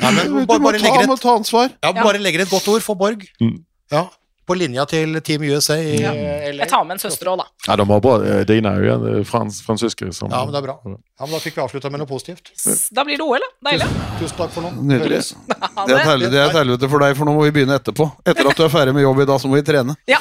Nei, 0.04 0.12
men, 0.12 0.22
Du 0.28 0.38
bare, 0.44 0.61
må 0.61 0.70
bare, 0.70 0.80
ta, 0.84 1.09
må 1.09 1.16
ta 1.18 1.34
ansvar. 1.40 1.72
ja, 1.72 1.92
bare 1.96 2.20
legger 2.22 2.44
et 2.44 2.52
godt 2.52 2.68
ord 2.68 2.84
for 2.84 3.00
Borg. 3.00 3.24
Mm. 3.42 3.59
Ja, 3.90 4.04
på 4.47 4.55
linja 4.55 4.84
til 4.86 5.16
Team 5.26 5.42
USA 5.49 5.74
i 5.82 5.97
Ja. 6.01 6.12
eh, 6.14 6.53
LA. 6.55 6.62
Jeg 6.64 6.70
tar 6.70 6.84
med 6.86 6.94
en 6.97 7.03
søster 7.03 7.26
òg, 7.32 7.38
da. 7.42 7.47
Ja, 7.66 7.76
de 7.80 7.86
har 7.90 8.01
bra. 8.05 8.14
Dine 8.47 8.72
er 8.76 8.84
jo 8.86 8.94
en 8.94 9.07
eh, 9.18 9.24
frans, 9.26 9.59
fransysker 9.66 10.12
som... 10.14 10.30
Ja, 10.30 10.44
men 10.47 10.55
det 10.55 10.61
er 10.62 10.66
bra. 10.68 10.76
Ja, 10.86 11.26
men 11.26 11.34
Da 11.34 11.40
fikk 11.42 11.57
vi 11.59 11.62
avslutta 11.64 11.90
med 11.90 12.01
noe 12.05 12.11
positivt. 12.11 12.53
Da 12.94 13.05
blir 13.09 13.18
det 13.18 13.26
OL, 13.26 13.42
da. 13.42 13.70
Deilig. 13.70 13.88
Tusen 14.20 14.36
takk 14.38 14.55
for 14.55 14.62
nå. 14.68 14.70
Nydelig. 14.86 15.22
Det 15.47 15.57
er 15.57 15.66
et 15.66 15.88
det. 15.90 15.99
helvete- 16.07 16.30
det 16.32 16.40
er 16.40 16.47
et 16.51 16.57
helvete 16.61 16.88
for 16.90 16.99
deg, 17.05 17.16
for 17.18 17.24
nå 17.28 17.34
må 17.36 17.42
vi 17.47 17.53
begynne 17.59 17.76
etterpå. 17.78 18.07
Etter 18.26 18.49
at 18.51 18.57
du 18.59 18.64
er 18.64 18.72
ferdig 18.72 18.94
med 18.97 19.03
jobb 19.05 19.20
i 19.22 19.26
dag, 19.28 19.40
så 19.42 19.51
må 19.51 19.59
vi 19.59 19.62
trene. 19.66 19.94
Ja. 20.11 20.18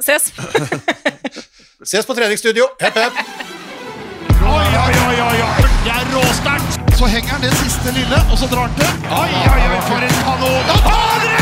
Ses. 0.00 0.30
Ses 1.88 2.06
på 2.06 2.14
treningsstudio. 2.18 2.66
Hepp, 2.82 2.98
hepp. 2.98 3.22
Oi, 4.48 4.66
oi, 4.82 4.92
oi, 5.08 5.16
oi, 5.28 5.40
oi. 5.44 5.68
Det 5.84 5.92
er 5.94 6.08
råsterkt. 6.14 6.78
Så 6.98 7.06
henger 7.10 7.30
han 7.36 7.44
det 7.46 7.52
siste 7.60 7.92
lille, 7.94 8.18
og 8.32 8.38
så 8.40 8.48
drar 8.50 8.66
han 8.66 8.74
til. 8.78 9.10
Oi, 9.12 9.28
oi, 9.52 9.66
oi, 9.68 9.80
for 9.90 10.08
en 10.08 10.16
kanon. 10.24 10.72
Han 10.88 11.20
redder! 11.22 11.37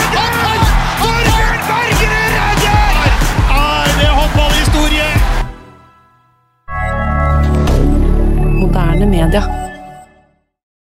Det 4.27 4.33
håndballhistorie? 4.33 5.05
Moderne 8.61 9.07
media. 9.07 9.43